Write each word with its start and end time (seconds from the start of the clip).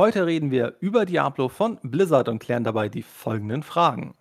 Heute 0.00 0.24
reden 0.24 0.50
wir 0.50 0.76
über 0.80 1.04
Diablo 1.04 1.50
von 1.50 1.78
Blizzard 1.82 2.30
und 2.30 2.38
klären 2.38 2.64
dabei 2.64 2.88
die 2.88 3.02
folgenden 3.02 3.62
Fragen. 3.62 4.14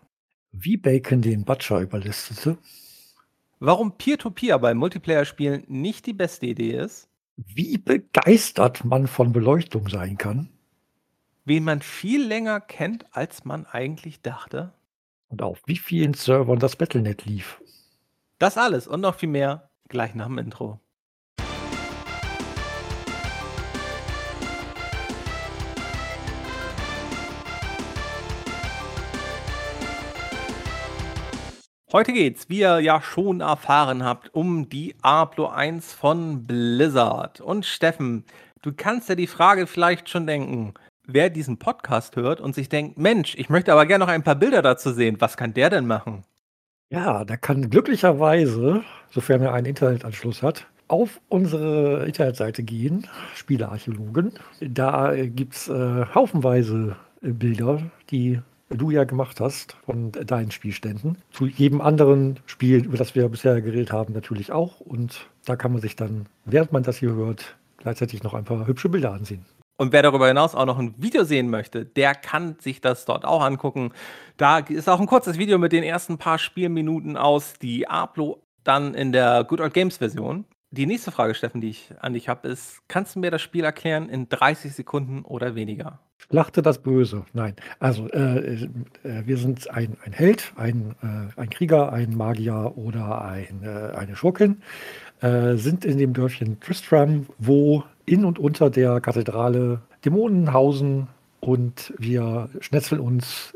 Wie 0.51 0.75
Bacon 0.75 1.21
den 1.21 1.45
Butcher 1.45 1.79
überlistete. 1.79 2.57
Warum 3.61 3.97
Peer-to-Peer 3.97 4.57
-Peer 4.57 4.59
bei 4.59 4.73
Multiplayer-Spielen 4.73 5.63
nicht 5.69 6.05
die 6.05 6.11
beste 6.11 6.47
Idee 6.47 6.73
ist. 6.73 7.07
Wie 7.37 7.77
begeistert 7.77 8.83
man 8.83 9.07
von 9.07 9.31
Beleuchtung 9.31 9.87
sein 9.87 10.17
kann. 10.17 10.49
Wen 11.45 11.63
man 11.63 11.81
viel 11.81 12.27
länger 12.27 12.59
kennt, 12.59 13.05
als 13.15 13.45
man 13.45 13.65
eigentlich 13.65 14.21
dachte. 14.21 14.73
Und 15.29 15.41
auf 15.41 15.61
wie 15.65 15.77
vielen 15.77 16.13
Servern 16.13 16.59
das 16.59 16.75
Battlenet 16.75 17.23
lief. 17.23 17.61
Das 18.37 18.57
alles 18.57 18.85
und 18.85 18.99
noch 18.99 19.15
viel 19.15 19.29
mehr 19.29 19.69
gleich 19.87 20.13
nach 20.13 20.27
dem 20.27 20.39
Intro. 20.39 20.81
Heute 31.91 32.13
geht's, 32.13 32.49
wie 32.49 32.59
ihr 32.59 32.79
ja 32.81 33.01
schon 33.01 33.41
erfahren 33.41 34.03
habt, 34.03 34.35
um 34.35 34.69
die 34.69 34.93
Diablo 34.93 35.47
1 35.47 35.91
von 35.91 36.43
Blizzard. 36.45 37.41
Und 37.41 37.65
Steffen, 37.65 38.25
du 38.61 38.71
kannst 38.77 39.09
ja 39.09 39.15
die 39.15 39.25
Frage 39.25 39.65
vielleicht 39.65 40.07
schon 40.07 40.27
denken, 40.27 40.75
wer 41.07 41.31
diesen 41.31 41.57
Podcast 41.57 42.15
hört 42.15 42.41
und 42.41 42.53
sich 42.53 42.69
denkt, 42.69 42.99
Mensch, 42.99 43.33
ich 43.39 43.49
möchte 43.49 43.73
aber 43.73 43.87
gerne 43.87 44.05
noch 44.05 44.11
ein 44.11 44.21
paar 44.21 44.35
Bilder 44.35 44.61
dazu 44.61 44.91
sehen. 44.91 45.15
Was 45.17 45.35
kann 45.35 45.55
der 45.55 45.71
denn 45.71 45.87
machen? 45.87 46.25
Ja, 46.91 47.25
der 47.25 47.37
kann 47.37 47.71
glücklicherweise, 47.71 48.83
sofern 49.09 49.41
er 49.41 49.53
einen 49.53 49.65
Internetanschluss 49.65 50.43
hat, 50.43 50.67
auf 50.87 51.19
unsere 51.27 52.05
Internetseite 52.05 52.61
gehen, 52.61 53.07
Spielearchäologen. 53.33 54.33
Da 54.59 55.15
gibt 55.15 55.55
es 55.55 55.69
äh, 55.69 56.05
haufenweise 56.13 56.97
Bilder, 57.21 57.81
die 58.11 58.41
du 58.69 58.91
ja 58.91 59.03
gemacht 59.03 59.39
hast 59.39 59.75
von 59.85 60.11
deinen 60.11 60.51
Spielständen. 60.51 61.17
Zu 61.31 61.47
jedem 61.47 61.81
anderen 61.81 62.39
Spiel, 62.45 62.85
über 62.85 62.97
das 62.97 63.15
wir 63.15 63.27
bisher 63.29 63.61
geredet 63.61 63.91
haben, 63.91 64.13
natürlich 64.13 64.51
auch. 64.51 64.79
Und 64.79 65.27
da 65.45 65.55
kann 65.55 65.71
man 65.71 65.81
sich 65.81 65.95
dann, 65.95 66.27
während 66.45 66.71
man 66.71 66.83
das 66.83 66.97
hier 66.97 67.13
hört, 67.13 67.57
gleichzeitig 67.77 68.23
noch 68.23 68.33
ein 68.33 68.45
paar 68.45 68.67
hübsche 68.67 68.89
Bilder 68.89 69.13
ansehen. 69.13 69.45
Und 69.77 69.93
wer 69.93 70.03
darüber 70.03 70.27
hinaus 70.27 70.55
auch 70.55 70.65
noch 70.65 70.77
ein 70.77 70.93
Video 70.97 71.23
sehen 71.23 71.49
möchte, 71.49 71.85
der 71.85 72.13
kann 72.13 72.57
sich 72.59 72.81
das 72.81 73.05
dort 73.05 73.23
auch 73.23 73.41
angucken. 73.41 73.93
Da 74.35 74.59
ist 74.59 74.89
auch 74.89 74.99
ein 74.99 75.07
kurzes 75.07 75.37
Video 75.37 75.57
mit 75.57 75.71
den 75.71 75.83
ersten 75.83 76.17
paar 76.17 76.37
Spielminuten 76.37 77.15
aus 77.15 77.53
Diablo, 77.53 78.43
dann 78.65 78.93
in 78.93 79.13
der 79.13 79.45
Good 79.45 79.61
Old 79.61 79.73
Games 79.73 79.97
Version. 79.97 80.43
Die 80.71 80.85
nächste 80.85 81.11
Frage, 81.11 81.33
Steffen, 81.33 81.61
die 81.61 81.69
ich 81.69 81.91
an 81.99 82.13
dich 82.13 82.29
habe, 82.29 82.47
ist: 82.47 82.81
Kannst 82.87 83.15
du 83.15 83.19
mir 83.19 83.31
das 83.31 83.41
Spiel 83.41 83.63
erklären 83.63 84.07
in 84.07 84.29
30 84.29 84.73
Sekunden 84.73 85.23
oder 85.23 85.55
weniger? 85.55 85.99
Schlachte 86.17 86.61
das 86.61 86.79
Böse. 86.79 87.25
Nein. 87.33 87.55
Also, 87.79 88.07
äh, 88.09 88.65
äh, 88.65 88.67
wir 89.25 89.37
sind 89.37 89.69
ein, 89.71 89.97
ein 90.05 90.11
Held, 90.11 90.53
ein, 90.57 90.95
äh, 91.01 91.39
ein 91.39 91.49
Krieger, 91.49 91.91
ein 91.91 92.15
Magier 92.15 92.73
oder 92.75 93.21
ein, 93.21 93.63
äh, 93.63 93.97
eine 93.97 94.15
Schurkin, 94.15 94.61
äh, 95.21 95.55
sind 95.55 95.85
in 95.85 95.97
dem 95.97 96.13
Dörfchen 96.13 96.59
Tristram, 96.59 97.25
wo 97.39 97.83
in 98.05 98.23
und 98.23 98.37
unter 98.37 98.69
der 98.69 99.01
Kathedrale 99.01 99.81
Dämonen 100.05 100.53
hausen 100.53 101.07
und 101.39 101.93
wir 101.97 102.49
schnetzeln 102.59 103.01
uns 103.01 103.55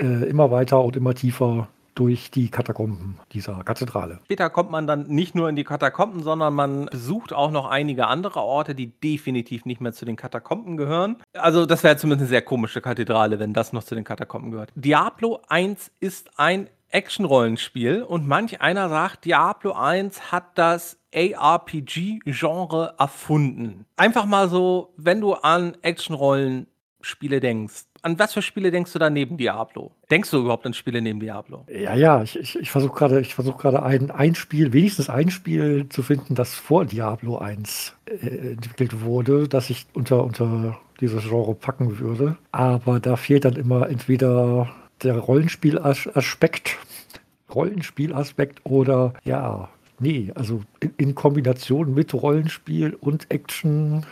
äh, 0.00 0.28
immer 0.28 0.50
weiter 0.50 0.82
und 0.82 0.96
immer 0.96 1.14
tiefer 1.14 1.68
durch 1.94 2.30
die 2.30 2.50
Katakomben 2.50 3.18
dieser 3.32 3.62
Kathedrale. 3.64 4.20
Später 4.24 4.50
kommt 4.50 4.70
man 4.70 4.86
dann 4.86 5.06
nicht 5.08 5.34
nur 5.34 5.48
in 5.48 5.56
die 5.56 5.64
Katakomben, 5.64 6.22
sondern 6.22 6.54
man 6.54 6.86
besucht 6.86 7.32
auch 7.32 7.50
noch 7.50 7.66
einige 7.66 8.06
andere 8.06 8.40
Orte, 8.40 8.74
die 8.74 8.88
definitiv 8.88 9.64
nicht 9.64 9.80
mehr 9.80 9.92
zu 9.92 10.04
den 10.04 10.16
Katakomben 10.16 10.76
gehören. 10.76 11.16
Also 11.34 11.66
das 11.66 11.84
wäre 11.84 11.96
zumindest 11.96 12.22
eine 12.22 12.28
sehr 12.28 12.42
komische 12.42 12.80
Kathedrale, 12.80 13.38
wenn 13.38 13.52
das 13.52 13.72
noch 13.72 13.84
zu 13.84 13.94
den 13.94 14.04
Katakomben 14.04 14.50
gehört. 14.50 14.72
Diablo 14.74 15.40
1 15.48 15.90
ist 16.00 16.30
ein 16.38 16.68
Action-Rollenspiel 16.92 18.02
und 18.02 18.28
manch 18.28 18.60
einer 18.60 18.88
sagt, 18.88 19.24
Diablo 19.24 19.72
1 19.72 20.30
hat 20.30 20.58
das 20.58 20.98
ARPG-Genre 21.14 22.94
erfunden. 22.98 23.86
Einfach 23.96 24.26
mal 24.26 24.48
so, 24.48 24.92
wenn 24.96 25.20
du 25.20 25.34
an 25.34 25.76
Action-Rollenspiele 25.82 27.40
denkst, 27.40 27.84
an 28.02 28.18
was 28.18 28.32
für 28.34 28.42
Spiele 28.42 28.70
denkst 28.70 28.92
du 28.92 28.98
da 28.98 29.08
neben 29.10 29.36
Diablo? 29.36 29.92
Denkst 30.10 30.30
du 30.30 30.40
überhaupt 30.40 30.66
an 30.66 30.74
Spiele 30.74 31.00
neben 31.00 31.20
Diablo? 31.20 31.64
Ja, 31.68 31.94
ja, 31.94 32.22
ich, 32.22 32.38
ich, 32.38 32.58
ich 32.58 32.70
versuche 32.70 32.94
gerade 32.94 33.24
versuch 33.24 33.64
ein, 33.64 34.10
ein 34.10 34.34
Spiel, 34.34 34.72
wenigstens 34.72 35.08
ein 35.08 35.30
Spiel 35.30 35.88
zu 35.88 36.02
finden, 36.02 36.34
das 36.34 36.54
vor 36.54 36.84
Diablo 36.84 37.38
1 37.38 37.94
äh, 38.06 38.52
entwickelt 38.52 39.02
wurde, 39.02 39.48
das 39.48 39.70
ich 39.70 39.86
unter, 39.94 40.24
unter 40.24 40.78
dieses 41.00 41.22
Genre 41.22 41.54
packen 41.54 41.98
würde. 42.00 42.36
Aber 42.50 42.98
da 42.98 43.16
fehlt 43.16 43.44
dann 43.44 43.56
immer 43.56 43.88
entweder 43.88 44.68
der 45.02 45.18
Rollenspielaspekt, 45.18 46.76
Rollenspielaspekt 47.54 48.60
oder 48.64 49.14
ja, 49.24 49.68
nee, 50.00 50.32
also 50.34 50.62
in, 50.80 50.94
in 50.96 51.14
Kombination 51.14 51.94
mit 51.94 52.12
Rollenspiel 52.14 52.94
und 53.00 53.30
Action, 53.30 54.04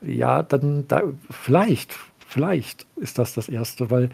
ja, 0.00 0.42
dann 0.42 0.88
da 0.88 1.02
vielleicht 1.30 1.94
Vielleicht 2.34 2.84
ist 2.96 3.20
das 3.20 3.32
das 3.32 3.48
Erste, 3.48 3.92
weil 3.92 4.08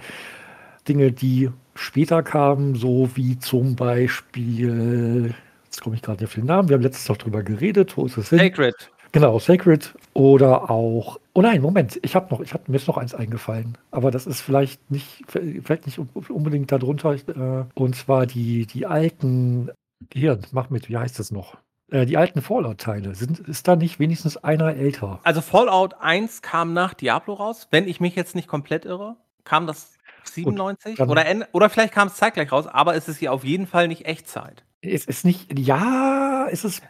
Dinge, 0.87 1.11
die 1.11 1.49
später 1.75 2.23
kamen, 2.23 2.75
so 2.75 3.09
wie 3.15 3.39
zum 3.39 3.77
Beispiel, 3.77 5.35
jetzt 5.65 5.81
komme 5.81 5.97
ich 5.97 6.03
gerade 6.03 6.27
auf 6.27 6.35
den 6.35 6.45
Namen, 6.45 6.69
wir 6.69 6.75
haben 6.75 6.83
letztens 6.83 7.09
noch 7.09 7.17
drüber 7.17 7.43
geredet, 7.43 7.97
wo 7.97 8.05
ist 8.05 8.19
es 8.19 8.29
hin? 8.29 8.41
Sacred. 8.41 8.91
Genau, 9.13 9.39
Sacred 9.39 9.95
oder 10.13 10.71
auch, 10.71 11.19
oh 11.33 11.41
nein, 11.41 11.63
Moment, 11.63 11.99
ich 12.03 12.15
habe 12.15 12.29
noch, 12.31 12.43
ich 12.43 12.53
habe 12.53 12.65
mir 12.67 12.77
ist 12.77 12.89
noch 12.89 12.99
eins 12.99 13.15
eingefallen, 13.15 13.79
aber 13.91 14.11
das 14.11 14.27
ist 14.27 14.43
vielleicht 14.43 14.91
nicht, 14.91 15.25
vielleicht 15.27 15.87
nicht 15.87 15.99
unbedingt 16.29 16.71
darunter, 16.71 17.15
äh, 17.15 17.65
und 17.73 17.97
zwar 17.97 18.27
die, 18.27 18.67
die 18.67 18.85
alten, 18.85 19.71
hier, 20.13 20.39
mach 20.53 20.69
mit, 20.69 20.91
wie 20.91 20.99
heißt 20.99 21.19
das 21.19 21.31
noch? 21.31 21.57
Äh, 21.91 22.07
die 22.07 22.17
alten 22.17 22.41
Fallout-Teile, 22.43 23.11
ist 23.11 23.69
da 23.69 23.77
nicht 23.77 23.99
wenigstens 23.99 24.37
einer 24.37 24.75
älter? 24.77 25.21
Also 25.25 25.41
Fallout 25.41 25.95
1 26.01 26.43
kam 26.43 26.73
nach 26.73 26.95
Diablo 26.95 27.35
raus, 27.35 27.69
wenn 27.71 27.89
ich 27.89 28.01
mich 28.01 28.15
jetzt 28.15 28.35
nicht 28.35 28.49
komplett 28.49 28.85
irre. 28.85 29.17
Kam 29.45 29.67
das 29.67 29.95
97? 30.25 31.01
Oder, 31.01 31.25
oder 31.53 31.71
vielleicht 31.71 31.93
kam 31.93 32.09
es 32.09 32.15
zeitgleich 32.15 32.53
raus, 32.53 32.67
aber 32.67 32.95
es 32.95 33.09
ist 33.09 33.19
hier 33.19 33.33
auf 33.33 33.45
jeden 33.45 33.67
Fall 33.67 33.89
nicht 33.89 34.07
Echtzeit. 34.07 34.65
Es 34.83 35.05
ist 35.05 35.25
nicht, 35.25 35.59
ja, 35.59 36.47
es 36.51 36.65
ist. 36.65 36.83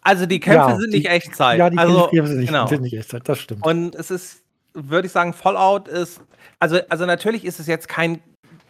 Also 0.00 0.26
die 0.26 0.40
Kämpfe 0.40 0.70
ja, 0.70 0.76
sind 0.76 0.92
die, 0.92 0.98
nicht 0.98 1.10
Echtzeit. 1.10 1.58
Ja, 1.58 1.70
die 1.70 1.78
also, 1.78 2.08
Kämpfe 2.08 2.28
sind 2.28 2.40
nicht, 2.40 2.48
genau. 2.48 2.66
sind 2.66 2.82
nicht 2.82 2.94
Echtzeit, 2.94 3.28
das 3.28 3.38
stimmt. 3.38 3.64
Und 3.64 3.94
es 3.94 4.10
ist, 4.10 4.42
würde 4.72 5.06
ich 5.06 5.12
sagen, 5.12 5.32
Fallout 5.32 5.88
ist, 5.88 6.20
also, 6.58 6.80
also 6.88 7.06
natürlich 7.06 7.44
ist 7.44 7.60
es 7.60 7.66
jetzt 7.66 7.88
kein 7.88 8.20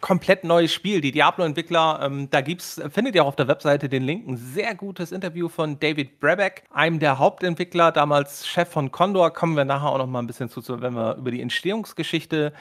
komplett 0.03 0.43
neues 0.43 0.73
Spiel. 0.73 0.99
Die 0.99 1.13
Diablo-Entwickler, 1.13 2.01
ähm, 2.03 2.29
da 2.29 2.41
gibt's, 2.41 2.79
findet 2.89 3.15
ihr 3.15 3.23
auch 3.23 3.29
auf 3.29 3.35
der 3.37 3.47
Webseite 3.47 3.87
den 3.87 4.03
Link, 4.03 4.27
ein 4.27 4.35
sehr 4.35 4.75
gutes 4.75 5.13
Interview 5.13 5.47
von 5.47 5.79
David 5.79 6.19
Brabeck, 6.19 6.65
einem 6.71 6.99
der 6.99 7.19
Hauptentwickler, 7.19 7.93
damals 7.93 8.45
Chef 8.45 8.67
von 8.67 8.91
Condor. 8.91 9.31
Kommen 9.31 9.55
wir 9.55 9.63
nachher 9.63 9.87
auch 9.87 9.97
noch 9.97 10.07
mal 10.07 10.19
ein 10.19 10.27
bisschen 10.27 10.49
zu, 10.49 10.61
wenn 10.81 10.93
wir 10.93 11.15
über 11.15 11.31
die 11.31 11.41
Entstehungsgeschichte 11.41 12.51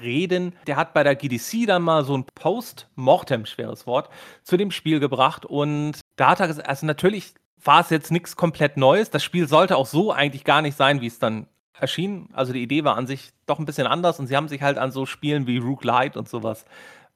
reden. 0.00 0.54
Der 0.66 0.76
hat 0.76 0.94
bei 0.94 1.02
der 1.02 1.16
GDC 1.16 1.66
dann 1.66 1.82
mal 1.82 2.02
so 2.02 2.16
ein 2.16 2.24
Post-Mortem, 2.34 3.44
schweres 3.44 3.86
Wort, 3.86 4.08
zu 4.42 4.56
dem 4.56 4.70
Spiel 4.70 4.98
gebracht. 4.98 5.44
Und 5.44 6.00
da 6.16 6.30
hat 6.30 6.40
er 6.40 6.66
also 6.66 6.86
natürlich 6.86 7.34
war 7.62 7.82
es 7.82 7.90
jetzt 7.90 8.10
nichts 8.10 8.36
komplett 8.36 8.78
Neues. 8.78 9.10
Das 9.10 9.22
Spiel 9.22 9.46
sollte 9.46 9.76
auch 9.76 9.86
so 9.86 10.12
eigentlich 10.12 10.44
gar 10.44 10.62
nicht 10.62 10.78
sein, 10.78 11.02
wie 11.02 11.08
es 11.08 11.18
dann 11.18 11.46
erschien. 11.80 12.28
Also 12.32 12.52
die 12.52 12.62
Idee 12.62 12.84
war 12.84 12.96
an 12.96 13.06
sich 13.06 13.30
doch 13.46 13.58
ein 13.58 13.66
bisschen 13.66 13.86
anders 13.86 14.18
und 14.18 14.26
sie 14.26 14.36
haben 14.36 14.48
sich 14.48 14.62
halt 14.62 14.78
an 14.78 14.90
so 14.90 15.06
Spielen 15.06 15.46
wie 15.46 15.58
Rook 15.58 15.84
Light 15.84 16.16
und 16.16 16.28
sowas 16.28 16.64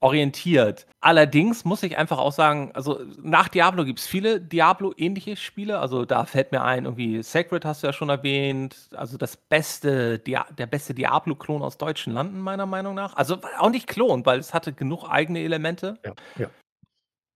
orientiert. 0.00 0.86
Allerdings 1.02 1.64
muss 1.66 1.82
ich 1.82 1.98
einfach 1.98 2.18
auch 2.18 2.32
sagen, 2.32 2.70
also 2.74 3.00
nach 3.22 3.48
Diablo 3.48 3.84
gibt 3.84 3.98
es 3.98 4.06
viele 4.06 4.40
Diablo-ähnliche 4.40 5.36
Spiele. 5.36 5.78
Also 5.78 6.06
da 6.06 6.24
fällt 6.24 6.52
mir 6.52 6.62
ein, 6.62 6.86
irgendwie 6.86 7.22
Sacred 7.22 7.66
hast 7.66 7.82
du 7.82 7.88
ja 7.88 7.92
schon 7.92 8.08
erwähnt. 8.08 8.88
Also 8.94 9.18
das 9.18 9.36
beste, 9.36 10.18
der 10.18 10.66
beste 10.66 10.94
Diablo-Klon 10.94 11.62
aus 11.62 11.76
deutschen 11.76 12.14
Landen, 12.14 12.40
meiner 12.40 12.66
Meinung 12.66 12.94
nach. 12.94 13.14
Also 13.16 13.38
auch 13.58 13.70
nicht 13.70 13.86
Klon, 13.86 14.24
weil 14.24 14.38
es 14.38 14.54
hatte 14.54 14.72
genug 14.72 15.04
eigene 15.06 15.40
Elemente. 15.40 15.98
Ja, 16.04 16.12
ja. 16.36 16.50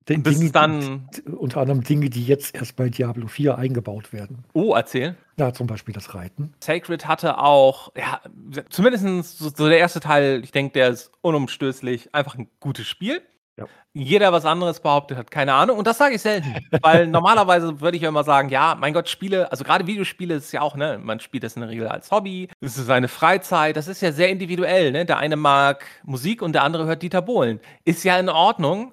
Den 0.08 0.22
bis 0.22 0.38
Dinge, 0.38 0.52
dann 0.52 1.08
unter 1.38 1.60
anderem 1.60 1.82
Dinge, 1.82 2.10
die 2.10 2.24
jetzt 2.24 2.54
erst 2.54 2.76
bei 2.76 2.90
Diablo 2.90 3.26
4 3.26 3.56
eingebaut 3.56 4.12
werden. 4.12 4.44
Oh, 4.52 4.74
erzähl. 4.74 5.16
Ja, 5.38 5.52
zum 5.52 5.66
Beispiel 5.66 5.94
das 5.94 6.14
Reiten. 6.14 6.52
Sacred 6.60 7.06
hatte 7.06 7.38
auch, 7.38 7.90
ja, 7.96 8.20
zumindest 8.68 9.38
so, 9.38 9.68
der 9.68 9.78
erste 9.78 10.00
Teil, 10.00 10.42
ich 10.44 10.52
denke, 10.52 10.74
der 10.74 10.90
ist 10.90 11.10
unumstößlich, 11.22 12.14
einfach 12.14 12.36
ein 12.36 12.48
gutes 12.60 12.86
Spiel. 12.86 13.22
Ja. 13.56 13.66
Jeder 13.92 14.32
was 14.32 14.44
anderes 14.44 14.80
behauptet 14.80 15.16
hat, 15.16 15.30
keine 15.30 15.54
Ahnung. 15.54 15.78
Und 15.78 15.86
das 15.86 15.96
sage 15.96 16.16
ich 16.16 16.20
selten. 16.20 16.54
weil 16.82 17.06
normalerweise 17.06 17.80
würde 17.80 17.96
ich 17.96 18.02
ja 18.02 18.08
immer 18.08 18.24
sagen, 18.24 18.48
ja, 18.48 18.76
mein 18.78 18.92
Gott, 18.92 19.08
Spiele, 19.08 19.50
also 19.50 19.64
gerade 19.64 19.86
Videospiele 19.86 20.34
ist 20.34 20.52
ja 20.52 20.60
auch, 20.60 20.76
ne, 20.76 20.98
man 21.02 21.20
spielt 21.20 21.44
das 21.44 21.54
in 21.54 21.60
der 21.62 21.70
Regel 21.70 21.88
als 21.88 22.10
Hobby, 22.10 22.48
das 22.60 22.76
ist 22.76 22.86
seine 22.86 23.08
Freizeit, 23.08 23.76
das 23.76 23.88
ist 23.88 24.02
ja 24.02 24.12
sehr 24.12 24.28
individuell, 24.28 24.90
ne? 24.92 25.06
Der 25.06 25.18
eine 25.18 25.36
mag 25.36 25.86
Musik 26.04 26.42
und 26.42 26.52
der 26.52 26.64
andere 26.64 26.86
hört 26.86 27.02
Dieter 27.02 27.22
Bohlen. 27.22 27.60
Ist 27.84 28.02
ja 28.02 28.18
in 28.18 28.28
Ordnung, 28.28 28.92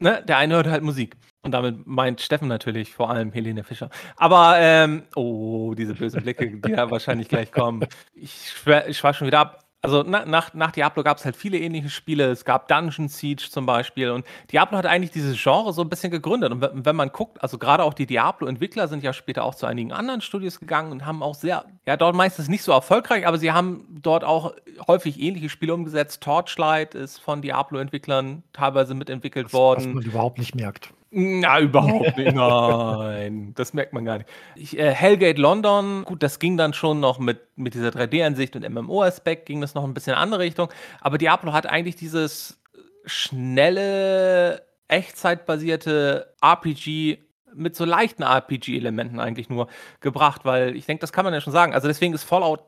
ne, 0.00 0.22
der 0.26 0.38
eine 0.38 0.54
hört 0.56 0.66
halt 0.66 0.82
Musik. 0.82 1.16
Und 1.42 1.52
damit 1.52 1.86
meint 1.86 2.20
Steffen 2.20 2.48
natürlich 2.48 2.92
vor 2.92 3.10
allem 3.10 3.32
Helene 3.32 3.64
Fischer. 3.64 3.88
Aber, 4.16 4.56
ähm, 4.58 5.04
oh, 5.14 5.74
diese 5.74 5.94
bösen 5.94 6.22
Blicke, 6.22 6.50
die 6.50 6.72
da 6.72 6.90
wahrscheinlich 6.90 7.28
gleich 7.28 7.50
kommen. 7.50 7.86
Ich, 8.12 8.50
schwör, 8.50 8.86
ich 8.88 8.98
schweife 8.98 9.18
schon 9.20 9.26
wieder 9.26 9.40
ab. 9.40 9.69
Also 9.82 10.04
na, 10.06 10.26
nach, 10.26 10.52
nach 10.52 10.72
Diablo 10.72 11.02
gab 11.02 11.16
es 11.16 11.24
halt 11.24 11.36
viele 11.36 11.58
ähnliche 11.58 11.88
Spiele. 11.88 12.30
Es 12.30 12.44
gab 12.44 12.68
Dungeon 12.68 13.08
Siege 13.08 13.48
zum 13.50 13.64
Beispiel. 13.64 14.10
Und 14.10 14.26
Diablo 14.52 14.76
hat 14.76 14.84
eigentlich 14.84 15.10
dieses 15.10 15.42
Genre 15.42 15.72
so 15.72 15.80
ein 15.82 15.88
bisschen 15.88 16.10
gegründet. 16.10 16.52
Und 16.52 16.84
wenn 16.84 16.96
man 16.96 17.10
guckt, 17.10 17.42
also 17.42 17.56
gerade 17.56 17.82
auch 17.84 17.94
die 17.94 18.06
Diablo-Entwickler 18.06 18.88
sind 18.88 19.02
ja 19.02 19.12
später 19.12 19.42
auch 19.44 19.54
zu 19.54 19.66
einigen 19.66 19.92
anderen 19.92 20.20
Studios 20.20 20.60
gegangen 20.60 20.92
und 20.92 21.06
haben 21.06 21.22
auch 21.22 21.34
sehr, 21.34 21.64
ja, 21.86 21.96
dort 21.96 22.14
meistens 22.14 22.48
nicht 22.48 22.62
so 22.62 22.72
erfolgreich, 22.72 23.26
aber 23.26 23.38
sie 23.38 23.52
haben 23.52 23.86
dort 24.02 24.22
auch 24.22 24.54
häufig 24.86 25.18
ähnliche 25.18 25.48
Spiele 25.48 25.72
umgesetzt. 25.72 26.22
Torchlight 26.22 26.94
ist 26.94 27.18
von 27.18 27.40
Diablo-Entwicklern 27.40 28.42
teilweise 28.52 28.94
mitentwickelt 28.94 29.46
was, 29.46 29.52
worden. 29.54 29.86
Was 29.86 29.94
man 29.94 30.04
überhaupt 30.04 30.38
nicht 30.38 30.54
merkt. 30.54 30.92
Na, 31.12 31.58
überhaupt 31.58 32.16
nicht. 32.16 32.34
Nein, 32.34 33.52
das 33.56 33.74
merkt 33.74 33.92
man 33.92 34.04
gar 34.04 34.18
nicht. 34.18 34.30
Ich, 34.54 34.78
äh, 34.78 34.92
Hellgate 34.92 35.40
London, 35.40 36.04
gut, 36.04 36.22
das 36.22 36.38
ging 36.38 36.56
dann 36.56 36.72
schon 36.72 37.00
noch 37.00 37.18
mit, 37.18 37.40
mit 37.56 37.74
dieser 37.74 37.88
3D-Ansicht 37.88 38.54
und 38.54 38.68
MMO-Aspekt, 38.68 39.46
ging 39.46 39.60
das 39.60 39.74
noch 39.74 39.82
ein 39.82 39.92
bisschen 39.92 40.12
in 40.12 40.16
eine 40.16 40.22
andere 40.22 40.40
Richtung. 40.42 40.68
Aber 41.00 41.18
Diablo 41.18 41.52
hat 41.52 41.66
eigentlich 41.66 41.96
dieses 41.96 42.60
schnelle, 43.04 44.62
echtzeitbasierte 44.86 46.34
RPG 46.40 47.18
mit 47.54 47.74
so 47.74 47.84
leichten 47.84 48.22
RPG-Elementen 48.22 49.18
eigentlich 49.18 49.48
nur 49.48 49.68
gebracht, 50.00 50.44
weil 50.44 50.76
ich 50.76 50.86
denke, 50.86 51.00
das 51.00 51.12
kann 51.12 51.24
man 51.24 51.34
ja 51.34 51.40
schon 51.40 51.52
sagen. 51.52 51.74
Also 51.74 51.88
deswegen 51.88 52.14
ist 52.14 52.22
Fallout 52.22 52.60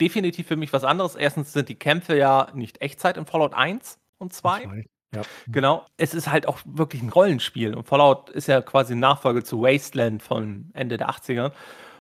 definitiv 0.00 0.46
für 0.46 0.56
mich 0.56 0.72
was 0.72 0.84
anderes. 0.84 1.14
Erstens 1.16 1.52
sind 1.52 1.68
die 1.68 1.74
Kämpfe 1.74 2.16
ja 2.16 2.48
nicht 2.54 2.80
Echtzeit 2.80 3.18
in 3.18 3.26
Fallout 3.26 3.52
1 3.54 3.98
und 4.18 4.32
2. 4.32 4.84
Ja. 5.14 5.22
Genau. 5.48 5.86
Es 5.96 6.14
ist 6.14 6.30
halt 6.30 6.46
auch 6.46 6.58
wirklich 6.64 7.02
ein 7.02 7.08
Rollenspiel. 7.08 7.74
Und 7.74 7.84
Fallout 7.84 8.30
ist 8.30 8.48
ja 8.48 8.60
quasi 8.60 8.94
ein 8.94 9.00
Nachfolger 9.00 9.44
zu 9.44 9.62
Wasteland 9.62 10.22
von 10.22 10.70
Ende 10.72 10.96
der 10.98 11.10
80er. 11.10 11.52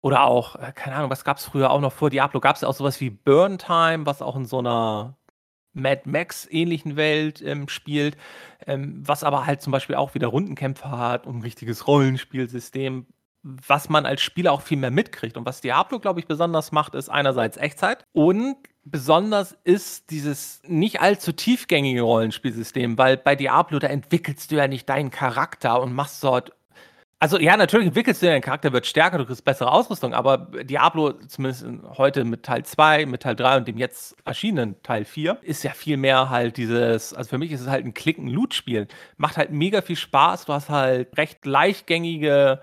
Oder 0.03 0.25
auch, 0.25 0.57
äh, 0.57 0.73
keine 0.75 0.97
Ahnung, 0.97 1.11
was 1.11 1.25
gab 1.25 1.39
es 1.39 1.45
früher 1.45 1.71
auch 1.71 1.81
noch 1.81 1.93
vor 1.93 2.11
Diablo? 2.11 2.41
Gab 2.41 2.57
es 2.57 2.65
auch 2.65 2.75
sowas 2.75 3.01
wie 3.01 3.11
Burn 3.11 3.59
Time, 3.59 4.07
was 4.07 4.23
auch 4.23 4.37
in 4.37 4.45
so 4.45 4.59
einer 4.59 5.17
Mad 5.73 6.03
Max-ähnlichen 6.05 6.97
Welt 6.97 7.43
ähm, 7.43 7.69
spielt, 7.69 8.17
ähm, 8.67 9.03
was 9.07 9.25
aber 9.25 9.47
halt 9.47 9.63
zum 9.63 9.73
Beispiel 9.73 9.97
auch 9.97 10.15
wieder 10.15 10.29
Rundenkämpfe 10.29 10.91
hat 10.91 11.27
und 11.27 11.39
ein 11.39 11.43
richtiges 11.43 11.87
Rollenspielsystem, 11.87 13.07
was 13.43 13.89
man 13.89 14.07
als 14.07 14.21
Spieler 14.21 14.53
auch 14.53 14.63
viel 14.63 14.79
mehr 14.79 14.91
mitkriegt. 14.91 15.37
Und 15.37 15.47
was 15.47 15.61
Diablo, 15.61 16.01
glaube 16.01 16.21
ich, 16.21 16.27
besonders 16.27 16.73
macht, 16.73 16.95
ist 16.95 17.09
einerseits 17.09 17.57
Echtzeit 17.57 18.05
und 18.13 18.57
besonders 18.90 19.56
ist 19.64 20.11
dieses 20.11 20.61
nicht 20.64 21.00
allzu 21.00 21.32
tiefgängige 21.32 22.02
Rollenspielsystem, 22.02 22.99
weil 22.99 23.17
bei 23.17 23.37
Diablo, 23.37 23.79
da 23.79 23.88
entwickelst 23.88 24.50
du 24.50 24.56
ja 24.56 24.69
nicht 24.69 24.88
deinen 24.88 25.11
Charakter 25.11 25.81
und 25.81 25.93
machst 25.93 26.23
dort. 26.23 26.52
Also 27.20 27.38
ja, 27.38 27.56
natürlich 27.56 27.88
entwickelst 27.88 28.23
du 28.23 28.26
deinen 28.26 28.43
Charakter, 28.43 28.73
wird 28.73 28.87
stärker, 28.87 29.19
du 29.19 29.26
kriegst 29.26 29.44
bessere 29.44 29.73
Ausrüstung, 29.73 30.14
aber 30.14 30.38
Diablo, 30.62 31.12
zumindest 31.12 31.67
heute 31.96 32.25
mit 32.25 32.44
Teil 32.44 32.64
2, 32.64 33.06
mit 33.06 33.23
Teil 33.23 33.35
3 33.35 33.56
und 33.56 33.69
dem 33.69 33.76
jetzt 33.76 34.17
erschienenen 34.25 34.81
Teil 34.85 35.05
4, 35.05 35.38
ist 35.43 35.64
ja 35.64 35.73
viel 35.73 35.96
mehr 35.96 36.31
halt 36.31 36.56
dieses, 36.56 37.14
also 37.14 37.31
für 37.31 37.38
mich 37.38 37.50
ist 37.50 37.62
es 37.62 37.67
halt 37.67 37.85
ein 37.85 37.94
Klicken-Loot-Spiel. 37.94 38.87
Macht 39.17 39.37
halt 39.37 39.50
mega 39.50 39.82
viel 39.82 39.96
Spaß, 39.96 40.44
du 40.44 40.52
hast 40.52 40.69
halt 40.69 41.17
recht 41.19 41.44
leichtgängige, 41.44 42.62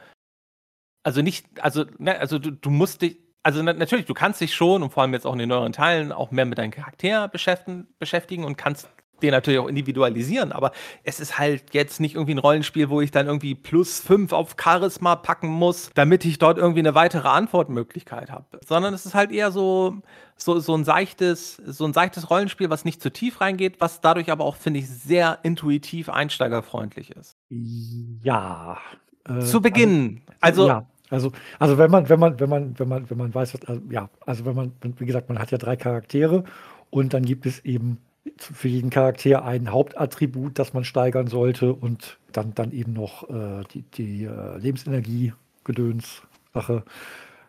also 1.03 1.21
nicht, 1.21 1.61
also, 1.61 1.85
ne, 1.97 2.17
also 2.17 2.39
du, 2.39 2.51
du 2.51 2.69
musst 2.69 3.01
dich, 3.01 3.24
also 3.45 3.61
na, 3.61 3.73
natürlich, 3.73 4.05
du 4.07 4.15
kannst 4.15 4.41
dich 4.41 4.55
schon 4.55 4.81
und 4.81 4.89
vor 4.89 5.03
allem 5.03 5.13
jetzt 5.13 5.27
auch 5.27 5.33
in 5.33 5.37
den 5.37 5.49
neueren 5.49 5.71
Teilen 5.71 6.11
auch 6.11 6.31
mehr 6.31 6.45
mit 6.45 6.57
deinem 6.57 6.71
Charakter 6.71 7.27
beschäftigen, 7.27 7.87
beschäftigen 7.99 8.43
und 8.43 8.57
kannst 8.57 8.89
den 9.21 9.31
natürlich 9.31 9.59
auch 9.59 9.67
individualisieren, 9.67 10.51
aber 10.51 10.71
es 11.03 11.19
ist 11.19 11.37
halt 11.37 11.73
jetzt 11.73 11.99
nicht 11.99 12.15
irgendwie 12.15 12.33
ein 12.33 12.39
Rollenspiel, 12.39 12.89
wo 12.89 13.01
ich 13.01 13.11
dann 13.11 13.27
irgendwie 13.27 13.53
plus 13.53 13.99
fünf 13.99 14.33
auf 14.33 14.55
Charisma 14.59 15.15
packen 15.15 15.47
muss, 15.47 15.91
damit 15.93 16.25
ich 16.25 16.39
dort 16.39 16.57
irgendwie 16.57 16.79
eine 16.79 16.95
weitere 16.95 17.27
Antwortmöglichkeit 17.27 18.31
habe. 18.31 18.45
Sondern 18.65 18.95
es 18.95 19.05
ist 19.05 19.13
halt 19.13 19.31
eher 19.31 19.51
so, 19.51 20.01
so, 20.37 20.59
so, 20.59 20.75
ein 20.75 20.83
seichtes, 20.83 21.57
so 21.57 21.85
ein 21.85 21.93
seichtes 21.93 22.31
Rollenspiel, 22.31 22.71
was 22.71 22.83
nicht 22.83 22.99
zu 22.99 23.13
tief 23.13 23.41
reingeht, 23.41 23.79
was 23.79 24.01
dadurch 24.01 24.31
aber 24.31 24.43
auch, 24.43 24.55
finde 24.55 24.79
ich, 24.79 24.89
sehr 24.89 25.37
intuitiv 25.43 26.09
einsteigerfreundlich 26.09 27.11
ist. 27.11 27.37
Ja. 27.49 28.79
Äh, 29.23 29.39
zu 29.41 29.61
Beginn. 29.61 30.23
Also, 30.41 30.63
also 30.63 30.67
ja. 30.67 30.87
Also, 31.09 31.31
also 31.59 31.77
wenn 31.77 31.91
man, 31.91 32.09
wenn 32.09 32.19
man, 32.19 32.39
wenn 32.39 32.49
man, 32.49 32.79
wenn 32.79 32.87
man, 32.87 33.09
wenn 33.09 33.17
man 33.17 33.33
weiß, 33.33 33.57
also, 33.67 33.81
ja, 33.89 34.09
also 34.25 34.45
wenn 34.45 34.55
man, 34.55 34.71
wie 34.97 35.05
gesagt, 35.05 35.29
man 35.29 35.39
hat 35.39 35.51
ja 35.51 35.57
drei 35.57 35.75
Charaktere 35.75 36.43
und 36.89 37.13
dann 37.13 37.25
gibt 37.25 37.45
es 37.45 37.63
eben 37.63 37.99
für 38.37 38.67
jeden 38.67 38.89
Charakter 38.89 39.45
ein 39.45 39.71
Hauptattribut, 39.71 40.57
das 40.57 40.73
man 40.73 40.83
steigern 40.83 41.27
sollte 41.27 41.73
und 41.73 42.17
dann, 42.31 42.55
dann 42.55 42.71
eben 42.71 42.93
noch 42.93 43.29
äh, 43.29 43.63
die, 43.73 43.83
die 43.83 44.23
äh, 44.23 44.57
Lebensenergie, 44.57 45.33
Gedöns, 45.63 46.23
Sache. 46.53 46.83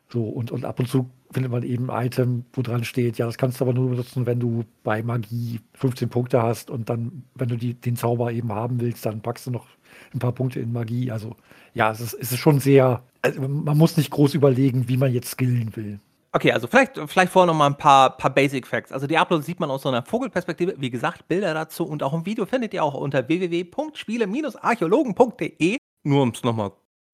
So, 0.08 0.24
und, 0.24 0.50
und 0.50 0.64
ab 0.64 0.78
und 0.78 0.88
zu 0.88 1.10
findet 1.30 1.50
man 1.50 1.62
eben 1.62 1.90
ein 1.90 2.06
Item, 2.06 2.44
wo 2.52 2.62
dran 2.62 2.84
steht, 2.84 3.18
ja, 3.18 3.26
das 3.26 3.38
kannst 3.38 3.60
du 3.60 3.64
aber 3.64 3.74
nur 3.74 3.90
benutzen, 3.90 4.26
wenn 4.26 4.38
du 4.38 4.64
bei 4.84 5.02
Magie 5.02 5.60
15 5.74 6.08
Punkte 6.08 6.42
hast 6.42 6.70
und 6.70 6.88
dann, 6.88 7.24
wenn 7.34 7.48
du 7.48 7.56
die, 7.56 7.74
den 7.74 7.96
Zauber 7.96 8.30
eben 8.30 8.52
haben 8.52 8.80
willst, 8.80 9.04
dann 9.06 9.22
packst 9.22 9.46
du 9.46 9.50
noch 9.50 9.66
ein 10.14 10.18
paar 10.18 10.32
Punkte 10.32 10.60
in 10.60 10.72
Magie. 10.72 11.10
Also 11.10 11.34
ja, 11.74 11.90
es 11.90 12.00
ist, 12.00 12.14
es 12.14 12.32
ist 12.32 12.38
schon 12.38 12.60
sehr, 12.60 13.02
also 13.26 13.42
man 13.42 13.76
muss 13.76 13.96
nicht 13.96 14.10
groß 14.10 14.34
überlegen, 14.34 14.88
wie 14.88 14.96
man 14.96 15.12
jetzt 15.12 15.30
skillen 15.30 15.76
will. 15.76 16.00
Okay, 16.32 16.50
also 16.52 16.66
vielleicht, 16.66 16.98
vielleicht 17.06 17.32
vorher 17.32 17.46
noch 17.46 17.58
mal 17.58 17.68
ein 17.68 17.78
paar, 17.78 18.16
paar 18.16 18.30
Basic 18.30 18.66
Facts. 18.66 18.90
Also 18.92 19.06
Diablo 19.06 19.40
sieht 19.40 19.60
man 19.60 19.70
aus 19.70 19.82
so 19.82 19.88
einer 19.88 20.02
Vogelperspektive. 20.02 20.74
Wie 20.76 20.90
gesagt, 20.90 21.28
Bilder 21.28 21.54
dazu 21.54 21.86
und 21.86 22.02
auch 22.02 22.12
ein 22.12 22.26
Video 22.26 22.44
findet 22.44 22.74
ihr 22.74 22.82
auch 22.84 22.94
unter 22.94 23.26
www.spiele-archäologen.de. 23.26 25.78
Nur 26.02 26.22
um 26.22 26.28
es 26.30 26.44
nochmal 26.44 26.72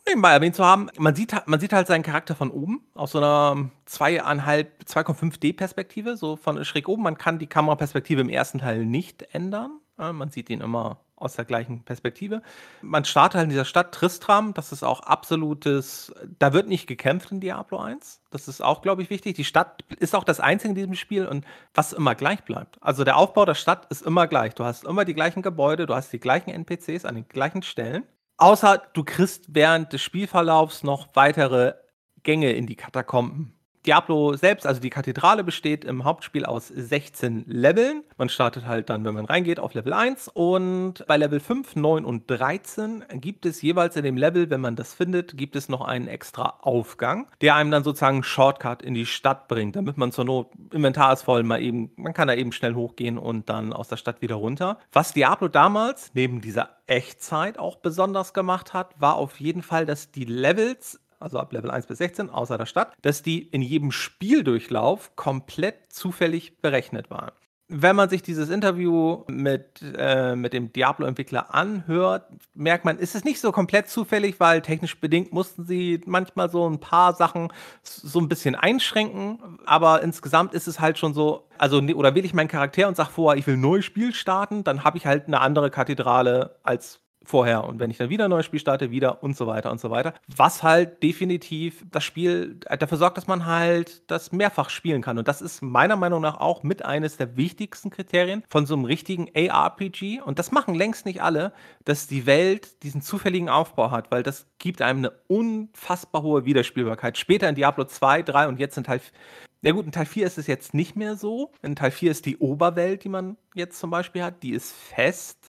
nebenbei 0.08 0.32
erwähnt 0.32 0.56
zu 0.56 0.64
haben. 0.64 0.88
Man 0.98 1.14
sieht, 1.14 1.36
man 1.46 1.60
sieht 1.60 1.72
halt 1.72 1.86
seinen 1.86 2.02
Charakter 2.02 2.34
von 2.34 2.50
oben, 2.50 2.80
aus 2.94 3.12
so 3.12 3.18
einer 3.18 3.70
2,5D-Perspektive, 3.88 6.16
so 6.16 6.34
von 6.34 6.64
schräg 6.64 6.88
oben. 6.88 7.04
Man 7.04 7.16
kann 7.16 7.38
die 7.38 7.46
Kameraperspektive 7.46 8.20
im 8.20 8.28
ersten 8.28 8.58
Teil 8.58 8.84
nicht 8.84 9.22
ändern. 9.32 9.78
Man 9.96 10.30
sieht 10.30 10.50
ihn 10.50 10.62
immer 10.62 10.98
aus 11.22 11.36
der 11.36 11.44
gleichen 11.44 11.84
Perspektive. 11.84 12.42
Man 12.80 13.04
startet 13.04 13.38
halt 13.38 13.44
in 13.44 13.50
dieser 13.50 13.64
Stadt 13.64 13.94
Tristram, 13.94 14.54
das 14.54 14.72
ist 14.72 14.82
auch 14.82 15.00
absolutes, 15.00 16.12
da 16.38 16.52
wird 16.52 16.68
nicht 16.68 16.86
gekämpft 16.86 17.32
in 17.32 17.40
Diablo 17.40 17.78
1. 17.78 18.20
Das 18.30 18.48
ist 18.48 18.62
auch, 18.62 18.82
glaube 18.82 19.02
ich, 19.02 19.10
wichtig. 19.10 19.36
Die 19.36 19.44
Stadt 19.44 19.82
ist 19.98 20.14
auch 20.14 20.24
das 20.24 20.40
Einzige 20.40 20.70
in 20.70 20.74
diesem 20.74 20.94
Spiel 20.94 21.26
und 21.26 21.44
was 21.74 21.92
immer 21.92 22.14
gleich 22.14 22.42
bleibt. 22.44 22.76
Also 22.80 23.04
der 23.04 23.16
Aufbau 23.16 23.44
der 23.44 23.54
Stadt 23.54 23.86
ist 23.90 24.02
immer 24.02 24.26
gleich. 24.26 24.54
Du 24.54 24.64
hast 24.64 24.84
immer 24.84 25.04
die 25.04 25.14
gleichen 25.14 25.42
Gebäude, 25.42 25.86
du 25.86 25.94
hast 25.94 26.12
die 26.12 26.20
gleichen 26.20 26.50
NPCs 26.50 27.04
an 27.04 27.14
den 27.14 27.28
gleichen 27.28 27.62
Stellen. 27.62 28.04
Außer 28.36 28.82
du 28.92 29.04
kriegst 29.04 29.54
während 29.54 29.92
des 29.92 30.02
Spielverlaufs 30.02 30.82
noch 30.82 31.08
weitere 31.14 31.74
Gänge 32.22 32.52
in 32.52 32.66
die 32.66 32.76
Katakomben. 32.76 33.54
Diablo 33.86 34.34
selbst, 34.36 34.66
also 34.66 34.80
die 34.80 34.90
Kathedrale, 34.90 35.42
besteht 35.42 35.84
im 35.84 36.04
Hauptspiel 36.04 36.44
aus 36.44 36.68
16 36.68 37.44
Leveln. 37.48 38.04
Man 38.16 38.28
startet 38.28 38.66
halt 38.66 38.90
dann, 38.90 39.04
wenn 39.04 39.14
man 39.14 39.24
reingeht, 39.24 39.58
auf 39.58 39.74
Level 39.74 39.92
1 39.92 40.28
und 40.28 41.04
bei 41.08 41.16
Level 41.16 41.40
5, 41.40 41.74
9 41.74 42.04
und 42.04 42.30
13 42.30 43.04
gibt 43.14 43.44
es 43.44 43.60
jeweils 43.60 43.96
in 43.96 44.04
dem 44.04 44.16
Level, 44.16 44.50
wenn 44.50 44.60
man 44.60 44.76
das 44.76 44.94
findet, 44.94 45.36
gibt 45.36 45.56
es 45.56 45.68
noch 45.68 45.80
einen 45.80 46.06
extra 46.06 46.58
Aufgang, 46.60 47.26
der 47.40 47.56
einem 47.56 47.72
dann 47.72 47.82
sozusagen 47.82 48.16
einen 48.16 48.24
Shortcut 48.24 48.82
in 48.82 48.94
die 48.94 49.06
Stadt 49.06 49.48
bringt, 49.48 49.74
damit 49.74 49.96
man 49.96 50.12
zur 50.12 50.24
Not, 50.24 50.50
Inventar 50.72 51.12
ist 51.12 51.22
voll, 51.22 51.42
mal 51.42 51.60
eben, 51.60 51.90
man 51.96 52.14
kann 52.14 52.28
da 52.28 52.34
eben 52.34 52.52
schnell 52.52 52.74
hochgehen 52.74 53.18
und 53.18 53.48
dann 53.48 53.72
aus 53.72 53.88
der 53.88 53.96
Stadt 53.96 54.22
wieder 54.22 54.36
runter. 54.36 54.78
Was 54.92 55.12
Diablo 55.12 55.48
damals 55.48 56.12
neben 56.14 56.40
dieser 56.40 56.70
Echtzeit 56.86 57.58
auch 57.58 57.76
besonders 57.76 58.34
gemacht 58.34 58.74
hat, 58.74 59.00
war 59.00 59.16
auf 59.16 59.40
jeden 59.40 59.62
Fall, 59.62 59.86
dass 59.86 60.12
die 60.12 60.24
Levels 60.24 61.00
also 61.22 61.38
ab 61.38 61.52
Level 61.52 61.70
1 61.70 61.86
bis 61.86 61.98
16, 61.98 62.30
außer 62.30 62.58
der 62.58 62.66
Stadt, 62.66 62.94
dass 63.02 63.22
die 63.22 63.42
in 63.48 63.62
jedem 63.62 63.90
Spieldurchlauf 63.90 65.16
komplett 65.16 65.92
zufällig 65.92 66.60
berechnet 66.60 67.10
waren. 67.10 67.32
Wenn 67.74 67.96
man 67.96 68.10
sich 68.10 68.22
dieses 68.22 68.50
Interview 68.50 69.24
mit, 69.28 69.82
äh, 69.96 70.36
mit 70.36 70.52
dem 70.52 70.74
Diablo-Entwickler 70.74 71.54
anhört, 71.54 72.26
merkt 72.52 72.84
man, 72.84 72.98
ist 72.98 73.14
es 73.14 73.24
nicht 73.24 73.40
so 73.40 73.50
komplett 73.50 73.88
zufällig, 73.88 74.38
weil 74.40 74.60
technisch 74.60 75.00
bedingt 75.00 75.32
mussten 75.32 75.64
sie 75.64 76.02
manchmal 76.04 76.50
so 76.50 76.68
ein 76.68 76.80
paar 76.80 77.14
Sachen 77.14 77.50
so 77.82 78.20
ein 78.20 78.28
bisschen 78.28 78.56
einschränken, 78.56 79.58
aber 79.64 80.02
insgesamt 80.02 80.52
ist 80.52 80.68
es 80.68 80.80
halt 80.80 80.98
schon 80.98 81.14
so, 81.14 81.48
also 81.56 81.78
oder 81.78 82.14
wähle 82.14 82.26
ich 82.26 82.34
meinen 82.34 82.48
Charakter 82.48 82.88
und 82.88 82.96
sage 82.96 83.10
vorher, 83.10 83.38
ich 83.38 83.46
will 83.46 83.56
ein 83.56 83.60
neues 83.62 83.86
Spiel 83.86 84.12
starten, 84.12 84.64
dann 84.64 84.84
habe 84.84 84.98
ich 84.98 85.06
halt 85.06 85.26
eine 85.26 85.40
andere 85.40 85.70
Kathedrale 85.70 86.56
als 86.62 87.00
vorher. 87.24 87.64
Und 87.64 87.78
wenn 87.80 87.90
ich 87.90 87.98
dann 87.98 88.10
wieder 88.10 88.24
ein 88.24 88.30
neues 88.30 88.46
Spiel 88.46 88.60
starte, 88.60 88.90
wieder 88.90 89.22
und 89.22 89.36
so 89.36 89.46
weiter 89.46 89.70
und 89.70 89.80
so 89.80 89.90
weiter. 89.90 90.14
Was 90.34 90.62
halt 90.62 91.02
definitiv 91.02 91.84
das 91.90 92.04
Spiel 92.04 92.56
dafür 92.78 92.98
sorgt, 92.98 93.16
dass 93.16 93.26
man 93.26 93.46
halt 93.46 94.10
das 94.10 94.32
mehrfach 94.32 94.70
spielen 94.70 95.02
kann. 95.02 95.18
Und 95.18 95.28
das 95.28 95.42
ist 95.42 95.62
meiner 95.62 95.96
Meinung 95.96 96.20
nach 96.22 96.40
auch 96.40 96.62
mit 96.62 96.84
eines 96.84 97.16
der 97.16 97.36
wichtigsten 97.36 97.90
Kriterien 97.90 98.44
von 98.48 98.66
so 98.66 98.74
einem 98.74 98.84
richtigen 98.84 99.28
ARPG. 99.34 100.20
Und 100.20 100.38
das 100.38 100.52
machen 100.52 100.74
längst 100.74 101.06
nicht 101.06 101.22
alle, 101.22 101.52
dass 101.84 102.06
die 102.06 102.26
Welt 102.26 102.82
diesen 102.82 103.02
zufälligen 103.02 103.48
Aufbau 103.48 103.90
hat, 103.90 104.10
weil 104.10 104.22
das 104.22 104.46
gibt 104.58 104.82
einem 104.82 105.00
eine 105.00 105.12
unfassbar 105.28 106.22
hohe 106.22 106.44
Wiederspielbarkeit. 106.44 107.18
Später 107.18 107.48
in 107.48 107.54
Diablo 107.54 107.84
2, 107.84 108.22
3 108.22 108.48
und 108.48 108.58
jetzt 108.58 108.76
in 108.76 108.84
Teil 108.84 109.00
ja 109.64 109.70
gut, 109.70 109.86
in 109.86 109.92
Teil 109.92 110.06
4 110.06 110.26
ist 110.26 110.38
es 110.38 110.48
jetzt 110.48 110.74
nicht 110.74 110.96
mehr 110.96 111.14
so. 111.14 111.52
In 111.62 111.76
Teil 111.76 111.92
4 111.92 112.10
ist 112.10 112.26
die 112.26 112.38
Oberwelt, 112.38 113.04
die 113.04 113.08
man 113.08 113.36
jetzt 113.54 113.78
zum 113.78 113.90
Beispiel 113.90 114.24
hat, 114.24 114.42
die 114.42 114.50
ist 114.50 114.72
fest 114.72 115.51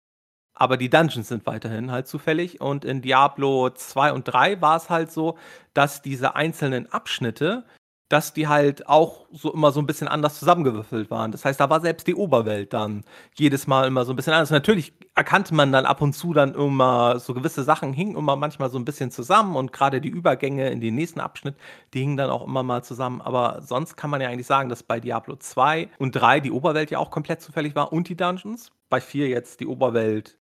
aber 0.55 0.77
die 0.77 0.91
Dungeons 0.91 1.29
sind 1.29 1.47
weiterhin 1.47 1.91
halt 1.91 2.07
zufällig. 2.07 2.61
Und 2.61 2.85
in 2.85 3.03
Diablo 3.03 3.71
2 3.71 4.13
und 4.13 4.25
3 4.25 4.61
war 4.61 4.77
es 4.77 4.91
halt 4.91 5.11
so, 5.11 5.37
dass 5.75 6.03
diese 6.03 6.37
einzelnen 6.37 6.91
Abschnitte, 6.93 7.65
dass 8.09 8.33
die 8.35 8.47
halt 8.47 8.87
auch 8.89 9.27
so 9.33 9.53
immer 9.53 9.73
so 9.73 9.81
ein 9.81 9.87
bisschen 9.87 10.09
anders 10.09 10.39
zusammengewürfelt 10.39 11.11
waren. 11.11 11.33
Das 11.33 11.45
heißt, 11.45 11.59
da 11.59 11.71
war 11.71 11.81
selbst 11.81 12.07
die 12.07 12.15
Oberwelt 12.15 12.73
dann 12.73 13.03
jedes 13.35 13.67
Mal 13.67 13.89
immer 13.89 14.05
so 14.05 14.13
ein 14.13 14.17
bisschen 14.17 14.35
anders. 14.35 14.51
Natürlich 14.51 14.93
erkannte 15.17 15.55
man 15.55 15.73
dann 15.73 15.87
ab 15.87 16.01
und 16.03 16.13
zu 16.13 16.33
dann 16.33 16.55
immer 16.55 17.19
so 17.19 17.35
gewisse 17.35 17.65
Sachen 17.65 17.93
hingen 17.93 18.17
immer 18.17 18.37
manchmal 18.37 18.71
so 18.71 18.79
ein 18.79 18.85
bisschen 18.85 19.11
zusammen 19.11 19.57
und 19.57 19.73
gerade 19.73 20.01
die 20.01 20.11
Übergänge 20.11 20.71
in 20.71 20.81
den 20.81 20.95
nächsten 20.95 21.19
Abschnitt, 21.19 21.57
die 21.95 22.01
hingen 22.01 22.17
dann 22.17 22.31
auch 22.31 22.47
immer 22.47 22.63
mal 22.63 22.85
zusammen. 22.85 23.21
Aber 23.21 23.63
sonst 23.63 23.97
kann 23.97 24.11
man 24.11 24.21
ja 24.21 24.29
eigentlich 24.29 24.47
sagen, 24.47 24.69
dass 24.69 24.83
bei 24.83 25.01
Diablo 25.01 25.37
2 25.37 25.89
und 25.99 26.13
3 26.13 26.41
die 26.41 26.53
Oberwelt 26.53 26.91
ja 26.91 26.99
auch 26.99 27.11
komplett 27.11 27.41
zufällig 27.41 27.75
war 27.75 27.93
und 27.93 28.09
die 28.09 28.17
Dungeons. 28.17 28.71
Bei 28.91 29.01
4 29.01 29.29
jetzt 29.29 29.61
die 29.61 29.67
Oberwelt 29.67 30.39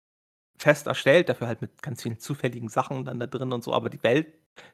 fest 0.61 0.87
erstellt, 0.87 1.29
dafür 1.29 1.47
halt 1.47 1.63
mit 1.63 1.83
ganz 1.83 2.03
vielen 2.03 2.19
zufälligen 2.19 2.69
Sachen 2.69 3.05
dann 3.05 3.19
da 3.19 3.27
drin 3.27 3.53
und 3.53 3.65
so, 3.65 3.73
aber 3.73 3.91
die 3.91 4.03
Welt, 4.03 4.27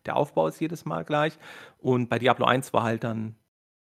der 0.04 0.16
Aufbau 0.16 0.48
ist 0.48 0.60
jedes 0.60 0.84
Mal 0.84 1.04
gleich. 1.04 1.38
Und 1.78 2.08
bei 2.08 2.18
Diablo 2.18 2.46
1 2.46 2.72
war 2.72 2.82
halt 2.82 3.04
dann, 3.04 3.36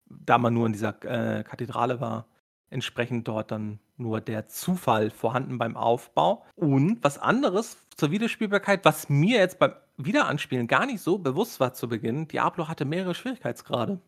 da 0.05 0.37
man 0.37 0.53
nur 0.53 0.67
in 0.67 0.73
dieser 0.73 0.95
äh, 1.03 1.43
Kathedrale 1.43 1.99
war, 1.99 2.27
entsprechend 2.69 3.27
dort 3.27 3.51
dann 3.51 3.79
nur 3.97 4.21
der 4.21 4.47
Zufall 4.47 5.09
vorhanden 5.09 5.57
beim 5.57 5.75
Aufbau. 5.75 6.45
Und 6.55 7.03
was 7.03 7.17
anderes 7.17 7.77
zur 7.95 8.11
Wiederspielbarkeit, 8.11 8.85
was 8.85 9.09
mir 9.09 9.39
jetzt 9.39 9.57
beim 9.57 9.73
Wiederanspielen 9.97 10.67
gar 10.67 10.85
nicht 10.85 11.01
so 11.01 11.17
bewusst 11.17 11.59
war 11.59 11.73
zu 11.73 11.89
Beginn, 11.89 12.27
Diablo 12.27 12.67
hatte 12.67 12.85
mehrere 12.85 13.15
Schwierigkeitsgrade. 13.15 13.99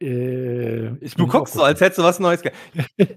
Äh, 0.00 0.90
du 1.16 1.26
guckst 1.26 1.54
so, 1.54 1.62
als 1.62 1.80
hättest 1.80 1.98
du 1.98 2.02
was 2.04 2.20
Neues. 2.20 2.42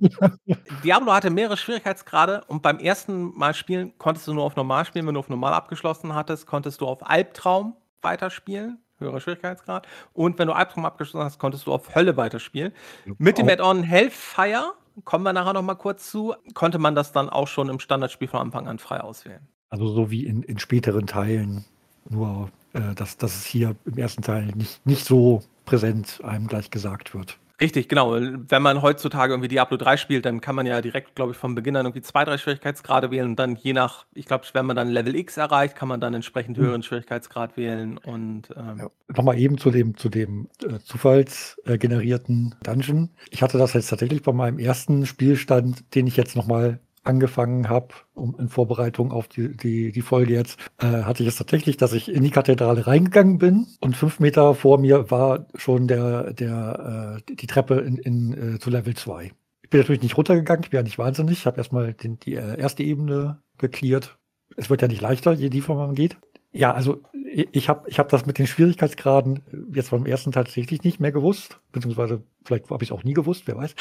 Diablo 0.83 1.13
hatte 1.13 1.29
mehrere 1.29 1.57
Schwierigkeitsgrade 1.57 2.43
und 2.47 2.63
beim 2.63 2.79
ersten 2.79 3.37
Mal 3.37 3.53
spielen 3.53 3.93
konntest 3.97 4.27
du 4.27 4.33
nur 4.33 4.43
auf 4.43 4.55
Normal 4.55 4.85
spielen. 4.85 5.05
Wenn 5.05 5.13
du 5.13 5.19
auf 5.19 5.29
Normal 5.29 5.53
abgeschlossen 5.53 6.15
hattest, 6.15 6.47
konntest 6.47 6.81
du 6.81 6.87
auf 6.87 7.07
Albtraum 7.07 7.75
weiterspielen. 8.01 8.79
Höherer 8.97 9.19
Schwierigkeitsgrad. 9.19 9.87
Und 10.13 10.39
wenn 10.39 10.47
du 10.47 10.53
Albtraum 10.53 10.85
abgeschlossen 10.85 11.25
hast, 11.25 11.39
konntest 11.39 11.67
du 11.67 11.73
auf 11.73 11.93
Hölle 11.95 12.17
weiterspielen. 12.17 12.71
Mit 13.17 13.37
dem 13.37 13.49
Add-on 13.49 13.83
Hellfire, 13.83 14.73
kommen 15.05 15.23
wir 15.23 15.33
nachher 15.33 15.53
nochmal 15.53 15.75
kurz 15.75 16.09
zu, 16.09 16.35
konnte 16.53 16.79
man 16.79 16.95
das 16.95 17.11
dann 17.11 17.29
auch 17.29 17.47
schon 17.47 17.69
im 17.69 17.79
Standardspiel 17.79 18.27
von 18.27 18.39
Anfang 18.39 18.67
an 18.67 18.79
frei 18.79 19.01
auswählen. 19.01 19.47
Also 19.69 19.87
so 19.87 20.11
wie 20.11 20.25
in, 20.25 20.43
in 20.43 20.59
späteren 20.59 21.07
Teilen. 21.07 21.65
Nur, 22.09 22.49
äh, 22.73 22.95
dass, 22.95 23.17
dass 23.17 23.35
es 23.35 23.45
hier 23.45 23.75
im 23.85 23.97
ersten 23.97 24.21
Teil 24.21 24.47
nicht, 24.55 24.85
nicht 24.85 25.05
so 25.05 25.43
präsent 25.65 26.19
einem 26.23 26.47
gleich 26.47 26.71
gesagt 26.71 27.13
wird. 27.13 27.37
Richtig, 27.61 27.87
genau. 27.87 28.13
Wenn 28.13 28.61
man 28.63 28.81
heutzutage 28.81 29.33
irgendwie 29.33 29.47
Diablo 29.47 29.77
3 29.77 29.95
spielt, 29.95 30.25
dann 30.25 30.41
kann 30.41 30.55
man 30.55 30.65
ja 30.65 30.81
direkt, 30.81 31.13
glaube 31.13 31.33
ich, 31.33 31.37
vom 31.37 31.53
Beginn 31.53 31.75
an 31.75 31.85
irgendwie 31.85 32.01
zwei, 32.01 32.25
drei 32.25 32.39
Schwierigkeitsgrade 32.39 33.11
wählen 33.11 33.29
und 33.29 33.35
dann 33.35 33.55
je 33.55 33.73
nach, 33.73 34.07
ich 34.15 34.25
glaube, 34.25 34.45
wenn 34.53 34.65
man 34.65 34.75
dann 34.75 34.89
Level 34.89 35.15
X 35.15 35.37
erreicht, 35.37 35.75
kann 35.75 35.87
man 35.87 36.01
dann 36.01 36.15
entsprechend 36.15 36.57
hm. 36.57 36.63
höheren 36.63 36.79
mhm. 36.79 36.83
Schwierigkeitsgrad 36.85 37.57
wählen 37.57 37.99
und 37.99 38.49
ähm 38.57 38.79
ja. 38.79 38.89
Nochmal 39.15 39.37
eben 39.37 39.59
zu 39.59 39.69
dem, 39.69 39.95
zu 39.95 40.09
dem 40.09 40.49
äh, 40.63 40.79
zufallsgenerierten 40.79 42.55
äh, 42.59 42.63
Dungeon. 42.63 43.11
Ich 43.29 43.43
hatte 43.43 43.59
das 43.59 43.73
jetzt 43.73 43.89
tatsächlich 43.89 44.23
bei 44.23 44.33
meinem 44.33 44.57
ersten 44.57 45.05
Spielstand, 45.05 45.93
den 45.93 46.07
ich 46.07 46.17
jetzt 46.17 46.35
nochmal 46.35 46.79
angefangen 47.03 47.69
habe, 47.69 47.89
um 48.13 48.35
in 48.39 48.49
Vorbereitung 48.49 49.11
auf 49.11 49.27
die, 49.27 49.55
die, 49.55 49.91
die 49.91 50.01
Folge 50.01 50.33
jetzt, 50.33 50.59
äh, 50.79 50.85
hatte 50.85 51.23
ich 51.23 51.29
es 51.29 51.35
tatsächlich, 51.35 51.77
dass 51.77 51.93
ich 51.93 52.11
in 52.11 52.23
die 52.23 52.29
Kathedrale 52.29 52.85
reingegangen 52.85 53.37
bin 53.37 53.67
und 53.79 53.97
fünf 53.97 54.19
Meter 54.19 54.53
vor 54.53 54.77
mir 54.77 55.09
war 55.09 55.47
schon 55.55 55.87
der, 55.87 56.33
der, 56.33 57.17
äh, 57.27 57.35
die 57.35 57.47
Treppe 57.47 57.75
in, 57.79 57.97
in, 57.97 58.55
äh, 58.55 58.59
zu 58.59 58.69
Level 58.69 58.95
2. 58.95 59.31
Ich 59.63 59.69
bin 59.69 59.79
natürlich 59.79 60.01
nicht 60.03 60.17
runtergegangen, 60.17 60.63
ich 60.63 60.69
bin 60.69 60.79
ja 60.79 60.83
nicht 60.83 60.99
wahnsinnig, 60.99 61.39
ich 61.39 61.45
habe 61.45 61.57
erstmal 61.57 61.93
den, 61.93 62.19
die 62.19 62.35
äh, 62.35 62.59
erste 62.59 62.83
Ebene 62.83 63.41
geklärt. 63.57 64.17
Es 64.57 64.69
wird 64.69 64.81
ja 64.81 64.87
nicht 64.87 65.01
leichter, 65.01 65.31
je 65.31 65.49
tiefer 65.49 65.75
man 65.75 65.95
geht. 65.95 66.17
Ja, 66.51 66.73
also 66.73 67.01
ich 67.33 67.69
habe 67.69 67.89
ich 67.89 67.97
hab 67.97 68.09
das 68.09 68.25
mit 68.25 68.37
den 68.37 68.47
Schwierigkeitsgraden 68.47 69.41
jetzt 69.73 69.91
beim 69.91 70.05
ersten 70.05 70.33
Teil 70.33 70.43
tatsächlich 70.43 70.83
nicht 70.83 70.99
mehr 70.99 71.13
gewusst, 71.13 71.61
beziehungsweise 71.71 72.23
vielleicht 72.43 72.69
habe 72.69 72.83
ich 72.83 72.89
es 72.89 72.93
auch 72.93 73.05
nie 73.05 73.13
gewusst, 73.13 73.43
wer 73.45 73.55
weiß. 73.55 73.73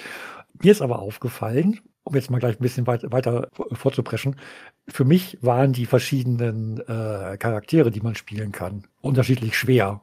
Mir 0.63 0.71
ist 0.71 0.81
aber 0.81 1.01
aufgefallen, 1.01 1.81
um 2.05 2.15
jetzt 2.15 2.31
mal 2.31 2.39
gleich 2.39 2.59
ein 2.59 2.63
bisschen 2.63 2.87
weit, 2.87 3.11
weiter 3.13 3.49
vorzupreschen, 3.73 4.37
für 4.89 5.05
mich 5.05 5.39
waren 5.41 5.73
die 5.73 5.87
verschiedenen 5.87 6.79
äh, 6.81 7.37
Charaktere, 7.39 7.91
die 7.91 8.01
man 8.01 8.15
spielen 8.15 8.53
kann, 8.53 8.85
unterschiedlich 9.01 9.57
schwer. 9.57 10.01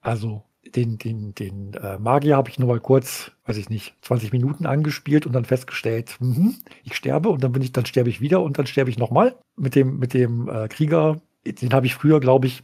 Also 0.00 0.44
den, 0.74 0.98
den, 0.98 1.34
den 1.34 1.74
äh, 1.74 1.98
Magier 1.98 2.36
habe 2.36 2.50
ich 2.50 2.58
nur 2.58 2.68
mal 2.68 2.80
kurz, 2.80 3.32
weiß 3.46 3.56
ich 3.56 3.70
nicht, 3.70 3.94
20 4.02 4.32
Minuten 4.32 4.66
angespielt 4.66 5.26
und 5.26 5.32
dann 5.32 5.44
festgestellt, 5.44 6.16
mh, 6.20 6.52
ich 6.84 6.94
sterbe 6.94 7.30
und 7.30 7.42
dann 7.42 7.52
bin 7.52 7.62
ich, 7.62 7.72
dann 7.72 7.86
sterbe 7.86 8.10
ich 8.10 8.20
wieder 8.20 8.42
und 8.42 8.58
dann 8.58 8.66
sterbe 8.66 8.90
ich 8.90 8.98
nochmal. 8.98 9.36
Mit 9.56 9.74
dem, 9.74 9.98
mit 9.98 10.14
dem 10.14 10.48
äh, 10.48 10.68
Krieger, 10.68 11.20
den 11.44 11.72
habe 11.72 11.86
ich 11.86 11.94
früher, 11.94 12.20
glaube 12.20 12.46
ich, 12.46 12.62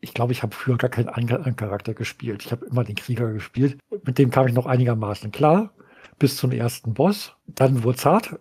ich 0.00 0.14
glaube, 0.14 0.32
ich 0.32 0.42
habe 0.42 0.54
früher 0.54 0.76
gar 0.76 0.90
keinen 0.90 1.08
anderen 1.08 1.56
Charakter 1.56 1.94
gespielt. 1.94 2.44
Ich 2.44 2.52
habe 2.52 2.66
immer 2.66 2.84
den 2.84 2.94
Krieger 2.94 3.32
gespielt. 3.32 3.78
Mit 4.04 4.18
dem 4.18 4.30
kam 4.30 4.46
ich 4.46 4.54
noch 4.54 4.66
einigermaßen 4.66 5.32
klar 5.32 5.72
bis 6.18 6.36
zum 6.36 6.52
ersten 6.52 6.94
Boss. 6.94 7.34
Dann 7.46 7.82
wurde 7.82 7.98
es 7.98 8.06
hart. 8.06 8.38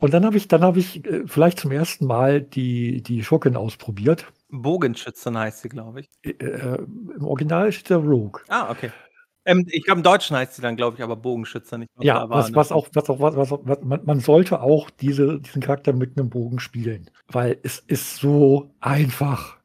Und 0.00 0.14
dann 0.14 0.24
habe 0.24 0.36
ich, 0.36 0.46
dann 0.46 0.62
habe 0.62 0.78
ich 0.78 1.04
äh, 1.04 1.26
vielleicht 1.26 1.58
zum 1.58 1.72
ersten 1.72 2.06
Mal 2.06 2.40
die, 2.40 3.02
die 3.02 3.24
Schurkin 3.24 3.56
ausprobiert. 3.56 4.26
Bogenschützen 4.50 5.36
heißt 5.36 5.62
sie, 5.62 5.68
glaube 5.68 6.00
ich. 6.00 6.08
Äh, 6.22 6.30
äh, 6.30 6.78
Im 6.78 7.24
Original 7.24 7.72
steht 7.72 7.90
der 7.90 7.98
Rogue. 7.98 8.40
Ah, 8.48 8.70
okay. 8.70 8.90
Ähm, 9.44 9.66
ich 9.70 9.84
glaube, 9.84 10.00
im 10.00 10.04
Deutschen 10.04 10.36
heißt 10.36 10.54
sie 10.54 10.62
dann, 10.62 10.76
glaube 10.76 10.96
ich, 10.96 11.02
aber 11.02 11.16
Bogenschütze 11.16 11.78
nicht. 11.78 11.90
Ja, 12.00 12.28
was, 12.28 12.54
was 12.54 12.70
auch, 12.70 12.88
was 12.92 13.08
auch, 13.10 13.18
was, 13.18 13.34
was, 13.34 13.50
was 13.50 13.78
man, 13.82 14.04
man, 14.04 14.20
sollte 14.20 14.60
auch 14.60 14.90
diese, 14.90 15.40
diesen 15.40 15.62
Charakter 15.62 15.92
mit 15.92 16.18
einem 16.18 16.28
Bogen 16.28 16.60
spielen, 16.60 17.10
weil 17.28 17.58
es 17.62 17.78
ist 17.78 18.16
so 18.16 18.70
einfach. 18.80 19.57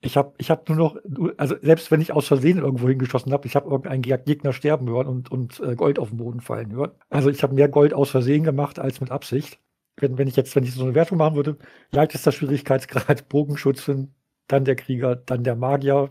Ich 0.00 0.16
habe 0.16 0.34
ich 0.38 0.50
hab 0.50 0.68
nur 0.68 0.76
noch, 0.76 0.96
also 1.38 1.56
selbst 1.62 1.90
wenn 1.90 2.00
ich 2.00 2.12
aus 2.12 2.26
Versehen 2.26 2.58
irgendwo 2.58 2.88
hingeschossen 2.88 3.32
habe, 3.32 3.46
ich 3.46 3.56
habe 3.56 3.70
irgendeinen 3.70 4.02
Gegner 4.02 4.52
sterben 4.52 4.88
hören 4.88 5.06
und, 5.06 5.32
und 5.32 5.60
äh, 5.60 5.74
Gold 5.74 5.98
auf 5.98 6.10
den 6.10 6.18
Boden 6.18 6.40
fallen 6.40 6.72
hören. 6.72 6.92
Also 7.08 7.30
ich 7.30 7.42
habe 7.42 7.54
mehr 7.54 7.68
Gold 7.68 7.94
aus 7.94 8.10
Versehen 8.10 8.44
gemacht 8.44 8.78
als 8.78 9.00
mit 9.00 9.10
Absicht. 9.10 9.58
Wenn, 9.96 10.18
wenn 10.18 10.28
ich 10.28 10.36
jetzt, 10.36 10.54
wenn 10.54 10.64
ich 10.64 10.74
so 10.74 10.84
eine 10.84 10.94
Wertung 10.94 11.18
machen 11.18 11.36
würde, 11.36 11.56
leichtester 11.90 12.30
Schwierigkeitsgrad, 12.30 13.28
Bogenschützen, 13.30 14.14
dann 14.48 14.64
der 14.64 14.76
Krieger, 14.76 15.16
dann 15.16 15.44
der 15.44 15.56
Magier, 15.56 16.10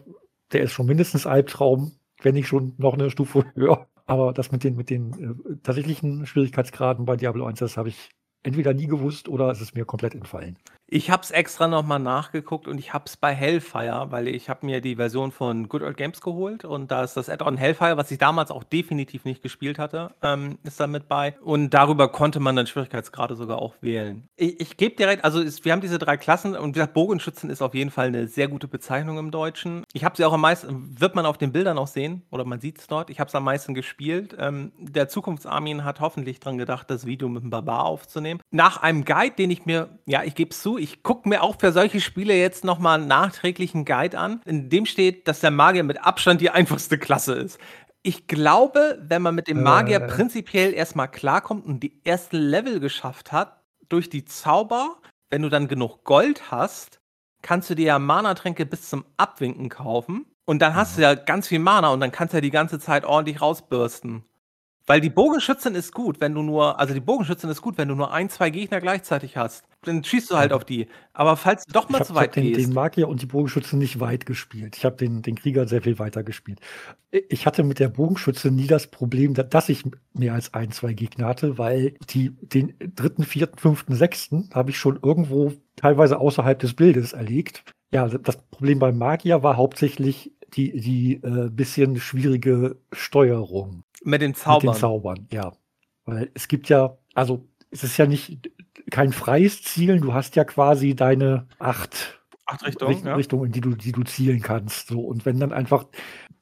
der 0.51 0.62
ist 0.62 0.72
schon 0.72 0.88
mindestens 0.88 1.27
Albtraum, 1.27 1.94
wenn 2.22 2.34
nicht 2.34 2.48
schon 2.48 2.74
noch 2.77 2.96
eine 2.96 3.12
Stufe 3.12 3.46
höher. 3.56 3.88
Aber 4.08 4.34
das 4.34 4.51
mit 4.51 4.63
den, 4.63 4.75
mit 4.75 4.89
den 4.89 5.13
äh, 5.13 5.58
tatsächlichen 5.63 6.25
Schwierigkeitsgraden 6.25 7.06
bei 7.06 7.15
Diablo 7.18 7.46
1, 7.46 7.60
das 7.60 7.77
habe 7.77 7.89
ich 7.89 8.10
entweder 8.44 8.74
nie 8.74 8.88
gewusst 8.88 9.27
oder 9.27 9.50
es 9.50 9.62
ist 9.62 9.75
mir 9.75 9.86
komplett 9.86 10.15
entfallen. 10.15 10.58
Ich 10.88 11.10
habe 11.10 11.24
es 11.24 11.32
extra 11.32 11.68
noch 11.68 11.84
mal 11.84 11.98
nachgeguckt 11.98 12.68
und 12.68 12.77
ich 12.77 12.94
habe 12.94 13.06
es 13.08 13.18
bei 13.18 13.34
Hellfire, 13.34 14.08
weil 14.12 14.27
ich 14.27 14.50
habe 14.50 14.68
mir 14.68 14.82
die 14.82 14.98
Version 14.98 15.32
von 15.32 15.68
Good 15.68 15.82
Old 15.82 15.98
Games 15.98 16.22
geholt 16.22 16.63
und 16.63 16.92
da 16.92 17.04
ist 17.04 17.18
das 17.18 17.27
Add-on 17.27 17.58
Hellfire, 17.58 17.98
was 17.98 18.12
ich 18.12 18.20
damals 18.20 18.51
auch 18.51 18.63
definitiv 18.63 19.25
nicht 19.25 19.42
gespielt 19.42 19.80
hatte, 19.80 20.13
ähm, 20.22 20.60
ist 20.63 20.80
da 20.80 20.86
mit 20.86 21.08
bei. 21.08 21.36
Und 21.42 21.72
darüber 21.72 22.10
konnte 22.10 22.39
man 22.39 22.56
dann 22.56 22.68
Schwierigkeitsgrade 22.68 23.36
sogar 23.36 23.60
auch 23.60 23.74
wählen. 23.82 24.30
Ich, 24.36 24.60
ich 24.60 24.77
gebe 24.77 24.96
direkt, 24.96 25.24
also 25.24 25.42
ist, 25.42 25.65
wir 25.65 25.72
haben 25.72 25.82
diese 25.82 25.98
drei 25.98 26.18
Klassen 26.18 26.56
und 26.56 26.70
wie 26.70 26.74
gesagt, 26.74 26.94
Bogenschützen 26.94 27.50
ist 27.50 27.63
auf 27.63 27.74
jeden 27.74 27.89
Fall 27.89 28.08
eine 28.08 28.27
sehr 28.27 28.48
gute 28.48 28.68
Bezeichnung 28.68 29.18
im 29.18 29.32
Deutschen. 29.32 29.86
Ich 29.92 30.04
habe 30.04 30.15
sie 30.15 30.24
auch 30.24 30.34
am 30.34 30.42
meisten, 30.42 31.00
wird 31.00 31.15
man 31.15 31.25
auf 31.25 31.39
den 31.39 31.51
Bildern 31.51 31.80
auch 31.80 31.88
sehen 31.88 32.22
oder 32.30 32.46
man 32.46 32.60
sieht 32.60 32.77
es 32.77 32.86
dort. 32.86 33.10
Ich 33.10 33.20
habe 33.20 33.27
es 33.27 33.34
am 33.34 33.44
meisten 33.44 33.74
gespielt. 33.74 34.36
Ähm, 34.38 34.72
der 34.77 35.10
Zukunftsarmin 35.10 35.84
hat 35.84 36.00
hoffentlich 36.00 36.39
dran 36.39 36.60
gedacht, 36.60 36.92
das 36.92 37.08
Video 37.08 37.27
mit 37.27 37.42
dem 37.42 37.50
Barbar 37.50 37.86
aufzunehmen. 37.86 38.39
Nach 38.51 38.84
einem 38.84 39.04
Guide, 39.04 39.36
den 39.36 39.50
ich 39.50 39.65
mir, 39.65 39.89
ja, 40.06 40.22
ich 40.24 40.36
gebe 40.36 40.51
es 40.51 40.62
zu, 40.62 40.75
ich 40.77 41.03
gucke 41.03 41.27
mir 41.27 41.41
auch 41.44 41.60
für 41.60 41.72
solche 41.72 42.01
Spiele 42.01 42.36
jetzt 42.36 42.63
nochmal 42.63 43.00
einen 43.00 43.08
nachträglichen 43.08 43.86
Guide 43.86 44.17
an, 44.17 44.41
in 44.46 44.70
dem 44.70 44.86
steht, 44.86 45.27
dass 45.27 45.39
der 45.39 45.51
Magier 45.51 45.84
mit 45.84 46.03
Abstand 46.03 46.41
die 46.41 46.50
einfachste 46.50 46.98
Klasse 46.98 47.34
ist. 47.34 47.60
Ich 48.01 48.27
glaube, 48.27 49.00
wenn 49.01 49.22
man 49.22 49.36
mit 49.36 49.48
dem 49.48 49.63
Magier 49.63 50.01
äh. 50.01 50.08
prinzipiell 50.08 50.74
erstmal 50.74 51.10
klarkommt 51.10 51.65
und 51.65 51.79
die 51.82 52.00
ersten 52.03 52.38
Level 52.38 52.79
geschafft 52.79 53.32
hat, 53.32 53.62
durch 53.89 54.10
die 54.10 54.25
Zauber, 54.25 54.98
wenn 55.29 55.41
du 55.41 55.50
dann 55.50 55.67
genug 55.67 56.03
Gold 56.03 56.51
hast, 56.51 57.00
kannst 57.41 57.70
du 57.70 57.75
dir 57.75 57.86
ja 57.86 58.00
Mana-Tränke 58.00 58.65
bis 58.65 58.89
zum 58.89 59.05
Abwinken 59.17 59.70
kaufen. 59.70 60.25
Und 60.46 60.62
dann 60.62 60.75
hast 60.75 60.98
du 60.98 61.01
ja 61.01 61.15
ganz 61.15 61.48
viel 61.48 61.60
Mana 61.60 61.89
und 61.89 62.00
dann 62.00 62.12
kannst 62.12 62.34
du 62.34 62.38
ja 62.38 62.41
die 62.41 62.51
ganze 62.51 62.79
Zeit 62.79 63.05
ordentlich 63.05 63.41
rausbürsten. 63.41 64.24
Weil 64.88 65.01
die 65.01 65.10
Bogenschützin 65.10 65.74
ist 65.74 65.94
gut, 65.94 66.22
wenn 66.22 66.36
du 66.36 66.44
nur, 66.44 66.79
also 66.79 66.94
die 66.94 67.00
Bogenschützin 67.00 67.50
ist 67.50 67.62
gut, 67.62 67.77
wenn 67.77 67.88
du 67.88 67.96
nur 67.96 68.12
ein, 68.12 68.29
zwei 68.29 68.51
Gegner 68.51 68.79
gleichzeitig 68.79 69.36
hast. 69.36 69.65
Dann 69.86 70.04
schießt 70.04 70.32
du 70.32 70.38
halt 70.38 70.51
auf 70.51 70.65
die. 70.65 70.88
Aber 71.13 71.38
falls 71.38 71.65
du 71.65 71.74
doch 71.74 71.89
mal 71.89 72.00
hab, 72.00 72.08
zu 72.08 72.15
weit 72.15 72.36
ich 72.36 72.44
den, 72.44 72.54
gehst. 72.54 72.68
den 72.68 72.74
Magier 72.74 73.08
und 73.08 73.22
die 73.22 73.25
Bogenschütze 73.25 73.77
nicht 73.77 74.00
weit 74.00 74.25
gespielt. 74.25 74.75
Ich 74.77 74.86
habe 74.86 74.98
den, 74.98 75.22
den 75.22 75.36
Krieger 75.36 75.68
sehr 75.68 75.82
viel 75.82 76.00
weiter 76.00 76.24
gespielt. 76.24 76.60
Ich 77.12 77.46
hatte 77.46 77.63
mit 77.63 77.80
der 77.80 77.89
Bogenschütze 77.89 78.51
nie 78.51 78.68
das 78.68 78.88
Problem, 78.88 79.34
dass 79.34 79.70
ich 79.70 79.84
mehr 80.13 80.34
als 80.34 80.54
ein, 80.54 80.72
zwei 80.72 80.94
Gegner 80.94 81.27
hatte, 81.27 81.58
weil 81.58 81.94
die, 82.10 82.32
den 82.42 82.74
dritten, 82.96 83.24
vierten, 83.24 83.58
fünften, 83.58 83.96
sechsten 83.96 84.50
habe 84.54 84.72
ich 84.72 84.77
schon 84.77 85.00
irgendwo 85.01 85.54
teilweise 85.75 86.20
außerhalb 86.20 86.60
des 86.60 86.74
Bildes 86.74 87.13
erlegt. 87.13 87.63
Ja, 87.92 88.08
das 88.08 88.38
Problem 88.50 88.80
beim 88.80 88.98
Magier 88.98 89.44
war 89.44 89.56
hauptsächlich 89.56 90.34
die, 90.54 90.80
die 90.80 91.13
äh, 91.24 91.50
bisschen 91.50 92.00
schwierige 92.00 92.77
Steuerung. 92.92 93.84
Mit 94.04 94.22
den 94.22 94.34
Zaubern. 94.34 94.68
Mit 94.68 94.75
den 94.75 94.80
Zaubern, 94.80 95.27
ja. 95.32 95.54
Weil 96.06 96.30
es 96.34 96.48
gibt 96.48 96.70
ja, 96.70 96.98
also 97.13 97.48
es 97.72 97.84
ist 97.84 97.98
ja 97.98 98.06
nicht, 98.06 98.51
kein 98.91 99.12
freies 99.12 99.63
Zielen. 99.63 100.01
Du 100.01 100.13
hast 100.13 100.36
ja 100.36 100.44
quasi 100.44 100.96
deine 100.96 101.48
acht, 101.60 102.20
acht 102.46 102.65
Richtungen, 102.65 102.94
Richt 102.94 103.05
ja. 103.05 103.15
Richtungen, 103.15 103.46
in 103.46 103.51
die 103.51 103.62
du, 103.62 103.75
die 103.75 103.91
du 103.91 104.03
zielen 104.03 104.41
kannst. 104.41 104.88
So. 104.88 105.01
Und 105.01 105.25
wenn 105.25 105.39
dann 105.39 105.53
einfach 105.53 105.86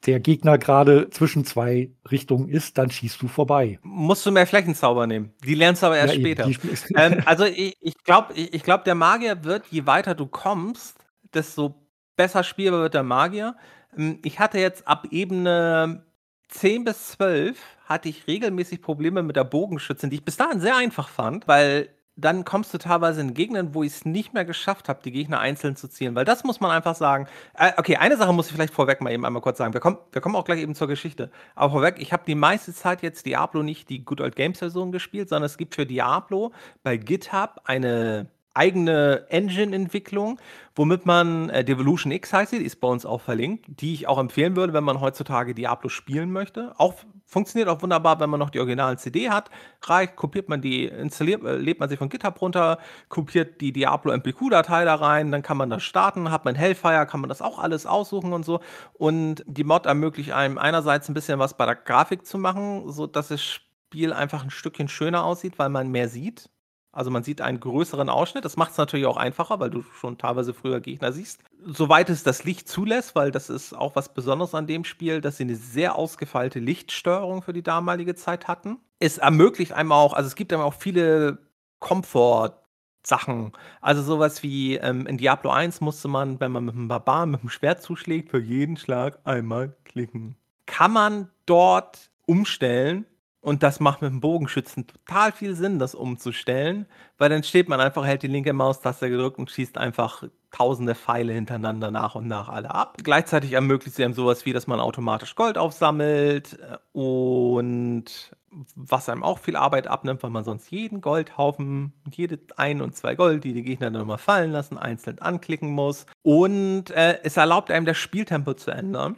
der 0.06 0.20
Gegner 0.20 0.58
gerade 0.58 1.08
zwischen 1.10 1.44
zwei 1.44 1.90
Richtungen 2.10 2.48
ist, 2.48 2.76
dann 2.78 2.90
schießt 2.90 3.20
du 3.22 3.28
vorbei. 3.28 3.78
Musst 3.82 4.24
du 4.26 4.30
mehr 4.30 4.46
Flächenzauber 4.46 5.06
nehmen. 5.06 5.32
Die 5.44 5.54
lernst 5.54 5.82
du 5.82 5.86
aber 5.86 5.96
erst 5.96 6.14
ja, 6.14 6.20
später. 6.20 6.50
ähm, 6.96 7.22
also 7.26 7.44
ich, 7.44 7.76
ich 7.80 7.96
glaube, 8.04 8.34
ich, 8.34 8.52
ich 8.52 8.62
glaub, 8.62 8.84
der 8.84 8.94
Magier 8.94 9.44
wird, 9.44 9.66
je 9.70 9.86
weiter 9.86 10.14
du 10.14 10.26
kommst, 10.26 10.98
desto 11.32 11.74
besser 12.16 12.44
spielbar 12.44 12.80
wird 12.80 12.94
der 12.94 13.02
Magier. 13.02 13.56
Ähm, 13.96 14.18
ich 14.24 14.38
hatte 14.38 14.58
jetzt 14.58 14.86
ab 14.86 15.06
Ebene 15.10 16.04
10 16.48 16.84
bis 16.84 17.08
12 17.12 17.58
hatte 17.86 18.08
ich 18.08 18.26
regelmäßig 18.26 18.80
Probleme 18.80 19.22
mit 19.22 19.36
der 19.36 19.44
Bogenschützin, 19.44 20.10
die 20.10 20.16
ich 20.16 20.24
bis 20.24 20.36
dahin 20.36 20.60
sehr 20.60 20.76
einfach 20.76 21.08
fand, 21.08 21.46
weil 21.48 21.88
dann 22.16 22.44
kommst 22.44 22.72
du 22.72 22.78
teilweise 22.78 23.20
in 23.20 23.34
Gegenden, 23.34 23.74
wo 23.74 23.82
ich 23.82 23.92
es 23.92 24.04
nicht 24.04 24.34
mehr 24.34 24.44
geschafft 24.44 24.88
habe, 24.88 25.00
die 25.04 25.10
Gegner 25.10 25.40
einzeln 25.40 25.74
zu 25.74 25.88
zielen. 25.88 26.14
Weil 26.14 26.24
das 26.24 26.44
muss 26.44 26.60
man 26.60 26.70
einfach 26.70 26.94
sagen. 26.94 27.26
Äh, 27.58 27.72
okay, 27.76 27.96
eine 27.96 28.16
Sache 28.16 28.32
muss 28.32 28.46
ich 28.46 28.52
vielleicht 28.52 28.72
vorweg 28.72 29.00
mal 29.00 29.12
eben 29.12 29.24
einmal 29.24 29.42
kurz 29.42 29.58
sagen. 29.58 29.74
Wir 29.74 29.80
kommen, 29.80 29.98
wir 30.12 30.20
kommen 30.20 30.36
auch 30.36 30.44
gleich 30.44 30.60
eben 30.60 30.74
zur 30.74 30.86
Geschichte. 30.86 31.30
Aber 31.54 31.72
vorweg, 31.72 31.96
ich 31.98 32.12
habe 32.12 32.22
die 32.26 32.36
meiste 32.36 32.72
Zeit 32.72 33.02
jetzt 33.02 33.26
Diablo 33.26 33.62
nicht 33.62 33.88
die 33.88 34.04
Good 34.04 34.20
Old 34.20 34.36
Games 34.36 34.60
Version 34.60 34.92
gespielt, 34.92 35.28
sondern 35.28 35.46
es 35.46 35.56
gibt 35.56 35.74
für 35.74 35.86
Diablo 35.86 36.52
bei 36.82 36.96
GitHub 36.96 37.60
eine 37.64 38.28
eigene 38.54 39.26
Engine-Entwicklung, 39.28 40.40
womit 40.76 41.06
man 41.06 41.50
äh, 41.50 41.64
Devolution 41.64 42.12
X 42.12 42.32
heißt 42.32 42.52
sie, 42.52 42.60
die 42.60 42.64
ist 42.64 42.80
bei 42.80 42.88
uns 42.88 43.04
auch 43.04 43.20
verlinkt, 43.20 43.66
die 43.68 43.94
ich 43.94 44.06
auch 44.06 44.18
empfehlen 44.18 44.56
würde, 44.56 44.72
wenn 44.72 44.84
man 44.84 45.00
heutzutage 45.00 45.54
Diablo 45.54 45.88
spielen 45.88 46.30
möchte. 46.32 46.72
Auch 46.78 46.94
funktioniert 47.26 47.68
auch 47.68 47.82
wunderbar, 47.82 48.20
wenn 48.20 48.30
man 48.30 48.38
noch 48.38 48.50
die 48.50 48.60
originalen 48.60 48.96
CD 48.96 49.28
hat. 49.28 49.50
Reicht, 49.82 50.14
kopiert 50.14 50.48
man 50.48 50.60
die, 50.60 50.84
installiert, 50.84 51.42
äh, 51.44 51.56
lädt 51.56 51.80
man 51.80 51.88
sie 51.88 51.96
von 51.96 52.08
GitHub 52.08 52.40
runter, 52.40 52.78
kopiert 53.08 53.60
die 53.60 53.72
Diablo 53.72 54.12
MPQ-Datei 54.12 54.84
da 54.84 54.94
rein, 54.94 55.32
dann 55.32 55.42
kann 55.42 55.56
man 55.56 55.68
das 55.70 55.82
starten, 55.82 56.30
hat 56.30 56.44
man 56.44 56.54
Hellfire, 56.54 57.06
kann 57.06 57.20
man 57.20 57.28
das 57.28 57.42
auch 57.42 57.58
alles 57.58 57.86
aussuchen 57.86 58.32
und 58.32 58.44
so. 58.44 58.60
Und 58.92 59.42
die 59.46 59.64
Mod 59.64 59.86
ermöglicht 59.86 60.32
einem 60.32 60.58
einerseits 60.58 61.08
ein 61.08 61.14
bisschen 61.14 61.40
was 61.40 61.56
bei 61.56 61.66
der 61.66 61.74
Grafik 61.74 62.24
zu 62.24 62.38
machen, 62.38 62.90
sodass 62.90 63.28
das 63.28 63.42
Spiel 63.42 64.12
einfach 64.12 64.44
ein 64.44 64.50
Stückchen 64.50 64.88
schöner 64.88 65.24
aussieht, 65.24 65.58
weil 65.58 65.70
man 65.70 65.90
mehr 65.90 66.08
sieht. 66.08 66.50
Also 66.94 67.10
man 67.10 67.24
sieht 67.24 67.40
einen 67.40 67.60
größeren 67.60 68.08
Ausschnitt. 68.08 68.44
Das 68.44 68.56
macht 68.56 68.72
es 68.72 68.78
natürlich 68.78 69.06
auch 69.06 69.16
einfacher, 69.16 69.58
weil 69.58 69.70
du 69.70 69.82
schon 69.82 70.16
teilweise 70.16 70.54
früher 70.54 70.80
Gegner 70.80 71.12
siehst. 71.12 71.40
Soweit 71.66 72.08
es 72.08 72.22
das 72.22 72.44
Licht 72.44 72.68
zulässt, 72.68 73.14
weil 73.14 73.30
das 73.30 73.50
ist 73.50 73.74
auch 73.74 73.96
was 73.96 74.14
Besonderes 74.14 74.54
an 74.54 74.66
dem 74.66 74.84
Spiel, 74.84 75.20
dass 75.20 75.36
sie 75.36 75.44
eine 75.44 75.56
sehr 75.56 75.96
ausgefeilte 75.96 76.60
Lichtsteuerung 76.60 77.42
für 77.42 77.52
die 77.52 77.62
damalige 77.62 78.14
Zeit 78.14 78.46
hatten. 78.46 78.78
Es 79.00 79.18
ermöglicht 79.18 79.72
einem 79.72 79.92
auch, 79.92 80.12
also 80.12 80.28
es 80.28 80.36
gibt 80.36 80.52
einem 80.52 80.62
auch 80.62 80.74
viele 80.74 81.38
Komfort- 81.80 82.60
Sachen. 83.06 83.52
Also 83.80 84.02
sowas 84.02 84.42
wie 84.42 84.76
ähm, 84.76 85.06
in 85.06 85.18
Diablo 85.18 85.50
1 85.50 85.80
musste 85.80 86.08
man, 86.08 86.40
wenn 86.40 86.52
man 86.52 86.64
mit 86.64 86.74
einem 86.74 86.88
Barbaren 86.88 87.30
mit 87.30 87.42
dem 87.42 87.50
Schwert 87.50 87.82
zuschlägt, 87.82 88.30
für 88.30 88.40
jeden 88.40 88.76
Schlag 88.76 89.18
einmal 89.24 89.76
klicken. 89.84 90.36
Kann 90.66 90.92
man 90.92 91.30
dort 91.46 92.10
umstellen 92.26 93.04
und 93.44 93.62
das 93.62 93.78
macht 93.78 94.00
mit 94.00 94.10
dem 94.10 94.20
Bogenschützen 94.20 94.86
total 94.86 95.30
viel 95.30 95.54
Sinn, 95.54 95.78
das 95.78 95.94
umzustellen, 95.94 96.86
weil 97.18 97.28
dann 97.28 97.42
steht 97.42 97.68
man 97.68 97.78
einfach, 97.78 98.06
hält 98.06 98.22
die 98.22 98.28
linke 98.28 98.54
Maustaste 98.54 99.10
gedrückt 99.10 99.38
und 99.38 99.50
schießt 99.50 99.76
einfach 99.76 100.24
tausende 100.50 100.94
Pfeile 100.94 101.34
hintereinander 101.34 101.90
nach 101.90 102.14
und 102.14 102.26
nach 102.26 102.48
alle 102.48 102.74
ab. 102.74 102.96
Gleichzeitig 103.02 103.52
ermöglicht 103.52 103.96
sie 103.96 104.04
einem 104.04 104.14
sowas 104.14 104.46
wie, 104.46 104.54
dass 104.54 104.66
man 104.66 104.80
automatisch 104.80 105.34
Gold 105.34 105.58
aufsammelt 105.58 106.58
äh, 106.58 106.78
und 106.98 108.34
was 108.76 109.10
einem 109.10 109.22
auch 109.22 109.38
viel 109.38 109.56
Arbeit 109.56 109.88
abnimmt, 109.88 110.22
weil 110.22 110.30
man 110.30 110.44
sonst 110.44 110.70
jeden 110.70 111.02
Goldhaufen, 111.02 111.92
jede 112.10 112.38
ein 112.56 112.80
und 112.80 112.96
zwei 112.96 113.14
Gold, 113.14 113.44
die 113.44 113.52
die 113.52 113.62
Gegner 113.62 113.90
dann 113.90 114.00
nochmal 114.00 114.16
fallen 114.16 114.52
lassen, 114.52 114.78
einzeln 114.78 115.18
anklicken 115.18 115.70
muss. 115.70 116.06
Und 116.22 116.90
äh, 116.92 117.18
es 117.24 117.36
erlaubt 117.36 117.70
einem 117.70 117.84
das 117.84 117.98
Spieltempo 117.98 118.54
zu 118.54 118.70
ändern, 118.70 119.16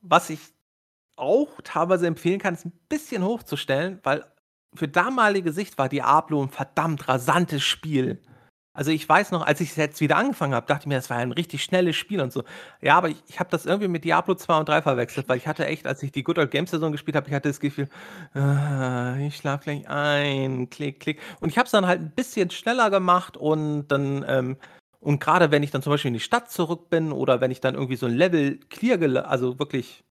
was 0.00 0.28
ich 0.30 0.40
auch 1.20 1.60
teilweise 1.62 2.06
empfehlen 2.06 2.40
kann, 2.40 2.54
es 2.54 2.64
ein 2.64 2.72
bisschen 2.88 3.24
hochzustellen, 3.24 4.00
weil 4.02 4.24
für 4.74 4.88
damalige 4.88 5.52
Sicht 5.52 5.78
war 5.78 5.88
Diablo 5.88 6.42
ein 6.42 6.50
verdammt 6.50 7.08
rasantes 7.08 7.62
Spiel. 7.62 8.20
Also 8.72 8.92
ich 8.92 9.08
weiß 9.08 9.32
noch, 9.32 9.44
als 9.44 9.60
ich 9.60 9.70
es 9.70 9.76
jetzt 9.76 10.00
wieder 10.00 10.16
angefangen 10.16 10.54
habe, 10.54 10.66
dachte 10.66 10.84
ich 10.84 10.86
mir, 10.86 10.94
das 10.94 11.10
war 11.10 11.16
ein 11.16 11.32
richtig 11.32 11.64
schnelles 11.64 11.96
Spiel 11.96 12.20
und 12.20 12.32
so. 12.32 12.44
Ja, 12.80 12.96
aber 12.96 13.08
ich, 13.08 13.20
ich 13.26 13.40
habe 13.40 13.50
das 13.50 13.66
irgendwie 13.66 13.88
mit 13.88 14.04
Diablo 14.04 14.36
2 14.36 14.58
und 14.58 14.68
3 14.68 14.82
verwechselt, 14.82 15.28
weil 15.28 15.38
ich 15.38 15.48
hatte 15.48 15.66
echt, 15.66 15.88
als 15.88 16.02
ich 16.04 16.12
die 16.12 16.22
Good 16.22 16.38
Old 16.38 16.52
Games 16.52 16.70
Saison 16.70 16.92
gespielt 16.92 17.16
habe, 17.16 17.26
ich 17.28 17.34
hatte 17.34 17.48
das 17.48 17.58
Gefühl, 17.58 17.88
äh, 18.34 19.26
ich 19.26 19.36
schlafe 19.36 19.64
gleich 19.64 19.88
ein, 19.88 20.70
klick, 20.70 21.00
klick. 21.00 21.20
Und 21.40 21.48
ich 21.48 21.58
habe 21.58 21.66
es 21.66 21.72
dann 21.72 21.86
halt 21.86 22.00
ein 22.00 22.12
bisschen 22.12 22.50
schneller 22.50 22.90
gemacht 22.90 23.36
und 23.36 23.88
dann, 23.88 24.24
ähm, 24.28 24.56
und 25.00 25.18
gerade 25.18 25.50
wenn 25.50 25.64
ich 25.64 25.72
dann 25.72 25.82
zum 25.82 25.90
Beispiel 25.92 26.10
in 26.10 26.14
die 26.14 26.20
Stadt 26.20 26.50
zurück 26.50 26.90
bin 26.90 27.10
oder 27.10 27.40
wenn 27.40 27.50
ich 27.50 27.60
dann 27.60 27.74
irgendwie 27.74 27.96
so 27.96 28.06
ein 28.06 28.14
Level 28.14 28.60
clear, 28.68 29.28
also 29.28 29.58
wirklich 29.58 30.04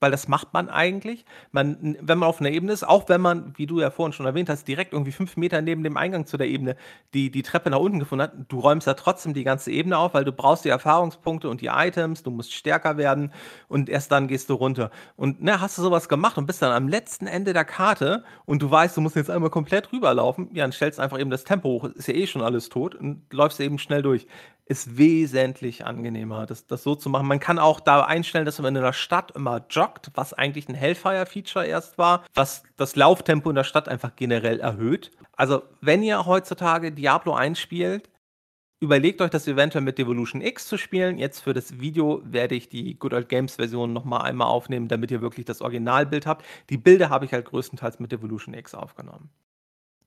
weil 0.00 0.10
das 0.10 0.28
macht 0.28 0.52
man 0.52 0.68
eigentlich. 0.68 1.24
Man, 1.52 1.96
wenn 2.00 2.18
man 2.18 2.28
auf 2.28 2.40
einer 2.40 2.50
Ebene 2.50 2.72
ist, 2.72 2.86
auch 2.86 3.08
wenn 3.08 3.20
man, 3.20 3.54
wie 3.56 3.66
du 3.66 3.80
ja 3.80 3.90
vorhin 3.90 4.12
schon 4.12 4.26
erwähnt 4.26 4.48
hast, 4.48 4.68
direkt 4.68 4.92
irgendwie 4.92 5.12
fünf 5.12 5.36
Meter 5.36 5.62
neben 5.62 5.82
dem 5.82 5.96
Eingang 5.96 6.26
zu 6.26 6.36
der 6.36 6.48
Ebene 6.48 6.76
die, 7.14 7.30
die 7.30 7.42
Treppe 7.42 7.70
nach 7.70 7.78
unten 7.78 7.98
gefunden 7.98 8.24
hat, 8.24 8.32
du 8.48 8.60
räumst 8.60 8.86
ja 8.86 8.94
trotzdem 8.94 9.32
die 9.34 9.44
ganze 9.44 9.70
Ebene 9.70 9.98
auf, 9.98 10.14
weil 10.14 10.24
du 10.24 10.32
brauchst 10.32 10.64
die 10.64 10.68
Erfahrungspunkte 10.68 11.48
und 11.48 11.60
die 11.60 11.66
Items, 11.66 12.22
du 12.22 12.30
musst 12.30 12.52
stärker 12.52 12.96
werden 12.96 13.32
und 13.68 13.88
erst 13.88 14.12
dann 14.12 14.28
gehst 14.28 14.50
du 14.50 14.54
runter. 14.54 14.90
Und 15.16 15.42
ne, 15.42 15.60
hast 15.60 15.78
du 15.78 15.82
sowas 15.82 16.08
gemacht 16.08 16.36
und 16.38 16.46
bist 16.46 16.62
dann 16.62 16.72
am 16.72 16.88
letzten 16.88 17.26
Ende 17.26 17.52
der 17.52 17.64
Karte 17.64 18.24
und 18.44 18.62
du 18.62 18.70
weißt, 18.70 18.96
du 18.96 19.00
musst 19.00 19.16
jetzt 19.16 19.30
einmal 19.30 19.50
komplett 19.50 19.92
rüberlaufen, 19.92 20.50
ja, 20.52 20.64
dann 20.64 20.72
stellst 20.72 21.00
einfach 21.00 21.18
eben 21.18 21.30
das 21.30 21.44
Tempo 21.44 21.68
hoch, 21.68 21.84
ist 21.84 22.08
ja 22.08 22.14
eh 22.14 22.26
schon 22.26 22.42
alles 22.42 22.68
tot 22.68 22.94
und 22.94 23.22
läufst 23.32 23.60
eben 23.60 23.78
schnell 23.78 24.02
durch 24.02 24.26
ist 24.68 24.98
wesentlich 24.98 25.86
angenehmer, 25.86 26.44
das, 26.44 26.66
das 26.66 26.82
so 26.82 26.96
zu 26.96 27.08
machen. 27.08 27.28
Man 27.28 27.38
kann 27.38 27.60
auch 27.60 27.78
da 27.78 28.02
einstellen, 28.04 28.44
dass 28.44 28.58
man 28.58 28.74
in 28.74 28.82
der 28.82 28.92
Stadt 28.92 29.30
immer 29.30 29.64
joggt, 29.70 30.10
was 30.14 30.34
eigentlich 30.34 30.68
ein 30.68 30.74
Hellfire-Feature 30.74 31.64
erst 31.64 31.98
war, 31.98 32.24
was 32.34 32.64
das 32.76 32.96
Lauftempo 32.96 33.48
in 33.48 33.54
der 33.56 33.64
Stadt 33.64 33.88
einfach 33.88 34.16
generell 34.16 34.58
erhöht. 34.58 35.12
Also, 35.36 35.62
wenn 35.80 36.02
ihr 36.02 36.26
heutzutage 36.26 36.90
Diablo 36.90 37.34
1 37.34 37.60
spielt, 37.60 38.10
überlegt 38.80 39.22
euch 39.22 39.30
das 39.30 39.46
eventuell 39.46 39.84
mit 39.84 39.98
Devolution 39.98 40.42
X 40.42 40.66
zu 40.66 40.78
spielen. 40.78 41.16
Jetzt 41.18 41.40
für 41.40 41.54
das 41.54 41.78
Video 41.78 42.20
werde 42.24 42.56
ich 42.56 42.68
die 42.68 42.98
Good 42.98 43.14
Old 43.14 43.28
Games 43.28 43.56
Version 43.56 43.92
nochmal 43.92 44.22
einmal 44.22 44.48
aufnehmen, 44.48 44.88
damit 44.88 45.12
ihr 45.12 45.22
wirklich 45.22 45.46
das 45.46 45.62
Originalbild 45.62 46.26
habt. 46.26 46.44
Die 46.70 46.76
Bilder 46.76 47.08
habe 47.08 47.24
ich 47.24 47.32
halt 47.32 47.46
größtenteils 47.46 48.00
mit 48.00 48.10
Devolution 48.10 48.52
X 48.52 48.74
aufgenommen. 48.74 49.30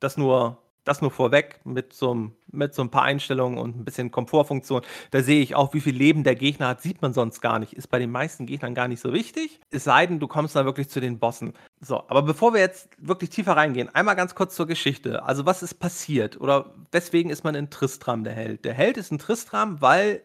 Das 0.02 0.18
nur 0.18 0.58
das 0.90 1.02
nur 1.02 1.12
vorweg 1.12 1.62
mit 1.64 1.94
so, 1.94 2.32
mit 2.52 2.74
so 2.74 2.82
ein 2.82 2.90
paar 2.90 3.04
Einstellungen 3.04 3.60
und 3.60 3.78
ein 3.78 3.86
bisschen 3.86 4.12
Komfortfunktion. 4.12 4.82
Da 5.12 5.22
sehe 5.22 5.42
ich 5.42 5.56
auch, 5.56 5.74
wie 5.74 5.82
viel 5.82 5.96
Leben 5.96 6.24
der 6.24 6.36
Gegner 6.36 6.70
hat, 6.70 6.82
sieht 6.82 7.02
man 7.02 7.14
sonst 7.14 7.42
gar 7.42 7.60
nicht. 7.60 7.74
Ist 7.74 7.88
bei 7.88 8.00
den 8.00 8.12
meisten 8.12 8.46
Gegnern 8.46 8.74
gar 8.74 8.88
nicht 8.88 9.00
so 9.00 9.14
wichtig. 9.14 9.60
Es 9.70 9.84
sei 9.84 10.08
denn, 10.08 10.20
du 10.20 10.28
kommst 10.28 10.56
dann 10.56 10.66
wirklich 10.66 10.90
zu 10.90 11.00
den 11.00 11.20
Bossen. 11.20 11.54
So, 11.80 12.04
aber 12.08 12.24
bevor 12.24 12.54
wir 12.54 12.60
jetzt 12.60 12.90
wirklich 12.98 13.30
tiefer 13.30 13.56
reingehen, 13.56 13.94
einmal 13.94 14.16
ganz 14.16 14.36
kurz 14.36 14.56
zur 14.56 14.68
Geschichte. 14.68 15.24
Also, 15.24 15.46
was 15.46 15.64
ist 15.64 15.76
passiert? 15.76 16.42
Oder 16.42 16.74
weswegen 16.92 17.32
ist 17.32 17.44
man 17.44 17.56
in 17.56 17.70
Tristram 17.70 18.24
der 18.24 18.34
Held? 18.34 18.66
Der 18.66 18.74
Held 18.74 18.98
ist 18.98 19.12
in 19.12 19.20
Tristram, 19.20 19.82
weil 19.82 20.24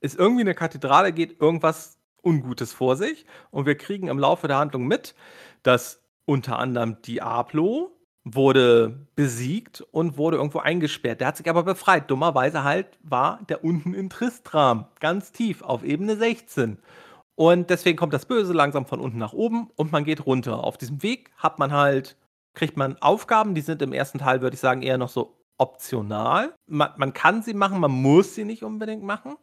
es 0.00 0.14
irgendwie 0.14 0.42
eine 0.42 0.54
Kathedrale 0.54 1.12
geht, 1.12 1.40
irgendwas 1.40 1.98
Ungutes 2.22 2.72
vor 2.72 2.96
sich. 2.96 3.26
Und 3.50 3.66
wir 3.66 3.76
kriegen 3.76 4.08
im 4.08 4.18
Laufe 4.18 4.48
der 4.48 4.58
Handlung 4.58 4.86
mit, 4.86 5.14
dass 5.62 6.02
unter 6.24 6.58
anderem 6.58 7.00
Diablo, 7.02 7.97
wurde 8.34 9.06
besiegt 9.14 9.80
und 9.90 10.16
wurde 10.16 10.36
irgendwo 10.36 10.58
eingesperrt. 10.58 11.20
Der 11.20 11.28
hat 11.28 11.36
sich 11.36 11.48
aber 11.48 11.62
befreit. 11.62 12.10
Dummerweise 12.10 12.64
halt 12.64 12.98
war 13.02 13.40
der 13.48 13.64
unten 13.64 13.94
in 13.94 14.10
Tristram, 14.10 14.86
ganz 15.00 15.32
tief, 15.32 15.62
auf 15.62 15.84
Ebene 15.84 16.16
16. 16.16 16.78
Und 17.34 17.70
deswegen 17.70 17.96
kommt 17.96 18.12
das 18.12 18.26
Böse 18.26 18.52
langsam 18.52 18.86
von 18.86 19.00
unten 19.00 19.18
nach 19.18 19.32
oben 19.32 19.70
und 19.76 19.92
man 19.92 20.04
geht 20.04 20.26
runter. 20.26 20.64
Auf 20.64 20.76
diesem 20.76 21.02
Weg 21.02 21.30
hat 21.36 21.58
man 21.58 21.72
halt, 21.72 22.16
kriegt 22.54 22.76
man 22.76 22.96
Aufgaben, 22.98 23.54
die 23.54 23.60
sind 23.60 23.80
im 23.82 23.92
ersten 23.92 24.18
Teil, 24.18 24.40
würde 24.40 24.54
ich 24.54 24.60
sagen, 24.60 24.82
eher 24.82 24.98
noch 24.98 25.08
so 25.08 25.36
optional. 25.56 26.54
Man, 26.66 26.90
man 26.96 27.12
kann 27.12 27.42
sie 27.42 27.54
machen, 27.54 27.80
man 27.80 27.92
muss 27.92 28.34
sie 28.34 28.44
nicht 28.44 28.64
unbedingt 28.64 29.02
machen. 29.02 29.36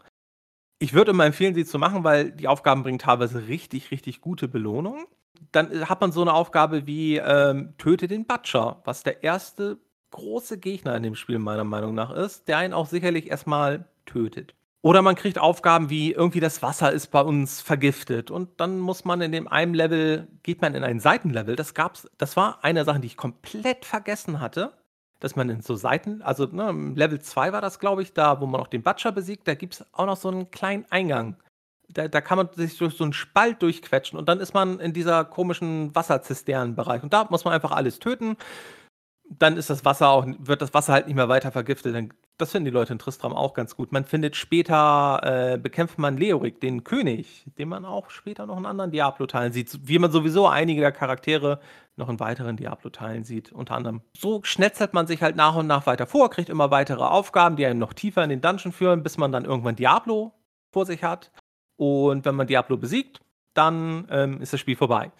Ich 0.79 0.93
würde 0.93 1.11
immer 1.11 1.25
empfehlen, 1.25 1.55
sie 1.55 1.65
zu 1.65 1.79
machen, 1.79 2.03
weil 2.03 2.31
die 2.31 2.49
Aufgaben 2.49 2.83
bringen 2.83 2.99
teilweise 2.99 3.47
richtig, 3.47 3.91
richtig 3.91 4.19
gute 4.19 4.49
Belohnungen 4.49 5.05
dann 5.51 5.71
äh, 5.71 5.85
hat 5.85 6.01
man 6.01 6.11
so 6.11 6.21
eine 6.21 6.33
Aufgabe 6.33 6.87
wie 6.87 7.17
ähm, 7.17 7.73
Töte 7.77 8.07
den 8.07 8.25
Butcher, 8.25 8.81
was 8.85 9.03
der 9.03 9.23
erste 9.23 9.77
große 10.11 10.57
Gegner 10.59 10.95
in 10.95 11.03
dem 11.03 11.15
Spiel 11.15 11.39
meiner 11.39 11.63
Meinung 11.63 11.93
nach 11.93 12.11
ist, 12.11 12.47
der 12.47 12.57
einen 12.57 12.73
auch 12.73 12.87
sicherlich 12.87 13.29
erstmal 13.29 13.85
tötet. 14.05 14.53
Oder 14.81 15.01
man 15.01 15.15
kriegt 15.15 15.39
Aufgaben 15.39 15.89
wie 15.89 16.11
irgendwie 16.11 16.39
das 16.39 16.61
Wasser 16.61 16.91
ist 16.91 17.07
bei 17.07 17.21
uns 17.21 17.59
vergiftet 17.59 18.29
und 18.29 18.61
dann 18.61 18.79
muss 18.79 19.03
man 19.03 19.19
in 19.21 19.31
dem 19.31 19.47
einen 19.47 19.73
Level, 19.73 20.27
geht 20.43 20.61
man 20.61 20.75
in 20.75 20.83
ein 20.83 20.99
Seitenlevel. 20.99 21.55
Das 21.55 21.73
gab's, 21.73 22.07
das 22.19 22.37
war 22.37 22.63
eine 22.63 22.85
Sache, 22.85 22.99
die 22.99 23.07
ich 23.07 23.17
komplett 23.17 23.83
vergessen 23.83 24.39
hatte, 24.39 24.73
dass 25.19 25.35
man 25.35 25.49
in 25.49 25.61
so 25.61 25.75
Seiten, 25.75 26.21
also 26.21 26.45
ne, 26.45 26.93
Level 26.95 27.19
2 27.19 27.51
war 27.51 27.61
das, 27.61 27.79
glaube 27.79 28.03
ich, 28.03 28.13
da, 28.13 28.39
wo 28.41 28.45
man 28.45 28.61
auch 28.61 28.67
den 28.67 28.83
Butcher 28.83 29.11
besiegt, 29.11 29.47
da 29.47 29.55
gibt 29.55 29.73
es 29.73 29.85
auch 29.91 30.05
noch 30.05 30.17
so 30.17 30.29
einen 30.29 30.51
kleinen 30.51 30.85
Eingang 30.91 31.37
da, 31.95 32.07
da 32.07 32.21
kann 32.21 32.37
man 32.37 32.49
sich 32.53 32.77
durch 32.77 32.95
so 32.95 33.03
einen 33.03 33.13
Spalt 33.13 33.61
durchquetschen 33.61 34.19
und 34.19 34.29
dann 34.29 34.39
ist 34.39 34.53
man 34.53 34.79
in 34.79 34.93
dieser 34.93 35.25
komischen 35.25 35.95
Wasserzisternenbereich. 35.95 37.01
Und 37.03 37.13
da 37.13 37.25
muss 37.29 37.45
man 37.45 37.53
einfach 37.53 37.71
alles 37.71 37.99
töten. 37.99 38.37
dann 39.29 39.57
ist 39.57 39.69
das 39.71 39.85
Wasser 39.85 40.09
auch, 40.09 40.27
wird 40.39 40.61
das 40.61 40.73
Wasser 40.73 40.93
halt 40.93 41.07
nicht 41.07 41.15
mehr 41.15 41.29
weiter 41.29 41.51
vergiftet. 41.51 42.11
Das 42.37 42.51
finden 42.51 42.65
die 42.65 42.71
Leute 42.71 42.93
in 42.93 42.99
Tristram 42.99 43.33
auch 43.33 43.53
ganz 43.53 43.75
gut. 43.75 43.91
Man 43.91 44.05
findet 44.05 44.35
später, 44.35 45.21
äh, 45.23 45.57
bekämpft 45.57 45.97
man 45.97 46.17
Leorik, 46.17 46.61
den 46.61 46.83
König, 46.83 47.45
den 47.57 47.69
man 47.69 47.85
auch 47.85 48.09
später 48.11 48.45
noch 48.45 48.57
in 48.57 48.65
anderen 48.65 48.91
Diablo-Teilen 48.91 49.53
sieht. 49.53 49.79
Wie 49.87 49.99
man 49.99 50.11
sowieso 50.11 50.47
einige 50.47 50.81
der 50.81 50.91
Charaktere 50.91 51.59
noch 51.95 52.09
in 52.09 52.19
weiteren 52.19 52.57
Diablo-Teilen 52.57 53.23
sieht, 53.23 53.51
unter 53.51 53.75
anderem. 53.75 54.01
So 54.17 54.41
schnetzelt 54.43 54.93
man 54.93 55.07
sich 55.07 55.21
halt 55.23 55.35
nach 55.35 55.55
und 55.55 55.67
nach 55.67 55.87
weiter 55.87 56.07
vor, 56.07 56.29
kriegt 56.29 56.49
immer 56.49 56.69
weitere 56.71 57.03
Aufgaben, 57.03 57.55
die 57.55 57.65
einen 57.65 57.79
noch 57.79 57.93
tiefer 57.93 58.23
in 58.23 58.29
den 58.29 58.41
Dungeon 58.41 58.73
führen, 58.73 59.01
bis 59.01 59.17
man 59.17 59.31
dann 59.31 59.45
irgendwann 59.45 59.75
Diablo 59.77 60.33
vor 60.71 60.85
sich 60.85 61.03
hat. 61.03 61.31
Und 61.77 62.25
wenn 62.25 62.35
man 62.35 62.47
Diablo 62.47 62.77
besiegt, 62.77 63.21
dann 63.53 64.07
ähm, 64.09 64.41
ist 64.41 64.53
das 64.53 64.59
Spiel 64.59 64.75
vorbei. 64.75 65.11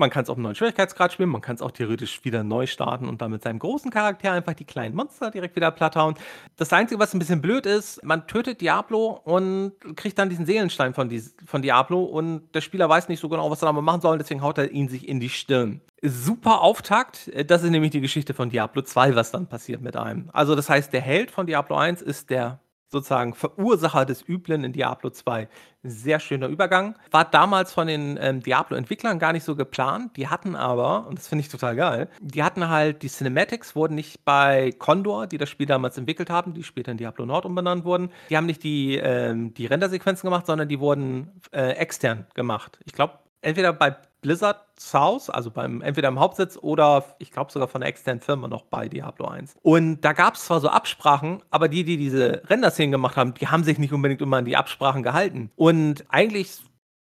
Man 0.00 0.08
kann 0.08 0.22
es 0.22 0.30
auf 0.30 0.38
einem 0.38 0.44
neuen 0.44 0.54
Schwierigkeitsgrad 0.54 1.12
spielen, 1.12 1.28
man 1.28 1.42
kann 1.42 1.56
es 1.56 1.60
auch 1.60 1.72
theoretisch 1.72 2.24
wieder 2.24 2.42
neu 2.42 2.66
starten 2.66 3.06
und 3.06 3.20
dann 3.20 3.30
mit 3.30 3.42
seinem 3.42 3.58
großen 3.58 3.90
Charakter 3.90 4.32
einfach 4.32 4.54
die 4.54 4.64
kleinen 4.64 4.94
Monster 4.94 5.30
direkt 5.30 5.56
wieder 5.56 5.70
platt 5.70 5.94
hauen. 5.94 6.14
Das 6.56 6.72
Einzige, 6.72 6.98
was 6.98 7.12
ein 7.12 7.18
bisschen 7.18 7.42
blöd 7.42 7.66
ist, 7.66 8.02
man 8.02 8.26
tötet 8.26 8.62
Diablo 8.62 9.20
und 9.24 9.74
kriegt 9.96 10.18
dann 10.18 10.30
diesen 10.30 10.46
Seelenstein 10.46 10.94
von, 10.94 11.10
die, 11.10 11.22
von 11.44 11.60
Diablo 11.60 12.02
und 12.02 12.48
der 12.54 12.62
Spieler 12.62 12.88
weiß 12.88 13.10
nicht 13.10 13.20
so 13.20 13.28
genau, 13.28 13.50
was 13.50 13.62
er 13.62 13.66
damit 13.66 13.82
machen 13.82 14.00
soll, 14.00 14.16
deswegen 14.16 14.40
haut 14.40 14.56
er 14.56 14.70
ihn 14.70 14.88
sich 14.88 15.06
in 15.06 15.20
die 15.20 15.28
Stirn. 15.28 15.82
Super 16.00 16.62
Auftakt, 16.62 17.30
das 17.50 17.62
ist 17.62 17.68
nämlich 17.68 17.90
die 17.90 18.00
Geschichte 18.00 18.32
von 18.32 18.48
Diablo 18.48 18.80
2, 18.80 19.16
was 19.16 19.32
dann 19.32 19.48
passiert 19.48 19.82
mit 19.82 19.98
einem. 19.98 20.30
Also 20.32 20.54
das 20.54 20.70
heißt, 20.70 20.94
der 20.94 21.02
Held 21.02 21.30
von 21.30 21.46
Diablo 21.46 21.76
1 21.76 22.00
ist 22.00 22.30
der 22.30 22.58
sozusagen 22.90 23.34
Verursacher 23.34 24.04
des 24.04 24.26
Üblen 24.26 24.64
in 24.64 24.72
Diablo 24.72 25.10
2. 25.10 25.48
Sehr 25.82 26.20
schöner 26.20 26.48
Übergang. 26.48 26.96
War 27.10 27.24
damals 27.24 27.72
von 27.72 27.86
den 27.86 28.18
ähm, 28.20 28.42
Diablo-Entwicklern 28.42 29.18
gar 29.18 29.32
nicht 29.32 29.44
so 29.44 29.56
geplant. 29.56 30.16
Die 30.16 30.28
hatten 30.28 30.56
aber, 30.56 31.06
und 31.06 31.18
das 31.18 31.28
finde 31.28 31.44
ich 31.44 31.48
total 31.48 31.76
geil, 31.76 32.08
die 32.20 32.42
hatten 32.42 32.68
halt, 32.68 33.02
die 33.02 33.08
Cinematics 33.08 33.74
wurden 33.76 33.94
nicht 33.94 34.24
bei 34.24 34.72
Condor, 34.78 35.26
die 35.26 35.38
das 35.38 35.48
Spiel 35.48 35.66
damals 35.66 35.96
entwickelt 35.96 36.30
haben, 36.30 36.52
die 36.52 36.64
später 36.64 36.92
in 36.92 36.98
Diablo 36.98 37.24
Nord 37.24 37.46
umbenannt 37.46 37.84
wurden, 37.84 38.10
die 38.28 38.36
haben 38.36 38.46
nicht 38.46 38.62
die, 38.62 38.96
ähm, 38.96 39.54
die 39.54 39.66
Rendersequenzen 39.66 40.26
gemacht, 40.26 40.46
sondern 40.46 40.68
die 40.68 40.80
wurden 40.80 41.40
äh, 41.52 41.70
extern 41.72 42.26
gemacht. 42.34 42.78
Ich 42.84 42.92
glaube, 42.92 43.18
entweder 43.40 43.72
bei 43.72 43.96
Blizzard 44.20 44.60
South, 44.78 45.30
also 45.30 45.50
beim 45.50 45.80
entweder 45.82 46.08
im 46.08 46.20
Hauptsitz 46.20 46.58
oder 46.60 47.04
ich 47.18 47.30
glaube 47.30 47.52
sogar 47.52 47.68
von 47.68 47.80
der 47.80 47.88
externen 47.88 48.20
Firma 48.20 48.48
noch 48.48 48.64
bei 48.64 48.88
Diablo 48.88 49.26
1. 49.26 49.56
Und 49.62 50.00
da 50.02 50.12
gab 50.12 50.34
es 50.34 50.44
zwar 50.44 50.60
so 50.60 50.68
Absprachen, 50.68 51.42
aber 51.50 51.68
die, 51.68 51.84
die 51.84 51.96
diese 51.96 52.42
Render-Szenen 52.48 52.92
gemacht 52.92 53.16
haben, 53.16 53.34
die 53.34 53.48
haben 53.48 53.64
sich 53.64 53.78
nicht 53.78 53.92
unbedingt 53.92 54.20
immer 54.20 54.38
an 54.38 54.44
die 54.44 54.56
Absprachen 54.56 55.02
gehalten. 55.02 55.50
Und 55.56 56.04
eigentlich 56.08 56.58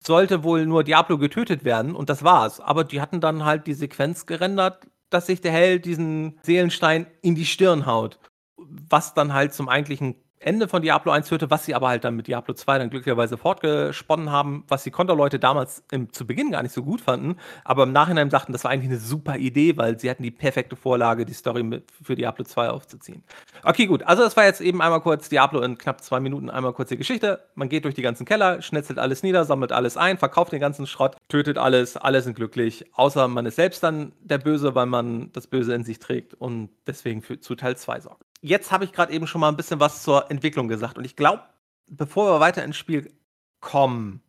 sollte 0.05 0.43
wohl 0.43 0.65
nur 0.65 0.83
Diablo 0.83 1.17
getötet 1.17 1.63
werden 1.63 1.95
und 1.95 2.09
das 2.09 2.23
war's. 2.23 2.59
Aber 2.59 2.83
die 2.83 3.01
hatten 3.01 3.21
dann 3.21 3.45
halt 3.45 3.67
die 3.67 3.73
Sequenz 3.73 4.25
gerendert, 4.25 4.87
dass 5.09 5.27
sich 5.27 5.41
der 5.41 5.51
Held 5.51 5.85
diesen 5.85 6.39
Seelenstein 6.43 7.07
in 7.21 7.35
die 7.35 7.45
Stirn 7.45 7.85
haut. 7.85 8.19
Was 8.57 9.13
dann 9.13 9.33
halt 9.33 9.53
zum 9.53 9.69
eigentlichen 9.69 10.15
Ende 10.39 10.67
von 10.67 10.81
Diablo 10.81 11.11
1 11.11 11.29
führte, 11.29 11.49
was 11.49 11.65
sie 11.65 11.73
aber 11.73 11.87
halt 11.87 12.03
dann 12.03 12.15
mit 12.15 12.27
Diablo 12.27 12.53
2 12.53 12.77
dann 12.77 12.89
glücklicherweise 12.89 13.37
fortgesponnen 13.37 14.31
haben, 14.31 14.63
was 14.67 14.83
die 14.83 14.91
Konterleute 14.91 15.39
damals 15.39 15.83
im, 15.91 16.11
zu 16.11 16.27
Beginn 16.27 16.51
gar 16.51 16.61
nicht 16.61 16.73
so 16.73 16.83
gut 16.83 17.01
fanden, 17.01 17.37
aber 17.63 17.83
im 17.83 17.91
Nachhinein 17.91 18.29
sagten, 18.29 18.51
das 18.51 18.63
war 18.63 18.71
eigentlich 18.71 18.91
eine 18.91 18.99
super 18.99 19.37
Idee, 19.37 19.77
weil 19.77 19.99
sie 19.99 20.09
hatten 20.09 20.23
die 20.23 20.31
perfekte 20.31 20.75
Vorlage, 20.75 21.25
die 21.25 21.33
Story 21.33 21.63
mit, 21.63 21.85
für 22.03 22.15
Diablo 22.15 22.43
2 22.43 22.69
aufzuziehen. 22.69 23.23
Okay, 23.63 23.85
gut, 23.87 24.03
also 24.03 24.23
das 24.23 24.37
war 24.37 24.43
jetzt 24.43 24.61
eben 24.61 24.81
einmal 24.81 25.01
kurz 25.01 25.29
Diablo 25.29 25.61
in 25.61 25.77
knapp 25.77 26.01
zwei 26.01 26.19
Minuten, 26.19 26.49
einmal 26.49 26.73
kurz 26.73 26.89
die 26.89 26.97
Geschichte. 26.97 27.43
Man 27.55 27.69
geht 27.69 27.85
durch 27.85 27.95
die 27.95 28.01
ganzen 28.01 28.25
Keller, 28.25 28.61
schnetzelt 28.61 28.99
alles 28.99 29.23
nieder, 29.23 29.45
sammelt 29.45 29.71
alles 29.71 29.97
ein, 29.97 30.17
verkauft 30.17 30.51
den 30.51 30.59
ganzen 30.59 30.85
Schrott, 30.85 31.15
tötet 31.27 31.57
alles, 31.57 31.97
alle 31.97 32.21
sind 32.21 32.35
glücklich, 32.35 32.85
außer 32.93 33.27
man 33.27 33.45
ist 33.45 33.55
selbst 33.55 33.83
dann 33.83 34.13
der 34.19 34.37
Böse, 34.37 34.75
weil 34.75 34.85
man 34.85 35.31
das 35.33 35.47
Böse 35.47 35.73
in 35.73 35.83
sich 35.83 35.99
trägt 35.99 36.33
und 36.33 36.69
deswegen 36.87 37.21
für, 37.21 37.39
zu 37.39 37.55
Teil 37.55 37.77
2 37.77 37.99
sorgt 38.01 38.25
jetzt 38.45 38.71
habe 38.71 38.85
ich 38.85 38.93
gerade 38.93 39.11
eben 39.11 39.27
schon 39.27 39.41
mal 39.41 39.49
ein 39.49 39.57
bisschen 39.57 39.79
was 39.79 40.03
zur 40.03 40.29
Entwicklung 40.29 40.67
gesagt. 40.67 40.97
Und 40.97 41.05
ich 41.05 41.15
glaube, 41.15 41.43
bevor 41.89 42.31
wir 42.31 42.39
weiter 42.39 42.63
ins 42.63 42.77
Spiel 42.77 43.11
kommen, 43.59 44.21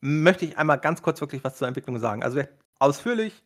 möchte 0.00 0.46
ich 0.46 0.56
einmal 0.56 0.78
ganz 0.78 1.02
kurz 1.02 1.20
wirklich 1.20 1.44
was 1.44 1.58
zur 1.58 1.68
Entwicklung 1.68 1.98
sagen. 1.98 2.22
Also 2.22 2.42
ausführlich. 2.78 3.44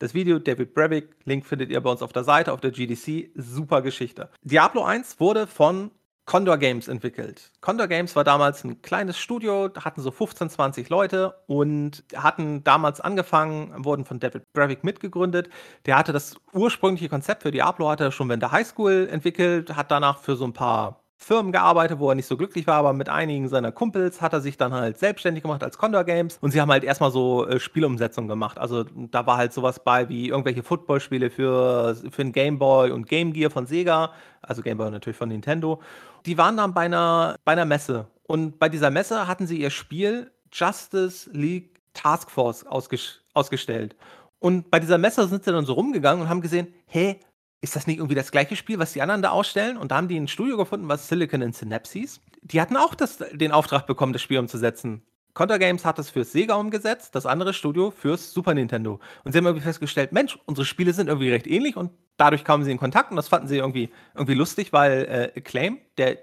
Das 0.00 0.12
Video 0.12 0.38
David 0.38 0.74
Brevik, 0.74 1.16
Link 1.24 1.46
findet 1.46 1.70
ihr 1.70 1.80
bei 1.80 1.90
uns 1.90 2.02
auf 2.02 2.12
der 2.12 2.24
Seite, 2.24 2.52
auf 2.52 2.60
der 2.60 2.72
GDC. 2.72 3.30
Super 3.36 3.80
Geschichte. 3.80 4.28
Diablo 4.42 4.84
1 4.84 5.18
wurde 5.20 5.46
von 5.46 5.92
Condor 6.26 6.56
Games 6.56 6.88
entwickelt. 6.88 7.52
Condor 7.60 7.86
Games 7.86 8.16
war 8.16 8.24
damals 8.24 8.64
ein 8.64 8.80
kleines 8.80 9.18
Studio, 9.18 9.70
hatten 9.78 10.00
so 10.00 10.10
15, 10.10 10.48
20 10.48 10.88
Leute 10.88 11.34
und 11.46 12.02
hatten 12.16 12.64
damals 12.64 13.00
angefangen, 13.00 13.84
wurden 13.84 14.06
von 14.06 14.20
David 14.20 14.50
Brevik 14.54 14.84
mitgegründet. 14.84 15.50
Der 15.84 15.98
hatte 15.98 16.12
das 16.12 16.36
ursprüngliche 16.52 17.10
Konzept 17.10 17.42
für 17.42 17.50
Diablo, 17.50 17.90
hatte 17.90 18.04
er 18.04 18.12
schon 18.12 18.30
in 18.30 18.40
der 18.40 18.52
Highschool 18.52 19.08
entwickelt, 19.10 19.76
hat 19.76 19.90
danach 19.90 20.18
für 20.18 20.36
so 20.36 20.44
ein 20.44 20.54
paar 20.54 21.03
Firmen 21.24 21.52
gearbeitet, 21.52 21.98
wo 21.98 22.08
er 22.08 22.14
nicht 22.14 22.26
so 22.26 22.36
glücklich 22.36 22.66
war, 22.66 22.76
aber 22.76 22.92
mit 22.92 23.08
einigen 23.08 23.48
seiner 23.48 23.72
Kumpels 23.72 24.20
hat 24.20 24.32
er 24.32 24.40
sich 24.40 24.56
dann 24.56 24.72
halt 24.72 24.98
selbstständig 24.98 25.42
gemacht 25.42 25.62
als 25.64 25.78
Condor 25.78 26.04
Games 26.04 26.38
und 26.40 26.50
sie 26.50 26.60
haben 26.60 26.70
halt 26.70 26.84
erstmal 26.84 27.10
so 27.10 27.46
äh, 27.46 27.58
Spielumsetzungen 27.58 28.28
gemacht. 28.28 28.58
Also 28.58 28.84
da 28.84 29.26
war 29.26 29.36
halt 29.36 29.52
sowas 29.52 29.82
bei 29.82 30.08
wie 30.08 30.28
irgendwelche 30.28 30.62
Footballspiele 30.62 31.30
für, 31.30 31.96
für 32.10 32.22
den 32.22 32.32
Game 32.32 32.58
Boy 32.58 32.90
und 32.90 33.08
Game 33.08 33.32
Gear 33.32 33.50
von 33.50 33.66
Sega, 33.66 34.12
also 34.42 34.62
Game 34.62 34.78
Boy 34.78 34.90
natürlich 34.90 35.16
von 35.16 35.28
Nintendo. 35.28 35.80
Die 36.26 36.38
waren 36.38 36.56
dann 36.56 36.74
bei 36.74 36.82
einer, 36.82 37.36
bei 37.44 37.52
einer 37.52 37.64
Messe 37.64 38.06
und 38.26 38.58
bei 38.58 38.68
dieser 38.68 38.90
Messe 38.90 39.26
hatten 39.26 39.46
sie 39.46 39.60
ihr 39.60 39.70
Spiel 39.70 40.30
Justice 40.52 41.28
League 41.32 41.80
Task 41.94 42.30
Force 42.30 42.66
ausges 42.66 43.20
ausgestellt. 43.34 43.96
Und 44.38 44.70
bei 44.70 44.78
dieser 44.78 44.98
Messe 44.98 45.26
sind 45.26 45.44
sie 45.44 45.52
dann 45.52 45.64
so 45.64 45.72
rumgegangen 45.72 46.22
und 46.22 46.28
haben 46.28 46.40
gesehen, 46.40 46.68
hey, 46.86 47.18
ist 47.64 47.74
das 47.74 47.86
nicht 47.86 47.96
irgendwie 47.96 48.14
das 48.14 48.30
gleiche 48.30 48.56
Spiel, 48.56 48.78
was 48.78 48.92
die 48.92 49.02
anderen 49.02 49.22
da 49.22 49.30
ausstellen? 49.30 49.76
Und 49.76 49.90
da 49.90 49.96
haben 49.96 50.06
die 50.06 50.20
ein 50.20 50.28
Studio 50.28 50.56
gefunden, 50.56 50.86
was 50.86 51.08
Silicon 51.08 51.42
and 51.42 51.56
Synapses. 51.56 52.20
Die 52.42 52.60
hatten 52.60 52.76
auch 52.76 52.94
das, 52.94 53.24
den 53.32 53.52
Auftrag 53.52 53.86
bekommen, 53.86 54.12
das 54.12 54.22
Spiel 54.22 54.38
umzusetzen. 54.38 55.02
Contra 55.32 55.56
Games 55.56 55.84
hat 55.84 55.98
es 55.98 56.10
fürs 56.10 56.30
Sega 56.30 56.54
umgesetzt, 56.54 57.14
das 57.14 57.26
andere 57.26 57.54
Studio 57.54 57.90
fürs 57.90 58.32
Super 58.32 58.54
Nintendo. 58.54 59.00
Und 59.24 59.32
sie 59.32 59.38
haben 59.38 59.46
irgendwie 59.46 59.64
festgestellt, 59.64 60.12
Mensch, 60.12 60.38
unsere 60.44 60.64
Spiele 60.64 60.92
sind 60.92 61.08
irgendwie 61.08 61.30
recht 61.30 61.46
ähnlich 61.46 61.76
und 61.76 61.90
dadurch 62.18 62.44
kamen 62.44 62.64
sie 62.64 62.70
in 62.70 62.78
Kontakt 62.78 63.10
und 63.10 63.16
das 63.16 63.28
fanden 63.28 63.48
sie 63.48 63.56
irgendwie, 63.56 63.90
irgendwie 64.14 64.34
lustig, 64.34 64.72
weil 64.72 65.32
äh, 65.34 65.38
Acclaim, 65.38 65.78
der 65.96 66.18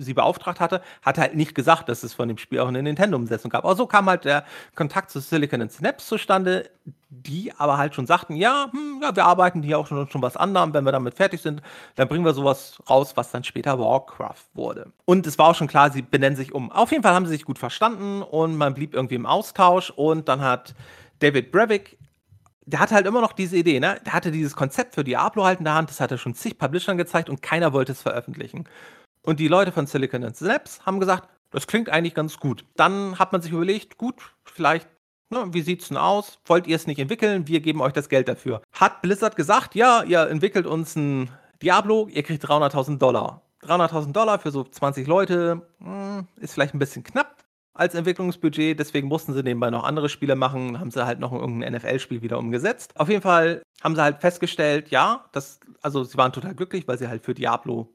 sie 0.00 0.14
beauftragt 0.14 0.60
hatte, 0.60 0.82
hat 1.02 1.18
halt 1.18 1.34
nicht 1.34 1.54
gesagt, 1.54 1.88
dass 1.88 2.02
es 2.02 2.14
von 2.14 2.28
dem 2.28 2.38
Spiel 2.38 2.60
auch 2.60 2.68
eine 2.68 2.82
Nintendo-Umsetzung 2.82 3.50
gab. 3.50 3.64
Aber 3.64 3.76
so 3.76 3.86
kam 3.86 4.06
halt 4.08 4.24
der 4.24 4.44
Kontakt 4.74 5.10
zu 5.10 5.20
Silicon 5.20 5.62
and 5.62 5.72
Snaps 5.72 6.06
zustande, 6.06 6.68
die 7.08 7.52
aber 7.56 7.78
halt 7.78 7.94
schon 7.94 8.06
sagten, 8.06 8.34
ja, 8.34 8.68
hm, 8.72 9.00
ja 9.02 9.14
wir 9.14 9.24
arbeiten 9.24 9.62
hier 9.62 9.78
auch 9.78 9.86
schon, 9.86 10.08
schon 10.10 10.22
was 10.22 10.36
anderem, 10.36 10.74
wenn 10.74 10.84
wir 10.84 10.92
damit 10.92 11.14
fertig 11.14 11.40
sind, 11.40 11.62
dann 11.94 12.08
bringen 12.08 12.24
wir 12.24 12.34
sowas 12.34 12.78
raus, 12.90 13.16
was 13.16 13.30
dann 13.30 13.44
später 13.44 13.78
Warcraft 13.78 14.44
wurde. 14.54 14.92
Und 15.04 15.26
es 15.26 15.38
war 15.38 15.48
auch 15.48 15.54
schon 15.54 15.68
klar, 15.68 15.90
sie 15.90 16.02
benennen 16.02 16.36
sich 16.36 16.52
um. 16.52 16.70
Auf 16.72 16.90
jeden 16.90 17.02
Fall 17.02 17.14
haben 17.14 17.26
sie 17.26 17.32
sich 17.32 17.44
gut 17.44 17.58
verstanden 17.58 18.22
und 18.22 18.56
man 18.56 18.74
blieb 18.74 18.94
irgendwie 18.94 19.14
im 19.14 19.26
Austausch 19.26 19.90
und 19.90 20.28
dann 20.28 20.40
hat 20.40 20.74
David 21.20 21.52
Brevik 21.52 21.96
der 22.66 22.80
hatte 22.80 22.96
halt 22.96 23.06
immer 23.06 23.20
noch 23.20 23.32
diese 23.32 23.56
Idee, 23.56 23.78
ne? 23.78 24.00
Der 24.04 24.12
hatte 24.12 24.32
dieses 24.32 24.56
Konzept 24.56 24.96
für 24.96 25.04
Diablo 25.04 25.44
halt 25.44 25.60
in 25.60 25.64
der 25.64 25.74
Hand, 25.74 25.88
das 25.88 26.00
hat 26.00 26.10
er 26.10 26.18
schon 26.18 26.34
zig 26.34 26.58
Publishern 26.58 26.98
gezeigt 26.98 27.30
und 27.30 27.40
keiner 27.40 27.72
wollte 27.72 27.92
es 27.92 28.02
veröffentlichen. 28.02 28.64
Und 29.26 29.40
die 29.40 29.48
Leute 29.48 29.72
von 29.72 29.86
Silicon 29.86 30.32
Snaps 30.32 30.86
haben 30.86 31.00
gesagt, 31.00 31.28
das 31.50 31.66
klingt 31.66 31.90
eigentlich 31.90 32.14
ganz 32.14 32.38
gut. 32.38 32.64
Dann 32.76 33.18
hat 33.18 33.32
man 33.32 33.42
sich 33.42 33.50
überlegt, 33.50 33.98
gut, 33.98 34.14
vielleicht, 34.44 34.88
ne, 35.30 35.46
wie 35.50 35.62
sieht's 35.62 35.88
denn 35.88 35.96
aus? 35.96 36.38
Wollt 36.46 36.68
ihr 36.68 36.76
es 36.76 36.86
nicht 36.86 37.00
entwickeln? 37.00 37.48
Wir 37.48 37.58
geben 37.58 37.80
euch 37.80 37.92
das 37.92 38.08
Geld 38.08 38.28
dafür. 38.28 38.62
Hat 38.72 39.02
Blizzard 39.02 39.34
gesagt, 39.34 39.74
ja, 39.74 40.04
ihr 40.04 40.28
entwickelt 40.28 40.64
uns 40.64 40.94
ein 40.94 41.28
Diablo, 41.60 42.06
ihr 42.08 42.22
kriegt 42.22 42.44
300.000 42.44 42.98
Dollar. 42.98 43.42
300.000 43.62 44.12
Dollar 44.12 44.38
für 44.38 44.52
so 44.52 44.62
20 44.62 45.08
Leute 45.08 45.66
mh, 45.80 46.18
hm, 46.18 46.28
ist 46.36 46.54
vielleicht 46.54 46.74
ein 46.74 46.78
bisschen 46.78 47.02
knapp 47.02 47.42
als 47.74 47.94
Entwicklungsbudget, 47.96 48.78
deswegen 48.78 49.08
mussten 49.08 49.34
sie 49.34 49.42
nebenbei 49.42 49.70
noch 49.70 49.82
andere 49.82 50.08
Spiele 50.08 50.36
machen, 50.36 50.78
haben 50.78 50.92
sie 50.92 51.04
halt 51.04 51.18
noch 51.18 51.32
irgendein 51.32 51.74
NFL-Spiel 51.74 52.22
wieder 52.22 52.38
umgesetzt. 52.38 52.92
Auf 52.94 53.08
jeden 53.08 53.22
Fall 53.22 53.62
haben 53.82 53.96
sie 53.96 54.02
halt 54.02 54.20
festgestellt, 54.20 54.88
ja, 54.90 55.24
das, 55.32 55.58
also 55.82 56.04
sie 56.04 56.16
waren 56.16 56.32
total 56.32 56.54
glücklich, 56.54 56.86
weil 56.86 56.96
sie 56.96 57.08
halt 57.08 57.24
für 57.24 57.34
Diablo 57.34 57.92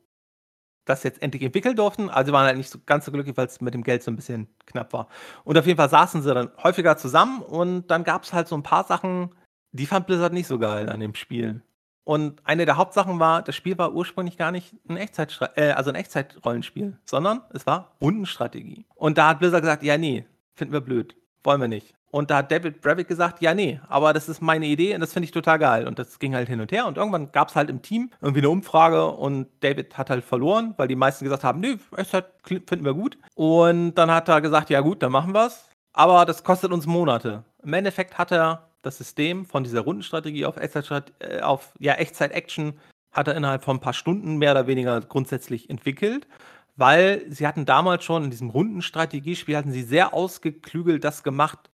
das 0.85 1.03
jetzt 1.03 1.21
endlich 1.21 1.43
entwickeln 1.43 1.75
durften. 1.75 2.09
Also 2.09 2.31
waren 2.31 2.45
halt 2.45 2.57
nicht 2.57 2.69
so 2.69 2.79
ganz 2.85 3.05
so 3.05 3.11
glücklich, 3.11 3.37
weil 3.37 3.47
es 3.47 3.61
mit 3.61 3.73
dem 3.73 3.83
Geld 3.83 4.03
so 4.03 4.11
ein 4.11 4.15
bisschen 4.15 4.47
knapp 4.65 4.93
war. 4.93 5.07
Und 5.43 5.57
auf 5.57 5.65
jeden 5.65 5.77
Fall 5.77 5.89
saßen 5.89 6.21
sie 6.21 6.33
dann 6.33 6.51
häufiger 6.61 6.97
zusammen 6.97 7.41
und 7.41 7.87
dann 7.87 8.03
gab 8.03 8.23
es 8.23 8.33
halt 8.33 8.47
so 8.47 8.55
ein 8.55 8.63
paar 8.63 8.83
Sachen, 8.83 9.35
die 9.71 9.85
fand 9.85 10.07
Blizzard 10.07 10.33
nicht 10.33 10.47
so 10.47 10.59
geil 10.59 10.89
an 10.89 10.99
dem 10.99 11.15
Spiel. 11.15 11.61
Und 12.03 12.41
eine 12.45 12.65
der 12.65 12.77
Hauptsachen 12.77 13.19
war, 13.19 13.43
das 13.43 13.55
Spiel 13.55 13.77
war 13.77 13.93
ursprünglich 13.93 14.37
gar 14.37 14.51
nicht 14.51 14.75
ein 14.89 14.97
Echtzeit 14.97 15.37
äh, 15.55 15.71
also 15.71 15.91
ein 15.91 15.95
Echtzeitrollenspiel, 15.95 16.97
sondern 17.05 17.41
es 17.53 17.67
war 17.67 17.95
Rundenstrategie. 18.01 18.85
Und 18.95 19.17
da 19.17 19.29
hat 19.29 19.39
Blizzard 19.39 19.61
gesagt, 19.61 19.83
ja 19.83 19.97
nee, 19.97 20.25
finden 20.55 20.73
wir 20.73 20.81
blöd, 20.81 21.15
wollen 21.43 21.61
wir 21.61 21.67
nicht. 21.67 21.95
Und 22.11 22.29
da 22.29 22.37
hat 22.37 22.51
David 22.51 22.81
Brevik 22.81 23.07
gesagt, 23.07 23.41
ja, 23.41 23.53
nee, 23.53 23.79
aber 23.87 24.11
das 24.11 24.27
ist 24.27 24.41
meine 24.41 24.65
Idee 24.65 24.93
und 24.93 24.99
das 24.99 25.13
finde 25.13 25.25
ich 25.25 25.31
total 25.31 25.59
geil. 25.59 25.87
Und 25.87 25.97
das 25.97 26.19
ging 26.19 26.35
halt 26.35 26.49
hin 26.49 26.59
und 26.59 26.71
her. 26.71 26.85
Und 26.85 26.97
irgendwann 26.97 27.31
gab 27.31 27.47
es 27.49 27.55
halt 27.55 27.69
im 27.69 27.81
Team 27.81 28.11
irgendwie 28.21 28.41
eine 28.41 28.49
Umfrage 28.49 29.07
und 29.07 29.47
David 29.61 29.97
hat 29.97 30.09
halt 30.09 30.25
verloren, 30.25 30.73
weil 30.75 30.89
die 30.89 30.97
meisten 30.97 31.23
gesagt 31.23 31.45
haben, 31.45 31.61
nee, 31.61 31.77
Echtzeit 31.95 32.25
finden 32.43 32.83
wir 32.83 32.93
gut. 32.93 33.17
Und 33.35 33.95
dann 33.95 34.11
hat 34.11 34.27
er 34.27 34.41
gesagt, 34.41 34.69
ja 34.69 34.81
gut, 34.81 35.01
dann 35.01 35.11
machen 35.11 35.33
wir 35.33 35.47
es. 35.47 35.69
Aber 35.93 36.25
das 36.25 36.43
kostet 36.43 36.71
uns 36.71 36.85
Monate. 36.85 37.43
Im 37.63 37.73
Endeffekt 37.73 38.17
hat 38.17 38.31
er 38.31 38.67
das 38.81 38.97
System 38.97 39.45
von 39.45 39.63
dieser 39.63 39.81
Rundenstrategie 39.81 40.45
auf 40.45 40.57
Echtzeit, 40.57 41.13
äh, 41.19 41.39
auf 41.41 41.73
ja, 41.79 41.93
Echtzeit-Action 41.93 42.73
hat 43.11 43.27
er 43.27 43.35
innerhalb 43.35 43.63
von 43.63 43.77
ein 43.77 43.81
paar 43.81 43.93
Stunden 43.93 44.37
mehr 44.37 44.51
oder 44.51 44.67
weniger 44.67 44.99
grundsätzlich 45.01 45.69
entwickelt, 45.69 46.27
weil 46.75 47.25
sie 47.29 47.45
hatten 47.45 47.65
damals 47.65 48.03
schon 48.03 48.23
in 48.23 48.31
diesem 48.31 48.49
Rundenstrategiespiel 48.49 49.55
hatten 49.55 49.71
sie 49.71 49.83
sehr 49.83 50.13
ausgeklügelt 50.13 51.03
das 51.03 51.23
gemacht. 51.23 51.69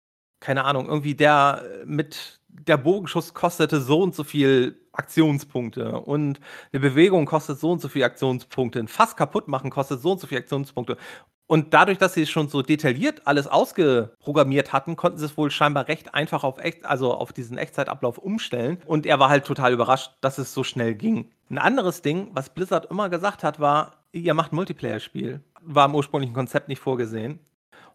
Keine 0.44 0.64
Ahnung, 0.64 0.88
irgendwie 0.88 1.14
der 1.14 1.62
äh, 1.64 1.86
mit 1.86 2.38
der 2.48 2.76
Bogenschuss 2.76 3.32
kostete 3.32 3.80
so 3.80 4.02
und 4.02 4.14
so 4.14 4.24
viel 4.24 4.78
Aktionspunkte 4.92 6.00
und 6.00 6.38
eine 6.70 6.80
Bewegung 6.80 7.24
kostet 7.24 7.58
so 7.58 7.72
und 7.72 7.80
so 7.80 7.88
viel 7.88 8.04
Aktionspunkte. 8.04 8.78
Ein 8.78 8.88
Fass 8.88 9.16
kaputt 9.16 9.48
machen 9.48 9.70
kostet 9.70 10.02
so 10.02 10.12
und 10.12 10.20
so 10.20 10.26
viel 10.26 10.36
Aktionspunkte. 10.36 10.98
Und 11.46 11.72
dadurch, 11.72 11.96
dass 11.96 12.12
sie 12.12 12.26
schon 12.26 12.48
so 12.48 12.60
detailliert 12.60 13.26
alles 13.26 13.46
ausgeprogrammiert 13.46 14.74
hatten, 14.74 14.96
konnten 14.96 15.18
sie 15.18 15.24
es 15.24 15.36
wohl 15.38 15.50
scheinbar 15.50 15.88
recht 15.88 16.14
einfach 16.14 16.44
auf 16.44 16.58
echt, 16.58 16.84
also 16.84 17.14
auf 17.14 17.32
diesen 17.32 17.56
Echtzeitablauf 17.56 18.18
umstellen. 18.18 18.78
Und 18.84 19.06
er 19.06 19.18
war 19.18 19.30
halt 19.30 19.46
total 19.46 19.72
überrascht, 19.72 20.12
dass 20.20 20.36
es 20.36 20.52
so 20.52 20.62
schnell 20.62 20.94
ging. 20.94 21.30
Ein 21.48 21.58
anderes 21.58 22.02
Ding, 22.02 22.28
was 22.34 22.50
Blizzard 22.50 22.90
immer 22.90 23.08
gesagt 23.08 23.44
hat, 23.44 23.60
war, 23.60 23.92
ihr 24.12 24.34
macht 24.34 24.52
ein 24.52 24.56
Multiplayer-Spiel. 24.56 25.40
War 25.62 25.86
im 25.86 25.94
ursprünglichen 25.94 26.34
Konzept 26.34 26.68
nicht 26.68 26.80
vorgesehen. 26.80 27.40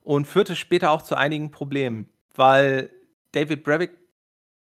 Und 0.03 0.25
führte 0.25 0.55
später 0.55 0.89
auch 0.89 1.03
zu 1.03 1.15
einigen 1.15 1.51
Problemen, 1.51 2.09
weil 2.39 2.89
David 3.33 3.63
Brevik 3.63 3.91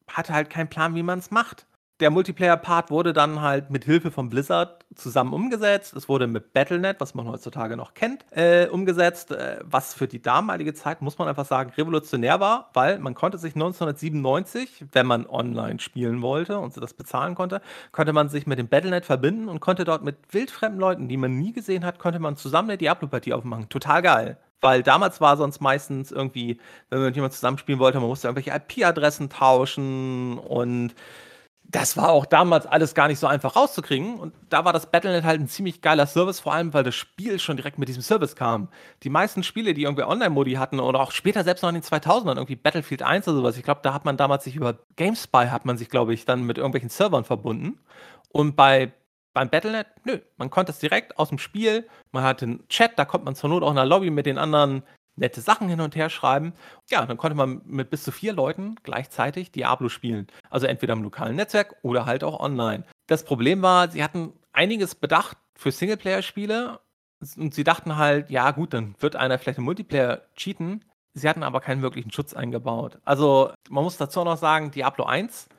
hatte 0.10 0.34
halt 0.34 0.50
keinen 0.50 0.70
Plan, 0.70 0.96
wie 0.96 1.04
man 1.04 1.20
es 1.20 1.32
macht 1.32 1.68
der 2.00 2.12
Multiplayer-Part 2.12 2.92
wurde 2.92 3.12
dann 3.12 3.42
halt 3.42 3.72
mit 3.72 3.84
Hilfe 3.84 4.10
von 4.10 4.30
Blizzard 4.30 4.86
zusammen 4.96 5.34
umgesetzt. 5.34 5.94
Es 5.96 6.08
wurde 6.08 6.28
mit 6.28 6.54
Battle.net, 6.54 6.98
was 7.00 7.14
man 7.14 7.28
heutzutage 7.28 7.76
noch 7.76 7.94
kennt, 7.94 8.26
äh, 8.32 8.68
umgesetzt, 8.68 9.32
äh, 9.32 9.60
was 9.64 9.94
für 9.94 10.08
die 10.08 10.22
damalige 10.22 10.74
Zeit, 10.74 11.02
muss 11.02 11.18
man 11.18 11.28
einfach 11.28 11.46
sagen, 11.46 11.72
revolutionär 11.72 12.40
war, 12.40 12.70
weil 12.74 13.00
man 13.00 13.16
konnte 13.16 13.38
sich 13.38 13.54
1997, 13.54 14.86
wenn 14.94 15.08
man 15.08 15.26
online 15.26 15.80
spielen 15.80 16.22
wollte 16.22 16.60
und 16.60 16.76
das 16.78 16.94
bezahlen 16.94 17.36
konnte, 17.36 17.62
konnte 17.92 18.14
man 18.14 18.30
sich 18.30 18.48
mit 18.48 18.60
dem 18.60 18.70
Battle.net 18.70 19.06
verbinden 19.06 19.50
und 19.50 19.60
konnte 19.60 19.84
dort 19.84 20.04
mit 20.04 20.16
wildfremden 20.32 20.80
Leuten, 20.80 21.10
die 21.10 21.18
man 21.18 21.38
nie 21.38 21.52
gesehen 21.52 21.84
hat, 21.84 22.00
konnte 22.00 22.20
man 22.20 22.38
zusammen 22.38 22.70
eine 22.70 22.78
Diablo-Partie 22.78 23.34
aufmachen. 23.34 23.68
Total 23.68 24.02
geil. 24.02 24.38
Weil 24.62 24.84
damals 24.84 25.22
war 25.22 25.38
sonst 25.38 25.62
meistens 25.62 26.12
irgendwie, 26.12 26.60
wenn 26.90 27.00
man 27.00 27.08
mit 27.08 27.16
jemandem 27.16 27.36
zusammenspielen 27.36 27.80
wollte, 27.80 28.00
man 28.00 28.10
musste 28.10 28.28
irgendwelche 28.28 28.52
IP-Adressen 28.52 29.30
tauschen 29.30 30.38
und 30.38 30.94
das 31.72 31.96
war 31.98 32.10
auch 32.10 32.26
damals 32.26 32.66
alles 32.66 32.96
gar 32.96 33.08
nicht 33.08 33.20
so 33.20 33.28
einfach 33.28 33.56
rauszukriegen. 33.56 34.16
Und 34.16 34.34
da 34.50 34.66
war 34.66 34.74
das 34.74 34.88
Battle.net 34.88 35.24
halt 35.24 35.40
ein 35.40 35.48
ziemlich 35.48 35.82
geiler 35.82 36.08
Service, 36.08 36.40
vor 36.40 36.54
allem, 36.54 36.74
weil 36.74 36.84
das 36.84 36.96
Spiel 36.96 37.38
schon 37.38 37.58
direkt 37.58 37.78
mit 37.78 37.88
diesem 37.88 38.02
Service 38.02 38.36
kam. 38.36 38.70
Die 39.04 39.10
meisten 39.10 39.44
Spiele, 39.44 39.76
die 39.76 39.84
irgendwie 39.84 40.04
Online-Modi 40.04 40.54
hatten 40.54 40.80
oder 40.80 41.00
auch 41.00 41.12
später 41.12 41.44
selbst 41.44 41.62
noch 41.62 41.70
in 41.70 41.76
den 41.76 41.84
2000ern, 41.84 42.38
irgendwie 42.38 42.56
Battlefield 42.56 43.04
1 43.04 43.28
oder 43.28 43.38
sowas, 43.38 43.58
ich 43.58 43.64
glaube, 43.64 43.82
da 43.84 43.94
hat 43.94 44.04
man 44.04 44.18
damals 44.18 44.46
sich 44.46 44.56
über 44.56 44.80
GameSpy, 44.96 45.48
hat 45.50 45.66
man 45.66 45.78
sich, 45.78 45.90
glaube 45.90 46.14
ich, 46.14 46.26
dann 46.26 46.44
mit 46.44 46.58
irgendwelchen 46.58 46.90
Servern 46.90 47.24
verbunden. 47.24 47.80
Und 48.32 48.56
bei 48.56 48.92
beim 49.34 49.50
Battle.net, 49.50 49.88
nö, 50.06 50.20
man 50.38 50.50
konnte 50.50 50.72
es 50.72 50.80
direkt 50.80 51.18
aus 51.18 51.30
dem 51.30 51.38
Spiel, 51.38 51.88
man 52.12 52.24
hatte 52.24 52.46
einen 52.46 52.68
Chat, 52.68 52.98
da 52.98 53.06
konnte 53.06 53.26
man 53.26 53.36
zur 53.36 53.50
Not 53.50 53.64
auch 53.64 53.70
in 53.70 53.76
der 53.76 53.86
Lobby 53.86 54.10
mit 54.10 54.26
den 54.26 54.38
anderen 54.38 54.84
nette 55.20 55.42
Sachen 55.42 55.70
hin 55.70 55.82
und 55.82 55.96
her 55.96 56.10
schreiben. 56.10 56.54
Ja, 56.90 57.06
dann 57.06 57.18
konnte 57.18 57.36
man 57.36 57.62
mit 57.66 57.90
bis 57.90 58.04
zu 58.04 58.12
vier 58.12 58.34
Leuten 58.34 58.76
gleichzeitig 58.84 59.52
Diablo 59.52 59.90
spielen. 59.90 60.28
Also 60.50 60.66
entweder 60.66 60.94
im 60.94 61.04
lokalen 61.04 61.36
Netzwerk 61.36 61.76
oder 61.82 62.06
halt 62.06 62.24
auch 62.24 62.40
online. 62.40 62.86
Das 63.08 63.24
Problem 63.24 63.62
war, 63.62 63.90
sie 63.92 64.04
hatten 64.04 64.34
einiges 64.54 64.96
bedacht 64.96 65.38
für 65.56 65.72
Singleplayer-Spiele 65.72 66.80
und 67.38 67.54
sie 67.54 67.64
dachten 67.64 67.98
halt, 67.98 68.30
ja 68.30 68.52
gut, 68.52 68.74
dann 68.74 68.96
wird 69.00 69.16
einer 69.16 69.38
vielleicht 69.38 69.58
im 69.58 69.66
Multiplayer 69.66 70.22
cheaten. 70.36 70.86
Sie 71.14 71.28
hatten 71.28 71.44
aber 71.44 71.60
keinen 71.60 71.82
wirklichen 71.82 72.12
Schutz 72.12 72.34
eingebaut. 72.34 73.00
Also 73.04 73.52
man 73.70 73.84
muss 73.84 73.98
dazu 73.98 74.24
noch 74.24 74.38
sagen, 74.38 74.72
Diablo 74.72 75.06
1 75.06 75.50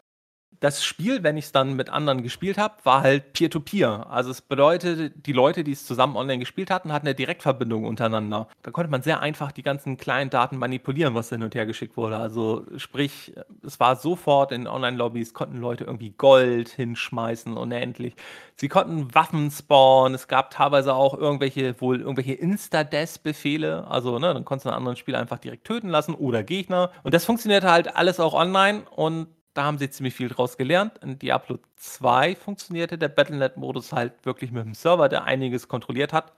das 0.60 0.84
Spiel, 0.84 1.22
wenn 1.22 1.38
ich 1.38 1.46
es 1.46 1.52
dann 1.52 1.74
mit 1.74 1.88
anderen 1.88 2.22
gespielt 2.22 2.58
habe, 2.58 2.74
war 2.84 3.00
halt 3.00 3.32
Peer-to-Peer. 3.32 3.88
-Peer. 3.88 4.10
Also 4.10 4.30
es 4.30 4.42
bedeutet, 4.42 5.26
die 5.26 5.32
Leute, 5.32 5.64
die 5.64 5.72
es 5.72 5.86
zusammen 5.86 6.16
online 6.16 6.38
gespielt 6.38 6.70
hatten, 6.70 6.92
hatten 6.92 7.06
eine 7.06 7.14
Direktverbindung 7.14 7.84
untereinander. 7.84 8.46
Da 8.62 8.70
konnte 8.70 8.90
man 8.90 9.02
sehr 9.02 9.20
einfach 9.20 9.52
die 9.52 9.62
ganzen 9.62 9.96
kleinen 9.96 10.28
Daten 10.28 10.58
manipulieren, 10.58 11.14
was 11.14 11.30
hin 11.30 11.42
und 11.42 11.54
her 11.54 11.64
geschickt 11.64 11.96
wurde. 11.96 12.18
Also 12.18 12.66
sprich, 12.76 13.32
es 13.66 13.80
war 13.80 13.96
sofort 13.96 14.52
in 14.52 14.66
Online-Lobbys, 14.66 15.32
konnten 15.32 15.56
Leute 15.56 15.84
irgendwie 15.84 16.10
Gold 16.10 16.68
hinschmeißen, 16.68 17.56
unendlich. 17.56 18.14
Sie 18.56 18.68
konnten 18.68 19.14
Waffen 19.14 19.50
spawnen. 19.50 20.14
Es 20.14 20.28
gab 20.28 20.50
teilweise 20.50 20.94
auch 20.94 21.14
irgendwelche, 21.14 21.80
wohl 21.80 22.00
irgendwelche 22.00 22.34
Insta-Death-Befehle. 22.34 23.86
Also, 23.88 24.18
ne, 24.18 24.34
dann 24.34 24.44
konntest 24.44 24.66
du 24.66 24.68
einen 24.68 24.76
anderen 24.76 24.96
Spieler 24.96 25.20
einfach 25.20 25.38
direkt 25.38 25.66
töten 25.66 25.88
lassen 25.88 26.14
oder 26.14 26.42
Gegner. 26.42 26.90
Und 27.02 27.14
das 27.14 27.24
funktionierte 27.24 27.70
halt 27.70 27.96
alles 27.96 28.20
auch 28.20 28.34
online 28.34 28.82
und 28.90 29.28
da 29.54 29.64
haben 29.64 29.78
sie 29.78 29.90
ziemlich 29.90 30.14
viel 30.14 30.28
draus 30.28 30.56
gelernt. 30.56 30.98
In 30.98 31.18
Diablo 31.18 31.58
2 31.76 32.36
funktionierte 32.36 32.98
der 32.98 33.08
Battlenet-Modus 33.08 33.92
halt 33.92 34.24
wirklich 34.24 34.52
mit 34.52 34.64
dem 34.64 34.74
Server, 34.74 35.08
der 35.08 35.24
einiges 35.24 35.68
kontrolliert 35.68 36.12
hat, 36.12 36.32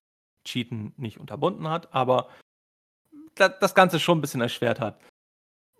Cheaten 0.44 0.94
nicht 0.96 1.18
unterbunden 1.18 1.68
hat, 1.68 1.92
aber 1.94 2.28
das 3.34 3.74
Ganze 3.74 3.98
schon 3.98 4.18
ein 4.18 4.20
bisschen 4.20 4.40
erschwert 4.40 4.80
hat. 4.80 5.00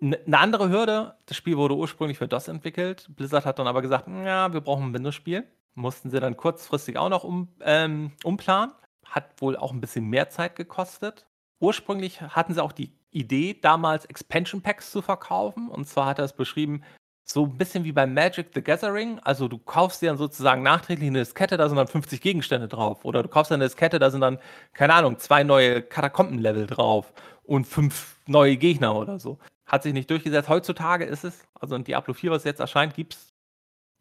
Eine 0.01 0.37
andere 0.37 0.69
Hürde, 0.69 1.15
das 1.27 1.37
Spiel 1.37 1.57
wurde 1.57 1.75
ursprünglich 1.75 2.17
für 2.17 2.27
DOS 2.27 2.49
entwickelt. 2.49 3.07
Blizzard 3.15 3.45
hat 3.45 3.59
dann 3.59 3.67
aber 3.67 3.81
gesagt, 3.81 4.07
ja, 4.07 4.51
wir 4.51 4.61
brauchen 4.61 4.87
ein 4.87 4.93
Windows-Spiel. 4.93 5.47
Mussten 5.75 6.09
sie 6.09 6.19
dann 6.19 6.35
kurzfristig 6.35 6.97
auch 6.97 7.09
noch 7.09 7.23
um, 7.23 7.47
ähm, 7.61 8.11
umplanen. 8.23 8.73
Hat 9.05 9.41
wohl 9.41 9.55
auch 9.55 9.71
ein 9.71 9.79
bisschen 9.79 10.09
mehr 10.09 10.29
Zeit 10.29 10.55
gekostet. 10.55 11.25
Ursprünglich 11.59 12.21
hatten 12.21 12.53
sie 12.53 12.61
auch 12.61 12.73
die 12.73 12.91
Idee, 13.11 13.57
damals 13.59 14.05
Expansion 14.05 14.61
Packs 14.61 14.91
zu 14.91 15.01
verkaufen. 15.01 15.69
Und 15.69 15.87
zwar 15.87 16.07
hat 16.07 16.19
er 16.19 16.25
es 16.25 16.33
beschrieben, 16.33 16.83
so 17.25 17.45
ein 17.45 17.57
bisschen 17.57 17.83
wie 17.83 17.91
bei 17.91 18.05
Magic 18.05 18.47
the 18.53 18.61
Gathering. 18.61 19.19
Also 19.19 19.47
du 19.47 19.57
kaufst 19.57 20.01
dir 20.01 20.09
dann 20.09 20.17
sozusagen 20.17 20.61
nachträglich 20.61 21.07
eine 21.07 21.19
Diskette, 21.19 21.57
da 21.57 21.67
sind 21.69 21.77
dann 21.77 21.87
50 21.87 22.21
Gegenstände 22.21 22.67
drauf. 22.67 23.05
Oder 23.05 23.23
du 23.23 23.29
kaufst 23.29 23.51
dann 23.51 23.61
eine 23.61 23.69
Diskette, 23.69 23.99
da 23.99 24.11
sind 24.11 24.21
dann, 24.21 24.39
keine 24.73 24.93
Ahnung, 24.93 25.17
zwei 25.19 25.43
neue 25.43 25.81
Katakomben-Level 25.81 26.67
drauf 26.67 27.13
und 27.43 27.65
fünf 27.65 28.17
neue 28.27 28.57
Gegner 28.57 28.95
oder 28.95 29.19
so. 29.19 29.39
Hat 29.65 29.83
sich 29.83 29.93
nicht 29.93 30.09
durchgesetzt. 30.09 30.49
Heutzutage 30.49 31.05
ist 31.05 31.23
es, 31.23 31.47
also 31.59 31.75
in 31.75 31.83
Diablo 31.83 32.13
4, 32.13 32.31
was 32.31 32.43
jetzt 32.43 32.59
erscheint, 32.59 32.93
gibt 32.93 33.13
es 33.13 33.33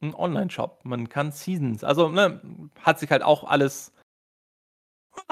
einen 0.01 0.15
Online-Shop. 0.15 0.81
Man 0.85 1.09
kann 1.09 1.31
Seasons. 1.31 1.85
Also 1.85 2.09
ne, 2.09 2.41
hat 2.83 2.99
sich 2.99 3.11
halt 3.11 3.23
auch 3.23 3.45
alles 3.45 3.93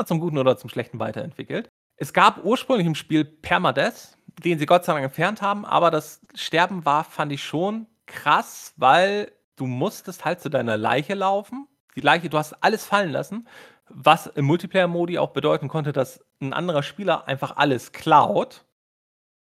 zum 0.04 0.20
Guten 0.20 0.38
oder 0.38 0.56
zum 0.56 0.70
Schlechten 0.70 1.00
weiterentwickelt. 1.00 1.68
Es 1.96 2.12
gab 2.12 2.44
ursprünglich 2.44 2.86
im 2.86 2.94
Spiel 2.94 3.24
Permadeath, 3.24 4.16
den 4.38 4.58
sie 4.58 4.66
Gott 4.66 4.84
sei 4.84 4.92
Dank 4.92 5.04
entfernt 5.04 5.42
haben, 5.42 5.64
aber 5.64 5.90
das 5.90 6.20
Sterben 6.34 6.84
war, 6.84 7.04
fand 7.04 7.32
ich 7.32 7.42
schon 7.42 7.86
krass, 8.06 8.74
weil 8.76 9.32
du 9.56 9.66
musstest 9.66 10.24
halt 10.24 10.40
zu 10.40 10.48
deiner 10.48 10.76
Leiche 10.76 11.14
laufen. 11.14 11.66
Die 11.96 12.00
Leiche, 12.00 12.28
du 12.28 12.38
hast 12.38 12.54
alles 12.62 12.84
fallen 12.84 13.10
lassen, 13.10 13.48
was 13.88 14.26
im 14.26 14.44
Multiplayer-Modi 14.44 15.18
auch 15.18 15.30
bedeuten 15.30 15.68
konnte, 15.68 15.92
dass 15.92 16.24
ein 16.40 16.52
anderer 16.52 16.82
Spieler 16.82 17.26
einfach 17.28 17.56
alles 17.56 17.92
klaut. 17.92 18.64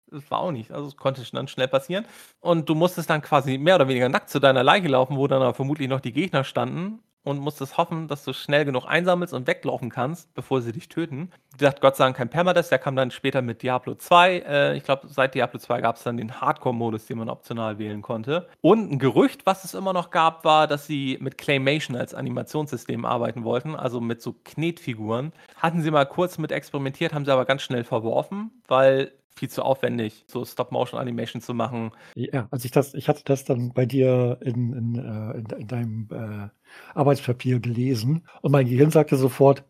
Das 0.07 0.29
war 0.31 0.39
auch 0.39 0.51
nicht, 0.51 0.71
also 0.71 0.87
es 0.87 0.97
konnte 0.97 1.23
dann 1.31 1.47
schnell 1.47 1.67
passieren. 1.67 2.05
Und 2.39 2.67
du 2.67 2.75
musstest 2.75 3.09
dann 3.09 3.21
quasi 3.21 3.57
mehr 3.59 3.75
oder 3.75 3.87
weniger 3.87 4.09
nackt 4.09 4.29
zu 4.29 4.39
deiner 4.39 4.63
Leiche 4.63 4.87
laufen, 4.87 5.17
wo 5.17 5.27
dann 5.27 5.53
vermutlich 5.53 5.87
noch 5.87 5.99
die 5.99 6.13
Gegner 6.13 6.43
standen 6.43 7.03
und 7.23 7.39
musstest 7.39 7.77
hoffen, 7.77 8.07
dass 8.07 8.23
du 8.23 8.33
schnell 8.33 8.65
genug 8.65 8.85
einsammelst 8.85 9.33
und 9.33 9.47
weglaufen 9.47 9.89
kannst, 9.89 10.33
bevor 10.33 10.61
sie 10.61 10.71
dich 10.71 10.89
töten. 10.89 11.31
Wie 11.51 11.57
gesagt, 11.57 11.81
Gott 11.81 11.95
sei 11.95 12.05
Dank 12.05 12.17
kein 12.17 12.29
Permadeath, 12.29 12.71
der 12.71 12.79
kam 12.79 12.95
dann 12.95 13.11
später 13.11 13.41
mit 13.41 13.61
Diablo 13.61 13.95
2. 13.95 14.37
Äh, 14.39 14.77
ich 14.77 14.83
glaube, 14.83 15.07
seit 15.07 15.35
Diablo 15.35 15.59
2 15.59 15.81
gab 15.81 15.97
es 15.97 16.03
dann 16.03 16.17
den 16.17 16.39
Hardcore-Modus, 16.39 17.05
den 17.05 17.17
man 17.17 17.29
optional 17.29 17.77
wählen 17.77 18.01
konnte. 18.01 18.47
Und 18.61 18.91
ein 18.91 18.99
Gerücht, 18.99 19.45
was 19.45 19.63
es 19.63 19.73
immer 19.73 19.93
noch 19.93 20.11
gab, 20.11 20.45
war, 20.45 20.67
dass 20.67 20.87
sie 20.87 21.17
mit 21.21 21.37
Claymation 21.37 21.95
als 21.95 22.13
Animationssystem 22.13 23.05
arbeiten 23.05 23.43
wollten, 23.43 23.75
also 23.75 23.99
mit 24.01 24.21
so 24.21 24.35
Knetfiguren. 24.43 25.33
Hatten 25.55 25.81
sie 25.81 25.91
mal 25.91 26.05
kurz 26.05 26.37
mit 26.37 26.51
experimentiert, 26.51 27.13
haben 27.13 27.25
sie 27.25 27.33
aber 27.33 27.45
ganz 27.45 27.61
schnell 27.61 27.83
verworfen, 27.83 28.51
weil 28.67 29.11
viel 29.35 29.49
zu 29.49 29.63
aufwendig, 29.63 30.25
so 30.27 30.43
Stop-Motion-Animation 30.43 31.41
zu 31.41 31.53
machen. 31.53 31.91
Ja, 32.15 32.47
also 32.51 32.65
ich 32.65 32.71
das, 32.71 32.93
ich 32.93 33.07
hatte 33.07 33.23
das 33.25 33.45
dann 33.45 33.73
bei 33.73 33.85
dir 33.85 34.37
in, 34.41 34.73
in, 34.73 34.95
äh, 34.95 35.37
in, 35.37 35.45
in 35.61 35.67
deinem 35.67 36.07
äh, 36.11 36.49
Arbeitspapier 36.93 37.59
gelesen 37.59 38.27
und 38.41 38.51
mein 38.51 38.67
Gehirn 38.67 38.91
sagte 38.91 39.15
sofort, 39.15 39.63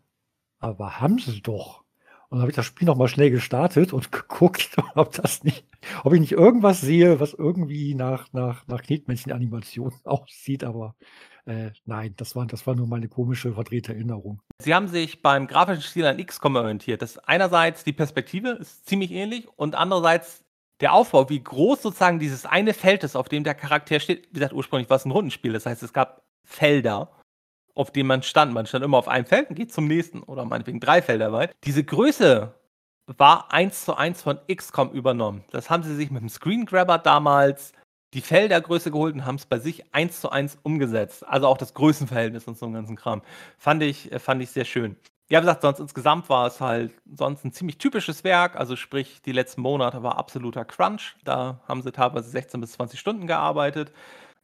aber 0.58 1.00
haben 1.00 1.18
sie 1.18 1.40
doch. 1.40 1.84
Und 2.28 2.36
dann 2.36 2.42
habe 2.42 2.50
ich 2.50 2.56
das 2.56 2.66
Spiel 2.66 2.86
nochmal 2.86 3.08
schnell 3.08 3.30
gestartet 3.30 3.92
und 3.92 4.12
geguckt, 4.12 4.76
ob 4.94 5.12
das 5.12 5.42
nicht, 5.42 5.66
ob 6.04 6.12
ich 6.12 6.20
nicht 6.20 6.32
irgendwas 6.32 6.80
sehe, 6.80 7.18
was 7.18 7.34
irgendwie 7.34 7.94
nach, 7.94 8.32
nach, 8.32 8.66
nach 8.68 8.82
Knetmännchen-Animation 8.82 9.92
aussieht, 10.04 10.64
aber 10.64 10.94
äh, 11.46 11.70
nein, 11.84 12.14
das 12.16 12.36
war, 12.36 12.46
das 12.46 12.66
war 12.66 12.74
nur 12.74 12.86
meine 12.86 13.08
komische 13.08 13.52
verdrehte 13.52 13.92
Erinnerung. 13.92 14.40
Sie 14.58 14.74
haben 14.74 14.88
sich 14.88 15.22
beim 15.22 15.46
grafischen 15.46 15.82
Stil 15.82 16.06
an 16.06 16.24
XCOM 16.24 16.56
orientiert. 16.56 17.02
Das 17.02 17.18
einerseits 17.18 17.84
die 17.84 17.92
Perspektive 17.92 18.50
ist 18.50 18.86
ziemlich 18.86 19.10
ähnlich 19.10 19.48
und 19.56 19.74
andererseits 19.74 20.44
der 20.80 20.94
Aufbau, 20.94 21.28
wie 21.28 21.42
groß 21.42 21.82
sozusagen 21.82 22.18
dieses 22.18 22.46
eine 22.46 22.72
Feld 22.72 23.04
ist, 23.04 23.16
auf 23.16 23.28
dem 23.28 23.44
der 23.44 23.54
Charakter 23.54 24.00
steht. 24.00 24.28
Wie 24.30 24.34
gesagt, 24.34 24.54
ursprünglich 24.54 24.88
war 24.88 24.96
es 24.96 25.04
ein 25.04 25.10
Rundenspiel. 25.10 25.52
Das 25.52 25.66
heißt, 25.66 25.82
es 25.82 25.92
gab 25.92 26.22
Felder, 26.44 27.10
auf 27.74 27.90
denen 27.90 28.06
man 28.06 28.22
stand. 28.22 28.52
Man 28.52 28.66
stand 28.66 28.84
immer 28.84 28.98
auf 28.98 29.08
einem 29.08 29.26
Feld 29.26 29.50
und 29.50 29.56
geht 29.56 29.72
zum 29.72 29.86
nächsten 29.86 30.22
oder 30.22 30.44
meinetwegen 30.44 30.80
drei 30.80 31.02
Felder 31.02 31.32
weit. 31.32 31.52
Diese 31.64 31.84
Größe 31.84 32.54
war 33.18 33.52
eins 33.52 33.84
zu 33.84 33.94
eins 33.96 34.22
von 34.22 34.38
XCOM 34.52 34.92
übernommen. 34.92 35.44
Das 35.50 35.68
haben 35.68 35.82
sie 35.82 35.94
sich 35.94 36.10
mit 36.10 36.22
dem 36.22 36.28
Screen 36.28 36.64
Grabber 36.64 36.98
damals 36.98 37.72
die 38.14 38.20
Feldergröße 38.20 38.90
geholt 38.90 39.14
und 39.14 39.24
haben 39.24 39.36
es 39.36 39.46
bei 39.46 39.58
sich 39.58 39.94
eins 39.94 40.20
zu 40.20 40.30
eins 40.30 40.58
umgesetzt. 40.62 41.26
Also 41.26 41.46
auch 41.46 41.58
das 41.58 41.74
Größenverhältnis 41.74 42.46
und 42.46 42.58
so 42.58 42.66
einen 42.66 42.74
ganzen 42.74 42.96
Kram. 42.96 43.22
Fand 43.58 43.82
ich, 43.82 44.10
äh, 44.12 44.18
fand 44.18 44.42
ich 44.42 44.50
sehr 44.50 44.64
schön. 44.64 44.96
Ja, 45.28 45.38
wie 45.38 45.42
gesagt, 45.42 45.62
sonst 45.62 45.78
insgesamt 45.78 46.28
war 46.28 46.48
es 46.48 46.60
halt 46.60 46.92
sonst 47.06 47.44
ein 47.44 47.52
ziemlich 47.52 47.78
typisches 47.78 48.24
Werk. 48.24 48.56
Also 48.56 48.74
sprich, 48.74 49.22
die 49.22 49.30
letzten 49.32 49.60
Monate 49.60 50.02
war 50.02 50.18
absoluter 50.18 50.64
Crunch. 50.64 51.14
Da 51.24 51.60
haben 51.68 51.82
sie 51.82 51.92
teilweise 51.92 52.28
16 52.28 52.60
bis 52.60 52.72
20 52.72 52.98
Stunden 52.98 53.28
gearbeitet. 53.28 53.92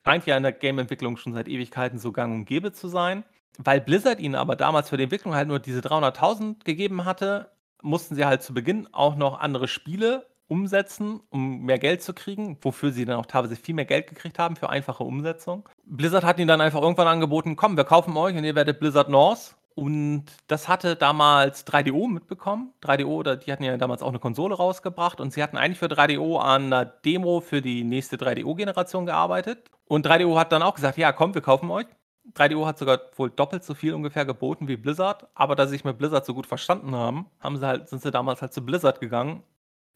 Scheint 0.05 0.26
ja 0.26 0.37
in 0.37 0.44
der 0.44 0.52
Game-Entwicklung 0.52 1.16
schon 1.16 1.33
seit 1.33 1.48
Ewigkeiten 1.48 1.98
so 1.98 2.12
gang 2.12 2.33
und 2.33 2.44
gäbe 2.44 2.72
zu 2.72 2.87
sein. 2.87 3.24
Weil 3.59 3.81
Blizzard 3.81 4.20
ihnen 4.20 4.37
aber 4.37 4.55
damals 4.55 4.90
für 4.90 4.96
die 4.96 5.05
Entwicklung 5.05 5.35
halt 5.35 5.48
nur 5.48 5.59
diese 5.59 5.81
300.000 5.81 6.62
gegeben 6.62 7.05
hatte, 7.05 7.50
mussten 7.83 8.14
sie 8.14 8.24
halt 8.24 8.42
zu 8.44 8.55
Beginn 8.55 8.88
auch 8.92 9.16
noch 9.16 9.40
andere 9.40 9.66
Spiele 9.66 10.26
umsetzen, 10.48 11.20
um 11.30 11.62
mehr 11.64 11.78
Geld 11.78 12.02
zu 12.02 12.14
kriegen, 12.14 12.59
wofür 12.61 12.92
sie 12.92 13.04
dann 13.04 13.16
auch 13.16 13.26
teilweise 13.26 13.56
viel 13.56 13.74
mehr 13.74 13.85
Geld 13.85 14.06
gekriegt 14.06 14.38
haben 14.38 14.56
für 14.56 14.70
einfache 14.70 15.04
Umsetzung. 15.04 15.68
Blizzard 15.85 16.24
hat 16.24 16.38
ihnen 16.38 16.48
dann 16.48 16.61
einfach 16.61 16.82
irgendwann 16.82 17.09
angeboten, 17.09 17.56
komm, 17.56 17.76
wir 17.76 17.85
kaufen 17.85 18.16
euch 18.16 18.37
und 18.37 18.44
ihr 18.44 18.54
werdet 18.54 18.80
Blizzard 18.80 19.09
North. 19.09 19.56
Und 19.74 20.24
das 20.46 20.68
hatte 20.68 20.96
damals 20.96 21.66
3DO 21.66 22.09
mitbekommen. 22.09 22.72
3DO, 22.82 23.37
die 23.37 23.52
hatten 23.52 23.62
ja 23.62 23.76
damals 23.76 24.02
auch 24.02 24.09
eine 24.09 24.18
Konsole 24.18 24.54
rausgebracht 24.54 25.20
und 25.20 25.35
sie 25.35 25.42
hatten 25.42 25.59
eigentlich 25.59 25.78
für 25.78 25.87
3DO 25.87 26.38
an 26.38 26.72
einer 26.72 26.87
Demo 26.87 27.40
für 27.40 27.61
die 27.61 27.85
nächste 27.85 28.16
3DO-Generation 28.16 29.04
gearbeitet. 29.04 29.70
Und 29.87 30.06
3DO 30.06 30.38
hat 30.38 30.50
dann 30.52 30.62
auch 30.62 30.74
gesagt, 30.74 30.96
ja, 30.96 31.12
komm, 31.12 31.35
wir 31.35 31.42
kaufen 31.42 31.70
euch. 31.70 31.87
3DO 32.35 32.66
hat 32.66 32.78
sogar 32.78 33.00
wohl 33.16 33.30
doppelt 33.30 33.64
so 33.64 33.74
viel 33.74 33.92
ungefähr 33.92 34.24
geboten 34.24 34.66
wie 34.66 34.76
Blizzard, 34.76 35.28
aber 35.35 35.54
da 35.54 35.66
sie 35.66 35.72
sich 35.72 35.85
mit 35.85 35.98
Blizzard 35.98 36.26
so 36.26 36.35
gut 36.35 36.46
verstanden 36.46 36.94
haben, 36.94 37.26
haben 37.38 37.56
sie 37.56 37.66
halt, 37.66 37.88
sind 37.88 38.02
sie 38.02 38.11
damals 38.11 38.42
halt 38.42 38.52
zu 38.52 38.64
Blizzard 38.64 39.00
gegangen, 39.00 39.42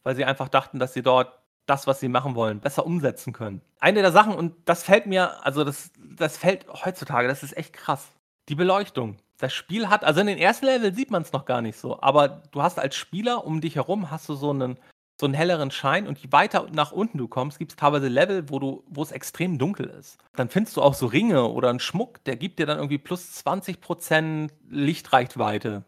weil 0.02 0.16
sie 0.16 0.24
einfach 0.24 0.48
dachten, 0.48 0.78
dass 0.78 0.94
sie 0.94 1.02
dort 1.02 1.38
das, 1.66 1.86
was 1.86 2.00
sie 2.00 2.08
machen 2.08 2.34
wollen, 2.34 2.60
besser 2.60 2.84
umsetzen 2.84 3.32
können. 3.32 3.60
Eine 3.78 4.02
der 4.02 4.12
Sachen, 4.12 4.34
und 4.34 4.54
das 4.64 4.82
fällt 4.82 5.06
mir, 5.06 5.44
also 5.44 5.62
das, 5.62 5.90
das 6.16 6.36
fällt 6.36 6.66
heutzutage, 6.68 7.28
das 7.28 7.42
ist 7.42 7.56
echt 7.56 7.72
krass. 7.72 8.08
Die 8.48 8.54
Beleuchtung. 8.54 9.18
Das 9.38 9.52
Spiel 9.52 9.88
hat, 9.88 10.04
also 10.04 10.20
in 10.20 10.26
den 10.26 10.38
ersten 10.38 10.66
Level 10.66 10.92
sieht 10.94 11.10
man 11.10 11.22
es 11.22 11.32
noch 11.32 11.44
gar 11.44 11.62
nicht 11.62 11.78
so, 11.78 12.00
aber 12.02 12.42
du 12.50 12.62
hast 12.62 12.78
als 12.78 12.96
Spieler 12.96 13.46
um 13.46 13.60
dich 13.60 13.76
herum 13.76 14.10
hast 14.10 14.28
du 14.28 14.34
so 14.34 14.50
einen 14.50 14.78
so 15.20 15.26
einen 15.26 15.34
helleren 15.34 15.70
Schein 15.70 16.08
und 16.08 16.18
je 16.18 16.32
weiter 16.32 16.66
nach 16.72 16.92
unten 16.92 17.18
du 17.18 17.28
kommst, 17.28 17.58
gibt 17.58 17.72
es 17.72 17.76
teilweise 17.76 18.08
Level, 18.08 18.48
wo 18.48 18.58
du, 18.58 18.82
wo 18.88 19.02
es 19.02 19.12
extrem 19.12 19.58
dunkel 19.58 19.86
ist. 19.86 20.18
Dann 20.34 20.48
findest 20.48 20.78
du 20.78 20.82
auch 20.82 20.94
so 20.94 21.06
Ringe 21.06 21.44
oder 21.44 21.68
einen 21.68 21.78
Schmuck, 21.78 22.24
der 22.24 22.36
gibt 22.36 22.58
dir 22.58 22.64
dann 22.66 22.78
irgendwie 22.78 22.98
plus 22.98 23.44
20% 23.44 24.48
Lichtreichweite. 24.70 25.84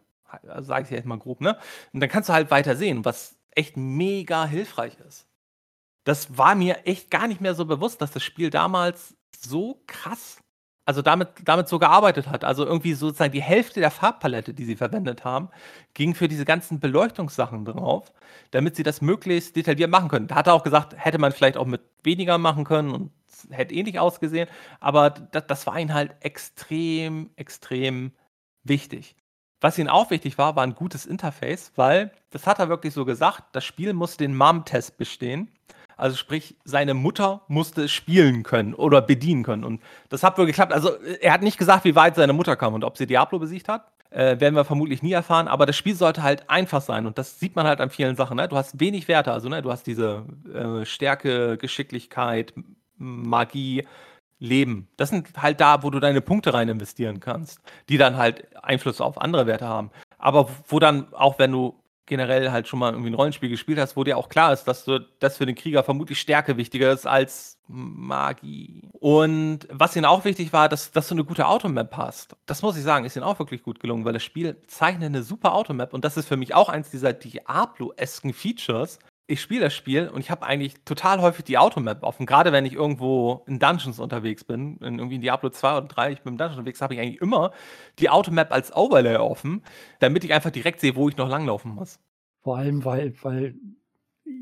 Also 0.47 0.67
sage 0.67 0.85
ich 0.85 0.91
jetzt 0.91 1.05
mal 1.05 1.17
grob, 1.17 1.41
ne? 1.41 1.57
Und 1.93 1.99
dann 1.99 2.09
kannst 2.09 2.29
du 2.29 2.33
halt 2.33 2.51
weiter 2.51 2.75
sehen, 2.75 3.05
was 3.05 3.35
echt 3.55 3.77
mega 3.77 4.45
hilfreich 4.45 4.97
ist. 5.07 5.27
Das 6.05 6.37
war 6.37 6.55
mir 6.55 6.85
echt 6.85 7.11
gar 7.11 7.27
nicht 7.27 7.41
mehr 7.41 7.55
so 7.55 7.65
bewusst, 7.65 8.01
dass 8.01 8.11
das 8.11 8.23
Spiel 8.23 8.49
damals 8.49 9.15
so 9.35 9.81
krass 9.87 10.43
also 10.85 11.01
damit, 11.01 11.29
damit 11.45 11.67
so 11.69 11.79
gearbeitet 11.79 12.27
hat. 12.27 12.43
Also 12.43 12.65
irgendwie 12.65 12.93
sozusagen 12.93 13.31
die 13.31 13.41
Hälfte 13.41 13.79
der 13.79 13.91
Farbpalette, 13.91 14.53
die 14.53 14.65
sie 14.65 14.75
verwendet 14.75 15.23
haben, 15.23 15.49
ging 15.93 16.13
für 16.13 16.27
diese 16.27 16.45
ganzen 16.45 16.79
Beleuchtungssachen 16.79 17.65
drauf, 17.65 18.11
damit 18.51 18.75
sie 18.75 18.83
das 18.83 19.01
möglichst 19.01 19.55
detailliert 19.55 19.89
machen 19.89 20.09
können. 20.09 20.27
Da 20.27 20.35
hat 20.35 20.47
er 20.47 20.53
auch 20.53 20.63
gesagt, 20.63 20.93
hätte 20.97 21.19
man 21.19 21.31
vielleicht 21.31 21.57
auch 21.57 21.65
mit 21.65 21.81
weniger 22.03 22.37
machen 22.37 22.65
können 22.65 22.91
und 22.91 23.11
hätte 23.49 23.73
ähnlich 23.73 23.99
ausgesehen, 23.99 24.49
aber 24.79 25.09
das, 25.09 25.47
das 25.47 25.67
war 25.67 25.79
ihnen 25.79 25.93
halt 25.93 26.15
extrem, 26.21 27.31
extrem 27.35 28.11
wichtig. 28.63 29.15
Was 29.63 29.79
ihnen 29.79 29.87
auch 29.87 30.09
wichtig 30.09 30.37
war, 30.37 30.57
war 30.57 30.63
ein 30.63 30.75
gutes 30.75 31.05
Interface, 31.05 31.71
weil, 31.77 32.11
das 32.31 32.47
hat 32.47 32.59
er 32.59 32.67
wirklich 32.67 32.93
so 32.93 33.05
gesagt, 33.05 33.43
das 33.53 33.63
Spiel 33.63 33.93
muss 33.93 34.17
den 34.17 34.35
MAM-Test 34.35 34.97
bestehen. 34.97 35.49
Also 35.95 36.17
sprich, 36.17 36.57
seine 36.65 36.93
Mutter 36.93 37.43
musste 37.47 37.87
spielen 37.87 38.43
können 38.43 38.73
oder 38.73 39.01
bedienen 39.01 39.43
können. 39.43 39.63
Und 39.63 39.81
das 40.09 40.21
hat 40.21 40.37
wohl 40.37 40.47
geklappt. 40.47 40.73
Also 40.73 40.89
er 41.21 41.31
hat 41.31 41.43
nicht 41.43 41.57
gesagt, 41.57 41.85
wie 41.85 41.95
weit 41.95 42.15
seine 42.15 42.33
Mutter 42.33 42.57
kam 42.57 42.73
und 42.73 42.83
ob 42.83 42.97
sie 42.97 43.07
Diablo 43.07 43.39
besiegt 43.39 43.69
hat. 43.69 43.85
Äh, 44.09 44.41
werden 44.41 44.53
wir 44.53 44.65
vermutlich 44.65 45.01
nie 45.01 45.13
erfahren, 45.13 45.47
aber 45.47 45.65
das 45.65 45.77
Spiel 45.77 45.95
sollte 45.95 46.23
halt 46.23 46.49
einfach 46.49 46.81
sein 46.81 47.05
und 47.05 47.17
das 47.17 47.39
sieht 47.39 47.55
man 47.55 47.65
halt 47.65 47.79
an 47.79 47.89
vielen 47.89 48.17
Sachen. 48.17 48.35
Ne? 48.35 48.49
Du 48.49 48.57
hast 48.57 48.81
wenig 48.81 49.07
Werte, 49.07 49.31
also 49.31 49.47
ne? 49.47 49.61
du 49.61 49.71
hast 49.71 49.87
diese 49.87 50.25
äh, 50.53 50.85
Stärke, 50.85 51.57
Geschicklichkeit, 51.57 52.53
Magie, 52.97 53.87
Leben. 54.43 54.89
Das 54.97 55.09
sind 55.09 55.41
halt 55.41 55.61
da, 55.61 55.83
wo 55.83 55.89
du 55.89 55.99
deine 55.99 56.21
Punkte 56.21 56.53
rein 56.53 56.67
investieren 56.67 57.19
kannst, 57.21 57.59
die 57.87 57.97
dann 57.97 58.17
halt 58.17 58.45
Einfluss 58.61 58.99
auf 58.99 59.19
andere 59.21 59.47
Werte 59.47 59.67
haben. 59.67 59.89
Aber 60.17 60.49
wo 60.67 60.79
dann, 60.79 61.13
auch 61.13 61.39
wenn 61.39 61.51
du 61.51 61.79
generell 62.05 62.51
halt 62.51 62.67
schon 62.67 62.79
mal 62.79 62.91
irgendwie 62.91 63.11
ein 63.11 63.15
Rollenspiel 63.15 63.49
gespielt 63.49 63.79
hast, 63.79 63.95
wo 63.95 64.03
dir 64.03 64.17
auch 64.17 64.27
klar 64.27 64.51
ist, 64.51 64.65
dass 64.65 64.83
du 64.83 64.99
das 65.19 65.37
für 65.37 65.45
den 65.45 65.55
Krieger 65.55 65.83
vermutlich 65.83 66.19
Stärke 66.19 66.57
wichtiger 66.57 66.91
ist 66.91 67.07
als 67.07 67.57
Magie. 67.67 68.89
Und 68.99 69.67
was 69.71 69.95
ihnen 69.95 70.05
auch 70.05 70.25
wichtig 70.25 70.51
war, 70.51 70.67
dass, 70.67 70.91
dass 70.91 71.07
du 71.07 71.15
eine 71.15 71.23
gute 71.23 71.47
Automap 71.47 71.95
hast. 71.95 72.35
Das 72.45 72.61
muss 72.61 72.75
ich 72.75 72.83
sagen, 72.83 73.05
ist 73.05 73.15
ihnen 73.15 73.23
auch 73.23 73.39
wirklich 73.39 73.63
gut 73.63 73.79
gelungen, 73.79 74.03
weil 74.03 74.13
das 74.13 74.23
Spiel 74.23 74.57
zeichnet 74.67 75.05
eine 75.05 75.23
super 75.23 75.53
Automap 75.53 75.93
und 75.93 76.03
das 76.03 76.17
ist 76.17 76.27
für 76.27 76.37
mich 76.37 76.53
auch 76.53 76.67
eins 76.67 76.89
dieser 76.89 77.13
Diablo-esken 77.13 78.33
Features, 78.33 78.99
ich 79.25 79.41
spiele 79.41 79.61
das 79.61 79.73
Spiel 79.73 80.09
und 80.09 80.19
ich 80.19 80.29
habe 80.29 80.45
eigentlich 80.45 80.75
total 80.83 81.21
häufig 81.21 81.45
die 81.45 81.57
Automap 81.57 82.03
offen. 82.03 82.25
Gerade 82.25 82.51
wenn 82.51 82.65
ich 82.65 82.73
irgendwo 82.73 83.43
in 83.47 83.57
Dungeons 83.57 83.99
unterwegs 83.99 84.43
bin, 84.43 84.77
in 84.77 84.99
irgendwie 84.99 85.15
in 85.15 85.21
Diablo 85.21 85.49
2 85.49 85.77
oder 85.77 85.87
3, 85.87 86.11
ich 86.11 86.21
bin 86.21 86.33
im 86.33 86.37
Dungeon 86.37 86.59
unterwegs, 86.59 86.81
habe 86.81 86.93
ich 86.95 86.99
eigentlich 86.99 87.21
immer 87.21 87.51
die 87.99 88.09
Automap 88.09 88.51
als 88.51 88.75
Overlay 88.75 89.17
offen, 89.17 89.63
damit 89.99 90.23
ich 90.23 90.33
einfach 90.33 90.51
direkt 90.51 90.81
sehe, 90.81 90.95
wo 90.95 91.07
ich 91.07 91.15
noch 91.15 91.29
langlaufen 91.29 91.73
muss. 91.73 91.99
Vor 92.41 92.57
allem, 92.57 92.83
weil, 92.83 93.13
weil 93.21 93.55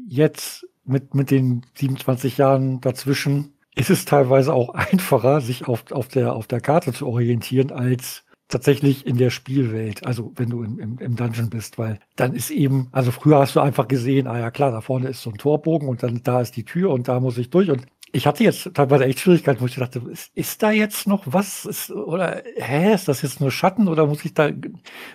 jetzt 0.08 0.68
mit, 0.84 1.14
mit 1.14 1.30
den 1.30 1.66
27 1.76 2.38
Jahren 2.38 2.82
dazwischen 2.82 3.54
ist 3.76 3.92
es 3.92 4.06
teilweise 4.06 4.54
auch 4.54 4.70
einfacher, 4.74 5.42
sich 5.42 5.68
auf, 5.68 5.92
auf, 5.92 6.08
der, 6.08 6.34
auf 6.34 6.48
der 6.48 6.60
Karte 6.60 6.92
zu 6.92 7.08
orientieren, 7.08 7.72
als 7.72 8.26
tatsächlich 8.52 9.06
in 9.08 9.18
der 9.18 9.30
Spielwelt, 9.30 10.06
also 10.06 10.32
wenn 10.36 10.50
du 10.50 10.64
im, 10.64 10.80
im, 10.80 11.00
im, 11.00 11.16
Dungeon 11.16 11.50
bist, 11.50 11.78
weil 11.78 12.00
dann 12.16 12.34
ist 12.34 12.52
eben, 12.52 12.90
also 12.92 13.12
früher 13.12 13.40
hast 13.40 13.56
du 13.56 13.60
einfach 13.60 13.88
gesehen, 13.88 14.28
ah 14.28 14.40
ja 14.40 14.52
klar, 14.52 14.72
da 14.72 14.82
vorne 14.82 15.10
ist 15.10 15.22
so 15.22 15.32
ein 15.32 15.38
Torbogen 15.38 15.88
und 15.88 16.04
dann 16.04 16.22
da 16.24 16.42
ist 16.42 16.56
die 16.56 16.66
Tür 16.66 16.92
und 16.92 17.08
da 17.08 17.20
muss 17.20 17.38
ich 17.38 17.50
durch 17.50 17.70
und 17.70 17.86
ich 18.14 18.28
hatte 18.28 18.44
jetzt 18.44 18.70
teilweise 18.74 19.06
echt 19.06 19.20
Schwierigkeiten, 19.20 19.62
wo 19.62 19.66
ich 19.66 19.76
dachte, 19.76 20.02
ist, 20.12 20.32
ist 20.36 20.62
da 20.62 20.72
jetzt 20.72 21.08
noch 21.08 21.24
was? 21.26 21.66
Ist, 21.66 21.92
oder 21.92 22.44
hä, 22.58 22.94
ist 22.94 23.08
das 23.08 23.22
jetzt 23.22 23.40
nur 23.40 23.52
Schatten 23.52 23.88
oder 23.88 24.06
muss 24.06 24.26
ich 24.26 24.34
da 24.34 24.52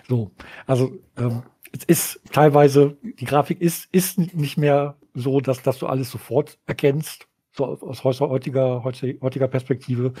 so? 0.07 0.31
Also 0.65 0.97
ähm, 1.17 1.43
es 1.71 1.83
ist 1.83 2.21
teilweise, 2.31 2.97
die 3.03 3.25
Grafik 3.25 3.61
ist, 3.61 3.87
ist 3.91 4.17
nicht 4.17 4.57
mehr 4.57 4.95
so, 5.13 5.41
dass, 5.41 5.61
dass 5.61 5.77
du 5.77 5.87
alles 5.87 6.09
sofort 6.09 6.57
erkennst, 6.65 7.27
so 7.51 7.65
aus 7.65 8.03
heutiger, 8.03 8.83
heutiger 8.83 9.47
Perspektive. 9.47 10.13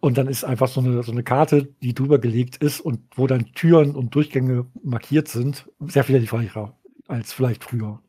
Und 0.00 0.16
dann 0.16 0.28
ist 0.28 0.44
einfach 0.44 0.68
so 0.68 0.80
eine, 0.80 1.02
so 1.02 1.10
eine 1.12 1.24
Karte, 1.24 1.68
die 1.82 1.92
drüber 1.92 2.18
gelegt 2.18 2.56
ist 2.56 2.80
und 2.80 3.00
wo 3.16 3.26
dann 3.26 3.52
Türen 3.52 3.96
und 3.96 4.14
Durchgänge 4.14 4.66
markiert 4.82 5.28
sind, 5.28 5.68
sehr 5.80 6.04
viel 6.04 6.18
hilfreicher 6.18 6.74
als 7.08 7.32
vielleicht 7.32 7.64
früher. 7.64 8.00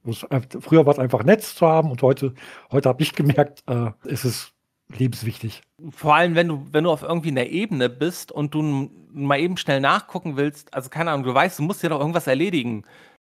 Früher 0.60 0.86
war 0.86 0.94
es 0.94 1.00
einfach 1.00 1.24
Netz 1.24 1.56
zu 1.56 1.66
haben 1.66 1.90
und 1.90 2.02
heute, 2.02 2.34
heute 2.72 2.90
habe 2.90 3.02
ich 3.02 3.14
gemerkt, 3.14 3.64
äh, 3.68 3.92
ist 4.04 4.26
es 4.26 4.52
lebenswichtig. 4.96 5.62
Vor 5.90 6.16
allem, 6.16 6.36
wenn 6.36 6.48
du, 6.48 6.68
wenn 6.72 6.84
du 6.84 6.92
auf 6.92 7.04
irgendwie 7.04 7.30
einer 7.30 7.46
Ebene 7.46 7.90
bist 7.90 8.32
und 8.32 8.54
du 8.54 8.92
mal 9.12 9.40
eben 9.40 9.58
schnell 9.58 9.80
nachgucken 9.80 10.36
willst, 10.36 10.74
also 10.74 10.90
keine 10.90 11.12
Ahnung, 11.12 11.26
du 11.26 11.34
weißt, 11.34 11.60
du 11.60 11.64
musst 11.64 11.82
dir 11.82 11.90
doch 11.90 12.00
irgendwas 12.00 12.28
erledigen, 12.28 12.84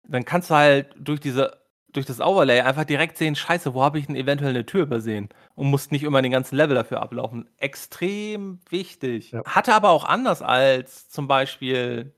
dann 0.08 0.26
kannst 0.26 0.50
du 0.50 0.56
halt 0.56 0.96
durch 0.98 1.20
diese 1.20 1.59
durch 1.94 2.06
das 2.06 2.22
Overlay 2.22 2.62
einfach 2.62 2.86
direkt 2.86 3.18
sehen, 3.18 3.36
scheiße, 3.36 3.74
wo 3.74 3.84
habe 3.84 4.00
ich 4.00 4.08
denn 4.08 4.16
eventuell 4.16 4.52
eine 4.52 4.66
Tür 4.66 4.84
übersehen? 4.84 5.30
Und 5.56 5.70
musst 5.70 5.92
nicht 5.92 6.04
immer 6.04 6.22
den 6.22 6.32
ganzen 6.32 6.56
Level 6.56 6.76
dafür 6.76 7.02
ablaufen. 7.02 7.50
Extrem 7.58 8.60
wichtig. 8.70 9.32
Ja. 9.32 9.44
Hatte 9.46 9.74
aber 9.74 9.90
auch 9.90 10.06
anders 10.06 10.42
als 10.42 11.10
zum 11.10 11.28
Beispiel, 11.28 12.14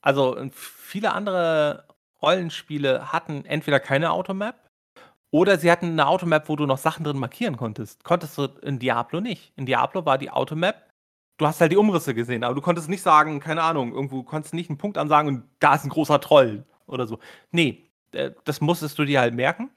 also 0.00 0.36
viele 0.52 1.12
andere 1.12 1.86
Rollenspiele 2.20 3.12
hatten 3.12 3.44
entweder 3.44 3.80
keine 3.80 4.12
Automap 4.12 4.68
oder 5.30 5.58
sie 5.58 5.70
hatten 5.70 5.90
eine 5.90 6.06
Automap, 6.06 6.48
wo 6.48 6.56
du 6.56 6.66
noch 6.66 6.78
Sachen 6.78 7.04
drin 7.04 7.18
markieren 7.18 7.56
konntest. 7.56 8.04
Konntest 8.04 8.38
du 8.38 8.44
in 8.62 8.78
Diablo 8.78 9.20
nicht. 9.20 9.52
In 9.56 9.66
Diablo 9.66 10.04
war 10.04 10.18
die 10.18 10.30
Automap, 10.30 10.88
du 11.38 11.46
hast 11.46 11.60
halt 11.60 11.72
die 11.72 11.76
Umrisse 11.76 12.14
gesehen, 12.14 12.44
aber 12.44 12.54
du 12.54 12.60
konntest 12.60 12.88
nicht 12.88 13.02
sagen, 13.02 13.40
keine 13.40 13.62
Ahnung, 13.62 13.92
irgendwo 13.92 14.22
konntest 14.22 14.54
nicht 14.54 14.70
einen 14.70 14.78
Punkt 14.78 14.98
ansagen 14.98 15.28
und 15.28 15.44
da 15.58 15.74
ist 15.74 15.84
ein 15.84 15.90
großer 15.90 16.20
Troll 16.20 16.64
oder 16.86 17.06
so. 17.06 17.18
Nee, 17.50 17.68
äh, 17.68 17.91
das 18.44 18.60
musstest 18.60 18.98
du 18.98 19.04
dir 19.04 19.20
halt 19.20 19.34
merken. 19.34 19.70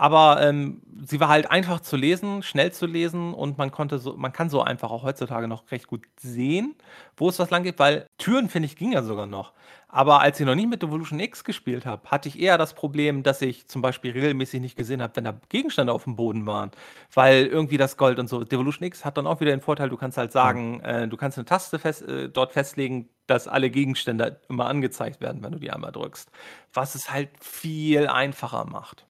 Aber 0.00 0.40
ähm, 0.40 0.80
sie 1.04 1.18
war 1.18 1.26
halt 1.28 1.50
einfach 1.50 1.80
zu 1.80 1.96
lesen, 1.96 2.44
schnell 2.44 2.70
zu 2.70 2.86
lesen 2.86 3.34
und 3.34 3.58
man 3.58 3.72
konnte 3.72 3.98
so, 3.98 4.16
man 4.16 4.32
kann 4.32 4.48
so 4.48 4.62
einfach 4.62 4.92
auch 4.92 5.02
heutzutage 5.02 5.48
noch 5.48 5.68
recht 5.72 5.88
gut 5.88 6.06
sehen, 6.20 6.76
wo 7.16 7.28
es 7.28 7.40
was 7.40 7.50
lang 7.50 7.64
geht, 7.64 7.80
weil 7.80 8.06
Türen, 8.16 8.48
finde 8.48 8.66
ich, 8.66 8.76
ging 8.76 8.92
ja 8.92 9.02
sogar 9.02 9.26
noch. 9.26 9.52
Aber 9.88 10.20
als 10.20 10.38
ich 10.38 10.46
noch 10.46 10.54
nie 10.54 10.68
mit 10.68 10.84
Evolution 10.84 11.18
X 11.18 11.42
gespielt 11.42 11.84
habe, 11.84 12.08
hatte 12.10 12.28
ich 12.28 12.38
eher 12.38 12.58
das 12.58 12.74
Problem, 12.74 13.24
dass 13.24 13.42
ich 13.42 13.66
zum 13.66 13.82
Beispiel 13.82 14.12
regelmäßig 14.12 14.60
nicht 14.60 14.76
gesehen 14.76 15.02
habe, 15.02 15.16
wenn 15.16 15.24
da 15.24 15.40
Gegenstände 15.48 15.92
auf 15.92 16.04
dem 16.04 16.14
Boden 16.14 16.46
waren. 16.46 16.70
Weil 17.12 17.46
irgendwie 17.46 17.76
das 17.76 17.96
Gold 17.96 18.20
und 18.20 18.28
so. 18.28 18.44
Devolution 18.44 18.86
X 18.86 19.04
hat 19.04 19.16
dann 19.16 19.26
auch 19.26 19.40
wieder 19.40 19.50
den 19.50 19.62
Vorteil, 19.62 19.88
du 19.88 19.96
kannst 19.96 20.16
halt 20.16 20.30
sagen, 20.30 20.78
äh, 20.82 21.08
du 21.08 21.16
kannst 21.16 21.38
eine 21.38 21.44
Taste 21.44 21.80
fest, 21.80 22.02
äh, 22.02 22.28
dort 22.28 22.52
festlegen, 22.52 23.08
dass 23.26 23.48
alle 23.48 23.68
Gegenstände 23.70 24.40
immer 24.48 24.66
angezeigt 24.66 25.20
werden, 25.20 25.42
wenn 25.42 25.50
du 25.52 25.58
die 25.58 25.72
einmal 25.72 25.90
drückst. 25.90 26.30
Was 26.72 26.94
es 26.94 27.10
halt 27.12 27.30
viel 27.40 28.06
einfacher 28.06 28.64
macht. 28.66 29.07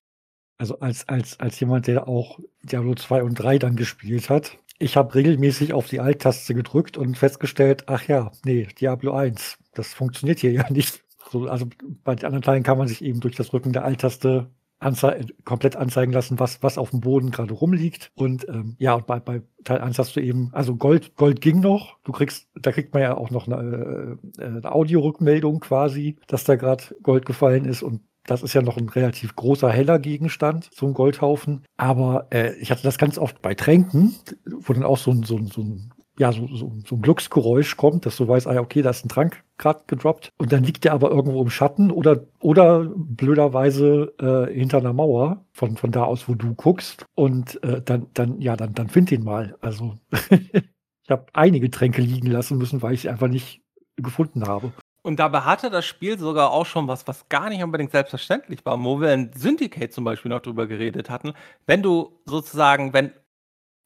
Also 0.59 0.79
als, 0.81 1.07
als, 1.07 1.39
als 1.39 1.59
jemand, 1.59 1.87
der 1.87 2.07
auch 2.07 2.39
Diablo 2.63 2.93
2 2.93 3.23
und 3.23 3.35
3 3.35 3.59
dann 3.59 3.77
gespielt 3.77 4.29
hat, 4.29 4.59
ich 4.77 4.97
habe 4.97 5.15
regelmäßig 5.15 5.73
auf 5.73 5.87
die 5.87 6.01
Alt-Taste 6.01 6.53
gedrückt 6.53 6.97
und 6.97 7.17
festgestellt, 7.17 7.85
ach 7.87 8.07
ja, 8.07 8.31
nee, 8.43 8.67
Diablo 8.79 9.13
1, 9.13 9.57
das 9.73 9.93
funktioniert 9.93 10.39
hier 10.39 10.51
ja 10.53 10.69
nicht. 10.69 11.01
So, 11.31 11.47
also 11.47 11.67
bei 12.03 12.15
den 12.15 12.25
anderen 12.25 12.43
Teilen 12.43 12.63
kann 12.63 12.77
man 12.77 12.87
sich 12.87 13.03
eben 13.03 13.21
durch 13.21 13.35
das 13.35 13.53
Rücken 13.53 13.71
der 13.71 13.85
Alt-Taste 13.85 14.49
anzei 14.79 15.25
komplett 15.43 15.75
anzeigen 15.75 16.11
lassen, 16.11 16.39
was, 16.39 16.63
was 16.63 16.77
auf 16.77 16.91
dem 16.91 17.01
Boden 17.01 17.31
gerade 17.31 17.53
rumliegt. 17.53 18.11
Und 18.15 18.47
ähm, 18.49 18.75
ja, 18.79 18.95
und 18.95 19.07
bei, 19.07 19.19
bei 19.19 19.41
Teil 19.63 19.79
1 19.79 19.97
hast 19.99 20.15
du 20.15 20.21
eben, 20.21 20.49
also 20.53 20.75
Gold, 20.75 21.15
Gold 21.15 21.41
ging 21.41 21.59
noch. 21.59 21.97
Du 22.03 22.11
kriegst, 22.11 22.49
da 22.55 22.71
kriegt 22.71 22.93
man 22.93 23.03
ja 23.03 23.15
auch 23.15 23.29
noch 23.29 23.47
eine, 23.47 24.17
äh, 24.37 24.43
eine 24.43 24.71
Audiorückmeldung 24.71 25.59
quasi, 25.59 26.17
dass 26.27 26.45
da 26.45 26.55
gerade 26.55 26.83
Gold 27.03 27.25
gefallen 27.25 27.65
ist. 27.65 27.83
Und 27.83 28.01
das 28.29 28.43
ist 28.43 28.53
ja 28.53 28.61
noch 28.61 28.77
ein 28.77 28.89
relativ 28.89 29.35
großer, 29.35 29.69
heller 29.69 29.99
Gegenstand, 29.99 30.69
so 30.73 30.85
ein 30.85 30.93
Goldhaufen. 30.93 31.63
Aber 31.77 32.27
äh, 32.31 32.53
ich 32.55 32.71
hatte 32.71 32.83
das 32.83 32.97
ganz 32.97 33.17
oft 33.17 33.41
bei 33.41 33.55
Tränken, 33.55 34.15
wo 34.45 34.73
dann 34.73 34.83
auch 34.83 34.97
so 34.97 35.11
ein, 35.11 35.23
so 35.23 35.37
ein, 35.37 35.47
so 35.47 35.61
ein 35.61 35.91
ja, 36.19 36.33
so, 36.33 36.47
so, 36.47 36.73
so 36.85 36.95
ein 36.95 37.01
Glücksgeräusch 37.01 37.77
kommt, 37.77 38.05
dass 38.05 38.17
du 38.17 38.27
weißt, 38.27 38.45
ah, 38.45 38.59
okay, 38.59 38.81
da 38.81 38.89
ist 38.89 39.05
ein 39.05 39.09
Trank 39.09 39.41
gerade 39.57 39.83
gedroppt. 39.87 40.33
Und 40.37 40.51
dann 40.51 40.65
liegt 40.65 40.83
der 40.83 40.91
aber 40.91 41.11
irgendwo 41.11 41.41
im 41.41 41.49
Schatten 41.49 41.91
oder, 41.91 42.25
oder 42.41 42.91
blöderweise 42.93 44.13
äh, 44.19 44.53
hinter 44.53 44.79
einer 44.79 44.91
Mauer 44.91 45.45
von, 45.53 45.77
von 45.77 45.91
da 45.91 46.03
aus, 46.03 46.27
wo 46.27 46.35
du 46.35 46.53
guckst. 46.55 47.05
Und 47.15 47.63
äh, 47.63 47.81
dann, 47.81 48.07
dann, 48.13 48.41
ja, 48.41 48.57
dann, 48.57 48.73
dann 48.73 48.89
find 48.89 49.11
den 49.11 49.23
mal. 49.23 49.55
Also 49.61 49.97
ich 50.29 51.09
habe 51.09 51.25
einige 51.31 51.71
Tränke 51.71 52.01
liegen 52.01 52.27
lassen 52.27 52.57
müssen, 52.57 52.81
weil 52.81 52.95
ich 52.95 53.01
sie 53.01 53.09
einfach 53.09 53.29
nicht 53.29 53.61
gefunden 53.95 54.45
habe. 54.45 54.73
Und 55.01 55.17
dabei 55.19 55.41
hatte 55.41 55.69
das 55.69 55.85
Spiel 55.85 56.19
sogar 56.19 56.51
auch 56.51 56.65
schon 56.65 56.87
was, 56.87 57.07
was 57.07 57.29
gar 57.29 57.49
nicht 57.49 57.63
unbedingt 57.63 57.91
selbstverständlich 57.91 58.65
war, 58.65 58.83
wo 58.83 58.99
wir 58.99 59.13
in 59.13 59.31
Syndicate 59.33 59.93
zum 59.93 60.03
Beispiel 60.03 60.29
noch 60.29 60.41
drüber 60.41 60.67
geredet 60.67 61.09
hatten. 61.09 61.33
Wenn 61.65 61.81
du 61.81 62.19
sozusagen, 62.25 62.93
wenn 62.93 63.13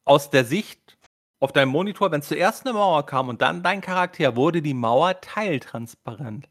aus 0.06 0.32
der 0.32 0.44
Sicht 0.44 0.98
auf 1.40 1.52
deinem 1.52 1.70
Monitor, 1.70 2.12
wenn 2.12 2.22
zuerst 2.22 2.66
eine 2.66 2.74
Mauer 2.74 3.06
kam 3.06 3.30
und 3.30 3.42
dann 3.42 3.64
dein 3.64 3.82
Charakter, 3.82 4.36
wurde 4.36 4.62
die 4.62 4.74
Mauer 4.74 5.20
teiltransparent. 5.22 6.50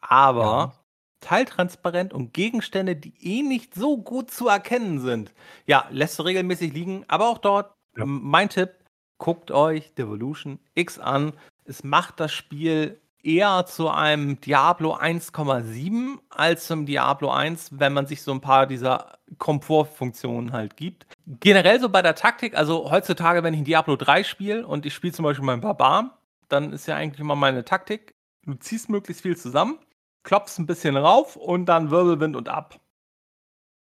Aber 0.00 0.42
ja. 0.42 0.72
teiltransparent 1.20 2.12
und 2.12 2.32
Gegenstände, 2.32 2.94
die 2.94 3.14
eh 3.20 3.42
nicht 3.42 3.74
so 3.74 3.96
gut 3.96 4.30
zu 4.30 4.46
erkennen 4.46 5.00
sind, 5.00 5.32
ja, 5.66 5.86
lässt 5.90 6.18
du 6.18 6.22
regelmäßig 6.22 6.72
liegen. 6.72 7.04
Aber 7.08 7.28
auch 7.28 7.38
dort, 7.38 7.74
ja. 7.96 8.04
mein 8.06 8.50
Tipp, 8.50 8.74
guckt 9.18 9.50
euch 9.50 9.94
Devolution 9.94 10.60
X 10.74 10.98
an. 10.98 11.32
Es 11.64 11.82
macht 11.82 12.20
das 12.20 12.32
Spiel 12.32 13.00
eher 13.26 13.66
zu 13.66 13.90
einem 13.90 14.40
Diablo 14.40 14.94
1,7 14.94 16.18
als 16.30 16.66
zum 16.66 16.86
Diablo 16.86 17.30
1, 17.30 17.70
wenn 17.78 17.92
man 17.92 18.06
sich 18.06 18.22
so 18.22 18.32
ein 18.32 18.40
paar 18.40 18.66
dieser 18.66 19.18
Komfortfunktionen 19.38 20.52
halt 20.52 20.76
gibt. 20.76 21.06
Generell 21.26 21.80
so 21.80 21.88
bei 21.88 22.02
der 22.02 22.14
Taktik, 22.14 22.56
also 22.56 22.90
heutzutage, 22.90 23.42
wenn 23.42 23.52
ich 23.52 23.60
ein 23.60 23.64
Diablo 23.64 23.96
3 23.96 24.22
spiele 24.22 24.66
und 24.66 24.86
ich 24.86 24.94
spiele 24.94 25.12
zum 25.12 25.24
Beispiel 25.24 25.44
meinen 25.44 25.60
Barbar, 25.60 26.18
dann 26.48 26.72
ist 26.72 26.86
ja 26.86 26.94
eigentlich 26.94 27.20
immer 27.20 27.34
meine 27.34 27.64
Taktik, 27.64 28.14
du 28.44 28.54
ziehst 28.54 28.88
möglichst 28.88 29.22
viel 29.22 29.36
zusammen, 29.36 29.78
klopfst 30.22 30.58
ein 30.58 30.66
bisschen 30.66 30.96
rauf 30.96 31.34
und 31.34 31.66
dann 31.66 31.90
Wirbelwind 31.90 32.36
und 32.36 32.48
ab. 32.48 32.78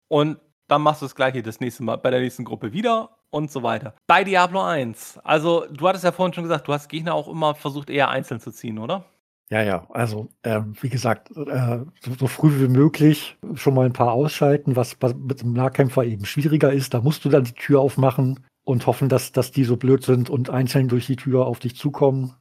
Und 0.07 0.38
dann 0.68 0.82
machst 0.82 1.03
du 1.03 1.07
das 1.07 1.16
gleiche 1.16 1.43
das 1.43 1.59
nächste 1.59 1.82
Mal 1.82 1.99
bei 1.99 2.11
der 2.11 2.20
nächsten 2.20 2.45
Gruppe 2.45 2.72
wieder 2.72 3.18
und 3.30 3.51
so 3.51 3.64
weiter. 3.64 3.95
Bei 4.07 4.22
Diablo 4.22 4.62
1, 4.62 5.18
also 5.24 5.66
du 5.68 5.88
hattest 5.88 6.05
ja 6.05 6.12
vorhin 6.12 6.32
schon 6.32 6.45
gesagt, 6.45 6.68
du 6.68 6.72
hast 6.72 6.88
Gegner 6.88 7.14
auch 7.14 7.26
immer 7.26 7.57
versucht, 7.57 7.90
eher 7.90 8.09
einzeln 8.09 8.38
zu 8.38 8.53
ziehen, 8.53 8.78
oder? 8.78 9.05
Ja, 9.53 9.62
ja, 9.62 9.86
also 9.90 10.30
ähm, 10.44 10.74
wie 10.80 10.88
gesagt, 10.88 11.30
äh, 11.36 11.80
so, 12.00 12.14
so, 12.18 12.26
früh 12.26 12.59
wie 12.59 12.68
möglich 12.68 13.36
schon 13.53 13.74
mal 13.74 13.84
ein 13.84 13.92
paar 13.92 14.12
ausschalten, 14.12 14.76
was 14.76 14.96
mit 15.18 15.42
dem 15.42 15.53
Nahkämpfer 15.53 16.05
eben 16.05 16.24
schwieriger 16.24 16.72
ist. 16.72 16.94
Da 16.94 17.03
musst 17.03 17.22
du 17.22 17.28
dann 17.28 17.44
die 17.44 17.53
Tür 17.53 17.80
aufmachen 17.80 18.40
und 18.64 18.86
hoffen, 18.86 19.11
dass, 19.11 19.30
dass 19.30 19.53
die 19.53 19.64
so 19.64 19.76
blöd 19.76 20.05
sind 20.05 20.30
und 20.30 20.48
einzeln 20.48 20.88
durch 20.88 21.05
die 21.07 21.16
Tür 21.16 21.44
auf 21.44 21.59
dich 21.59 21.76
zukommen 21.76 22.32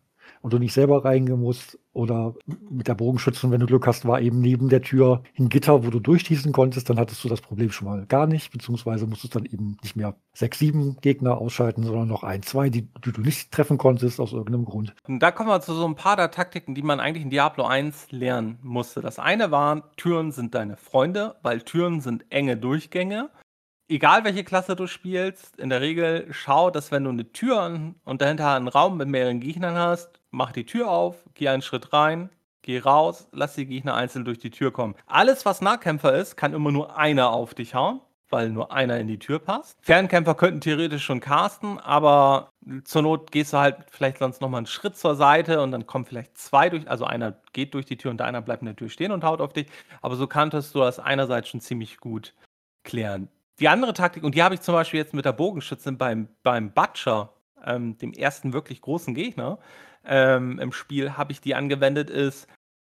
und 0.42 0.54
du 0.54 0.60
nicht 0.60 0.74
selber 0.74 1.06
reingehen 1.06 1.40
musst. 1.40 1.78
Oder 1.94 2.36
mit 2.70 2.88
der 2.88 2.96
Bogenschützen, 2.96 3.52
wenn 3.52 3.60
du 3.60 3.66
Glück 3.66 3.86
hast, 3.86 4.08
war 4.08 4.22
eben 4.22 4.40
neben 4.40 4.70
der 4.70 4.82
Tür 4.82 5.24
ein 5.38 5.50
Gitter, 5.50 5.86
wo 5.86 5.90
du 5.90 6.00
durchschießen 6.00 6.54
konntest. 6.54 6.90
Dann 6.90 6.98
hattest 6.98 7.24
du 7.24 7.28
das 7.28 7.42
Problem 7.42 7.72
schon 7.72 7.88
mal 7.88 8.06
gar 8.06 8.28
nicht, 8.28 8.52
beziehungsweise 8.52 9.08
musstest 9.08 9.36
dann 9.36 9.46
eben 9.46 9.78
nicht 9.84 9.98
mehr 9.98 10.16
sechs, 10.34 10.60
sieben 10.60 10.98
Gegner 11.02 11.38
ausschalten, 11.38 11.84
sondern 11.84 12.08
noch 12.08 12.24
ein, 12.24 12.44
zwei, 12.44 12.70
die, 12.70 12.84
die 13.06 13.12
du 13.12 13.22
nicht 13.22 13.52
treffen 13.52 13.78
konntest 13.78 14.22
aus 14.22 14.32
irgendeinem 14.32 14.66
Grund. 14.66 14.96
Und 15.08 15.20
da 15.20 15.32
kommen 15.32 15.50
wir 15.50 15.60
zu 15.60 15.74
so 15.74 15.86
ein 15.86 15.96
paar 15.96 16.16
der 16.16 16.32
Taktiken, 16.32 16.76
die 16.76 16.82
man 16.82 17.02
eigentlich 17.02 17.24
in 17.24 17.30
Diablo 17.30 17.66
1 17.66 18.12
lernen 18.12 18.58
musste. 18.62 19.02
Das 19.02 19.20
eine 19.20 19.52
war, 19.52 19.92
Türen 19.98 20.32
sind 20.32 20.56
deine 20.56 20.78
Freunde, 20.78 21.36
weil 21.44 21.62
Türen 21.62 22.00
sind 22.00 22.26
enge 22.30 22.56
Durchgänge 22.56 23.30
egal 23.92 24.24
welche 24.24 24.44
Klasse 24.44 24.76
du 24.76 24.88
spielst, 24.88 25.60
in 25.60 25.70
der 25.70 25.82
Regel 25.82 26.28
schau, 26.32 26.72
dass 26.72 26.92
wenn 26.92 27.04
du 27.04 27.10
eine 27.10 27.32
Tür 27.32 27.94
und 28.06 28.22
dahinter 28.22 28.56
einen 28.56 28.70
Raum 28.70 28.98
mit 28.98 29.10
mehreren 29.10 29.42
Gegnern 29.42 29.76
hast, 29.76 30.21
mach 30.32 30.52
die 30.52 30.66
Tür 30.66 30.90
auf, 30.90 31.24
geh 31.34 31.50
einen 31.50 31.62
Schritt 31.62 31.94
rein, 31.94 32.30
geh 32.62 32.80
raus, 32.80 33.28
lass 33.32 33.56
die 33.56 33.66
Gegner 33.66 33.96
einzeln 33.96 34.26
durch 34.26 34.40
die 34.40 34.52
Tür 34.52 34.72
kommen. 34.72 34.96
Alles, 35.06 35.46
was 35.46 35.62
Nahkämpfer 35.62 36.14
ist, 36.16 36.38
kann 36.38 36.54
immer 36.54 36.72
nur 36.72 36.98
einer 36.98 37.32
auf 37.32 37.54
dich 37.54 37.76
hauen, 37.76 38.02
weil 38.30 38.50
nur 38.50 38.72
einer 38.72 38.98
in 39.00 39.08
die 39.08 39.20
Tür 39.20 39.40
passt. 39.40 39.78
Fernkämpfer 39.82 40.36
könnten 40.36 40.62
theoretisch 40.62 41.04
schon 41.04 41.20
casten, 41.20 41.80
aber 41.80 42.50
zur 42.84 43.02
Not 43.02 43.32
gehst 43.32 43.54
du 43.54 43.58
halt 43.58 43.78
vielleicht 43.90 44.20
sonst 44.20 44.42
nochmal 44.42 44.60
einen 44.60 44.68
Schritt 44.68 44.96
zur 44.96 45.16
Seite 45.16 45.62
und 45.62 45.72
dann 45.72 45.86
kommen 45.86 46.06
vielleicht 46.06 46.38
zwei 46.38 46.70
durch, 46.70 46.90
also 46.90 47.06
einer 47.06 47.36
geht 47.54 47.74
durch 47.74 47.86
die 47.86 47.98
Tür 47.98 48.12
und 48.12 48.22
einer 48.22 48.42
bleibt 48.42 48.62
in 48.62 48.68
der 48.68 48.76
Tür 48.76 48.90
stehen 48.90 49.12
und 49.12 49.24
haut 49.24 49.42
auf 49.42 49.54
dich. 49.54 49.68
Aber 50.02 50.16
so 50.16 50.28
kanntest 50.28 50.74
du 50.74 50.80
das 50.80 51.00
einerseits 51.00 51.50
schon 51.50 51.62
ziemlich 51.62 51.98
gut 51.98 52.34
klären. 52.84 53.28
Die 53.60 53.68
andere 53.68 53.94
Taktik, 53.94 54.24
und 54.24 54.34
die 54.34 54.42
habe 54.42 54.56
ich 54.56 54.62
zum 54.62 54.74
Beispiel 54.74 55.00
jetzt 55.00 55.14
mit 55.14 55.26
der 55.26 55.34
Bogenschützin 55.34 55.98
beim, 55.98 56.28
beim 56.42 56.72
Butcher, 56.72 57.34
ähm, 57.66 57.98
dem 57.98 58.14
ersten 58.14 58.54
wirklich 58.54 58.82
großen 58.82 59.14
Gegner 59.14 59.60
ähm, 60.06 60.60
im 60.60 60.72
Spiel, 60.72 61.18
habe 61.18 61.32
ich 61.32 61.42
die 61.42 61.56
angewendet, 61.56 62.10
ist, 62.10 62.48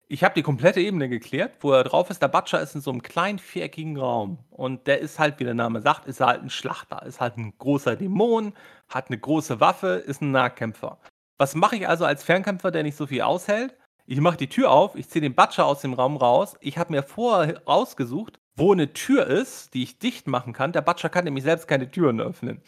ich 0.09 0.23
habe 0.23 0.35
die 0.35 0.43
komplette 0.43 0.79
Ebene 0.79 1.09
geklärt, 1.09 1.57
wo 1.59 1.73
er 1.73 1.83
drauf 1.83 2.09
ist. 2.09 2.21
Der 2.21 2.29
Butcher 2.29 2.61
ist 2.61 2.75
in 2.75 2.81
so 2.81 2.91
einem 2.91 3.01
kleinen 3.01 3.39
viereckigen 3.39 3.97
Raum. 3.97 4.39
Und 4.51 4.87
der 4.87 4.99
ist 4.99 5.19
halt, 5.19 5.37
wie 5.39 5.43
der 5.43 5.53
Name 5.53 5.81
sagt, 5.81 6.07
ist 6.07 6.21
halt 6.21 6.41
ein 6.41 6.49
Schlachter. 6.49 7.05
Ist 7.05 7.19
halt 7.19 7.37
ein 7.37 7.53
großer 7.57 7.97
Dämon, 7.97 8.53
hat 8.87 9.07
eine 9.09 9.17
große 9.17 9.59
Waffe, 9.59 10.03
ist 10.05 10.21
ein 10.21 10.31
Nahkämpfer. 10.31 10.97
Was 11.37 11.55
mache 11.55 11.75
ich 11.75 11.89
also 11.89 12.05
als 12.05 12.23
Fernkämpfer, 12.23 12.71
der 12.71 12.83
nicht 12.83 12.95
so 12.95 13.07
viel 13.07 13.21
aushält? 13.21 13.75
Ich 14.05 14.21
mache 14.21 14.37
die 14.37 14.47
Tür 14.47 14.71
auf, 14.71 14.95
ich 14.95 15.09
ziehe 15.09 15.21
den 15.21 15.35
Butcher 15.35 15.65
aus 15.65 15.81
dem 15.81 15.93
Raum 15.93 16.15
raus. 16.15 16.55
Ich 16.61 16.77
habe 16.77 16.93
mir 16.93 17.03
vorher 17.03 17.61
rausgesucht, 17.65 18.39
wo 18.55 18.71
eine 18.71 18.93
Tür 18.93 19.27
ist, 19.27 19.73
die 19.73 19.83
ich 19.83 19.99
dicht 19.99 20.27
machen 20.27 20.53
kann. 20.53 20.71
Der 20.71 20.81
Butcher 20.81 21.09
kann 21.09 21.25
nämlich 21.25 21.43
selbst 21.43 21.67
keine 21.67 21.91
Türen 21.91 22.21
öffnen. 22.21 22.61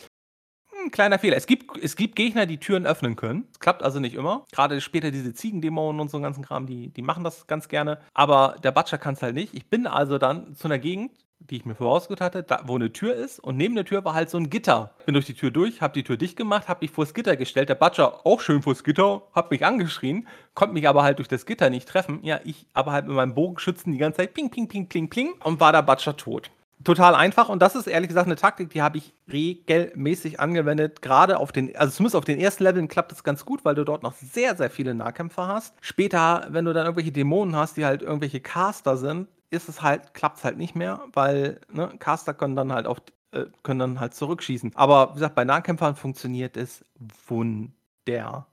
Hm, 0.90 0.92
kleiner 0.92 1.20
Fehler. 1.20 1.38
Es 1.38 1.46
gibt, 1.46 1.78
es 1.78 1.96
gibt 1.96 2.16
Gegner, 2.16 2.46
die 2.46 2.58
Türen 2.58 2.86
öffnen 2.86 3.16
können. 3.16 3.46
Das 3.52 3.60
klappt 3.60 3.84
also 3.84 4.00
nicht 4.00 4.16
immer. 4.16 4.46
Gerade 4.52 4.82
später 4.82 5.12
diese 5.12 5.34
Ziegendämonen 5.34 6.02
und 6.02 6.10
so 6.10 6.18
einen 6.18 6.24
ganzen 6.24 6.44
Kram, 6.44 6.66
die, 6.66 6.90
die 6.90 7.02
machen 7.02 7.24
das 7.24 7.48
ganz 7.48 7.68
gerne. 7.68 8.00
Aber 8.14 8.56
der 8.64 8.72
Butcher 8.72 8.98
kann 8.98 9.14
es 9.14 9.22
halt 9.22 9.36
nicht. 9.36 9.54
Ich 9.54 9.68
bin 9.68 9.88
also 9.88 10.18
dann 10.18 10.56
zu 10.56 10.68
einer 10.68 10.80
Gegend, 10.80 11.12
die 11.40 11.58
ich 11.58 11.66
mir 11.66 11.76
vorausgesucht 11.76 12.22
hatte, 12.22 12.44
da, 12.44 12.62
wo 12.66 12.76
eine 12.76 12.92
Tür 12.92 13.14
ist. 13.16 13.40
Und 13.40 13.56
neben 13.56 13.76
der 13.76 13.86
Tür 13.86 14.04
war 14.04 14.14
halt 14.14 14.30
so 14.30 14.38
ein 14.38 14.50
Gitter. 14.50 14.96
Bin 15.06 15.14
durch 15.14 15.26
die 15.26 15.36
Tür 15.36 15.52
durch, 15.52 15.82
habe 15.82 15.94
die 15.94 16.04
Tür 16.04 16.18
dicht 16.18 16.36
gemacht, 16.36 16.68
habe 16.68 16.80
mich 16.82 16.92
vors 16.92 17.14
Gitter 17.14 17.38
gestellt. 17.38 17.70
Der 17.70 17.76
Butcher 17.76 18.26
auch 18.26 18.42
schön 18.42 18.62
vors 18.62 18.84
Gitter, 18.84 19.22
hat 19.34 19.52
mich 19.52 19.66
angeschrien, 19.66 20.28
konnte 20.54 20.74
mich 20.74 20.88
aber 20.88 21.04
halt 21.04 21.20
durch 21.20 21.28
das 21.28 21.46
Gitter 21.46 21.70
nicht 21.70 21.88
treffen. 21.88 22.20
Ja, 22.24 22.40
ich 22.44 22.66
aber 22.74 22.92
halt 22.92 23.08
mit 23.08 23.16
meinem 23.16 23.36
Bogenschützen 23.36 23.94
die 23.94 24.00
ganze 24.00 24.18
Zeit 24.18 24.34
ping, 24.34 24.50
ping, 24.50 24.68
ping, 24.68 24.88
ping, 24.88 25.10
ping 25.10 25.34
und 25.44 25.60
war 25.60 25.72
der 25.72 25.84
Butcher 25.84 26.18
tot. 26.18 26.52
Total 26.86 27.14
einfach 27.14 27.50
und 27.50 27.62
das 27.62 27.76
ist 27.76 27.88
ehrlich 27.88 28.08
gesagt 28.08 28.28
eine 28.28 28.38
Taktik, 28.38 28.70
die 28.70 28.82
habe 28.82 28.98
ich 28.98 29.14
regelmäßig 29.32 30.40
angewendet. 30.40 31.02
Gerade 31.02 31.38
auf 31.38 31.52
den, 31.52 31.76
also 31.76 31.92
zumindest 31.94 32.16
auf 32.16 32.24
den 32.24 32.40
ersten 32.40 32.64
Leveln 32.64 32.88
klappt 32.88 33.12
das 33.12 33.24
ganz 33.24 33.44
gut, 33.44 33.66
weil 33.66 33.76
du 33.76 33.84
dort 33.84 34.02
noch 34.02 34.14
sehr, 34.14 34.56
sehr 34.56 34.70
viele 34.70 34.94
Nahkämpfer 34.94 35.48
hast. 35.48 35.76
Später, 35.82 36.48
wenn 36.52 36.64
du 36.64 36.72
dann 36.72 36.86
irgendwelche 36.86 37.12
Dämonen 37.12 37.56
hast, 37.56 37.76
die 37.76 37.86
halt 37.86 38.02
irgendwelche 38.02 38.40
Caster 38.40 38.96
sind, 38.96 39.28
ist 39.50 39.68
es 39.68 39.82
halt, 39.82 40.14
klappt 40.14 40.38
es 40.38 40.44
halt 40.46 40.58
nicht 40.58 40.76
mehr, 40.76 41.02
weil 41.14 41.60
ne, 41.70 41.90
Caster 42.00 42.34
können 42.34 42.56
dann 42.56 42.72
halt 42.72 42.88
auf, 42.88 43.00
äh, 43.32 43.46
können 43.64 43.80
dann 43.80 44.00
halt 44.00 44.14
zurückschießen. 44.14 44.72
Aber 44.76 45.10
wie 45.12 45.14
gesagt, 45.16 45.36
bei 45.36 45.44
Nahkämpfern 45.44 45.96
funktioniert 45.98 46.56
es 46.56 46.86
wunderbar. 47.28 48.48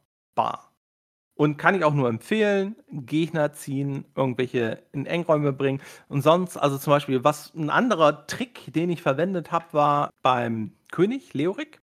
Und 1.36 1.58
kann 1.58 1.74
ich 1.74 1.84
auch 1.84 1.94
nur 1.94 2.08
empfehlen, 2.08 2.76
Gegner 2.90 3.52
ziehen, 3.52 4.06
irgendwelche 4.16 4.82
in 4.92 5.06
Engräume 5.06 5.52
bringen. 5.52 5.82
Und 6.08 6.22
sonst, 6.22 6.56
also 6.56 6.78
zum 6.78 6.92
Beispiel, 6.92 7.24
was 7.24 7.54
ein 7.54 7.70
anderer 7.70 8.26
Trick, 8.26 8.72
den 8.72 8.90
ich 8.90 9.02
verwendet 9.02 9.52
habe, 9.52 9.66
war 9.72 10.10
beim 10.22 10.72
König, 10.90 11.34
Leorik. 11.34 11.80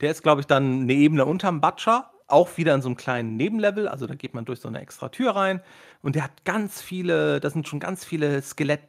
Der 0.00 0.10
ist, 0.10 0.22
glaube 0.22 0.40
ich, 0.40 0.46
dann 0.46 0.82
eine 0.82 0.94
Ebene 0.94 1.26
unterm 1.26 1.60
Butcher 1.60 2.10
auch 2.28 2.56
wieder 2.56 2.74
in 2.74 2.82
so 2.82 2.88
einem 2.88 2.96
kleinen 2.96 3.36
Nebenlevel, 3.36 3.88
also 3.88 4.06
da 4.06 4.14
geht 4.14 4.34
man 4.34 4.44
durch 4.44 4.60
so 4.60 4.68
eine 4.68 4.80
extra 4.80 5.08
Tür 5.08 5.34
rein 5.34 5.62
und 6.02 6.14
der 6.14 6.24
hat 6.24 6.44
ganz 6.44 6.80
viele, 6.80 7.40
da 7.40 7.50
sind 7.50 7.66
schon 7.66 7.80
ganz 7.80 8.04
viele 8.04 8.40
Skelett, 8.42 8.82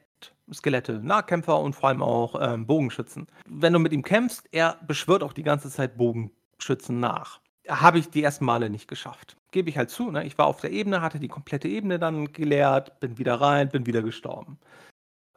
Skelette, 0.53 0.99
Nahkämpfer 0.99 1.59
und 1.59 1.73
vor 1.73 1.89
allem 1.89 2.03
auch 2.03 2.35
ähm, 2.39 2.67
Bogenschützen. 2.67 3.27
Wenn 3.47 3.73
du 3.73 3.79
mit 3.79 3.93
ihm 3.93 4.03
kämpfst, 4.03 4.49
er 4.51 4.77
beschwört 4.85 5.23
auch 5.23 5.33
die 5.33 5.43
ganze 5.43 5.69
Zeit 5.69 5.97
Bogenschützen 5.97 6.99
nach. 6.99 7.39
Habe 7.69 7.99
ich 7.99 8.09
die 8.09 8.23
ersten 8.23 8.45
Male 8.45 8.69
nicht 8.69 8.87
geschafft. 8.87 9.37
Gebe 9.51 9.69
ich 9.69 9.77
halt 9.77 9.89
zu, 9.89 10.11
ne? 10.11 10.25
ich 10.25 10.37
war 10.37 10.47
auf 10.47 10.61
der 10.61 10.71
Ebene, 10.71 11.01
hatte 11.01 11.19
die 11.19 11.27
komplette 11.27 11.67
Ebene 11.67 11.99
dann 11.99 12.33
geleert, 12.33 12.99
bin 12.99 13.17
wieder 13.17 13.35
rein, 13.35 13.69
bin 13.69 13.85
wieder 13.85 14.01
gestorben. 14.01 14.59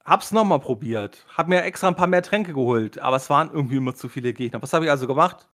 Hab's 0.05 0.33
nochmal 0.33 0.61
probiert. 0.61 1.25
Hab 1.37 1.49
mir 1.49 1.63
extra 1.63 1.89
ein 1.89 1.97
paar 1.97 2.09
mehr 2.09 2.23
Tränke 2.23 2.55
geholt, 2.55 2.99
aber 2.99 3.17
es 3.17 3.31
waren 3.31 3.51
irgendwie 3.53 3.77
immer 3.77 3.95
zu 3.95 4.09
viele 4.09 4.33
Gegner. 4.33 4.61
Was 4.61 4.73
habe 4.73 4.85
ich 4.85 4.91
also 4.91 5.07
gemacht? 5.07 5.49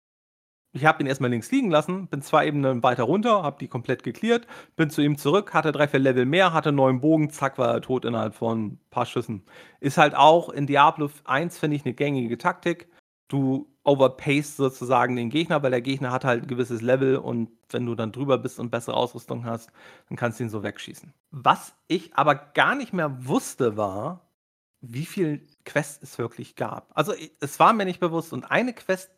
Ich 0.72 0.84
habe 0.84 1.02
ihn 1.02 1.06
erstmal 1.06 1.30
links 1.30 1.50
liegen 1.50 1.70
lassen, 1.70 2.08
bin 2.08 2.20
zwei 2.20 2.46
Ebenen 2.46 2.82
weiter 2.82 3.04
runter, 3.04 3.42
habe 3.42 3.58
die 3.58 3.68
komplett 3.68 4.02
geklärt, 4.02 4.46
bin 4.76 4.90
zu 4.90 5.00
ihm 5.00 5.16
zurück, 5.16 5.54
hatte 5.54 5.72
drei, 5.72 5.88
vier 5.88 6.00
Level 6.00 6.26
mehr, 6.26 6.52
hatte 6.52 6.72
neuen 6.72 7.00
Bogen, 7.00 7.30
zack, 7.30 7.56
war 7.56 7.74
er 7.74 7.80
tot 7.80 8.04
innerhalb 8.04 8.34
von 8.34 8.66
ein 8.66 8.80
paar 8.90 9.06
Schüssen. 9.06 9.44
Ist 9.80 9.96
halt 9.96 10.14
auch 10.14 10.50
in 10.50 10.66
Diablo 10.66 11.10
1, 11.24 11.58
finde 11.58 11.76
ich, 11.76 11.84
eine 11.86 11.94
gängige 11.94 12.36
Taktik. 12.36 12.88
Du 13.28 13.66
overpaced 13.88 14.56
sozusagen 14.56 15.16
den 15.16 15.30
Gegner, 15.30 15.62
weil 15.62 15.70
der 15.70 15.80
Gegner 15.80 16.12
hat 16.12 16.24
halt 16.24 16.42
ein 16.42 16.46
gewisses 16.46 16.82
Level 16.82 17.16
und 17.16 17.48
wenn 17.70 17.86
du 17.86 17.94
dann 17.94 18.12
drüber 18.12 18.36
bist 18.36 18.60
und 18.60 18.70
bessere 18.70 18.96
Ausrüstung 18.96 19.46
hast, 19.46 19.70
dann 20.08 20.16
kannst 20.16 20.38
du 20.38 20.44
ihn 20.44 20.50
so 20.50 20.62
wegschießen. 20.62 21.14
Was 21.30 21.74
ich 21.86 22.14
aber 22.14 22.34
gar 22.34 22.74
nicht 22.74 22.92
mehr 22.92 23.26
wusste, 23.26 23.76
war, 23.76 24.28
wie 24.80 25.06
viele 25.06 25.40
Quests 25.64 26.02
es 26.02 26.18
wirklich 26.18 26.54
gab. 26.54 26.90
Also 26.94 27.14
es 27.40 27.58
war 27.58 27.72
mir 27.72 27.86
nicht 27.86 28.00
bewusst 28.00 28.32
und 28.32 28.44
eine 28.44 28.74
Quest 28.74 29.10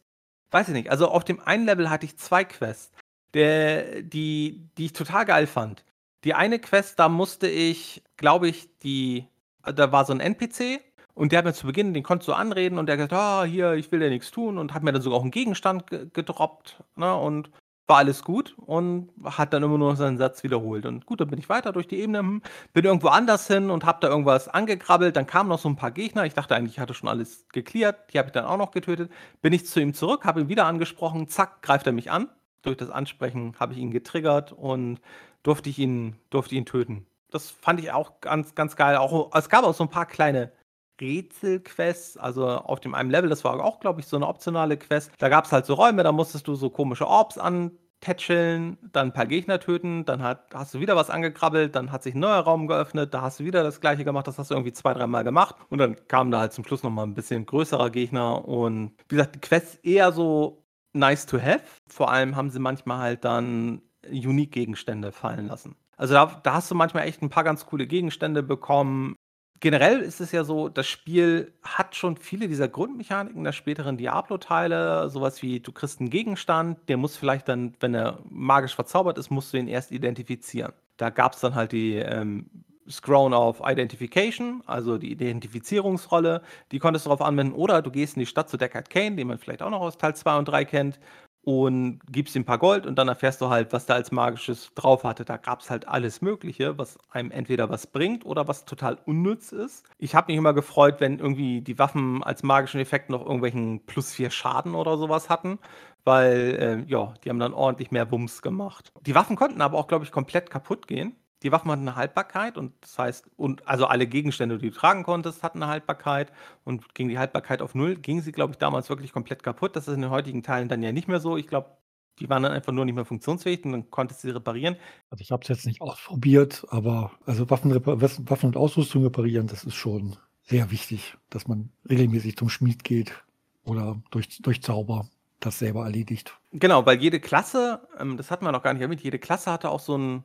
weiß 0.53 0.69
ich 0.69 0.75
nicht. 0.75 0.91
Also 0.91 1.09
auf 1.09 1.25
dem 1.25 1.41
einen 1.41 1.67
Level 1.67 1.91
hatte 1.91 2.07
ich 2.07 2.17
zwei 2.17 2.45
Quests, 2.45 2.93
der, 3.35 4.03
die, 4.03 4.69
die 4.79 4.87
ich 4.87 4.93
total 4.93 5.25
geil 5.25 5.47
fand. 5.47 5.85
Die 6.25 6.35
eine 6.35 6.59
Quest, 6.59 6.99
da 6.99 7.09
musste 7.09 7.49
ich, 7.49 8.03
glaube 8.17 8.49
ich, 8.49 8.69
die, 8.79 9.27
da 9.63 9.91
war 9.91 10.05
so 10.05 10.13
ein 10.13 10.21
NPC 10.21 10.81
und 11.15 11.33
der 11.33 11.39
hat 11.39 11.45
mir 11.45 11.53
zu 11.53 11.67
Beginn, 11.67 11.95
den 11.95 12.03
konntest 12.03 12.29
du 12.29 12.33
anreden 12.33 12.79
und 12.79 12.87
der 12.87 12.95
hat 12.95 13.09
gesagt, 13.09 13.13
ah, 13.13 13.45
hier, 13.45 13.75
ich 13.75 13.91
will 13.93 14.01
dir 14.01 14.11
nichts 14.11 14.31
tun 14.31 14.59
und 14.59 14.75
hat 14.75 14.83
mir 14.83 14.93
dann 14.93 15.03
sogar 15.03 15.19
auch 15.19 15.23
einen 15.23 15.31
Gegenstand 15.31 15.87
gedroppt. 16.13 16.83
Ne? 16.97 17.15
Und 17.15 17.51
war 17.91 17.99
alles 17.99 18.23
gut 18.23 18.55
und 18.57 19.11
hat 19.25 19.53
dann 19.53 19.65
immer 19.65 19.77
nur 19.77 19.97
seinen 19.97 20.17
Satz 20.17 20.45
wiederholt. 20.45 20.87
Und 20.87 21.07
gut, 21.07 21.21
dann 21.21 21.29
bin 21.29 21.41
ich 21.41 21.49
weiter 21.49 21.73
durch 21.73 21.89
die 21.89 21.99
Ebene, 21.99 22.21
hm, 22.21 22.43
bin 22.73 22.85
irgendwo 22.85 23.09
anders 23.09 23.49
hin 23.49 23.69
und 23.69 23.85
habe 23.85 23.99
da 24.01 24.09
irgendwas 24.09 24.49
angekrabbelt. 24.49 25.17
Dann 25.17 25.27
kamen 25.27 25.49
noch 25.49 25.59
so 25.59 25.69
ein 25.69 25.77
paar 25.77 25.91
Gegner. 25.91 26.25
Ich 26.25 26.35
dachte 26.35 26.55
eigentlich, 26.55 26.75
ich 26.75 26.79
hatte 26.79 26.95
schon 26.95 27.09
alles 27.09 27.47
geklärt. 27.53 28.13
Die 28.13 28.19
habe 28.19 28.29
ich 28.29 28.33
dann 28.33 28.45
auch 28.45 28.57
noch 28.57 28.71
getötet. 28.71 29.11
Bin 29.43 29.53
ich 29.53 29.67
zu 29.67 29.81
ihm 29.81 29.93
zurück, 29.93 30.25
habe 30.25 30.41
ihn 30.41 30.49
wieder 30.49 30.67
angesprochen. 30.67 31.27
Zack, 31.29 31.63
greift 31.63 31.87
er 31.87 31.93
mich 31.93 32.13
an. 32.13 32.29
Durch 32.63 32.77
das 32.77 32.91
Ansprechen 32.91 33.57
habe 33.59 33.73
ich 33.73 33.81
ihn 33.81 33.91
getriggert 33.91 34.53
und 34.53 35.01
durfte 35.43 35.69
ich 35.69 35.79
ihn, 35.79 36.15
durfte 36.31 36.55
ihn 36.55 36.67
töten. 36.67 37.07
Das 37.31 37.51
fand 37.51 37.81
ich 37.81 37.91
auch 37.91 38.21
ganz, 38.21 38.55
ganz 38.55 38.77
geil. 38.77 38.97
Auch, 38.97 39.35
es 39.35 39.49
gab 39.49 39.65
auch 39.65 39.75
so 39.75 39.85
ein 39.85 39.91
paar 39.91 40.07
kleine 40.07 40.53
Rätselquests, 41.01 42.17
also 42.17 42.47
auf 42.47 42.81
dem 42.81 42.95
einen 42.95 43.11
Level, 43.11 43.31
das 43.31 43.45
war 43.45 43.63
auch, 43.65 43.81
glaube 43.81 44.01
ich, 44.01 44.07
so 44.07 44.17
eine 44.17 44.27
optionale 44.27 44.77
Quest. 44.77 45.11
Da 45.19 45.29
gab 45.29 45.47
es 45.47 45.53
halt 45.53 45.67
so 45.67 45.75
Räume, 45.75 46.03
da 46.03 46.13
musstest 46.13 46.47
du 46.49 46.55
so 46.55 46.71
komische 46.71 47.07
Orbs 47.07 47.39
antätscheln, 47.39 48.79
dann 48.93 49.09
ein 49.09 49.13
paar 49.13 49.27
Gegner 49.27 49.61
töten, 49.61 50.05
dann 50.05 50.23
hat, 50.23 50.55
hast 50.55 50.75
du 50.75 50.81
wieder 50.81 50.97
was 50.97 51.11
angekrabbelt, 51.11 51.75
dann 51.75 51.93
hat 51.93 52.03
sich 52.03 52.15
ein 52.15 52.21
neuer 52.21 52.41
Raum 52.41 52.67
geöffnet, 52.67 53.15
da 53.15 53.23
hast 53.23 53.41
du 53.41 53.45
wieder 53.45 53.63
das 53.63 53.81
gleiche 53.81 54.05
gemacht, 54.05 54.27
das 54.27 54.39
hast 54.39 54.51
du 54.51 54.55
irgendwie 54.55 54.73
zwei, 54.73 54.95
dreimal 54.95 55.25
gemacht 55.25 55.57
und 55.69 55.79
dann 55.79 55.97
kam 56.09 56.31
da 56.31 56.41
halt 56.41 56.53
zum 56.53 56.65
Schluss 56.65 56.83
nochmal 56.83 57.07
ein 57.07 57.15
bisschen 57.15 57.47
größerer 57.47 57.91
Gegner 57.91 58.47
und 58.47 58.93
wie 59.09 59.17
gesagt, 59.17 59.35
die 59.35 59.41
Quests 59.41 59.77
eher 59.83 60.13
so 60.13 60.65
nice 60.93 61.27
to 61.27 61.41
have. 61.41 61.63
Vor 61.89 62.11
allem 62.11 62.37
haben 62.37 62.51
sie 62.51 62.59
manchmal 62.59 62.99
halt 62.99 63.25
dann 63.25 63.83
Unique-Gegenstände 64.07 65.13
fallen 65.13 65.49
lassen. 65.49 65.77
Also 65.97 66.15
da, 66.15 66.41
da, 66.43 66.55
hast 66.55 66.71
du 66.71 66.75
manchmal 66.75 67.07
echt 67.07 67.21
ein 67.21 67.29
paar 67.29 67.45
ganz 67.45 67.67
coole 67.67 67.87
Gegenstände 67.87 68.43
bekommen 68.43 69.17
generell 69.61 70.01
ist 70.01 70.21
es 70.21 70.33
ja 70.33 70.45
so, 70.45 70.69
das 70.69 70.87
Spiel 70.87 71.53
hat 71.63 71.95
schon 71.95 72.17
viele 72.17 72.49
dieser 72.49 72.69
Grundmechaniken 72.69 73.45
der 73.45 73.53
späteren 73.53 73.97
Diablo-Teile. 73.97 75.09
Sowas 75.11 75.43
wie, 75.43 75.61
du 75.61 75.73
kriegst 75.73 76.01
einen 76.01 76.11
Gegenstand, 76.11 76.79
der 76.89 76.97
muss 76.97 77.17
vielleicht 77.17 77.49
dann, 77.49 77.75
wenn 77.81 77.95
er 77.95 78.19
magisch 78.29 78.75
verzaubert 78.75 79.19
ist, 79.19 79.31
musst 79.31 79.53
du 79.53 79.59
ihn 79.59 79.69
erst 79.69 79.93
identifizieren. 79.93 80.73
Da 80.97 81.11
gab 81.11 81.35
es 81.35 81.41
dann 81.41 81.55
halt 81.55 81.73
die 81.73 81.97
ähm, 81.97 82.51
Scroll 82.89 83.33
of 83.33 83.63
Identification, 83.65 84.63
also 84.67 84.99
die 84.99 85.13
Identifizierungsrolle, 85.13 86.43
die 86.73 86.79
konntest 86.79 87.07
du 87.07 87.11
darauf 87.11 87.27
anwenden. 87.27 87.55
Oder 87.55 87.83
du 87.83 87.91
gehst 87.91 88.17
in 88.17 88.21
die 88.21 88.27
Stadt 88.27 88.49
zu 88.49 88.57
Deckard 88.57 88.91
Kane, 88.91 89.17
den 89.17 89.29
man 89.29 89.39
vielleicht 89.39 89.63
auch 89.63 89.71
noch 89.71 89.81
aus 89.81 89.97
Teil 89.97 90.17
2 90.17 90.39
und 90.39 90.45
3 90.47 90.65
kennt, 90.65 91.01
und 91.43 92.01
gibst 92.11 92.37
ihm 92.37 92.43
ein 92.43 92.45
paar 92.45 92.59
Gold 92.59 92.87
und 92.87 92.97
dann 92.97 93.09
erfährst 93.09 93.41
du 93.41 93.49
halt, 93.49 93.73
was 93.73 93.87
da 93.87 93.95
als 93.95 94.13
magisches 94.13 94.73
drauf 94.75 95.05
hatte. 95.05 95.25
Da 95.25 95.39
gab 95.39 95.61
es 95.61 95.71
halt 95.71 95.89
alles 95.89 96.21
Mögliche, 96.21 96.77
was 96.79 96.99
einem 97.11 97.31
entweder 97.31 97.71
was 97.71 97.87
bringt 97.87 98.27
oder 98.27 98.47
was 98.47 98.67
total 98.67 98.99
unnütz 99.07 99.53
ist. 99.53 99.87
Ich 99.99 100.15
habe 100.15 100.31
mich 100.33 100.39
immer 100.39 100.53
gefreut, 100.53 100.97
wenn 101.01 101.19
irgendwie 101.19 101.63
die 101.63 101.79
Waffen 101.79 102.23
als 102.23 102.43
magischen 102.43 102.81
Effekt 102.81 103.09
noch 103.11 103.23
irgendwelchen 103.23 103.87
plus 103.87 104.13
4 104.13 104.31
Schaden 104.31 104.75
oder 104.75 104.99
sowas 104.99 105.31
hatten, 105.31 105.59
weil, 106.05 106.85
äh, 106.87 106.91
ja, 106.91 107.15
die 107.25 107.31
haben 107.31 107.39
dann 107.39 107.55
ordentlich 107.55 107.91
mehr 107.91 108.11
Wumms 108.11 108.43
gemacht. 108.43 108.93
Die 109.07 109.15
Waffen 109.15 109.37
konnten 109.37 109.61
aber 109.63 109.79
auch, 109.79 109.87
glaube 109.89 110.05
ich, 110.05 110.13
komplett 110.13 110.51
kaputt 110.51 110.87
gehen. 110.87 111.17
Die 111.43 111.53
Waffen 111.53 111.71
hatten 111.71 111.89
eine 111.89 111.97
Haltbarkeit 111.97 112.59
und 112.59 112.75
das 112.83 112.99
heißt, 112.99 113.31
und 113.37 113.67
also 113.67 113.87
alle 113.87 114.07
Gegenstände, 114.07 114.59
die 114.59 114.71
du 114.71 114.77
tragen 114.77 115.05
konntest, 115.05 115.43
hatten 115.43 115.63
eine 115.63 115.73
Haltbarkeit 115.73 116.33
und 116.65 116.95
ging 116.95 117.09
die 117.09 117.19
Haltbarkeit 117.19 117.63
auf 117.63 117.75
null, 117.75 117.97
ging 117.97 118.21
sie, 118.21 118.33
glaube 118.33 118.53
ich, 118.53 118.59
damals 118.59 118.91
wirklich 118.91 119.13
komplett 119.13 119.43
kaputt. 119.43 119.75
Das 119.75 119.89
ist 119.89 119.95
in 119.95 120.03
den 120.03 120.11
heutigen 120.11 120.43
Teilen 120.43 120.69
dann 120.69 120.83
ja 120.83 120.93
nicht 120.93 121.09
mehr 121.09 121.21
so. 121.21 121.39
Ich 121.39 121.47
glaube, 121.47 121.71
die 122.19 122.29
waren 122.29 122.43
dann 122.43 122.53
einfach 122.53 122.73
nur 122.73 122.85
nicht 122.85 122.95
mehr 122.95 123.07
funktionsfähig 123.07 123.65
und 123.65 123.73
dann 123.73 123.91
konntest 123.91 124.23
du 124.23 124.29
sie 124.29 124.35
reparieren. 124.35 124.77
Also 125.09 125.23
ich 125.23 125.33
habe 125.33 125.43
es 125.43 125.49
jetzt 125.49 125.67
nicht 125.67 125.81
ausprobiert, 125.81 126.67
aber 126.69 127.13
also 127.25 127.49
Waffen, 127.49 127.75
Waffen 127.87 128.47
und 128.47 128.57
Ausrüstung 128.57 129.05
reparieren, 129.05 129.47
das 129.47 129.65
ist 129.65 129.77
schon 129.77 130.17
sehr 130.43 130.71
wichtig, 130.71 131.17
dass 131.31 131.49
man 131.49 131.71
regelmäßig 131.89 132.37
zum 132.37 132.51
Schmied 132.51 132.85
geht 132.85 133.25
oder 133.65 134.03
durch, 134.11 134.43
durch 134.43 134.63
Zauber 134.63 135.09
das 135.39 135.59
selber 135.59 135.85
erledigt. 135.85 136.39
Genau, 136.53 136.85
weil 136.85 137.01
jede 137.01 137.19
Klasse, 137.19 137.89
ähm, 137.99 138.19
das 138.19 138.31
hatten 138.31 138.45
wir 138.45 138.53
noch 138.53 138.63
gar 138.63 138.75
nicht 138.75 138.83
erwähnt, 138.83 139.03
jede 139.03 139.19
Klasse 139.19 139.51
hatte 139.51 139.71
auch 139.71 139.81
so 139.81 139.97
ein 139.97 140.25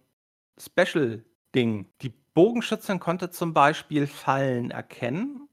Special-Ding. 0.60 1.88
Die 2.02 2.14
Bogenschützin 2.34 3.00
konnte 3.00 3.30
zum 3.30 3.54
Beispiel 3.54 4.08
Fallen 4.08 4.72
erkennen, 4.72 5.48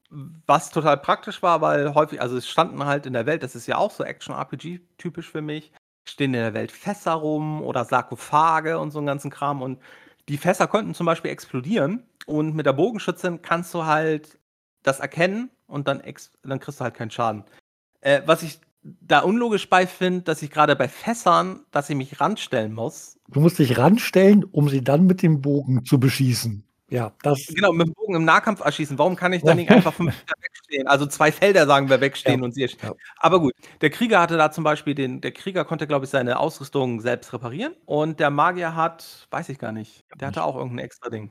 was 0.47 0.71
total 0.71 0.99
praktisch 0.99 1.43
war, 1.43 1.61
weil 1.61 1.95
häufig, 1.95 2.21
also 2.21 2.37
es 2.37 2.49
standen 2.49 2.85
halt 2.85 3.07
in 3.07 3.15
der 3.15 3.27
Welt, 3.27 3.43
das 3.43 3.55
ist 3.55 3.67
ja 3.67 3.79
auch 3.79 3.91
so 3.91 4.05
Action-RPG-typisch 4.05 5.31
für 5.31 5.41
mich, 5.41 5.73
stehen 6.05 6.35
in 6.35 6.41
der 6.41 6.55
Welt 6.55 6.73
Fässer 6.73 7.13
rum 7.13 7.63
oder 7.63 7.85
Sarkophage 7.85 8.79
und 8.79 8.91
so 8.91 8.99
einen 8.99 9.07
ganzen 9.07 9.31
Kram 9.31 9.63
und 9.63 9.81
die 10.29 10.37
Fässer 10.37 10.67
konnten 10.67 10.95
zum 10.95 11.07
Beispiel 11.07 11.31
explodieren 11.31 12.07
und 12.27 12.55
mit 12.55 12.67
der 12.67 12.73
Bogenschützin 12.73 13.43
kannst 13.43 13.73
du 13.75 13.87
halt 13.87 14.39
das 14.83 15.01
erkennen 15.01 15.51
und 15.67 15.89
dann, 15.89 16.03
dann 16.43 16.61
kriegst 16.61 16.81
du 16.81 16.85
halt 16.85 16.95
keinen 16.95 17.11
Schaden. 17.11 17.45
Äh, 18.01 18.23
was 18.27 18.43
ich 18.43 18.61
da 18.83 19.21
unlogisch 19.21 19.69
bei 19.69 19.87
finde, 19.87 20.23
dass 20.23 20.43
ich 20.43 20.51
gerade 20.51 20.77
bei 20.77 20.89
Fässern, 20.89 21.61
dass 21.71 21.89
ich 21.89 21.97
mich 21.97 22.21
ranstellen 22.21 22.73
muss. 22.73 23.19
Du 23.29 23.41
musst 23.41 23.59
dich 23.59 23.79
ranstellen, 23.79 24.45
um 24.45 24.69
sie 24.69 24.83
dann 24.83 25.07
mit 25.07 25.23
dem 25.23 25.41
Bogen 25.41 25.85
zu 25.85 26.01
beschießen. 26.01 26.65
Ja, 26.91 27.13
das. 27.23 27.47
Genau, 27.47 27.73
mit 27.73 27.87
dem 27.87 27.95
Bogen 27.95 28.17
im 28.17 28.25
Nahkampf 28.25 28.61
erschießen. 28.61 28.99
Warum 28.99 29.17
kann 29.17 29.33
ich 29.33 29.43
dann 29.43 29.57
nicht 29.57 29.71
einfach 29.71 29.95
fünf 29.95 30.09
Meter 30.11 30.35
wegstehen? 30.43 30.87
Also 30.87 31.07
zwei 31.07 31.33
Felder 31.33 31.67
sagen 31.67 31.89
wir 31.89 32.03
wegstehen 32.03 32.41
ja. 32.41 32.45
und 32.45 32.53
sie. 32.53 32.67
Ja. 32.83 32.93
Aber 33.17 33.41
gut, 33.41 33.55
der 33.81 33.89
Krieger 33.89 34.21
hatte 34.21 34.37
da 34.37 34.51
zum 34.51 34.63
Beispiel 34.63 34.95
den, 34.95 35.23
der 35.23 35.33
Krieger 35.33 35.65
konnte, 35.65 35.87
glaube 35.87 36.05
ich, 36.05 36.11
seine 36.11 36.39
Ausrüstung 36.39 37.01
selbst 37.01 37.33
reparieren. 37.33 37.75
Und 37.87 38.21
der 38.21 38.29
Magier 38.29 38.77
hat, 38.77 39.27
weiß 39.31 39.49
ich 39.49 39.59
gar 39.59 39.73
nicht, 39.73 40.05
der 40.21 40.29
hatte 40.29 40.45
auch 40.45 40.57
irgendein 40.57 40.85
extra 40.85 41.09
Ding 41.09 41.31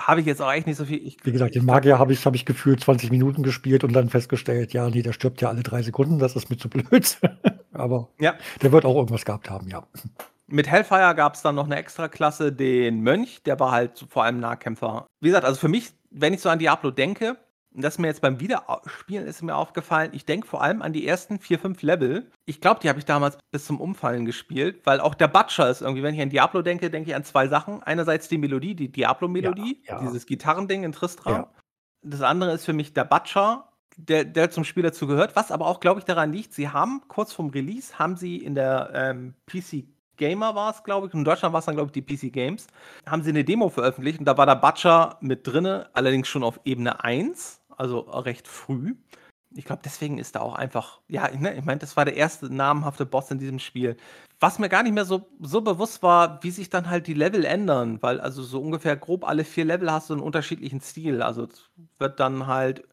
habe 0.00 0.20
ich 0.20 0.26
jetzt 0.26 0.40
auch 0.40 0.50
echt 0.52 0.66
nicht 0.66 0.76
so 0.76 0.84
viel. 0.84 1.06
Ich, 1.06 1.18
Wie 1.24 1.32
gesagt, 1.32 1.54
den 1.54 1.64
Magier 1.64 1.98
habe 1.98 2.12
ich, 2.12 2.24
hab 2.24 2.34
ich 2.34 2.44
gefühlt 2.44 2.80
20 2.80 3.10
Minuten 3.10 3.42
gespielt 3.42 3.84
und 3.84 3.92
dann 3.92 4.08
festgestellt, 4.08 4.72
ja, 4.72 4.88
nee, 4.88 5.02
der 5.02 5.12
stirbt 5.12 5.40
ja 5.40 5.48
alle 5.48 5.62
drei 5.62 5.82
Sekunden, 5.82 6.18
das 6.18 6.36
ist 6.36 6.50
mir 6.50 6.56
zu 6.56 6.68
blöd. 6.68 7.18
Aber 7.72 8.08
ja. 8.18 8.34
der 8.60 8.72
wird 8.72 8.84
auch 8.84 8.96
irgendwas 8.96 9.24
gehabt 9.24 9.50
haben, 9.50 9.68
ja. 9.68 9.86
Mit 10.46 10.68
Hellfire 10.68 11.14
gab 11.14 11.34
es 11.34 11.42
dann 11.42 11.54
noch 11.54 11.64
eine 11.64 11.76
extra 11.76 12.08
Klasse, 12.08 12.52
den 12.52 13.00
Mönch, 13.00 13.42
der 13.44 13.58
war 13.58 13.70
halt 13.70 14.04
vor 14.08 14.24
allem 14.24 14.40
Nahkämpfer. 14.40 15.06
Wie 15.20 15.28
gesagt, 15.28 15.46
also 15.46 15.58
für 15.58 15.68
mich, 15.68 15.90
wenn 16.10 16.34
ich 16.34 16.40
so 16.40 16.48
an 16.48 16.58
Diablo 16.58 16.90
denke, 16.90 17.38
das 17.74 17.94
ist 17.94 17.98
mir 17.98 18.08
jetzt 18.08 18.20
beim 18.20 18.40
Wiederspielen 18.40 19.26
ist 19.26 19.42
mir 19.42 19.56
aufgefallen, 19.56 20.10
ich 20.12 20.26
denke 20.26 20.46
vor 20.46 20.62
allem 20.62 20.82
an 20.82 20.92
die 20.92 21.06
ersten 21.06 21.38
vier, 21.38 21.58
fünf 21.58 21.82
Level. 21.82 22.30
Ich 22.44 22.60
glaube, 22.60 22.80
die 22.80 22.88
habe 22.88 22.98
ich 22.98 23.04
damals 23.04 23.38
bis 23.50 23.64
zum 23.64 23.80
Umfallen 23.80 24.24
gespielt, 24.24 24.80
weil 24.84 25.00
auch 25.00 25.14
der 25.14 25.28
Butcher 25.28 25.70
ist 25.70 25.80
irgendwie, 25.80 26.02
wenn 26.02 26.14
ich 26.14 26.20
an 26.20 26.30
Diablo 26.30 26.62
denke, 26.62 26.90
denke 26.90 27.10
ich 27.10 27.16
an 27.16 27.24
zwei 27.24 27.48
Sachen. 27.48 27.82
Einerseits 27.82 28.28
die 28.28 28.38
Melodie, 28.38 28.74
die 28.74 28.92
Diablo-Melodie, 28.92 29.82
ja, 29.86 29.94
ja. 29.94 30.00
dieses 30.00 30.26
Gitarrending 30.26 30.84
in 30.84 30.92
Tristram. 30.92 31.34
Ja. 31.34 31.50
Das 32.02 32.22
andere 32.22 32.52
ist 32.52 32.64
für 32.64 32.72
mich 32.72 32.92
der 32.92 33.04
Butcher, 33.04 33.68
der, 33.96 34.24
der 34.24 34.50
zum 34.50 34.64
Spiel 34.64 34.82
dazu 34.82 35.06
gehört, 35.06 35.36
was 35.36 35.50
aber 35.50 35.66
auch, 35.66 35.80
glaube 35.80 36.00
ich, 36.00 36.04
daran 36.04 36.32
liegt, 36.32 36.52
sie 36.52 36.68
haben 36.68 37.02
kurz 37.08 37.32
vorm 37.32 37.50
Release, 37.50 37.98
haben 37.98 38.16
sie 38.16 38.38
in 38.38 38.54
der 38.54 38.90
ähm, 38.94 39.34
PC 39.46 39.84
Gamer 40.16 40.54
war 40.54 40.70
es, 40.70 40.84
glaube 40.84 41.06
ich. 41.06 41.14
In 41.14 41.24
Deutschland 41.24 41.52
war 41.52 41.60
es 41.60 41.64
dann, 41.64 41.74
glaube 41.74 41.90
ich, 41.92 42.04
die 42.04 42.16
PC 42.16 42.32
Games. 42.32 42.66
Haben 43.06 43.22
sie 43.22 43.30
eine 43.30 43.44
Demo 43.44 43.68
veröffentlicht 43.68 44.18
und 44.18 44.24
da 44.26 44.36
war 44.36 44.46
der 44.46 44.56
Butcher 44.56 45.16
mit 45.20 45.46
drinne, 45.46 45.88
allerdings 45.94 46.28
schon 46.28 46.44
auf 46.44 46.60
Ebene 46.64 47.02
1 47.02 47.61
also 47.76 48.00
recht 48.00 48.48
früh. 48.48 48.94
Ich 49.54 49.66
glaube, 49.66 49.82
deswegen 49.84 50.18
ist 50.18 50.34
da 50.34 50.40
auch 50.40 50.54
einfach, 50.54 51.00
ja, 51.08 51.28
ne, 51.30 51.54
ich 51.54 51.64
meine, 51.64 51.78
das 51.78 51.96
war 51.96 52.04
der 52.06 52.16
erste 52.16 52.52
namhafte 52.52 53.04
Boss 53.04 53.30
in 53.30 53.38
diesem 53.38 53.58
Spiel. 53.58 53.96
Was 54.40 54.58
mir 54.58 54.68
gar 54.70 54.82
nicht 54.82 54.94
mehr 54.94 55.04
so, 55.04 55.28
so 55.40 55.60
bewusst 55.60 56.02
war, 56.02 56.42
wie 56.42 56.50
sich 56.50 56.70
dann 56.70 56.88
halt 56.88 57.06
die 57.06 57.14
Level 57.14 57.44
ändern, 57.44 58.02
weil 58.02 58.20
also 58.20 58.42
so 58.42 58.60
ungefähr 58.62 58.96
grob 58.96 59.28
alle 59.28 59.44
vier 59.44 59.64
Level 59.66 59.92
hast 59.92 60.08
du 60.10 60.14
einen 60.14 60.22
unterschiedlichen 60.22 60.80
Stil. 60.80 61.22
Also 61.22 61.48
wird 61.98 62.18
dann 62.18 62.46
halt 62.46 62.84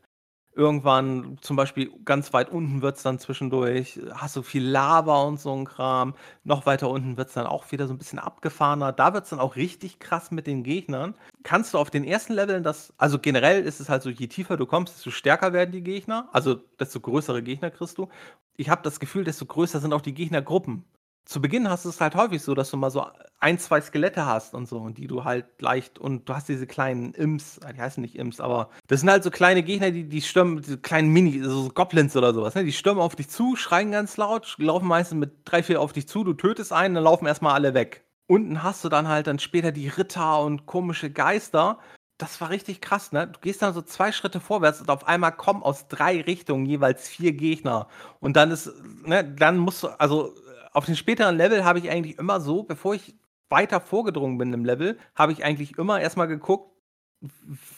Irgendwann, 0.59 1.37
zum 1.39 1.55
Beispiel 1.55 1.89
ganz 2.03 2.33
weit 2.33 2.49
unten 2.49 2.81
wird 2.81 2.97
es 2.97 3.03
dann 3.03 3.17
zwischendurch, 3.17 3.97
hast 4.11 4.35
du 4.35 4.41
viel 4.41 4.67
Lava 4.67 5.23
und 5.23 5.39
so 5.39 5.55
ein 5.55 5.63
Kram. 5.63 6.15
Noch 6.43 6.65
weiter 6.65 6.89
unten 6.89 7.15
wird 7.15 7.29
es 7.29 7.33
dann 7.35 7.47
auch 7.47 7.71
wieder 7.71 7.87
so 7.87 7.93
ein 7.93 7.97
bisschen 7.97 8.19
abgefahrener. 8.19 8.91
Da 8.91 9.13
wird 9.13 9.23
es 9.23 9.29
dann 9.29 9.39
auch 9.39 9.55
richtig 9.55 9.99
krass 9.99 10.31
mit 10.31 10.47
den 10.47 10.63
Gegnern. 10.63 11.15
Kannst 11.43 11.73
du 11.73 11.77
auf 11.77 11.89
den 11.89 12.03
ersten 12.03 12.33
Leveln 12.33 12.61
das, 12.61 12.93
also 12.97 13.19
generell 13.19 13.63
ist 13.63 13.79
es 13.79 13.87
halt 13.87 14.01
so, 14.03 14.09
je 14.09 14.27
tiefer 14.27 14.57
du 14.57 14.65
kommst, 14.65 14.97
desto 14.97 15.11
stärker 15.11 15.53
werden 15.53 15.71
die 15.71 15.81
Gegner. 15.81 16.27
Also 16.33 16.55
desto 16.77 16.99
größere 16.99 17.41
Gegner 17.41 17.71
kriegst 17.71 17.97
du. 17.97 18.09
Ich 18.57 18.69
habe 18.69 18.81
das 18.83 18.99
Gefühl, 18.99 19.23
desto 19.23 19.45
größer 19.45 19.79
sind 19.79 19.93
auch 19.93 20.01
die 20.01 20.13
Gegnergruppen 20.13 20.83
zu 21.29 21.41
Beginn 21.41 21.69
hast 21.69 21.85
du 21.85 21.89
es 21.89 22.01
halt 22.01 22.15
häufig 22.15 22.41
so, 22.41 22.55
dass 22.55 22.71
du 22.71 22.77
mal 22.77 22.89
so 22.89 23.05
ein, 23.39 23.59
zwei 23.59 23.79
Skelette 23.81 24.25
hast 24.25 24.55
und 24.55 24.67
so, 24.67 24.79
und 24.79 24.97
die 24.97 25.05
du 25.05 25.25
halt 25.25 25.45
leicht, 25.61 25.99
und 25.99 26.27
du 26.27 26.33
hast 26.33 26.49
diese 26.49 26.65
kleinen 26.65 27.13
Imps, 27.13 27.59
die 27.71 27.79
heißen 27.79 28.01
nicht 28.01 28.15
Imps, 28.15 28.39
aber 28.39 28.71
das 28.87 29.01
sind 29.01 29.11
halt 29.11 29.23
so 29.23 29.29
kleine 29.29 29.61
Gegner, 29.61 29.91
die, 29.91 30.09
die 30.09 30.23
stürmen, 30.23 30.59
diese 30.59 30.79
kleinen 30.79 31.09
Mini, 31.09 31.39
so 31.43 31.69
Goblins 31.69 32.17
oder 32.17 32.33
sowas, 32.33 32.55
ne? 32.55 32.63
Die 32.63 32.71
stürmen 32.71 32.99
auf 32.99 33.15
dich 33.15 33.29
zu, 33.29 33.55
schreien 33.55 33.91
ganz 33.91 34.17
laut, 34.17 34.55
laufen 34.57 34.87
meistens 34.87 35.19
mit 35.19 35.31
drei, 35.45 35.61
vier 35.61 35.81
auf 35.81 35.93
dich 35.93 36.07
zu, 36.07 36.23
du 36.23 36.33
tötest 36.33 36.73
einen, 36.73 36.95
dann 36.95 37.03
laufen 37.03 37.27
erstmal 37.27 37.53
alle 37.53 37.75
weg. 37.75 38.03
Unten 38.25 38.63
hast 38.63 38.83
du 38.83 38.89
dann 38.89 39.07
halt 39.07 39.27
dann 39.27 39.37
später 39.37 39.71
die 39.71 39.87
Ritter 39.87 40.41
und 40.41 40.65
komische 40.65 41.11
Geister. 41.11 41.77
Das 42.17 42.41
war 42.41 42.49
richtig 42.49 42.81
krass, 42.81 43.11
ne? 43.11 43.27
Du 43.27 43.39
gehst 43.39 43.61
dann 43.61 43.75
so 43.75 43.83
zwei 43.83 44.11
Schritte 44.11 44.39
vorwärts 44.39 44.81
und 44.81 44.89
auf 44.89 45.07
einmal 45.07 45.31
kommen 45.31 45.61
aus 45.61 45.87
drei 45.87 46.21
Richtungen 46.21 46.65
jeweils 46.65 47.07
vier 47.07 47.33
Gegner. 47.33 47.87
Und 48.19 48.35
dann 48.35 48.49
ist, 48.49 48.71
ne, 49.05 49.23
dann 49.23 49.57
musst 49.59 49.83
du, 49.83 49.87
also 49.99 50.33
auf 50.73 50.85
den 50.85 50.95
späteren 50.95 51.37
Level 51.37 51.63
habe 51.63 51.79
ich 51.79 51.89
eigentlich 51.89 52.17
immer 52.17 52.39
so, 52.39 52.63
bevor 52.63 52.95
ich 52.95 53.15
weiter 53.49 53.81
vorgedrungen 53.81 54.37
bin 54.37 54.53
im 54.53 54.65
Level, 54.65 54.97
habe 55.15 55.31
ich 55.31 55.43
eigentlich 55.43 55.77
immer 55.77 55.99
erstmal 55.99 56.27
geguckt, 56.27 56.71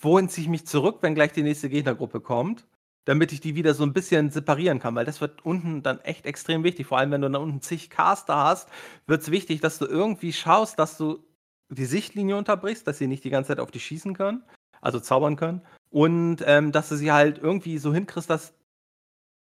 wohin 0.02 0.30
ziehe 0.30 0.46
ich 0.46 0.50
mich 0.50 0.68
zurück, 0.68 1.00
wenn 1.02 1.16
gleich 1.16 1.32
die 1.32 1.44
nächste 1.44 1.70
Gegnergruppe 1.70 2.20
kommt, 2.20 2.68
damit 3.06 3.32
ich 3.32 3.42
die 3.42 3.56
wieder 3.56 3.74
so 3.74 3.84
ein 3.84 3.94
bisschen 3.94 4.30
separieren 4.30 4.80
kann, 4.80 4.94
weil 4.96 5.06
das 5.06 5.22
wird 5.22 5.44
unten 5.44 5.82
dann 5.82 6.00
echt 6.02 6.26
extrem 6.26 6.64
wichtig. 6.64 6.86
Vor 6.86 7.00
allem, 7.00 7.12
wenn 7.12 7.22
du 7.22 7.30
da 7.30 7.40
unten 7.40 7.62
zig 7.62 7.90
Caster 7.90 8.36
hast, 8.38 8.70
wird 9.08 9.22
es 9.22 9.32
wichtig, 9.32 9.62
dass 9.62 9.80
du 9.80 9.86
irgendwie 9.86 10.34
schaust, 10.34 10.78
dass 10.78 10.98
du 10.98 11.24
die 11.70 11.86
Sichtlinie 11.86 12.38
unterbrichst, 12.38 12.86
dass 12.86 12.98
sie 12.98 13.08
nicht 13.08 13.24
die 13.24 13.30
ganze 13.30 13.50
Zeit 13.50 13.60
auf 13.60 13.72
dich 13.72 13.86
schießen 13.86 14.14
können, 14.14 14.44
also 14.82 15.00
zaubern 15.00 15.38
können. 15.38 15.62
Und 15.90 16.44
ähm, 16.46 16.72
dass 16.72 16.90
du 16.90 16.96
sie 16.96 17.12
halt 17.12 17.40
irgendwie 17.40 17.78
so 17.78 17.94
hinkriegst, 17.94 18.30
dass 18.30 18.54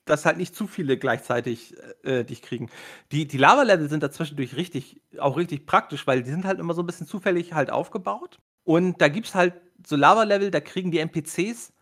dass 0.06 0.26
halt 0.26 0.38
nicht 0.38 0.56
zu 0.56 0.68
viele 0.68 0.98
gleichzeitig 0.98 1.76
äh, 2.04 2.24
dich 2.24 2.42
kriegen. 2.42 2.70
Die, 3.12 3.28
die 3.28 3.38
Lava-Level 3.38 3.90
sind 3.90 4.04
dazwischendurch 4.04 4.56
richtig, 4.56 5.02
auch 5.20 5.38
richtig 5.38 5.66
praktisch, 5.66 6.08
weil 6.08 6.24
die 6.24 6.30
sind 6.30 6.46
halt 6.46 6.60
immer 6.60 6.74
so 6.74 6.84
ein 6.84 6.86
bisschen 6.86 7.08
zufällig 7.08 7.54
halt 7.54 7.72
aufgebaut. 7.72 8.40
Und 8.64 9.02
da 9.02 9.08
gibt 9.08 9.28
es 9.28 9.36
halt 9.36 9.54
so 9.86 9.96
Lava-Level, 9.96 10.52
da 10.52 10.60
kriegen 10.60 10.92
die 10.92 11.00
NPCs, 11.00 11.74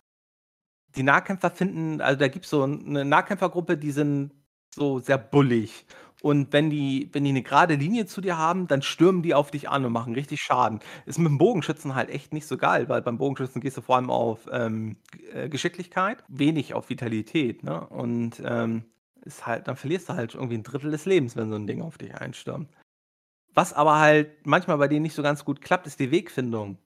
die 0.95 1.03
Nahkämpfer 1.03 1.51
finden, 1.51 2.01
also 2.01 2.19
da 2.19 2.27
gibt 2.27 2.45
es 2.45 2.51
so 2.51 2.63
eine 2.63 3.05
Nahkämpfergruppe, 3.05 3.77
die 3.77 3.91
sind 3.91 4.31
so 4.73 4.99
sehr 4.99 5.17
bullig. 5.17 5.85
Und 6.23 6.53
wenn 6.53 6.69
die, 6.69 7.09
wenn 7.11 7.25
die 7.25 7.31
eine 7.31 7.43
gerade 7.43 7.75
Linie 7.75 8.05
zu 8.05 8.21
dir 8.21 8.37
haben, 8.37 8.67
dann 8.67 8.81
stürmen 8.81 9.23
die 9.23 9.33
auf 9.33 9.51
dich 9.51 9.67
an 9.67 9.83
und 9.83 9.91
machen 9.91 10.13
richtig 10.13 10.39
Schaden. 10.39 10.79
Ist 11.05 11.19
mit 11.19 11.27
dem 11.27 11.37
Bogenschützen 11.37 11.95
halt 11.95 12.09
echt 12.09 12.31
nicht 12.31 12.47
so 12.47 12.55
geil, 12.55 12.87
weil 12.87 13.01
beim 13.01 13.17
Bogenschützen 13.17 13.59
gehst 13.59 13.75
du 13.75 13.81
vor 13.81 13.97
allem 13.97 14.09
auf 14.09 14.47
ähm, 14.49 14.95
äh, 15.33 15.49
Geschicklichkeit, 15.49 16.23
wenig 16.29 16.75
auf 16.75 16.89
Vitalität, 16.89 17.63
ne? 17.63 17.85
Und 17.87 18.41
ähm, 18.45 18.85
ist 19.25 19.45
halt, 19.45 19.67
dann 19.67 19.75
verlierst 19.75 20.07
du 20.07 20.13
halt 20.13 20.33
irgendwie 20.33 20.55
ein 20.55 20.63
Drittel 20.63 20.91
des 20.91 21.05
Lebens, 21.05 21.35
wenn 21.35 21.49
so 21.49 21.55
ein 21.57 21.67
Ding 21.67 21.81
auf 21.81 21.97
dich 21.97 22.15
einstürmt. 22.15 22.69
Was 23.53 23.73
aber 23.73 23.99
halt 23.99 24.47
manchmal 24.47 24.77
bei 24.77 24.87
denen 24.87 25.03
nicht 25.03 25.15
so 25.15 25.23
ganz 25.23 25.43
gut 25.43 25.59
klappt, 25.59 25.87
ist 25.87 25.99
die 25.99 26.11
Wegfindung. 26.11 26.77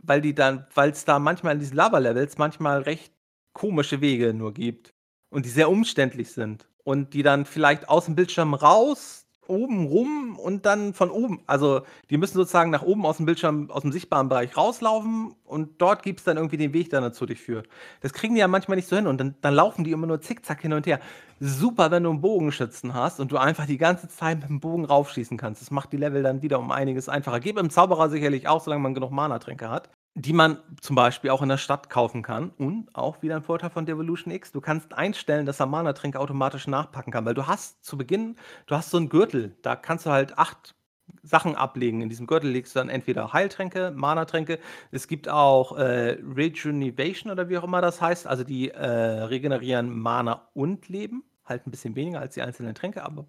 Weil 0.00 0.22
die 0.22 0.34
dann, 0.34 0.66
weil 0.74 0.92
es 0.92 1.04
da 1.04 1.18
manchmal 1.18 1.52
in 1.52 1.60
diesen 1.60 1.76
Lava-Levels 1.76 2.38
manchmal 2.38 2.80
recht 2.80 3.12
komische 3.52 4.00
Wege 4.00 4.32
nur 4.32 4.54
gibt 4.54 4.94
und 5.28 5.44
die 5.44 5.50
sehr 5.50 5.68
umständlich 5.68 6.32
sind 6.32 6.71
und 6.84 7.14
die 7.14 7.22
dann 7.22 7.44
vielleicht 7.44 7.88
aus 7.88 8.06
dem 8.06 8.14
Bildschirm 8.14 8.54
raus, 8.54 9.22
oben 9.48 9.86
rum 9.86 10.38
und 10.38 10.66
dann 10.66 10.94
von 10.94 11.10
oben. 11.10 11.42
Also 11.46 11.82
die 12.10 12.16
müssen 12.16 12.34
sozusagen 12.34 12.70
nach 12.70 12.82
oben 12.82 13.04
aus 13.04 13.16
dem 13.18 13.26
Bildschirm, 13.26 13.70
aus 13.70 13.82
dem 13.82 13.92
sichtbaren 13.92 14.28
Bereich 14.28 14.56
rauslaufen 14.56 15.34
und 15.44 15.80
dort 15.80 16.02
gibt 16.02 16.20
es 16.20 16.24
dann 16.24 16.36
irgendwie 16.36 16.56
den 16.56 16.72
Weg, 16.72 16.90
der 16.90 17.00
dazu 17.00 17.26
dich 17.26 17.40
führt. 17.40 17.68
Das 18.00 18.12
kriegen 18.12 18.34
die 18.34 18.40
ja 18.40 18.48
manchmal 18.48 18.76
nicht 18.76 18.88
so 18.88 18.96
hin 18.96 19.06
und 19.06 19.18
dann, 19.18 19.34
dann 19.40 19.54
laufen 19.54 19.84
die 19.84 19.92
immer 19.92 20.06
nur 20.06 20.20
zickzack 20.20 20.62
hin 20.62 20.72
und 20.72 20.86
her. 20.86 21.00
Super, 21.40 21.90
wenn 21.90 22.04
du 22.04 22.10
einen 22.10 22.20
Bogenschützen 22.20 22.94
hast 22.94 23.20
und 23.20 23.32
du 23.32 23.36
einfach 23.36 23.66
die 23.66 23.78
ganze 23.78 24.08
Zeit 24.08 24.40
mit 24.40 24.48
dem 24.48 24.60
Bogen 24.60 24.84
raufschießen 24.84 25.36
kannst. 25.36 25.60
Das 25.60 25.70
macht 25.70 25.92
die 25.92 25.96
Level 25.96 26.22
dann 26.22 26.42
wieder 26.42 26.58
um 26.58 26.70
einiges 26.70 27.08
einfacher. 27.08 27.40
Geht 27.40 27.58
im 27.58 27.70
Zauberer 27.70 28.08
sicherlich 28.08 28.48
auch, 28.48 28.62
solange 28.62 28.82
man 28.82 28.94
genug 28.94 29.10
Mana-Tränke 29.10 29.68
hat 29.68 29.90
die 30.14 30.32
man 30.32 30.58
zum 30.80 30.94
Beispiel 30.96 31.30
auch 31.30 31.42
in 31.42 31.48
der 31.48 31.56
Stadt 31.56 31.88
kaufen 31.88 32.22
kann. 32.22 32.50
Und 32.50 32.94
auch 32.94 33.22
wieder 33.22 33.36
ein 33.36 33.42
Vorteil 33.42 33.70
von 33.70 33.86
Devolution 33.86 34.32
X, 34.32 34.52
du 34.52 34.60
kannst 34.60 34.92
einstellen, 34.92 35.46
dass 35.46 35.60
er 35.60 35.66
Mana-Tränke 35.66 36.20
automatisch 36.20 36.66
nachpacken 36.66 37.12
kann, 37.12 37.24
weil 37.24 37.34
du 37.34 37.46
hast 37.46 37.84
zu 37.84 37.96
Beginn, 37.96 38.36
du 38.66 38.74
hast 38.74 38.90
so 38.90 38.98
einen 38.98 39.08
Gürtel, 39.08 39.56
da 39.62 39.76
kannst 39.76 40.06
du 40.06 40.10
halt 40.10 40.38
acht 40.38 40.74
Sachen 41.22 41.56
ablegen. 41.56 42.00
In 42.02 42.08
diesem 42.08 42.26
Gürtel 42.26 42.50
legst 42.50 42.74
du 42.74 42.80
dann 42.80 42.88
entweder 42.88 43.32
Heiltränke, 43.32 43.92
Mana-Tränke. 43.94 44.58
Es 44.90 45.08
gibt 45.08 45.28
auch 45.28 45.76
äh, 45.76 46.18
Rejuvenation 46.34 47.30
oder 47.30 47.48
wie 47.48 47.58
auch 47.58 47.64
immer 47.64 47.80
das 47.80 48.00
heißt. 48.00 48.26
Also 48.26 48.44
die 48.44 48.70
äh, 48.70 48.86
regenerieren 48.86 49.98
Mana 49.98 50.48
und 50.54 50.88
Leben. 50.88 51.24
Halt 51.44 51.66
ein 51.66 51.70
bisschen 51.70 51.96
weniger 51.96 52.20
als 52.20 52.34
die 52.34 52.42
einzelnen 52.42 52.74
Tränke, 52.74 53.04
aber 53.04 53.26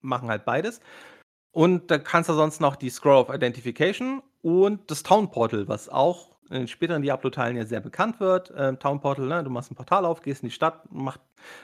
machen 0.00 0.28
halt 0.28 0.44
beides. 0.44 0.80
Und 1.52 1.90
da 1.90 1.98
kannst 1.98 2.28
du 2.28 2.34
sonst 2.34 2.60
noch 2.60 2.76
die 2.76 2.90
Scroll 2.90 3.16
of 3.16 3.34
Identification 3.34 4.22
und 4.44 4.90
das 4.90 5.02
Town 5.02 5.30
Portal, 5.30 5.68
was 5.68 5.88
auch 5.88 6.36
in 6.50 6.68
späteren 6.68 7.00
Diablo-Teilen 7.00 7.56
ja 7.56 7.64
sehr 7.64 7.80
bekannt 7.80 8.20
wird. 8.20 8.52
Ähm, 8.54 8.78
Town 8.78 9.00
Portal, 9.00 9.26
ne? 9.26 9.42
du 9.42 9.48
machst 9.48 9.70
ein 9.70 9.74
Portal 9.74 10.04
auf, 10.04 10.20
gehst 10.20 10.42
in 10.42 10.50
die 10.50 10.54
Stadt, 10.54 10.82
macht, 10.92 11.20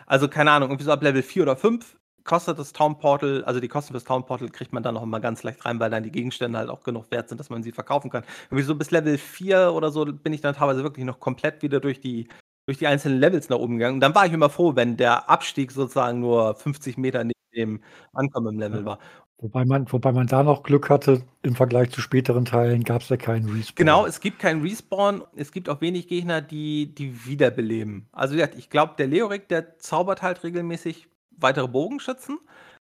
also 0.06 0.28
keine 0.28 0.50
Ahnung, 0.50 0.70
irgendwie 0.70 0.84
so 0.84 0.92
ab 0.92 1.02
Level 1.02 1.22
4 1.22 1.42
oder 1.42 1.56
5 1.56 1.96
kostet 2.24 2.58
das 2.58 2.72
Town 2.72 2.98
Portal, 2.98 3.44
also 3.44 3.60
die 3.60 3.68
Kosten 3.68 3.92
fürs 3.92 4.04
Town 4.04 4.24
Portal 4.24 4.48
kriegt 4.48 4.72
man 4.72 4.82
dann 4.82 4.94
noch 4.94 5.04
mal 5.04 5.20
ganz 5.20 5.42
leicht 5.42 5.64
rein, 5.66 5.78
weil 5.78 5.90
dann 5.90 6.02
die 6.02 6.10
Gegenstände 6.10 6.58
halt 6.58 6.70
auch 6.70 6.82
genug 6.82 7.10
wert 7.10 7.28
sind, 7.28 7.38
dass 7.38 7.50
man 7.50 7.62
sie 7.62 7.72
verkaufen 7.72 8.10
kann. 8.10 8.24
Irgendwie 8.46 8.64
so 8.64 8.74
bis 8.74 8.90
Level 8.90 9.18
4 9.18 9.72
oder 9.74 9.90
so 9.90 10.06
bin 10.06 10.32
ich 10.32 10.40
dann 10.40 10.54
teilweise 10.54 10.82
wirklich 10.82 11.04
noch 11.04 11.20
komplett 11.20 11.62
wieder 11.62 11.80
durch 11.80 12.00
die, 12.00 12.28
durch 12.66 12.78
die 12.78 12.86
einzelnen 12.86 13.18
Levels 13.20 13.48
nach 13.50 13.58
oben 13.58 13.76
gegangen. 13.78 13.94
Und 13.96 14.00
dann 14.00 14.14
war 14.14 14.26
ich 14.26 14.32
immer 14.32 14.48
froh, 14.50 14.74
wenn 14.76 14.96
der 14.96 15.28
Abstieg 15.28 15.70
sozusagen 15.72 16.20
nur 16.20 16.54
50 16.54 16.96
Meter 16.96 17.24
neben 17.24 17.32
dem 17.54 17.82
Ankommen 18.12 18.54
im 18.54 18.60
Level 18.60 18.80
ja. 18.80 18.86
war. 18.86 18.98
Wobei 19.42 19.64
man, 19.64 19.90
wobei 19.90 20.12
man 20.12 20.26
da 20.26 20.42
noch 20.42 20.62
Glück 20.62 20.90
hatte, 20.90 21.22
im 21.42 21.56
Vergleich 21.56 21.90
zu 21.90 22.02
späteren 22.02 22.44
Teilen 22.44 22.84
gab 22.84 23.00
es 23.00 23.08
ja 23.08 23.16
keinen 23.16 23.48
Respawn. 23.48 23.74
Genau, 23.74 24.04
es 24.04 24.20
gibt 24.20 24.38
keinen 24.38 24.60
Respawn. 24.60 25.24
Es 25.34 25.50
gibt 25.50 25.70
auch 25.70 25.80
wenig 25.80 26.08
Gegner, 26.08 26.42
die, 26.42 26.94
die 26.94 27.24
wiederbeleben. 27.24 28.06
Also, 28.12 28.36
ich 28.36 28.68
glaube, 28.68 28.94
der 28.98 29.06
Leorik, 29.06 29.48
der 29.48 29.78
zaubert 29.78 30.20
halt 30.20 30.44
regelmäßig 30.44 31.08
weitere 31.30 31.68
Bogenschützen. 31.68 32.38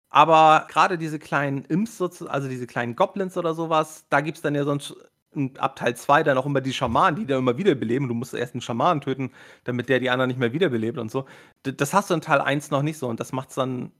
Aber 0.10 0.68
gerade 0.70 1.00
diese 1.00 1.18
kleinen 1.18 1.66
Imps, 1.66 2.00
also 2.00 2.48
diese 2.48 2.68
kleinen 2.68 2.96
Goblins 2.96 3.36
oder 3.36 3.56
sowas, 3.56 4.06
da 4.10 4.22
gibt 4.22 4.38
es 4.38 4.44
dann 4.44 4.54
ja 4.54 4.64
sonst 4.64 4.96
und 5.36 5.60
ab 5.60 5.76
Teil 5.76 5.96
2 5.96 6.24
dann 6.24 6.38
auch 6.38 6.46
immer 6.46 6.62
die 6.62 6.74
Schamanen, 6.74 7.20
die 7.20 7.26
dann 7.26 7.40
immer 7.40 7.58
wiederbeleben. 7.58 8.08
Du 8.08 8.14
musst 8.14 8.34
erst 8.34 8.54
einen 8.54 8.62
Schamanen 8.62 9.02
töten, 9.02 9.32
damit 9.64 9.90
der 9.90 10.00
die 10.00 10.10
anderen 10.10 10.28
nicht 10.30 10.40
mehr 10.40 10.54
wiederbelebt 10.54 10.98
und 10.98 11.12
so. 11.12 11.26
Das 11.64 11.94
hast 11.94 12.10
du 12.10 12.14
in 12.14 12.22
Teil 12.22 12.42
1 12.42 12.72
noch 12.72 12.82
nicht 12.82 12.98
so 12.98 13.08
und 13.08 13.20
das 13.20 13.32
macht 13.32 13.50
es 13.50 13.56
dann, 13.56 13.92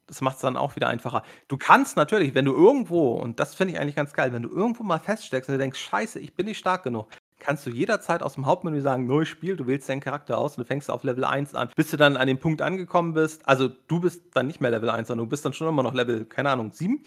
dann 0.42 0.58
auch 0.58 0.76
wieder 0.76 0.88
einfacher. 0.88 1.24
Du 1.48 1.58
kannst 1.58 1.98
natürlich, 1.98 2.36
wenn 2.36 2.46
du 2.46 2.54
irgendwo, 2.54 3.14
und 3.14 3.40
das 3.40 3.56
finde 3.56 3.74
ich 3.74 3.80
eigentlich 3.80 3.96
ganz 3.96 4.14
geil, 4.14 4.34
wenn 4.34 4.44
du 4.44 4.50
irgendwo 4.50 4.84
mal 4.84 5.00
feststeckst 5.00 5.50
und 5.50 5.54
du 5.54 5.60
denkst, 5.60 5.80
scheiße, 5.80 6.20
ich 6.20 6.36
bin 6.36 6.46
nicht 6.46 6.58
stark 6.58 6.84
genug, 6.84 7.08
kannst 7.44 7.66
du 7.66 7.70
jederzeit 7.70 8.24
aus 8.24 8.36
dem 8.36 8.46
Hauptmenü 8.46 8.82
sagen, 8.82 9.06
neues 9.06 9.28
Spiel, 9.28 9.56
du 9.56 9.68
wählst 9.68 9.88
deinen 9.90 10.00
Charakter 10.00 10.38
aus 10.38 10.58
und 10.58 10.64
du 10.64 10.68
fängst 10.68 10.90
auf 10.90 11.04
Level 11.04 11.26
1 11.26 11.54
an. 11.54 11.70
Bis 11.76 11.92
du 11.92 11.98
dann 11.98 12.18
an 12.18 12.28
dem 12.28 12.40
Punkt 12.40 12.62
angekommen 12.62 13.14
bist, 13.14 13.48
also 13.48 13.68
du 13.68 14.00
bist 14.00 14.24
dann 14.34 14.48
nicht 14.48 14.62
mehr 14.62 14.72
Level 14.72 14.90
1, 14.90 15.08
sondern 15.10 15.26
du 15.26 15.30
bist 15.30 15.46
dann 15.46 15.54
schon 15.54 15.68
immer 15.68 15.84
noch 15.84 15.94
Level, 15.94 16.26
keine 16.26 16.50
Ahnung, 16.50 16.72
7. 16.72 17.04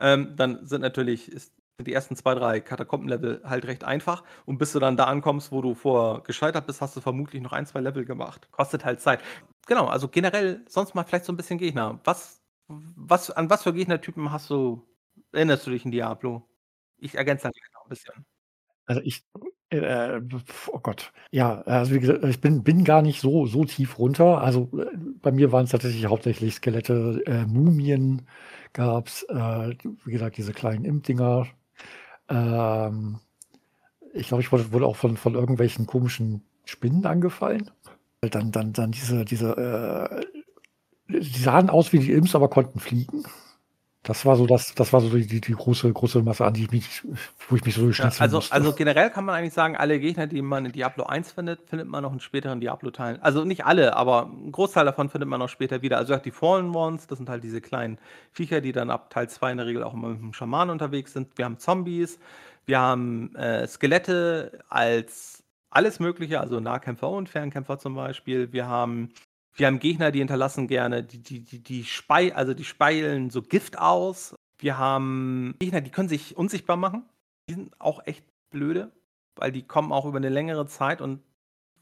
Ähm, 0.00 0.34
dann 0.36 0.66
sind 0.66 0.80
natürlich, 0.80 1.30
ist 1.30 1.52
die 1.84 1.92
ersten 1.92 2.16
zwei, 2.16 2.34
drei 2.34 2.60
Katakomben-Level 2.60 3.42
halt 3.44 3.66
recht 3.66 3.84
einfach. 3.84 4.24
Und 4.46 4.58
bis 4.58 4.72
du 4.72 4.80
dann 4.80 4.96
da 4.96 5.04
ankommst, 5.04 5.52
wo 5.52 5.62
du 5.62 5.74
vorher 5.74 6.22
gescheitert 6.22 6.66
bist, 6.66 6.80
hast 6.80 6.96
du 6.96 7.00
vermutlich 7.00 7.42
noch 7.42 7.52
ein, 7.52 7.66
zwei 7.66 7.80
Level 7.80 8.04
gemacht. 8.04 8.48
Kostet 8.50 8.84
halt 8.84 9.00
Zeit. 9.00 9.20
Genau, 9.66 9.86
also 9.86 10.08
generell 10.08 10.64
sonst 10.68 10.94
mal 10.94 11.04
vielleicht 11.04 11.24
so 11.24 11.32
ein 11.32 11.36
bisschen 11.36 11.58
Gegner. 11.58 12.00
Was, 12.04 12.42
was, 12.66 13.30
an 13.30 13.48
was 13.48 13.62
für 13.62 13.72
Gegnertypen 13.72 14.32
hast 14.32 14.50
du, 14.50 14.86
erinnerst 15.32 15.66
du 15.66 15.70
dich 15.70 15.84
in 15.84 15.92
Diablo? 15.92 16.48
Ich 16.98 17.14
ergänze 17.14 17.44
dann 17.44 17.52
noch 17.74 17.84
ein 17.84 17.88
bisschen. 17.90 18.26
Also 18.86 19.02
ich, 19.04 19.22
äh, 19.70 20.20
oh 20.72 20.80
Gott. 20.80 21.12
Ja, 21.30 21.60
also 21.62 21.94
wie 21.94 22.00
gesagt, 22.00 22.24
ich 22.24 22.40
bin, 22.40 22.64
bin 22.64 22.84
gar 22.84 23.02
nicht 23.02 23.20
so, 23.20 23.46
so 23.46 23.64
tief 23.64 23.98
runter. 23.98 24.40
Also 24.40 24.70
äh, 24.76 24.96
bei 25.20 25.30
mir 25.30 25.52
waren 25.52 25.64
es 25.64 25.70
tatsächlich 25.70 26.06
hauptsächlich 26.06 26.54
Skelette, 26.54 27.22
äh, 27.26 27.44
Mumien 27.44 28.26
gab 28.72 29.06
es, 29.06 29.24
äh, 29.24 29.76
wie 30.04 30.12
gesagt, 30.12 30.38
diese 30.38 30.52
kleinen 30.52 30.84
Imp-Dinger, 30.84 31.46
ähm, 32.28 33.18
ich 34.12 34.28
glaube, 34.28 34.42
ich 34.42 34.52
wurde, 34.52 34.72
wurde 34.72 34.86
auch 34.86 34.96
von, 34.96 35.16
von 35.16 35.34
irgendwelchen 35.34 35.86
komischen 35.86 36.42
Spinnen 36.64 37.04
angefallen. 37.06 37.70
Dann, 38.20 38.50
dann, 38.52 38.72
dann 38.72 38.90
diese, 38.90 39.24
diese, 39.24 40.24
äh, 41.08 41.20
die 41.20 41.40
sahen 41.40 41.70
aus 41.70 41.92
wie 41.92 42.00
die 42.00 42.12
Imps, 42.12 42.34
aber 42.34 42.48
konnten 42.48 42.80
fliegen. 42.80 43.24
Das 44.08 44.24
war 44.24 44.36
so 44.36 44.46
das, 44.46 44.74
das 44.74 44.90
war 44.94 45.02
so 45.02 45.10
die, 45.10 45.26
die, 45.26 45.52
große, 45.52 45.92
große 45.92 46.22
Masse, 46.22 46.46
an 46.46 46.54
die 46.54 46.62
ich 46.62 46.70
mich, 46.70 47.02
wo 47.46 47.56
ich 47.56 47.64
mich 47.66 47.74
so 47.74 47.90
ja, 47.90 48.10
also, 48.18 48.36
musste. 48.36 48.54
also 48.54 48.72
generell 48.72 49.10
kann 49.10 49.26
man 49.26 49.34
eigentlich 49.34 49.52
sagen, 49.52 49.76
alle 49.76 50.00
Gegner, 50.00 50.26
die 50.26 50.40
man 50.40 50.64
in 50.64 50.72
Diablo 50.72 51.04
1 51.04 51.32
findet, 51.32 51.68
findet 51.68 51.88
man 51.88 52.02
noch 52.02 52.14
in 52.14 52.18
späteren 52.18 52.58
Diablo-Teilen. 52.58 53.20
Also 53.20 53.44
nicht 53.44 53.66
alle, 53.66 53.94
aber 53.96 54.30
ein 54.32 54.50
Großteil 54.50 54.86
davon 54.86 55.10
findet 55.10 55.28
man 55.28 55.40
noch 55.40 55.50
später 55.50 55.82
wieder. 55.82 55.98
Also 55.98 56.16
die 56.16 56.30
Fallen 56.30 56.74
Ones, 56.74 57.06
das 57.06 57.18
sind 57.18 57.28
halt 57.28 57.44
diese 57.44 57.60
kleinen 57.60 57.98
Viecher, 58.32 58.62
die 58.62 58.72
dann 58.72 58.88
ab 58.88 59.10
Teil 59.10 59.28
2 59.28 59.50
in 59.50 59.58
der 59.58 59.66
Regel 59.66 59.82
auch 59.82 59.92
immer 59.92 60.08
mit 60.08 60.22
dem 60.22 60.32
Schaman 60.32 60.70
unterwegs 60.70 61.12
sind. 61.12 61.36
Wir 61.36 61.44
haben 61.44 61.58
Zombies, 61.58 62.18
wir 62.64 62.78
haben 62.78 63.36
äh, 63.36 63.66
Skelette 63.66 64.60
als 64.70 65.44
alles 65.68 66.00
Mögliche, 66.00 66.40
also 66.40 66.60
Nahkämpfer 66.60 67.10
und 67.10 67.28
Fernkämpfer 67.28 67.78
zum 67.78 67.94
Beispiel. 67.94 68.54
Wir 68.54 68.68
haben 68.68 69.10
wir 69.58 69.66
haben 69.66 69.80
Gegner, 69.80 70.12
die 70.12 70.20
hinterlassen 70.20 70.68
gerne, 70.68 71.02
die, 71.02 71.22
die, 71.22 71.40
die, 71.42 71.62
die 71.62 71.84
spei 71.84 72.34
also 72.34 72.54
die 72.54 72.64
speilen 72.64 73.30
so 73.30 73.42
Gift 73.42 73.78
aus. 73.78 74.34
Wir 74.58 74.78
haben 74.78 75.54
Gegner, 75.58 75.80
die 75.80 75.90
können 75.90 76.08
sich 76.08 76.36
unsichtbar 76.36 76.76
machen. 76.76 77.04
Die 77.48 77.54
sind 77.54 77.80
auch 77.80 78.06
echt 78.06 78.24
blöde, 78.50 78.92
weil 79.36 79.52
die 79.52 79.66
kommen 79.66 79.92
auch 79.92 80.04
über 80.04 80.18
eine 80.18 80.28
längere 80.28 80.66
Zeit 80.66 81.00
und 81.00 81.22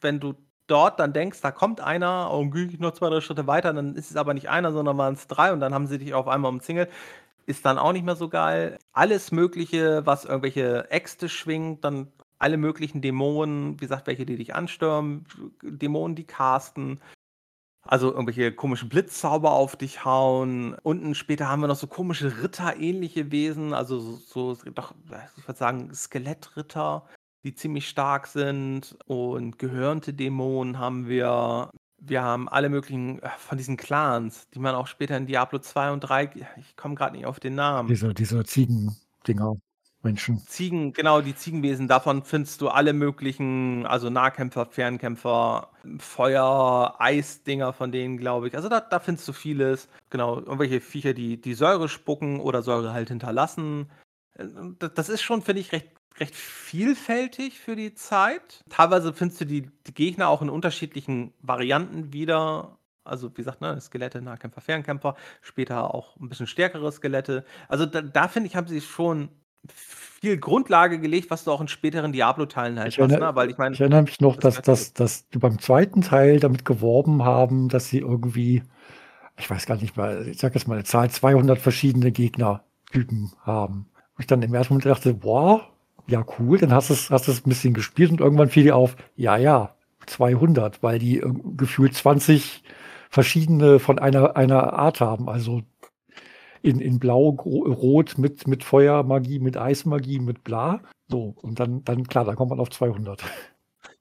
wenn 0.01 0.20
du 0.20 0.35
dort 0.66 0.99
dann 0.99 1.12
denkst, 1.12 1.41
da 1.43 1.51
kommt 1.51 1.81
einer 1.81 2.31
und 2.31 2.51
gehe 2.51 2.66
ich 2.66 2.79
noch 2.79 2.93
zwei, 2.93 3.09
drei 3.09 3.20
Schritte 3.20 3.47
weiter, 3.47 3.72
dann 3.72 3.95
ist 3.95 4.11
es 4.11 4.16
aber 4.16 4.35
nicht 4.35 4.49
einer, 4.49 4.72
sondern 4.72 4.99
waren 4.99 5.14
es 5.14 5.27
drei 5.27 5.53
und 5.53 5.61
dann 5.61 5.74
haben 5.74 5.87
sie 5.87 5.99
dich 5.99 6.14
auf 6.14 6.29
einmal 6.29 6.51
umzingelt. 6.51 6.91
Ist 7.47 7.64
dann 7.64 7.79
auch 7.79 7.93
nicht 7.93 8.05
mehr 8.05 8.16
so 8.16 8.29
geil. 8.29 8.79
Alles 8.93 9.31
Mögliche, 9.31 10.05
was 10.05 10.24
irgendwelche 10.24 10.91
Äxte 10.91 11.29
schwingt, 11.29 11.85
dann 11.85 12.09
alle 12.39 12.57
möglichen 12.57 13.01
Dämonen, 13.01 13.74
wie 13.74 13.85
gesagt, 13.85 14.07
welche, 14.09 14.27
die 14.27 14.37
dich 14.37 14.55
anstürmen, 14.55 15.24
Dämonen, 15.62 16.16
die 16.16 16.24
casten, 16.24 17.01
also 17.89 18.11
irgendwelche 18.12 18.53
komischen 18.53 18.89
Blitzzauber 18.89 19.53
auf 19.53 19.76
dich 19.76 20.05
hauen. 20.05 20.74
Unten 20.82 21.14
später 21.14 21.49
haben 21.49 21.61
wir 21.61 21.68
noch 21.68 21.76
so 21.76 21.87
komische 21.87 22.43
Ritter-ähnliche 22.43 23.30
Wesen, 23.30 23.72
also 23.72 23.99
so, 23.99 24.55
so 24.55 24.70
doch, 24.70 24.95
ich 25.37 25.47
würde 25.47 25.59
sagen, 25.59 25.95
Skelettritter, 25.95 27.07
die 27.45 27.55
ziemlich 27.55 27.89
stark 27.89 28.26
sind. 28.26 28.97
Und 29.07 29.59
gehörnte 29.59 30.14
Dämonen 30.14 30.78
haben 30.78 31.09
wir. 31.09 31.70
Wir 31.99 32.22
haben 32.22 32.47
alle 32.49 32.68
möglichen 32.68 33.22
äh, 33.22 33.30
von 33.39 33.57
diesen 33.57 33.78
Clans, 33.78 34.49
die 34.51 34.59
man 34.59 34.74
auch 34.74 34.87
später 34.87 35.16
in 35.16 35.26
Diablo 35.26 35.59
2 35.59 35.93
und 35.93 36.01
3, 36.01 36.30
ich 36.59 36.76
komme 36.76 36.95
gerade 36.95 37.16
nicht 37.16 37.24
auf 37.24 37.41
den 37.41 37.55
Namen. 37.55 37.89
Diese, 37.89 38.12
diese 38.12 38.45
Ziegen-Dinger. 38.45 39.57
Menschen. 40.07 40.38
Ziegen, 40.46 40.92
genau, 40.92 41.20
die 41.20 41.34
Ziegenwesen, 41.34 41.88
davon 41.88 42.24
findest 42.24 42.61
du 42.61 42.68
alle 42.68 42.92
möglichen, 42.92 43.84
also 43.86 44.09
Nahkämpfer, 44.09 44.66
Fernkämpfer, 44.66 45.70
Feuer, 45.98 46.94
Eisdinger 46.98 47.72
von 47.72 47.92
denen, 47.92 48.16
glaube 48.16 48.48
ich. 48.48 48.57
Also 48.57 48.68
da, 48.68 48.80
da 48.80 49.00
findest 49.00 49.28
du 49.28 49.32
vieles. 49.32 49.88
Genau, 50.11 50.38
irgendwelche 50.38 50.80
Viecher, 50.80 51.12
die, 51.12 51.40
die 51.40 51.54
Säure 51.54 51.88
spucken 51.88 52.40
oder 52.40 52.62
Säure 52.62 52.92
halt 52.92 53.09
hinterlassen. 53.09 53.90
Das 54.78 55.09
ist 55.09 55.22
schon, 55.22 55.42
finde 55.42 55.61
ich, 55.61 55.72
recht, 55.72 55.88
recht 56.18 56.34
vielfältig 56.34 57.59
für 57.59 57.76
die 57.76 57.94
Zeit. 57.94 58.62
Teilweise 58.68 59.12
findest 59.12 59.40
du 59.40 59.44
die, 59.44 59.70
die 59.86 59.94
Gegner 59.94 60.28
auch 60.28 60.42
in 60.42 60.50
unterschiedlichen 60.50 61.32
Varianten 61.40 62.12
wieder. 62.12 62.78
Also, 63.04 63.30
wie 63.30 63.36
gesagt, 63.36 63.61
ne, 63.61 63.80
Skelette, 63.80 64.20
Nahkämpfer, 64.20 64.61
Fernkämpfer, 64.61 65.14
später 65.40 65.94
auch 65.94 66.16
ein 66.16 66.28
bisschen 66.28 66.48
stärkere 66.48 66.90
Skelette. 66.90 67.44
Also, 67.68 67.86
da, 67.86 68.02
da 68.02 68.28
finde 68.28 68.48
ich, 68.48 68.57
haben 68.57 68.66
sie 68.66 68.80
schon 68.80 69.28
viel 69.72 70.38
Grundlage 70.38 70.98
gelegt, 70.98 71.30
was 71.30 71.44
du 71.44 71.52
auch 71.52 71.60
in 71.60 71.68
späteren 71.68 72.12
Diablo-Teilen 72.12 72.78
halt 72.78 72.88
ich 72.88 72.98
hast. 72.98 73.10
Ne? 73.10 73.30
Weil 73.34 73.50
ich, 73.50 73.58
mein, 73.58 73.72
ich 73.72 73.80
erinnere 73.80 74.02
mich 74.02 74.20
noch, 74.20 74.36
das 74.36 74.56
dass, 74.56 74.64
dass, 74.64 74.92
dass 74.92 75.28
die 75.28 75.38
beim 75.38 75.58
zweiten 75.58 76.00
Teil 76.02 76.40
damit 76.40 76.64
geworben 76.64 77.24
haben, 77.24 77.68
dass 77.68 77.88
sie 77.88 77.98
irgendwie, 77.98 78.62
ich 79.38 79.48
weiß 79.48 79.66
gar 79.66 79.76
nicht 79.76 79.96
mal, 79.96 80.26
ich 80.28 80.38
sag 80.38 80.54
jetzt 80.54 80.68
mal 80.68 80.74
eine 80.74 80.84
Zahl, 80.84 81.10
200 81.10 81.58
verschiedene 81.58 82.12
Gegnertypen 82.12 83.32
haben. 83.42 83.88
Und 84.14 84.20
ich 84.20 84.26
dann 84.26 84.42
im 84.42 84.54
ersten 84.54 84.74
Moment 84.74 84.86
dachte, 84.86 85.14
boah, 85.14 85.68
ja 86.06 86.24
cool, 86.38 86.58
dann 86.58 86.72
hast 86.72 86.90
du 86.90 86.94
es 86.94 87.10
hast 87.10 87.28
ein 87.28 87.48
bisschen 87.48 87.74
gespielt 87.74 88.10
und 88.10 88.20
irgendwann 88.20 88.48
fiel 88.48 88.64
dir 88.64 88.76
auf, 88.76 88.96
ja, 89.16 89.36
ja, 89.36 89.74
200, 90.06 90.82
weil 90.82 90.98
die 90.98 91.22
gefühlt 91.56 91.94
20 91.94 92.62
verschiedene 93.10 93.78
von 93.78 93.98
einer, 93.98 94.36
einer 94.36 94.72
Art 94.74 95.00
haben. 95.00 95.28
Also 95.28 95.62
in, 96.66 96.80
in 96.80 96.98
Blau, 96.98 97.28
Rot 97.30 98.18
mit, 98.18 98.48
mit 98.48 98.64
Feuermagie, 98.64 99.38
mit 99.38 99.56
Eismagie, 99.56 100.18
mit 100.18 100.44
Bla. 100.44 100.80
So, 101.08 101.34
und 101.40 101.60
dann, 101.60 101.84
dann 101.84 102.04
klar, 102.04 102.24
da 102.24 102.34
kommt 102.34 102.50
man 102.50 102.60
auf 102.60 102.70
200. 102.70 103.22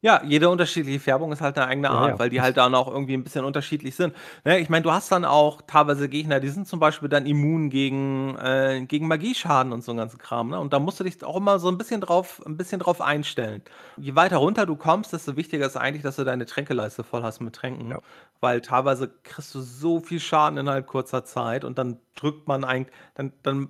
Ja, 0.02 0.22
jede 0.24 0.50
unterschiedliche 0.50 1.00
Färbung 1.00 1.32
ist 1.32 1.42
halt 1.42 1.58
eine 1.58 1.68
eigene 1.68 1.90
Art, 1.90 2.12
ja. 2.12 2.20
weil 2.20 2.30
die 2.30 2.40
halt 2.40 2.58
dann 2.58 2.76
auch 2.76 2.88
irgendwie 2.88 3.16
ein 3.16 3.24
bisschen 3.24 3.44
unterschiedlich 3.44 3.96
sind. 3.96 4.14
Ne, 4.44 4.60
ich 4.60 4.70
meine, 4.70 4.84
du 4.84 4.92
hast 4.92 5.12
dann 5.12 5.26
auch 5.26 5.64
teilweise 5.66 6.10
Gegner, 6.10 6.40
die 6.40 6.50
sind 6.50 6.68
zum 6.68 6.80
Beispiel 6.80 7.10
dann 7.10 7.26
immun 7.26 7.72
gegen, 7.72 8.38
äh, 8.38 8.86
gegen 8.88 9.08
Magieschaden 9.08 9.74
und 9.74 9.84
so 9.84 9.92
einen 9.92 9.98
ganzen 9.98 10.20
Kram. 10.20 10.50
Ne? 10.50 10.60
Und 10.60 10.74
da 10.74 10.80
musst 10.80 11.00
du 11.00 11.04
dich 11.04 11.24
auch 11.24 11.38
immer 11.38 11.58
so 11.58 11.70
ein 11.70 11.80
bisschen 11.80 12.02
drauf, 12.02 12.40
ein 12.46 12.56
bisschen 12.56 12.80
drauf 12.80 13.02
einstellen. 13.02 13.64
Je 13.98 14.14
weiter 14.16 14.38
runter 14.38 14.68
du 14.68 14.76
kommst, 14.76 15.12
desto 15.12 15.38
wichtiger 15.38 15.66
ist 15.66 15.76
eigentlich, 15.76 16.04
dass 16.04 16.18
du 16.18 16.24
deine 16.24 16.46
Tränkeleiste 16.46 17.04
voll 17.04 17.24
hast 17.24 17.40
mit 17.42 17.56
Tränken. 17.56 17.90
Ja. 17.90 18.00
Weil 18.42 18.62
teilweise 18.62 19.10
kriegst 19.24 19.56
du 19.56 19.62
so 19.62 20.00
viel 20.00 20.20
Schaden 20.20 20.58
innerhalb 20.58 20.88
kurzer 20.88 21.24
Zeit 21.26 21.64
und 21.64 21.78
dann 21.78 22.00
drückt 22.16 22.48
man 22.48 22.64
eigentlich, 22.64 22.94
dann, 23.16 23.34
dann 23.44 23.70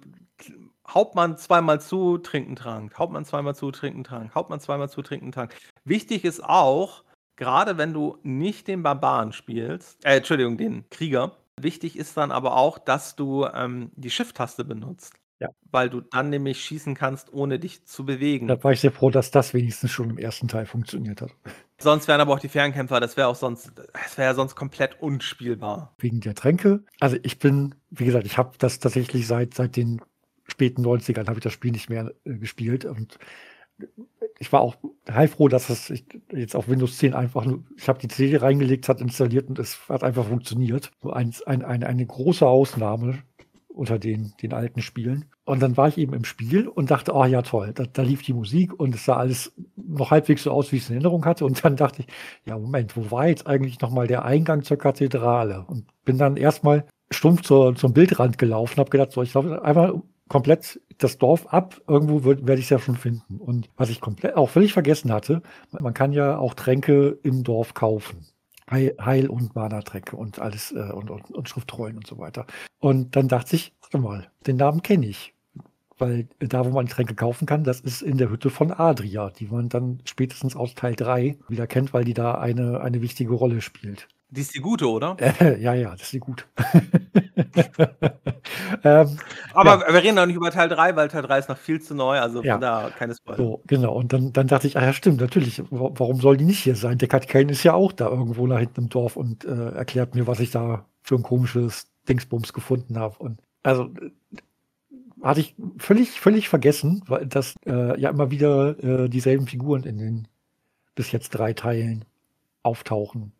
Hauptmann 0.87 1.37
zweimal 1.37 1.81
zu, 1.81 2.17
trinken, 2.17 2.55
trank. 2.55 2.97
Hauptmann 2.97 3.25
zweimal 3.25 3.55
zu, 3.55 3.71
trinken, 3.71 4.03
trank. 4.03 4.35
Hauptmann 4.35 4.59
zweimal 4.59 4.89
zu, 4.89 5.01
trinken, 5.01 5.31
trank. 5.31 5.55
Wichtig 5.83 6.25
ist 6.25 6.43
auch, 6.43 7.03
gerade 7.35 7.77
wenn 7.77 7.93
du 7.93 8.17
nicht 8.23 8.67
den 8.67 8.83
Barbaren 8.83 9.33
spielst, 9.33 10.05
äh, 10.05 10.17
Entschuldigung, 10.17 10.57
den 10.57 10.89
Krieger, 10.89 11.37
wichtig 11.59 11.97
ist 11.97 12.17
dann 12.17 12.31
aber 12.31 12.55
auch, 12.55 12.77
dass 12.77 13.15
du 13.15 13.45
ähm, 13.45 13.91
die 13.95 14.11
Shift-Taste 14.11 14.63
benutzt. 14.63 15.13
Ja. 15.39 15.49
Weil 15.71 15.89
du 15.89 16.01
dann 16.01 16.29
nämlich 16.29 16.63
schießen 16.63 16.95
kannst, 16.95 17.33
ohne 17.33 17.59
dich 17.59 17.85
zu 17.85 18.05
bewegen. 18.05 18.47
Da 18.47 18.63
war 18.63 18.71
ich 18.71 18.79
sehr 18.79 18.91
froh, 18.91 19.09
dass 19.09 19.31
das 19.31 19.53
wenigstens 19.53 19.91
schon 19.91 20.09
im 20.09 20.17
ersten 20.17 20.47
Teil 20.47 20.65
funktioniert 20.65 21.21
hat. 21.21 21.31
Sonst 21.77 22.07
wären 22.07 22.21
aber 22.21 22.33
auch 22.33 22.39
die 22.39 22.47
Fernkämpfer, 22.47 23.01
das 23.01 23.17
wäre 23.17 23.27
auch 23.27 23.35
sonst, 23.35 23.73
das 23.75 24.17
wäre 24.17 24.29
ja 24.29 24.33
sonst 24.33 24.55
komplett 24.55 25.01
unspielbar. 25.01 25.93
Wegen 25.99 26.21
der 26.21 26.35
Tränke. 26.35 26.85
Also 27.01 27.17
ich 27.23 27.37
bin, 27.37 27.75
wie 27.89 28.05
gesagt, 28.05 28.25
ich 28.25 28.37
habe 28.37 28.53
das 28.57 28.79
tatsächlich 28.79 29.27
seit, 29.27 29.53
seit 29.53 29.75
den 29.75 30.01
späten 30.47 30.85
90ern 30.85 31.27
habe 31.27 31.39
ich 31.39 31.43
das 31.43 31.53
Spiel 31.53 31.71
nicht 31.71 31.89
mehr 31.89 32.13
äh, 32.23 32.35
gespielt 32.35 32.85
und 32.85 33.17
ich 34.39 34.51
war 34.53 34.61
auch 34.61 34.75
heilfroh, 35.09 35.49
dass 35.49 35.69
es 35.69 35.91
jetzt 36.31 36.55
auf 36.55 36.69
Windows 36.69 36.97
10 36.97 37.13
einfach, 37.13 37.45
ich 37.77 37.89
habe 37.89 37.99
die 37.99 38.07
CD 38.07 38.37
reingelegt, 38.37 38.87
hat 38.87 39.01
installiert 39.01 39.49
und 39.49 39.59
es 39.59 39.89
hat 39.89 40.03
einfach 40.03 40.27
funktioniert. 40.27 40.91
So 41.01 41.11
ein, 41.11 41.33
ein, 41.45 41.63
eine, 41.63 41.87
eine 41.87 42.05
große 42.05 42.45
Ausnahme 42.45 43.23
unter 43.75 43.99
den, 43.99 44.33
den 44.41 44.53
alten 44.53 44.81
Spielen. 44.81 45.25
Und 45.43 45.61
dann 45.61 45.77
war 45.77 45.87
ich 45.87 45.97
eben 45.97 46.13
im 46.13 46.25
Spiel 46.25 46.67
und 46.67 46.91
dachte, 46.91 47.13
oh 47.13 47.25
ja, 47.25 47.41
toll, 47.41 47.71
da, 47.73 47.83
da 47.91 48.01
lief 48.01 48.23
die 48.23 48.33
Musik 48.33 48.77
und 48.79 48.95
es 48.95 49.05
sah 49.05 49.17
alles 49.17 49.53
noch 49.75 50.11
halbwegs 50.11 50.43
so 50.43 50.51
aus, 50.51 50.71
wie 50.71 50.77
ich 50.77 50.83
es 50.83 50.89
in 50.89 50.95
Erinnerung 50.95 51.25
hatte. 51.25 51.45
Und 51.45 51.63
dann 51.63 51.75
dachte 51.75 52.01
ich, 52.01 52.07
ja, 52.45 52.57
Moment, 52.57 52.95
wo 52.97 53.11
war 53.11 53.27
jetzt 53.27 53.45
eigentlich 53.45 53.79
nochmal 53.81 54.07
der 54.07 54.25
Eingang 54.25 54.63
zur 54.63 54.77
Kathedrale? 54.77 55.65
Und 55.67 55.85
bin 56.03 56.17
dann 56.17 56.37
erstmal 56.37 56.85
stumpf 57.11 57.41
zur, 57.41 57.75
zum 57.75 57.93
Bildrand 57.93 58.37
gelaufen, 58.37 58.77
habe 58.77 58.89
gedacht, 58.89 59.11
so, 59.11 59.21
ich 59.21 59.33
laufe 59.33 59.63
einmal 59.63 60.01
komplett 60.27 60.81
das 60.97 61.17
Dorf 61.17 61.47
ab. 61.47 61.81
Irgendwo 61.87 62.25
werde 62.25 62.55
ich 62.55 62.65
es 62.65 62.69
ja 62.69 62.79
schon 62.79 62.97
finden. 62.97 63.37
Und 63.37 63.69
was 63.77 63.89
ich 63.89 64.01
komplett 64.01 64.35
auch 64.35 64.49
völlig 64.49 64.73
vergessen 64.73 65.11
hatte, 65.11 65.41
man 65.71 65.93
kann 65.93 66.13
ja 66.13 66.37
auch 66.37 66.53
Tränke 66.53 67.19
im 67.23 67.43
Dorf 67.43 67.73
kaufen. 67.73 68.25
Heil- 68.69 69.29
und 69.29 69.55
Mana-Tränke 69.55 70.15
und 70.15 70.39
alles 70.39 70.71
äh, 70.71 70.91
und, 70.91 71.09
und, 71.09 71.31
und 71.31 71.49
Schriftrollen 71.49 71.97
und 71.97 72.07
so 72.07 72.17
weiter. 72.17 72.45
Und 72.79 73.15
dann 73.15 73.27
dachte 73.27 73.55
ich, 73.55 73.73
warte 73.81 73.99
mal, 73.99 74.31
den 74.47 74.57
Namen 74.57 74.81
kenne 74.81 75.07
ich. 75.07 75.33
Weil 75.97 76.27
da, 76.39 76.65
wo 76.65 76.71
man 76.71 76.87
Tränke 76.87 77.15
kaufen 77.15 77.45
kann, 77.45 77.63
das 77.63 77.79
ist 77.79 78.01
in 78.01 78.17
der 78.17 78.29
Hütte 78.29 78.49
von 78.49 78.71
Adria, 78.71 79.29
die 79.29 79.47
man 79.47 79.69
dann 79.69 80.01
spätestens 80.03 80.55
aus 80.55 80.75
Teil 80.75 80.93
3 80.93 81.37
wieder 81.47 81.67
kennt, 81.67 81.93
weil 81.93 82.03
die 82.03 82.13
da 82.13 82.35
eine, 82.35 82.81
eine 82.81 83.01
wichtige 83.01 83.33
Rolle 83.33 83.61
spielt. 83.61 84.09
Die 84.35 84.41
ist 84.41 84.53
die 84.53 84.59
gute, 84.59 84.89
oder? 84.89 85.15
Äh, 85.19 85.61
ja, 85.61 85.73
ja, 85.73 85.91
das 85.91 86.03
ist 86.03 86.13
die 86.13 86.19
gute. 86.19 86.43
ähm, 88.83 89.17
Aber 89.53 89.87
ja. 89.87 89.93
wir 89.93 90.03
reden 90.03 90.19
auch 90.19 90.25
nicht 90.25 90.35
über 90.35 90.51
Teil 90.51 90.67
3, 90.67 90.95
weil 90.95 91.07
Teil 91.07 91.21
3 91.21 91.39
ist 91.39 91.49
noch 91.49 91.57
viel 91.57 91.81
zu 91.81 91.95
neu, 91.95 92.19
also 92.19 92.43
ja. 92.43 92.57
da 92.57 92.91
keine 92.97 93.15
Spoiler. 93.15 93.37
So, 93.37 93.61
genau, 93.65 93.93
und 93.93 94.11
dann, 94.11 94.33
dann 94.33 94.47
dachte 94.47 94.67
ich, 94.67 94.77
ah 94.77 94.83
ja, 94.83 94.93
stimmt, 94.93 95.21
natürlich, 95.21 95.63
warum 95.69 96.19
soll 96.19 96.37
die 96.37 96.45
nicht 96.45 96.59
hier 96.59 96.75
sein? 96.75 96.97
Der 96.97 97.07
Katikain 97.07 97.49
ist 97.49 97.63
ja 97.63 97.73
auch 97.73 97.93
da 97.93 98.09
irgendwo 98.09 98.45
da 98.47 98.57
hinten 98.57 98.81
im 98.81 98.89
Dorf 98.89 99.15
und 99.15 99.45
äh, 99.45 99.69
erklärt 99.71 100.15
mir, 100.15 100.27
was 100.27 100.39
ich 100.39 100.51
da 100.51 100.85
für 101.01 101.15
ein 101.15 101.23
komisches 101.23 101.87
Dingsbums 102.09 102.51
gefunden 102.51 102.99
habe. 102.99 103.17
Und 103.19 103.39
also 103.63 103.89
hatte 105.21 105.39
ich 105.39 105.55
völlig, 105.77 106.19
völlig 106.19 106.49
vergessen, 106.49 107.03
weil 107.07 107.25
das 107.25 107.55
äh, 107.65 107.99
ja 107.99 108.09
immer 108.09 108.31
wieder 108.31 108.77
äh, 108.83 109.09
dieselben 109.09 109.47
Figuren 109.47 109.83
in 109.83 109.97
den 109.97 110.27
bis 110.93 111.11
jetzt 111.11 111.29
drei 111.29 111.53
Teilen 111.53 112.05
auftauchen 112.63 113.31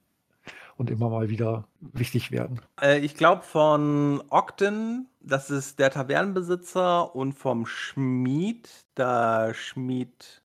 und 0.78 0.90
immer 0.90 1.10
mal 1.10 1.30
wieder 1.30 1.68
wichtig 1.80 2.32
werden. 2.32 2.62
Äh, 2.82 3.00
ich 3.00 3.16
glaube 3.16 3.44
von 3.44 4.22
Ogden, 4.30 5.08
das 5.22 5.50
ist 5.50 5.80
der 5.80 5.92
Tavernenbesitzer 5.92 7.16
und 7.16 7.34
vom 7.34 7.66
Schmied, 7.66 8.70
der 8.98 9.54
Schmied, 9.54 10.44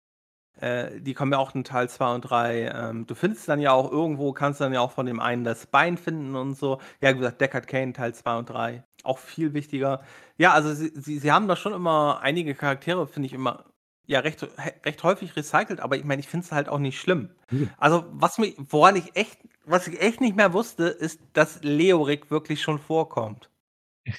äh, 0.61 1.01
die 1.01 1.15
kommen 1.15 1.33
ja 1.33 1.39
auch 1.39 1.55
in 1.55 1.65
Teil 1.65 1.89
2 1.89 2.15
und 2.15 2.21
3. 2.23 2.69
Ähm, 2.69 3.07
du 3.07 3.15
findest 3.15 3.49
dann 3.49 3.61
ja 3.61 3.73
auch 3.73 3.91
irgendwo, 3.91 4.33
kannst 4.33 4.61
dann 4.61 4.73
ja 4.73 4.81
auch 4.81 4.93
von 4.93 5.07
dem 5.07 5.19
einen 5.19 5.45
das 5.45 5.67
Bein 5.67 5.97
finden 5.97 6.37
und 6.37 6.55
so. 6.57 6.79
Ja, 7.01 7.11
wie 7.11 7.19
gesagt, 7.19 7.41
Deckard 7.41 7.67
Kane 7.67 7.93
Teil 7.93 8.15
2 8.15 8.39
und 8.39 8.51
3. 8.51 8.85
auch 9.03 9.19
viel 9.19 9.55
wichtiger. 9.55 10.03
Ja, 10.39 10.53
also 10.53 10.73
sie, 10.73 10.93
sie, 10.95 11.19
sie 11.19 11.33
haben 11.33 11.49
da 11.49 11.57
schon 11.57 11.73
immer 11.73 12.21
einige 12.23 12.55
Charaktere, 12.55 13.07
finde 13.09 13.27
ich 13.27 13.33
immer, 13.33 13.65
ja, 14.07 14.21
recht, 14.21 14.47
recht 14.85 15.03
häufig 15.03 15.37
recycelt, 15.37 15.81
aber 15.81 15.97
ich 15.97 16.05
meine, 16.05 16.21
ich 16.21 16.29
finde 16.29 16.45
es 16.45 16.53
halt 16.53 16.69
auch 16.69 16.79
nicht 16.79 17.01
schlimm. 17.01 17.31
Mhm. 17.51 17.71
Also, 17.79 18.05
was 18.11 18.39
mich, 18.39 18.55
woran 18.59 18.97
ich 18.97 19.17
echt, 19.17 19.39
was 19.65 19.89
ich 19.89 20.01
echt 20.01 20.21
nicht 20.21 20.37
mehr 20.37 20.53
wusste, 20.53 20.85
ist, 20.85 21.21
dass 21.33 21.63
Leorik 21.63 22.31
wirklich 22.31 22.63
schon 22.63 22.79
vorkommt. 22.79 23.51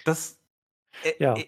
Das. 0.05 0.39
Äh, 1.03 1.13
ja. 1.19 1.35
Äh, 1.35 1.45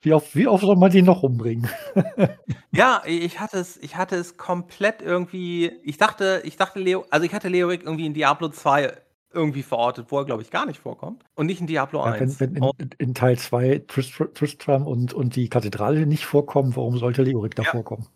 wie 0.00 0.12
oft, 0.12 0.36
wie 0.36 0.46
oft 0.46 0.62
soll 0.62 0.76
man 0.76 0.92
die 0.92 1.02
noch 1.02 1.24
umbringen? 1.24 1.68
ja, 2.70 3.02
ich 3.04 3.40
hatte 3.40 3.58
es, 3.58 3.76
ich 3.78 3.96
hatte 3.96 4.14
es 4.14 4.36
komplett 4.36 5.02
irgendwie. 5.02 5.72
Ich 5.82 5.96
dachte, 5.96 6.40
ich 6.44 6.56
dachte 6.56 6.78
Leo, 6.78 7.04
also 7.10 7.26
ich 7.26 7.34
hatte 7.34 7.48
Leorik 7.48 7.82
irgendwie 7.82 8.06
in 8.06 8.14
Diablo 8.14 8.48
2 8.48 8.92
irgendwie 9.32 9.62
verortet, 9.62 10.06
wo 10.10 10.18
er, 10.18 10.24
glaube 10.24 10.42
ich, 10.42 10.50
gar 10.50 10.66
nicht 10.66 10.78
vorkommt. 10.78 11.24
Und 11.34 11.46
nicht 11.46 11.60
in 11.60 11.66
Diablo 11.66 11.98
ja, 11.98 12.12
1. 12.12 12.38
Wenn, 12.38 12.54
wenn 12.54 12.70
in, 12.78 12.90
in, 12.98 13.14
Teil 13.14 13.38
2 13.38 13.84
Tristram 13.88 14.86
und, 14.86 15.12
und 15.12 15.34
die 15.34 15.48
Kathedrale 15.48 16.06
nicht 16.06 16.24
vorkommen, 16.24 16.76
warum 16.76 16.96
sollte 16.96 17.22
Leorik 17.22 17.56
da 17.56 17.64
ja. 17.64 17.70
vorkommen? 17.72 18.06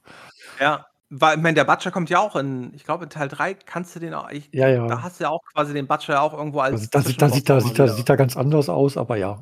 Ja, 0.60 0.86
weil, 1.14 1.36
ich 1.36 1.42
meine, 1.42 1.54
der 1.54 1.64
Butcher 1.64 1.90
kommt 1.90 2.08
ja 2.08 2.20
auch 2.20 2.36
in, 2.36 2.72
ich 2.74 2.84
glaube, 2.84 3.04
in 3.04 3.10
Teil 3.10 3.28
3 3.28 3.54
kannst 3.54 3.94
du 3.94 4.00
den 4.00 4.14
auch, 4.14 4.30
ich, 4.30 4.48
ja, 4.52 4.68
ja. 4.68 4.86
da 4.86 5.02
hast 5.02 5.20
du 5.20 5.24
ja 5.24 5.30
auch 5.30 5.42
quasi 5.52 5.74
den 5.74 5.86
Butcher 5.86 6.22
auch 6.22 6.32
irgendwo 6.32 6.60
als. 6.60 6.72
Also, 6.72 6.88
das, 6.90 7.04
das, 7.04 7.16
das, 7.16 7.32
sieht, 7.34 7.50
da, 7.50 7.60
sieht, 7.60 7.78
da, 7.78 7.88
sieht 7.88 8.08
da 8.08 8.16
ganz 8.16 8.34
anders 8.34 8.70
aus, 8.70 8.96
aber 8.96 9.16
ja. 9.16 9.38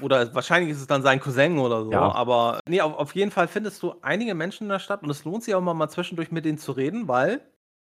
Oder 0.00 0.32
wahrscheinlich 0.32 0.70
ist 0.70 0.80
es 0.80 0.86
dann 0.86 1.02
sein 1.02 1.18
Cousin 1.18 1.58
oder 1.58 1.82
so. 1.84 1.90
Ja. 1.90 2.12
Aber 2.12 2.60
nee, 2.68 2.80
auf, 2.80 2.94
auf 2.96 3.16
jeden 3.16 3.32
Fall 3.32 3.48
findest 3.48 3.82
du 3.82 3.94
einige 4.00 4.36
Menschen 4.36 4.64
in 4.64 4.68
der 4.68 4.78
Stadt 4.78 5.02
und 5.02 5.10
es 5.10 5.24
lohnt 5.24 5.42
sich 5.42 5.56
auch 5.56 5.60
mal, 5.60 5.74
mal 5.74 5.88
zwischendurch 5.88 6.30
mit 6.30 6.44
denen 6.44 6.58
zu 6.58 6.70
reden, 6.70 7.08
weil 7.08 7.40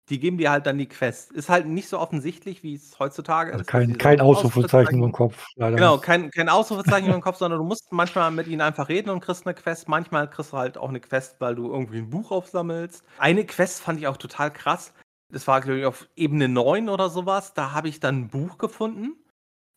die 0.09 0.19
geben 0.19 0.37
dir 0.37 0.51
halt 0.51 0.65
dann 0.65 0.77
die 0.77 0.87
Quest. 0.87 1.31
Ist 1.33 1.49
halt 1.49 1.67
nicht 1.67 1.89
so 1.89 1.99
offensichtlich, 1.99 2.63
wie 2.63 2.75
es 2.75 2.97
heutzutage 2.97 3.51
also 3.51 3.61
ist. 3.61 3.67
Kein, 3.67 3.97
kein 3.97 4.21
Ausrufezeichen 4.21 5.03
im 5.03 5.11
Kopf. 5.11 5.45
Leider. 5.55 5.75
Genau, 5.75 5.97
kein, 5.97 6.31
kein 6.31 6.47
Ausrufezeichen 6.47 7.11
im 7.11 7.21
Kopf, 7.21 7.37
sondern 7.37 7.59
du 7.59 7.65
musst 7.65 7.91
manchmal 7.91 8.31
mit 8.31 8.47
ihnen 8.47 8.61
einfach 8.61 8.87
reden 8.87 9.09
und 9.09 9.19
kriegst 9.19 9.45
eine 9.45 9.53
Quest. 9.53 9.89
Manchmal 9.89 10.29
kriegst 10.29 10.53
du 10.53 10.57
halt 10.57 10.77
auch 10.77 10.89
eine 10.89 11.01
Quest, 11.01 11.35
weil 11.39 11.55
du 11.55 11.71
irgendwie 11.71 11.97
ein 11.97 12.09
Buch 12.09 12.31
aufsammelst. 12.31 13.03
Eine 13.17 13.45
Quest 13.45 13.81
fand 13.81 13.99
ich 13.99 14.07
auch 14.07 14.17
total 14.17 14.51
krass. 14.51 14.93
Das 15.29 15.45
war, 15.45 15.59
glaube 15.59 15.79
ich, 15.79 15.85
auf 15.85 16.07
Ebene 16.15 16.47
9 16.47 16.87
oder 16.87 17.09
sowas. 17.09 17.53
Da 17.53 17.73
habe 17.73 17.89
ich 17.89 17.99
dann 17.99 18.21
ein 18.21 18.27
Buch 18.29 18.57
gefunden. 18.57 19.17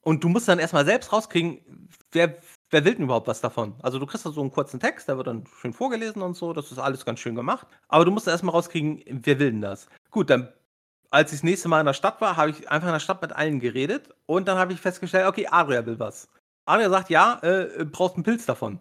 Und 0.03 0.25
du 0.25 0.29
musst 0.29 0.49
dann 0.49 0.59
erstmal 0.59 0.87
selbst 0.87 1.13
rauskriegen, 1.13 1.89
wer, 2.13 2.39
wer 2.71 2.85
will 2.85 2.95
denn 2.95 3.05
überhaupt 3.05 3.27
was 3.27 3.41
davon? 3.41 3.75
Also 3.83 3.99
du 3.99 4.07
kriegst 4.07 4.25
da 4.25 4.31
so 4.31 4.41
einen 4.41 4.51
kurzen 4.51 4.81
Text, 4.81 5.09
der 5.09 5.19
wird 5.19 5.27
dann 5.27 5.45
schön 5.61 5.75
vorgelesen 5.75 6.23
und 6.23 6.37
so, 6.37 6.55
das 6.55 6.73
ist 6.73 6.79
alles 6.79 7.05
ganz 7.05 7.21
schön 7.21 7.35
gemacht. 7.35 7.67
Aber 7.89 8.07
du 8.07 8.11
musst 8.11 8.27
erstmal 8.27 8.55
rauskriegen, 8.55 9.03
wer 9.07 9.39
will 9.39 9.51
denn 9.51 9.61
das? 9.61 9.89
Gut, 10.11 10.31
dann, 10.31 10.49
als 11.11 11.33
ich 11.33 11.39
das 11.39 11.45
nächste 11.45 11.69
Mal 11.69 11.81
in 11.81 11.87
der 11.87 11.95
Stadt 11.95 12.21
war, 12.21 12.37
habe 12.37 12.51
ich 12.51 12.71
einfach 12.71 12.89
in 12.89 12.95
der 12.95 13.01
Stadt 13.01 13.23
mit 13.23 13.33
allen 13.33 13.61
geredet 13.61 14.11
und 14.27 14.49
dann 14.49 14.59
habe 14.59 14.73
ich 14.73 14.81
festgestellt, 14.81 15.27
okay, 15.27 15.47
Adria 15.51 15.85
will 15.87 15.99
was. 15.99 16.29
Adria 16.67 16.91
sagt, 16.91 17.11
ja, 17.11 17.39
äh, 17.43 17.85
brauchst 17.85 18.17
einen 18.17 18.25
Pilz 18.25 18.47
davon. 18.47 18.79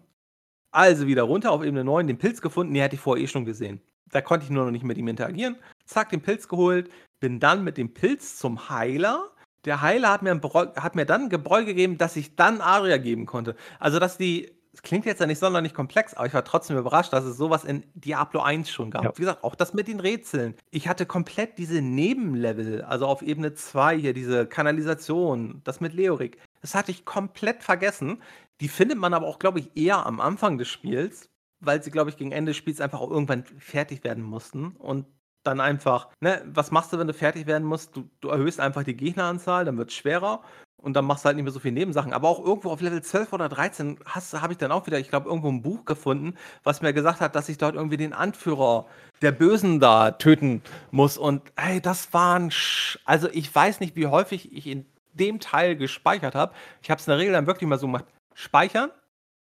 Also 0.72 1.06
wieder 1.06 1.22
runter 1.22 1.50
auf 1.50 1.62
Ebene 1.62 1.84
9, 1.84 2.06
den 2.06 2.18
Pilz 2.18 2.40
gefunden, 2.40 2.74
den 2.74 2.82
hatte 2.82 2.94
ich 2.94 3.00
vorher 3.00 3.24
eh 3.24 3.26
schon 3.26 3.44
gesehen. 3.44 3.80
Da 4.10 4.20
konnte 4.20 4.44
ich 4.44 4.50
nur 4.50 4.64
noch 4.64 4.70
nicht 4.70 4.84
mit 4.84 4.98
ihm 4.98 5.08
interagieren. 5.08 5.56
Zack, 5.84 6.10
den 6.10 6.22
Pilz 6.22 6.48
geholt, 6.48 6.90
bin 7.20 7.40
dann 7.40 7.64
mit 7.64 7.76
dem 7.76 7.92
Pilz 7.92 8.36
zum 8.36 8.68
Heiler 8.68 9.30
der 9.64 9.82
Heiler 9.82 10.10
hat 10.10 10.22
mir, 10.22 10.34
Bräu, 10.36 10.66
hat 10.76 10.94
mir 10.94 11.04
dann 11.04 11.24
ein 11.24 11.28
Gebräu 11.28 11.64
gegeben, 11.64 11.98
das 11.98 12.16
ich 12.16 12.36
dann 12.36 12.60
Aria 12.60 12.96
geben 12.96 13.26
konnte. 13.26 13.56
Also, 13.78 13.98
dass 13.98 14.16
die, 14.16 14.50
das 14.80 14.88
klingt 14.88 15.04
jetzt 15.04 15.20
ja 15.20 15.26
nicht 15.26 15.38
sonderlich 15.38 15.74
komplex, 15.74 16.14
aber 16.14 16.26
ich 16.26 16.32
war 16.32 16.42
trotzdem 16.42 16.78
überrascht, 16.78 17.12
dass 17.12 17.24
es 17.24 17.36
sowas 17.36 17.64
in 17.64 17.84
Diablo 17.92 18.40
1 18.40 18.70
schon 18.70 18.90
gab. 18.90 19.04
Ja. 19.04 19.12
Wie 19.14 19.20
gesagt, 19.20 19.44
auch 19.44 19.54
das 19.54 19.74
mit 19.74 19.88
den 19.88 20.00
Rätseln. 20.00 20.54
Ich 20.70 20.88
hatte 20.88 21.04
komplett 21.04 21.58
diese 21.58 21.82
Nebenlevel, 21.82 22.80
also 22.82 23.06
auf 23.06 23.20
Ebene 23.20 23.52
2 23.52 23.98
hier, 23.98 24.14
diese 24.14 24.46
Kanalisation, 24.46 25.60
das 25.64 25.82
mit 25.82 25.92
Leorik. 25.92 26.38
Das 26.62 26.74
hatte 26.74 26.92
ich 26.92 27.04
komplett 27.04 27.62
vergessen. 27.62 28.22
Die 28.62 28.68
findet 28.68 28.96
man 28.96 29.12
aber 29.12 29.26
auch, 29.26 29.38
glaube 29.38 29.60
ich, 29.60 29.76
eher 29.76 30.06
am 30.06 30.18
Anfang 30.18 30.56
des 30.56 30.68
Spiels, 30.68 31.28
weil 31.60 31.82
sie, 31.82 31.90
glaube 31.90 32.08
ich, 32.08 32.16
gegen 32.16 32.32
Ende 32.32 32.50
des 32.50 32.56
Spiels 32.56 32.80
einfach 32.80 33.00
auch 33.00 33.10
irgendwann 33.10 33.44
fertig 33.58 34.02
werden 34.02 34.24
mussten. 34.24 34.68
Und 34.78 35.04
dann 35.42 35.60
einfach, 35.60 36.08
ne, 36.20 36.42
was 36.46 36.70
machst 36.70 36.92
du, 36.92 36.98
wenn 36.98 37.06
du 37.06 37.14
fertig 37.14 37.46
werden 37.46 37.66
musst? 37.66 37.94
Du, 37.96 38.08
du 38.20 38.30
erhöhst 38.30 38.60
einfach 38.60 38.84
die 38.84 38.96
Gegneranzahl, 38.96 39.66
dann 39.66 39.76
wird 39.76 39.90
es 39.90 39.96
schwerer 39.96 40.42
und 40.80 40.94
dann 40.94 41.04
machst 41.04 41.24
du 41.24 41.26
halt 41.26 41.36
nicht 41.36 41.44
mehr 41.44 41.52
so 41.52 41.60
viele 41.60 41.74
Nebensachen. 41.74 42.12
Aber 42.12 42.28
auch 42.28 42.44
irgendwo 42.44 42.70
auf 42.70 42.80
Level 42.80 43.02
12 43.02 43.32
oder 43.32 43.48
13 43.48 43.98
habe 44.06 44.52
ich 44.52 44.58
dann 44.58 44.72
auch 44.72 44.86
wieder, 44.86 44.98
ich 44.98 45.08
glaube, 45.08 45.28
irgendwo 45.28 45.48
ein 45.48 45.62
Buch 45.62 45.84
gefunden, 45.84 46.34
was 46.64 46.82
mir 46.82 46.92
gesagt 46.92 47.20
hat, 47.20 47.34
dass 47.34 47.48
ich 47.48 47.58
dort 47.58 47.74
irgendwie 47.74 47.96
den 47.96 48.12
Anführer 48.12 48.86
der 49.22 49.32
Bösen 49.32 49.80
da 49.80 50.12
töten 50.12 50.62
muss. 50.90 51.18
Und 51.18 51.42
ey, 51.56 51.80
das 51.80 52.12
waren, 52.12 52.50
Sch 52.50 52.98
also 53.04 53.28
ich 53.32 53.54
weiß 53.54 53.80
nicht, 53.80 53.96
wie 53.96 54.06
häufig 54.06 54.52
ich 54.52 54.66
in 54.66 54.86
dem 55.12 55.40
Teil 55.40 55.76
gespeichert 55.76 56.34
habe. 56.34 56.54
Ich 56.82 56.90
habe 56.90 57.00
es 57.00 57.06
in 57.06 57.10
der 57.10 57.18
Regel 57.18 57.32
dann 57.32 57.46
wirklich 57.46 57.68
mal 57.68 57.78
so 57.78 57.86
gemacht: 57.86 58.06
Speichern, 58.34 58.90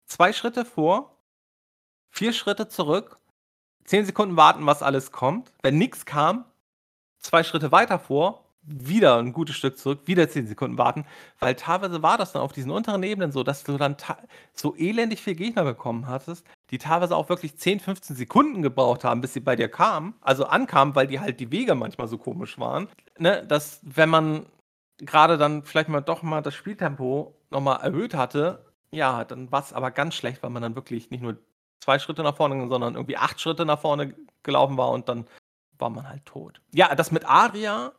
zwei 0.07 0.33
Schritte 0.33 0.65
vor, 0.65 1.17
vier 2.11 2.33
Schritte 2.33 2.69
zurück 2.69 3.21
10 3.91 4.07
Sekunden 4.07 4.37
warten, 4.37 4.67
was 4.67 4.85
alles 4.85 5.11
kommt. 5.11 5.53
Wenn 5.63 5.77
nichts 5.77 6.05
kam, 6.05 6.45
zwei 7.19 7.43
Schritte 7.43 7.73
weiter 7.73 7.99
vor, 7.99 8.45
wieder 8.71 9.19
ein 9.19 9.33
gutes 9.33 9.57
Stück 9.57 9.79
zurück, 9.79 10.01
wieder 10.07 10.29
10 10.29 10.47
Sekunden 10.47 10.79
warten, 10.79 11.05
weil 11.39 11.55
teilweise 11.55 12.03
war 12.03 12.19
das 12.19 12.33
dann 12.33 12.43
auf 12.43 12.53
diesen 12.53 12.71
unteren 12.71 13.03
Ebenen 13.03 13.33
so, 13.33 13.43
dass 13.43 13.65
du 13.65 13.77
dann 13.77 13.97
so 14.55 14.77
elendig 14.77 15.23
viel 15.23 15.35
Gegner 15.35 15.65
bekommen 15.65 16.07
hattest, 16.07 16.47
die 16.71 16.79
teilweise 16.79 17.17
auch 17.17 17.29
wirklich 17.29 17.57
10, 17.57 17.81
15 17.81 18.17
Sekunden 18.17 18.63
gebraucht 18.63 19.05
haben, 19.05 19.21
bis 19.21 19.35
sie 19.35 19.41
bei 19.41 19.57
dir 19.57 19.69
kamen, 19.69 20.15
also 20.21 20.47
ankamen, 20.47 20.95
weil 20.95 21.07
die 21.07 21.21
halt 21.21 21.41
die 21.41 21.51
Wege 21.51 21.75
manchmal 21.75 22.09
so 22.09 22.19
komisch 22.19 22.59
waren, 22.59 22.89
ne, 23.19 23.45
dass 23.47 23.81
wenn 23.83 24.09
man 24.09 24.47
gerade 24.99 25.39
dann 25.39 25.65
vielleicht 25.65 25.89
mal 25.89 26.01
doch 26.01 26.23
mal 26.23 26.43
das 26.43 26.55
Spieltempo 26.55 27.35
nochmal 27.51 27.81
erhöht 27.81 28.15
hatte, 28.15 28.65
ja, 28.93 29.25
dann 29.25 29.51
war 29.51 29.63
es 29.63 29.73
aber 29.73 29.91
ganz 29.91 30.15
schlecht, 30.15 30.43
weil 30.43 30.51
man 30.51 30.63
dann 30.63 30.75
wirklich 30.75 31.11
nicht 31.11 31.23
nur 31.23 31.39
zwei 31.81 31.99
Schritte 31.99 32.23
nach 32.23 32.37
vorne, 32.37 32.69
sondern 32.69 32.95
irgendwie 32.95 33.17
acht 33.17 33.41
Schritte 33.41 33.65
nach 33.65 33.81
vorne 33.81 34.15
gelaufen 34.43 34.77
war 34.77 34.91
und 34.91 35.09
dann 35.09 35.27
war 35.79 35.91
man 35.91 36.09
halt 36.09 36.27
tot. 36.27 36.61
Ja, 36.73 36.95
das 36.95 37.11
mit 37.11 37.25
Aria, 37.25 37.93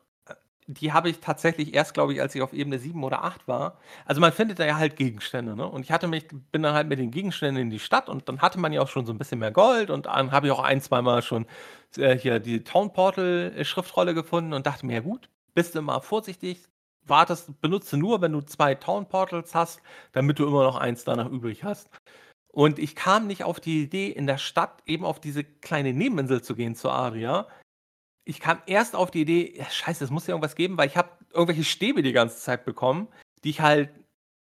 die 0.67 0.93
habe 0.93 1.09
ich 1.09 1.19
tatsächlich 1.19 1.73
erst, 1.73 1.93
glaube 1.93 2.13
ich, 2.13 2.21
als 2.21 2.35
ich 2.35 2.41
auf 2.41 2.53
Ebene 2.53 2.79
7 2.79 3.03
oder 3.03 3.23
8 3.23 3.47
war. 3.47 3.77
Also 4.05 4.21
man 4.21 4.31
findet 4.31 4.59
da 4.59 4.65
ja 4.65 4.77
halt 4.77 4.95
Gegenstände, 4.95 5.55
ne? 5.55 5.67
Und 5.67 5.83
ich 5.83 5.91
hatte 5.91 6.07
mich, 6.07 6.27
bin 6.51 6.63
dann 6.63 6.73
halt 6.73 6.87
mit 6.87 6.99
den 6.99 7.11
Gegenständen 7.11 7.61
in 7.63 7.69
die 7.69 7.79
Stadt 7.79 8.09
und 8.09 8.29
dann 8.29 8.41
hatte 8.41 8.59
man 8.59 8.73
ja 8.73 8.81
auch 8.81 8.87
schon 8.87 9.05
so 9.05 9.13
ein 9.13 9.17
bisschen 9.17 9.39
mehr 9.39 9.51
Gold 9.51 9.89
und 9.89 10.05
dann 10.05 10.31
habe 10.31 10.47
ich 10.47 10.53
auch 10.53 10.59
ein, 10.59 10.81
zweimal 10.81 11.21
schon 11.21 11.45
äh, 11.97 12.17
hier 12.17 12.39
die 12.39 12.63
Town 12.63 12.93
Portal 12.93 13.53
Schriftrolle 13.63 14.13
gefunden 14.13 14.53
und 14.53 14.65
dachte 14.65 14.85
mir, 14.85 14.93
ja 14.95 14.99
gut, 15.01 15.29
bist 15.53 15.75
du 15.75 15.81
mal 15.81 15.99
vorsichtig, 15.99 16.63
wartest, 17.05 17.59
benutze 17.61 17.97
nur, 17.97 18.21
wenn 18.21 18.31
du 18.31 18.41
zwei 18.41 18.75
Town 18.75 19.07
Portals 19.07 19.55
hast, 19.55 19.81
damit 20.13 20.39
du 20.39 20.47
immer 20.47 20.63
noch 20.63 20.77
eins 20.77 21.03
danach 21.03 21.29
übrig 21.29 21.63
hast. 21.63 21.89
Und 22.53 22.79
ich 22.79 22.95
kam 22.95 23.27
nicht 23.27 23.43
auf 23.43 23.59
die 23.59 23.83
Idee, 23.83 24.09
in 24.09 24.27
der 24.27 24.37
Stadt 24.37 24.83
eben 24.85 25.05
auf 25.05 25.19
diese 25.21 25.43
kleine 25.43 25.93
Nebeninsel 25.93 26.41
zu 26.41 26.55
gehen, 26.55 26.75
zu 26.75 26.89
Aria. 26.89 27.47
Ich 28.23 28.39
kam 28.39 28.59
erst 28.65 28.95
auf 28.95 29.11
die 29.11 29.21
Idee, 29.21 29.53
ja, 29.57 29.65
scheiße, 29.69 30.03
es 30.03 30.11
muss 30.11 30.27
ja 30.27 30.33
irgendwas 30.33 30.55
geben, 30.55 30.77
weil 30.77 30.87
ich 30.87 30.97
habe 30.97 31.09
irgendwelche 31.33 31.63
Stäbe 31.63 32.03
die 32.03 32.13
ganze 32.13 32.37
Zeit 32.37 32.65
bekommen, 32.65 33.07
die 33.43 33.49
ich 33.49 33.61
halt, 33.61 33.89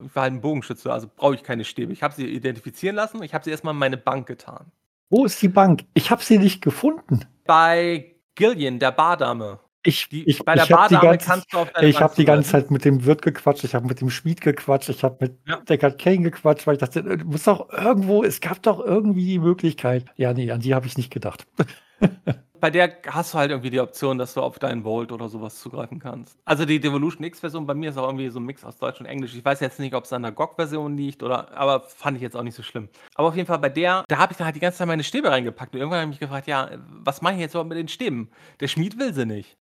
ich 0.04 0.16
war 0.16 0.24
halt 0.24 0.34
ein 0.34 0.42
Bogenschütze, 0.42 0.92
also 0.92 1.08
brauche 1.16 1.36
ich 1.36 1.44
keine 1.44 1.64
Stäbe. 1.64 1.94
Ich 1.94 2.04
habe 2.04 2.14
sie 2.14 2.26
identifizieren 2.26 2.96
lassen, 2.96 3.22
ich 3.24 3.34
habe 3.34 3.44
sie 3.44 3.52
erstmal 3.52 3.74
in 3.74 3.80
meine 3.80 3.98
Bank 3.98 4.28
getan. 4.28 4.72
Wo 5.10 5.26
ist 5.26 5.42
die 5.42 5.48
Bank? 5.48 5.86
Ich 5.94 6.12
habe 6.12 6.24
sie 6.24 6.38
nicht 6.38 6.62
gefunden. 6.62 7.26
Bei 7.46 8.16
Gillian, 8.36 8.80
der 8.80 8.92
Bardame. 8.92 9.60
Ich, 9.84 10.10
die, 10.10 10.28
ich, 10.28 10.44
bei 10.44 10.56
der 10.56 10.64
ich 10.64 10.70
Bardame 10.70 11.18
kannst 11.18 11.54
du 11.54 11.60
auf 11.60 11.72
deine 11.72 11.88
Ich 11.88 12.02
habe 12.02 12.14
die 12.16 12.26
ganze 12.26 12.52
Zeit 12.52 12.72
mit 12.72 12.84
dem 12.84 13.06
Wirt 13.06 13.22
gequatscht, 13.22 13.64
ich 13.64 13.74
habe 13.74 13.88
mit 13.88 14.02
dem 14.02 14.10
Schmied 14.10 14.42
gequatscht, 14.42 14.90
ich 14.90 15.04
habe 15.04 15.18
mit 15.22 15.38
ja. 15.48 15.58
Deckard 15.62 15.98
Kane 15.98 16.24
gequatscht, 16.24 16.68
weil 16.68 16.74
ich 16.74 16.80
dachte, 16.80 17.04
du 17.04 17.26
musst 17.26 17.48
doch 17.48 17.70
irgendwo, 17.72 18.24
es 18.24 18.42
gab 18.42 18.62
doch 18.64 18.84
irgendwie 18.84 19.26
die 19.26 19.40
Möglichkeit. 19.40 20.06
Ja, 20.18 20.34
nee, 20.34 20.52
an 20.52 20.60
die 20.60 20.76
habe 20.76 20.88
ich 20.88 20.98
nicht 20.98 21.12
gedacht. 21.12 21.48
bei 22.60 22.70
der 22.70 22.98
hast 23.08 23.34
du 23.34 23.38
halt 23.38 23.52
irgendwie 23.52 23.70
die 23.70 23.80
Option, 23.80 24.18
dass 24.18 24.34
du 24.34 24.42
auf 24.42 24.60
deinen 24.60 24.84
Volt 24.84 25.12
oder 25.12 25.30
sowas 25.30 25.60
zugreifen 25.60 26.00
kannst. 26.00 26.38
Also 26.46 26.66
die 26.66 26.80
Devolution 26.80 27.24
X-Version 27.24 27.66
bei 27.66 27.74
mir 27.74 27.90
ist 27.90 27.98
auch 27.98 28.08
irgendwie 28.08 28.30
so 28.30 28.40
ein 28.40 28.46
Mix 28.46 28.64
aus 28.64 28.78
Deutsch 28.78 29.00
und 29.00 29.06
Englisch. 29.06 29.36
Ich 29.36 29.46
weiß 29.46 29.60
jetzt 29.60 29.80
nicht, 29.80 29.94
ob 29.94 30.06
es 30.06 30.14
an 30.14 30.24
der 30.24 30.32
GOG-Version 30.32 30.98
liegt 30.98 31.24
oder, 31.24 31.56
aber 31.56 31.82
fand 31.82 32.18
ich 32.18 32.24
jetzt 32.24 32.36
auch 32.36 32.44
nicht 32.44 32.56
so 32.56 32.64
schlimm. 32.64 32.90
Aber 33.16 33.30
auf 33.30 33.36
jeden 33.36 33.48
Fall 33.48 33.60
bei 33.60 33.70
der, 33.70 34.04
da 34.08 34.18
habe 34.18 34.34
ich 34.34 34.38
dann 34.38 34.46
halt 34.46 34.56
die 34.56 34.60
ganze 34.60 34.80
Zeit 34.80 34.88
meine 34.88 35.04
Stäbe 35.04 35.30
reingepackt 35.30 35.74
und 35.74 35.80
irgendwann 35.80 36.02
habe 36.02 36.12
ich 36.12 36.20
mich 36.20 36.28
gefragt, 36.28 36.48
ja, 36.48 36.70
was 36.88 37.22
mache 37.22 37.36
ich 37.36 37.40
jetzt 37.40 37.54
überhaupt 37.54 37.70
mit 37.70 37.78
den 37.78 37.88
Stäben? 37.88 38.30
Der 38.60 38.68
Schmied 38.68 38.98
will 39.00 39.14
sie 39.14 39.26
nicht. 39.26 39.58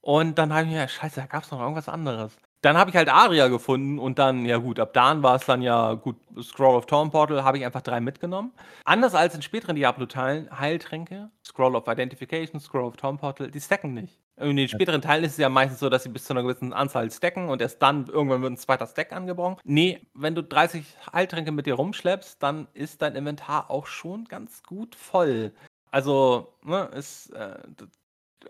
Und 0.00 0.38
dann 0.38 0.52
habe 0.52 0.66
ich 0.66 0.72
mir, 0.72 0.88
scheiße, 0.88 1.20
da 1.20 1.26
gab 1.26 1.42
es 1.44 1.50
noch 1.50 1.60
irgendwas 1.60 1.88
anderes. 1.88 2.36
Dann 2.60 2.76
habe 2.76 2.90
ich 2.90 2.96
halt 2.96 3.08
Aria 3.08 3.48
gefunden 3.48 3.98
und 3.98 4.18
dann, 4.18 4.44
ja 4.44 4.56
gut, 4.56 4.80
ab 4.80 4.92
dann 4.92 5.22
war 5.22 5.36
es 5.36 5.46
dann 5.46 5.62
ja 5.62 5.94
gut, 5.94 6.16
Scroll 6.42 6.74
of 6.74 6.86
Torn 6.86 7.10
Portal 7.10 7.44
habe 7.44 7.58
ich 7.58 7.64
einfach 7.64 7.82
drei 7.82 8.00
mitgenommen. 8.00 8.52
Anders 8.84 9.14
als 9.14 9.34
in 9.34 9.42
späteren 9.42 9.76
Diablo-Teilen, 9.76 10.48
Heiltränke, 10.58 11.30
Scroll 11.44 11.76
of 11.76 11.86
Identification, 11.86 12.60
Scroll 12.60 12.84
of 12.84 12.96
Torn 12.96 13.18
Portal, 13.18 13.50
die 13.50 13.60
stacken 13.60 13.94
nicht. 13.94 14.18
In 14.40 14.56
den 14.56 14.68
späteren 14.68 15.02
Teilen 15.02 15.24
ist 15.24 15.32
es 15.32 15.38
ja 15.38 15.48
meistens 15.48 15.80
so, 15.80 15.88
dass 15.88 16.04
sie 16.04 16.08
bis 16.08 16.24
zu 16.24 16.32
einer 16.32 16.42
gewissen 16.42 16.72
Anzahl 16.72 17.10
stacken 17.10 17.48
und 17.48 17.60
erst 17.60 17.82
dann 17.82 18.06
irgendwann 18.06 18.42
wird 18.42 18.52
ein 18.52 18.56
zweiter 18.56 18.86
Stack 18.86 19.12
angebrochen. 19.12 19.56
Nee, 19.64 20.00
wenn 20.14 20.34
du 20.34 20.42
30 20.42 20.84
Heiltränke 21.12 21.50
mit 21.50 21.66
dir 21.66 21.74
rumschleppst, 21.74 22.42
dann 22.42 22.68
ist 22.72 23.02
dein 23.02 23.16
Inventar 23.16 23.70
auch 23.70 23.86
schon 23.86 24.24
ganz 24.26 24.62
gut 24.62 24.94
voll. 24.94 25.52
Also, 25.90 26.54
ne, 26.64 26.88
ist, 26.94 27.30
äh, 27.30 27.56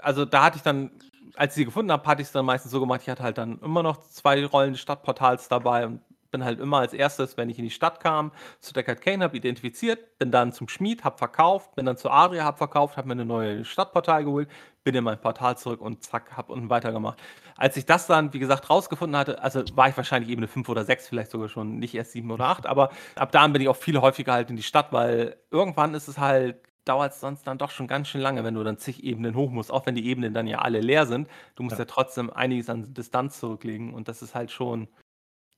also 0.00 0.24
da 0.24 0.44
hatte 0.44 0.56
ich 0.56 0.62
dann 0.62 0.90
als 1.36 1.52
ich 1.52 1.56
sie 1.56 1.64
gefunden 1.64 1.92
habe, 1.92 2.06
hatte 2.06 2.22
ich 2.22 2.28
es 2.28 2.32
dann 2.32 2.44
meistens 2.44 2.72
so 2.72 2.80
gemacht, 2.80 3.02
ich 3.02 3.08
hatte 3.08 3.22
halt 3.22 3.38
dann 3.38 3.58
immer 3.60 3.82
noch 3.82 3.98
zwei 3.98 4.44
Rollen 4.44 4.72
des 4.72 4.80
Stadtportals 4.80 5.48
dabei 5.48 5.86
und 5.86 6.00
bin 6.30 6.44
halt 6.44 6.60
immer 6.60 6.78
als 6.78 6.92
erstes, 6.92 7.36
wenn 7.36 7.48
ich 7.48 7.58
in 7.58 7.64
die 7.64 7.70
Stadt 7.70 8.00
kam, 8.00 8.32
zu 8.60 8.72
Deckard 8.72 9.00
Kane, 9.00 9.24
habe 9.24 9.36
identifiziert, 9.36 10.18
bin 10.18 10.30
dann 10.30 10.52
zum 10.52 10.68
Schmied, 10.68 11.04
habe 11.04 11.16
verkauft, 11.18 11.74
bin 11.74 11.86
dann 11.86 11.96
zu 11.96 12.10
Adria, 12.10 12.44
habe 12.44 12.58
verkauft, 12.58 12.96
habe 12.96 13.08
mir 13.08 13.12
eine 13.12 13.24
neue 13.24 13.64
Stadtportal 13.64 14.24
geholt, 14.24 14.48
bin 14.84 14.94
in 14.94 15.04
mein 15.04 15.20
Portal 15.20 15.56
zurück 15.56 15.80
und 15.80 16.04
zack, 16.04 16.36
habe 16.36 16.52
unten 16.52 16.70
weitergemacht. 16.70 17.20
Als 17.56 17.76
ich 17.76 17.86
das 17.86 18.06
dann, 18.06 18.32
wie 18.32 18.38
gesagt, 18.38 18.68
rausgefunden 18.70 19.18
hatte, 19.18 19.42
also 19.42 19.64
war 19.74 19.88
ich 19.88 19.96
wahrscheinlich 19.96 20.30
Ebene 20.30 20.48
5 20.48 20.68
oder 20.68 20.84
6, 20.84 21.08
vielleicht 21.08 21.30
sogar 21.30 21.48
schon 21.48 21.78
nicht 21.78 21.94
erst 21.94 22.12
7 22.12 22.30
oder 22.30 22.46
8, 22.46 22.66
aber 22.66 22.90
ab 23.16 23.32
da 23.32 23.46
bin 23.48 23.62
ich 23.62 23.68
auch 23.68 23.76
viel 23.76 24.00
häufiger 24.00 24.32
halt 24.32 24.50
in 24.50 24.56
die 24.56 24.62
Stadt, 24.62 24.92
weil 24.92 25.36
irgendwann 25.50 25.94
ist 25.94 26.08
es 26.08 26.18
halt 26.18 26.58
dauert 26.88 27.12
es 27.12 27.20
sonst 27.20 27.46
dann 27.46 27.58
doch 27.58 27.70
schon 27.70 27.86
ganz 27.86 28.08
schön 28.08 28.20
lange, 28.20 28.44
wenn 28.44 28.54
du 28.54 28.64
dann 28.64 28.78
zig 28.78 29.04
Ebenen 29.04 29.34
hoch 29.34 29.50
musst, 29.50 29.70
auch 29.70 29.86
wenn 29.86 29.94
die 29.94 30.06
Ebenen 30.06 30.34
dann 30.34 30.46
ja 30.46 30.58
alle 30.58 30.80
leer 30.80 31.06
sind. 31.06 31.28
Du 31.54 31.62
musst 31.62 31.74
ja, 31.74 31.80
ja 31.80 31.84
trotzdem 31.84 32.30
einiges 32.30 32.70
an 32.70 32.94
Distanz 32.94 33.38
zurücklegen 33.40 33.94
und 33.94 34.08
das 34.08 34.22
ist 34.22 34.34
halt 34.34 34.50
schon 34.50 34.88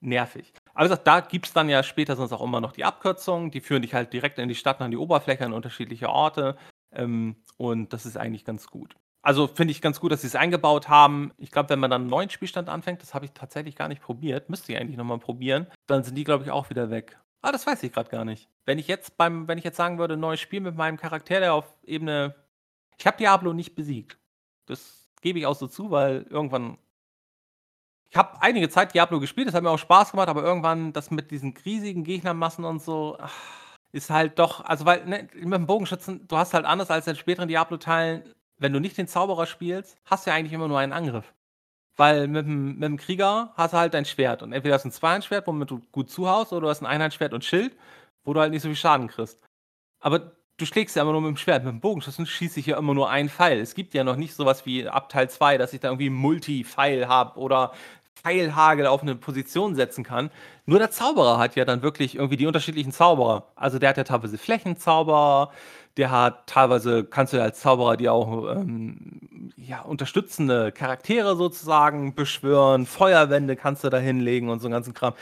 nervig. 0.01 0.53
Aber 0.73 0.85
wie 0.85 0.89
gesagt, 0.89 1.07
da 1.07 1.19
gibt 1.21 1.47
es 1.47 1.53
dann 1.53 1.69
ja 1.69 1.83
später 1.83 2.15
sonst 2.15 2.33
auch 2.33 2.41
immer 2.41 2.61
noch 2.61 2.73
die 2.73 2.83
Abkürzungen, 2.83 3.51
die 3.51 3.61
führen 3.61 3.81
dich 3.81 3.93
halt 3.93 4.13
direkt 4.13 4.39
in 4.39 4.49
die 4.49 4.55
Stadt, 4.55 4.81
an 4.81 4.91
die 4.91 4.97
Oberfläche, 4.97 5.45
an 5.45 5.53
unterschiedliche 5.53 6.09
Orte. 6.09 6.57
Ähm, 6.93 7.35
und 7.57 7.93
das 7.93 8.05
ist 8.05 8.17
eigentlich 8.17 8.45
ganz 8.45 8.67
gut. 8.67 8.95
Also 9.23 9.47
finde 9.47 9.71
ich 9.71 9.81
ganz 9.81 9.99
gut, 9.99 10.11
dass 10.11 10.21
sie 10.21 10.27
es 10.27 10.35
eingebaut 10.35 10.89
haben. 10.89 11.31
Ich 11.37 11.51
glaube, 11.51 11.69
wenn 11.69 11.79
man 11.79 11.91
dann 11.91 12.01
einen 12.01 12.09
neuen 12.09 12.29
Spielstand 12.29 12.69
anfängt, 12.69 13.01
das 13.01 13.13
habe 13.13 13.25
ich 13.25 13.31
tatsächlich 13.33 13.75
gar 13.75 13.87
nicht 13.87 14.01
probiert, 14.01 14.49
müsste 14.49 14.71
ich 14.71 14.79
eigentlich 14.79 14.97
nochmal 14.97 15.19
probieren, 15.19 15.67
dann 15.85 16.03
sind 16.03 16.15
die, 16.15 16.23
glaube 16.23 16.43
ich, 16.43 16.51
auch 16.51 16.71
wieder 16.71 16.89
weg. 16.89 17.19
Ah, 17.43 17.51
das 17.51 17.67
weiß 17.67 17.83
ich 17.83 17.93
gerade 17.93 18.09
gar 18.09 18.25
nicht. 18.25 18.49
Wenn 18.65 18.79
ich 18.79 18.87
jetzt 18.87 19.17
beim, 19.17 19.47
wenn 19.47 19.57
ich 19.57 19.63
jetzt 19.63 19.77
sagen 19.77 19.97
würde, 19.97 20.17
neues 20.17 20.39
Spiel 20.39 20.61
mit 20.61 20.75
meinem 20.75 20.97
Charakter, 20.97 21.39
der 21.39 21.53
auf 21.53 21.65
Ebene. 21.83 22.35
Ich 22.97 23.07
habe 23.07 23.17
Diablo 23.17 23.53
nicht 23.53 23.75
besiegt. 23.75 24.19
Das 24.67 25.09
gebe 25.21 25.39
ich 25.39 25.45
auch 25.45 25.55
so 25.55 25.67
zu, 25.67 25.91
weil 25.91 26.25
irgendwann 26.29 26.77
ich 28.11 28.17
habe 28.17 28.41
einige 28.41 28.67
Zeit 28.67 28.93
Diablo 28.93 29.21
gespielt, 29.21 29.47
das 29.47 29.55
hat 29.55 29.63
mir 29.63 29.69
auch 29.69 29.79
Spaß 29.79 30.11
gemacht, 30.11 30.27
aber 30.27 30.43
irgendwann 30.43 30.91
das 30.91 31.11
mit 31.11 31.31
diesen 31.31 31.55
riesigen 31.65 32.03
Gegnermassen 32.03 32.65
und 32.65 32.81
so 32.83 33.17
ist 33.93 34.09
halt 34.09 34.37
doch, 34.37 34.63
also 34.65 34.85
weil 34.85 35.05
ne, 35.05 35.27
mit 35.33 35.53
dem 35.53 35.65
Bogenschützen, 35.65 36.27
du 36.27 36.37
hast 36.37 36.53
halt 36.53 36.65
anders 36.65 36.91
als 36.91 37.07
in 37.07 37.15
späteren 37.15 37.47
Diablo-Teilen, 37.47 38.23
wenn 38.57 38.73
du 38.73 38.79
nicht 38.79 38.97
den 38.97 39.07
Zauberer 39.07 39.45
spielst, 39.45 39.97
hast 40.05 40.25
du 40.25 40.31
ja 40.31 40.35
eigentlich 40.35 40.53
immer 40.53 40.67
nur 40.67 40.79
einen 40.79 40.93
Angriff. 40.93 41.33
Weil 41.95 42.27
mit 42.27 42.45
dem, 42.45 42.75
mit 42.75 42.83
dem 42.83 42.97
Krieger 42.97 43.53
hast 43.55 43.73
du 43.73 43.77
halt 43.77 43.93
dein 43.93 44.05
Schwert 44.05 44.43
und 44.43 44.51
entweder 44.51 44.75
hast 44.75 44.83
du 44.83 44.89
ein 44.89 44.93
Zweihandschwert, 44.93 45.47
womit 45.47 45.71
du 45.71 45.79
gut 45.91 46.09
zuhaust, 46.09 46.51
oder 46.51 46.61
du 46.61 46.69
hast 46.69 46.81
ein 46.81 46.87
Einhandschwert 46.87 47.33
und 47.33 47.45
Schild, 47.45 47.77
wo 48.23 48.33
du 48.33 48.39
halt 48.39 48.51
nicht 48.51 48.61
so 48.61 48.69
viel 48.69 48.75
Schaden 48.75 49.07
kriegst. 49.07 49.39
Aber 49.99 50.33
du 50.57 50.65
schlägst 50.65 50.95
ja 50.95 51.01
immer 51.01 51.11
nur 51.11 51.21
mit 51.21 51.29
dem 51.29 51.37
Schwert. 51.37 51.63
Mit 51.63 51.73
dem 51.73 51.81
Bogenschützen 51.81 52.25
schieße 52.25 52.59
ich 52.59 52.67
ja 52.67 52.77
immer 52.77 52.93
nur 52.93 53.09
einen 53.09 53.29
Pfeil. 53.29 53.59
Es 53.59 53.75
gibt 53.75 53.93
ja 53.93 54.03
noch 54.03 54.15
nicht 54.15 54.35
sowas 54.35 54.65
wie 54.65 54.87
ab 54.87 55.09
Teil 55.09 55.29
2, 55.29 55.57
dass 55.57 55.73
ich 55.73 55.79
da 55.79 55.89
irgendwie 55.89 56.09
Multi-Pfeil 56.09 57.07
habe 57.07 57.39
oder 57.39 57.73
Pfeilhagel 58.15 58.85
auf 58.85 59.01
eine 59.01 59.15
Position 59.15 59.75
setzen 59.75 60.03
kann. 60.03 60.29
Nur 60.65 60.79
der 60.79 60.91
Zauberer 60.91 61.39
hat 61.39 61.55
ja 61.55 61.65
dann 61.65 61.81
wirklich 61.81 62.15
irgendwie 62.15 62.37
die 62.37 62.45
unterschiedlichen 62.45 62.91
Zauberer. 62.91 63.47
Also 63.55 63.79
der 63.79 63.89
hat 63.89 63.97
ja 63.97 64.03
teilweise 64.03 64.37
Flächenzauber, 64.37 65.51
der 65.97 66.11
hat 66.11 66.47
teilweise, 66.47 67.03
kannst 67.03 67.33
du 67.33 67.37
ja 67.37 67.43
als 67.43 67.59
Zauberer 67.59 67.97
die 67.97 68.09
auch 68.09 68.55
ähm, 68.55 69.51
ja, 69.57 69.81
unterstützende 69.81 70.71
Charaktere 70.71 71.35
sozusagen 71.35 72.15
beschwören, 72.15 72.85
Feuerwände 72.85 73.55
kannst 73.55 73.83
du 73.83 73.89
da 73.89 73.97
hinlegen 73.97 74.49
und 74.49 74.59
so 74.59 74.67
einen 74.67 74.73
ganzen 74.73 74.93
Kram. 74.93 75.13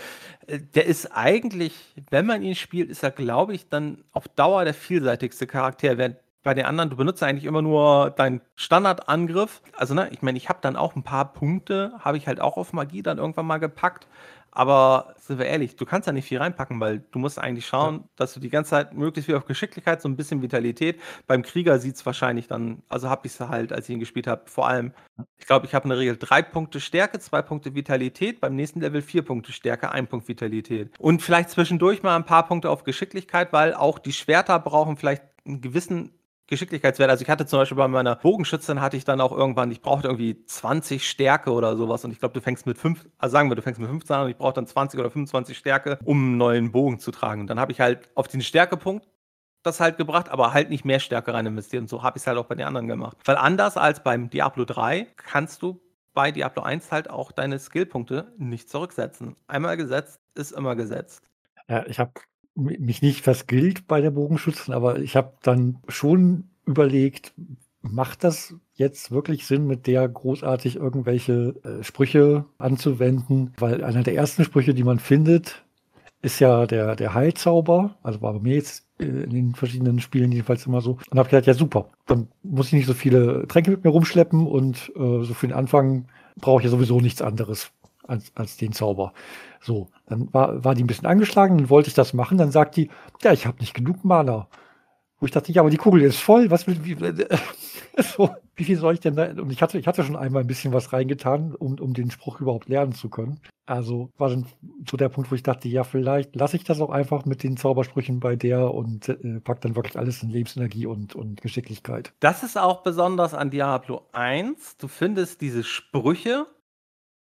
Äh, 0.50 0.60
der 0.76 0.86
ist 0.86 1.08
eigentlich, 1.16 1.74
wenn 2.10 2.26
man 2.26 2.42
ihn 2.42 2.56
spielt, 2.56 2.90
ist 2.90 3.04
er, 3.04 3.12
glaube 3.12 3.54
ich, 3.54 3.70
dann 3.70 4.04
auf 4.12 4.28
Dauer 4.28 4.66
der 4.66 4.74
vielseitigste 4.74 5.48
Charakter. 5.48 5.98
Während 5.98 6.18
bei 6.44 6.54
den 6.54 6.66
anderen, 6.66 6.90
du 6.90 6.96
benutzt 6.96 7.22
eigentlich 7.22 7.46
immer 7.46 7.62
nur 7.62 8.12
deinen 8.12 8.42
Standardangriff. 8.56 9.62
Also, 9.76 9.94
ne, 9.94 10.10
ich 10.12 10.22
meine, 10.22 10.38
ich 10.38 10.50
habe 10.50 10.60
dann 10.62 10.76
auch 10.76 10.96
ein 10.96 11.04
paar 11.04 11.34
Punkte, 11.34 11.94
habe 12.00 12.18
ich 12.18 12.28
halt 12.28 12.40
auch 12.40 12.58
auf 12.58 12.74
Magie 12.74 13.04
dann 13.04 13.18
irgendwann 13.18 13.46
mal 13.46 13.58
gepackt. 13.58 14.08
Aber 14.52 15.14
sind 15.18 15.40
wir 15.40 15.46
ehrlich, 15.46 15.76
du 15.76 15.86
kannst 15.86 16.08
da 16.08 16.12
nicht 16.12 16.26
viel 16.26 16.40
reinpacken, 16.40 16.80
weil 16.80 17.04
du 17.12 17.20
musst 17.20 17.40
eigentlich 17.40 17.68
schauen, 17.68 17.96
ja. 17.96 18.04
dass 18.16 18.34
du 18.34 18.40
die 18.40 18.50
ganze 18.50 18.72
Zeit 18.72 18.94
möglichst 18.94 19.28
viel 19.28 19.36
auf 19.36 19.46
Geschicklichkeit, 19.46 20.02
so 20.02 20.10
ein 20.10 20.16
bisschen 20.16 20.42
Vitalität. 20.42 21.00
Beim 21.28 21.44
Krieger 21.44 21.80
sieht 21.80 21.96
es 21.96 22.06
wahrscheinlich 22.06 22.48
dann, 22.48 22.82
also 22.90 23.10
habe 23.10 23.28
ich 23.28 23.34
es 23.34 23.40
halt, 23.40 23.72
als 23.72 23.88
ich 23.88 23.94
ihn 23.94 24.00
gespielt 24.00 24.28
habe, 24.28 24.44
vor 24.46 24.68
allem, 24.68 24.94
ich 25.38 25.46
glaube, 25.46 25.66
ich 25.66 25.76
habe 25.76 25.84
in 25.84 25.90
der 25.90 26.00
Regel 26.00 26.18
drei 26.18 26.42
Punkte 26.42 26.80
Stärke, 26.80 27.20
zwei 27.20 27.42
Punkte 27.42 27.76
Vitalität, 27.76 28.42
beim 28.42 28.56
nächsten 28.56 28.82
Level 28.82 29.02
vier 29.02 29.22
Punkte 29.22 29.52
Stärke, 29.52 29.92
ein 29.92 30.08
Punkt 30.08 30.28
Vitalität. 30.28 30.92
Und 31.00 31.22
vielleicht 31.22 31.50
zwischendurch 31.52 32.04
mal 32.04 32.16
ein 32.16 32.26
paar 32.26 32.48
Punkte 32.48 32.70
auf 32.70 32.84
Geschicklichkeit, 32.84 33.54
weil 33.54 33.74
auch 33.74 34.00
die 34.00 34.14
Schwerter 34.14 34.60
brauchen 34.60 34.98
vielleicht 34.98 35.24
einen 35.46 35.62
gewissen 35.62 36.19
Geschicklichkeitswert. 36.50 37.10
Also 37.10 37.24
ich 37.24 37.30
hatte 37.30 37.46
zum 37.46 37.60
Beispiel 37.60 37.78
bei 37.78 37.88
meiner 37.88 38.16
Bogenschützin 38.16 38.82
hatte 38.82 38.98
ich 38.98 39.06
dann 39.06 39.22
auch 39.22 39.32
irgendwann, 39.32 39.72
ich 39.72 39.82
brauchte 39.82 40.08
irgendwie 40.08 40.44
20 40.46 41.08
Stärke 41.08 41.52
oder 41.52 41.78
sowas 41.78 42.04
und 42.04 42.12
ich 42.12 42.20
glaube, 42.20 42.34
du 42.34 42.42
fängst 42.42 42.66
mit 42.66 42.78
5, 42.78 43.08
also 43.18 43.32
sagen 43.32 43.50
wir, 43.50 43.56
du 43.56 43.62
fängst 43.62 43.80
mit 43.80 43.90
15 43.90 44.16
an 44.16 44.24
und 44.24 44.30
ich 44.30 44.38
brauche 44.38 44.54
dann 44.54 44.68
20 44.68 45.00
oder 45.00 45.10
25 45.10 45.58
Stärke, 45.58 46.00
um 46.04 46.18
einen 46.18 46.38
neuen 46.38 46.72
Bogen 46.72 47.00
zu 47.00 47.12
tragen. 47.12 47.42
Und 47.42 47.48
dann 47.48 47.60
habe 47.60 47.72
ich 47.72 47.80
halt 47.80 48.10
auf 48.16 48.28
den 48.28 48.42
Stärkepunkt 48.42 49.08
das 49.64 49.80
halt 49.80 49.98
gebracht, 49.98 50.30
aber 50.30 50.54
halt 50.54 50.70
nicht 50.70 50.86
mehr 50.86 51.00
Stärke 51.00 51.34
rein 51.34 51.46
investiert. 51.46 51.82
Und 51.82 51.90
so 51.90 52.02
habe 52.02 52.18
ich 52.18 52.24
es 52.24 52.28
halt 52.28 52.38
auch 52.38 52.46
bei 52.46 52.56
den 52.56 52.66
anderen 52.66 52.88
gemacht. 52.88 53.18
Weil 53.26 53.36
anders 53.36 53.78
als 53.78 54.04
beim 54.04 54.30
Diablo 54.30 54.66
3 54.66 55.08
kannst 55.18 55.62
du 55.62 55.82
bei 56.14 56.32
Diablo 56.32 56.64
1 56.64 56.92
halt 56.92 57.10
auch 57.10 57.32
deine 57.32 57.60
Skillpunkte 57.60 58.34
nicht 58.38 58.70
zurücksetzen. 58.70 59.36
Einmal 59.48 59.78
gesetzt 59.78 60.20
ist 60.34 60.52
immer 60.52 60.76
gesetzt. 60.76 61.30
Ja, 61.68 61.86
ich 61.86 62.00
habe 62.00 62.12
mich 62.56 63.02
nicht 63.02 63.22
verskillt 63.22 63.88
bei 63.88 64.02
der 64.02 64.12
Bogenschützen, 64.12 64.74
aber 64.74 65.00
ich 65.00 65.16
habe 65.16 65.34
dann 65.42 65.78
schon 65.88 66.46
überlegt, 66.66 67.34
macht 67.82 68.24
das 68.24 68.56
jetzt 68.74 69.12
wirklich 69.12 69.46
Sinn, 69.46 69.68
mit 69.68 69.88
der 69.88 70.08
großartig 70.08 70.76
irgendwelche 70.76 71.56
äh, 71.64 71.84
Sprüche 71.84 72.46
anzuwenden? 72.58 73.54
Weil 73.58 73.84
einer 73.84 74.04
der 74.04 74.16
ersten 74.16 74.44
Sprüche, 74.44 74.74
die 74.74 74.84
man 74.84 75.00
findet, 75.00 75.64
ist 76.22 76.40
ja 76.40 76.66
der, 76.66 76.96
der 76.96 77.14
Heilzauber. 77.14 77.98
Also 78.04 78.22
war 78.22 78.34
bei 78.34 78.40
mir 78.40 78.56
jetzt 78.56 78.86
äh, 79.00 79.06
in 79.06 79.30
den 79.30 79.56
verschiedenen 79.56 80.00
Spielen 80.00 80.32
jedenfalls 80.32 80.66
immer 80.66 80.82
so. 80.82 80.98
Und 81.10 81.20
habe 81.20 81.30
gedacht, 81.30 81.48
ja 81.48 81.54
super, 81.54 81.90
dann 82.06 82.28
muss 82.44 82.68
ich 82.68 82.74
nicht 82.74 82.88
so 82.88 82.94
viele 82.94 83.48
Tränke 83.48 83.72
mit 83.72 83.84
mir 83.84 83.92
rumschleppen 83.92 84.46
und 84.46 84.92
äh, 84.96 85.24
so 85.24 85.34
für 85.34 85.48
den 85.48 85.56
Anfang 85.56 86.08
brauche 86.40 86.60
ich 86.62 86.66
ja 86.66 86.72
sowieso 86.72 87.00
nichts 87.00 87.22
anderes 87.22 87.72
als, 88.10 88.32
als 88.36 88.58
den 88.58 88.74
Zauber. 88.74 89.14
So, 89.62 89.90
dann 90.08 90.34
war, 90.34 90.64
war 90.64 90.76
die 90.76 90.84
ein 90.84 90.88
bisschen 90.88 91.08
angeschlagen, 91.08 91.58
dann 91.58 91.70
wollte 91.70 91.90
ich 91.90 91.94
das 91.94 92.14
machen, 92.14 92.38
dann 92.38 92.52
sagt 92.52 92.76
die, 92.76 92.90
ja, 93.22 93.32
ich 93.34 93.46
habe 93.46 93.60
nicht 93.60 93.74
genug 93.74 94.04
Mana. 94.04 94.48
Wo 95.20 95.26
ich 95.26 95.32
dachte, 95.34 95.52
ja, 95.52 95.62
aber 95.62 95.70
die 95.70 95.78
Kugel 95.78 96.02
ist 96.02 96.20
voll, 96.20 96.50
was 96.50 96.66
will, 96.66 96.80
wie, 96.84 96.96
so, 98.04 98.30
wie 98.56 98.64
viel 98.64 98.78
soll 98.78 98.94
ich 98.94 99.00
denn 99.02 99.16
da? 99.16 99.26
Und 99.32 99.52
ich 99.52 99.62
hatte, 99.62 99.78
ich 99.78 99.86
hatte 99.86 100.04
schon 100.04 100.16
einmal 100.16 100.44
ein 100.44 100.48
bisschen 100.48 100.72
was 100.72 100.94
reingetan, 100.94 101.56
um, 101.56 101.78
um 101.80 101.94
den 101.94 102.10
Spruch 102.10 102.40
überhaupt 102.40 102.70
lernen 102.70 102.94
zu 102.94 103.10
können. 103.10 103.42
Also 103.66 104.10
war 104.18 104.30
dann 104.30 104.48
so 104.90 104.98
der 104.98 105.10
Punkt, 105.10 105.30
wo 105.30 105.36
ich 105.36 105.44
dachte, 105.44 105.68
ja, 105.68 105.84
vielleicht 105.84 106.36
lasse 106.36 106.56
ich 106.56 106.64
das 106.64 106.80
auch 106.82 106.90
einfach 106.90 107.26
mit 107.26 107.44
den 107.44 107.58
Zaubersprüchen 107.58 108.20
bei 108.20 108.36
der 108.36 108.74
und 108.74 109.10
äh, 109.10 109.40
pack 109.42 109.62
dann 109.62 109.76
wirklich 109.76 109.98
alles 109.98 110.24
in 110.24 110.30
Lebensenergie 110.30 110.86
und, 110.86 111.16
und 111.16 111.42
Geschicklichkeit. 111.42 112.14
Das 112.20 112.44
ist 112.44 112.58
auch 112.58 112.82
besonders 112.82 113.34
an 113.34 113.52
Diablo 113.52 114.08
1. 114.14 114.78
Du 114.78 114.88
findest 114.88 115.42
diese 115.42 115.64
Sprüche, 115.64 116.48